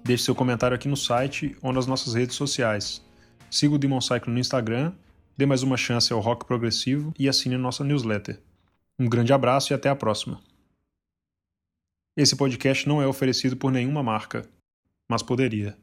deixe 0.04 0.22
seu 0.24 0.34
comentário 0.34 0.74
aqui 0.74 0.86
no 0.88 0.96
site 0.96 1.56
ou 1.62 1.72
nas 1.72 1.86
nossas 1.86 2.14
redes 2.14 2.36
sociais. 2.36 3.02
Siga 3.50 3.74
o 3.74 3.78
Demon 3.78 4.00
Cycle 4.00 4.32
no 4.32 4.38
Instagram, 4.38 4.92
dê 5.36 5.44
mais 5.46 5.62
uma 5.62 5.76
chance 5.76 6.12
ao 6.12 6.20
rock 6.20 6.46
progressivo 6.46 7.12
e 7.18 7.28
assine 7.28 7.56
nossa 7.56 7.84
newsletter. 7.84 8.40
Um 8.98 9.08
grande 9.08 9.32
abraço 9.32 9.72
e 9.72 9.74
até 9.74 9.88
a 9.88 9.96
próxima. 9.96 10.42
Esse 12.16 12.34
podcast 12.34 12.88
não 12.88 13.02
é 13.02 13.06
oferecido 13.06 13.56
por 13.56 13.70
nenhuma 13.70 14.02
marca, 14.02 14.48
mas 15.08 15.22
poderia. 15.22 15.76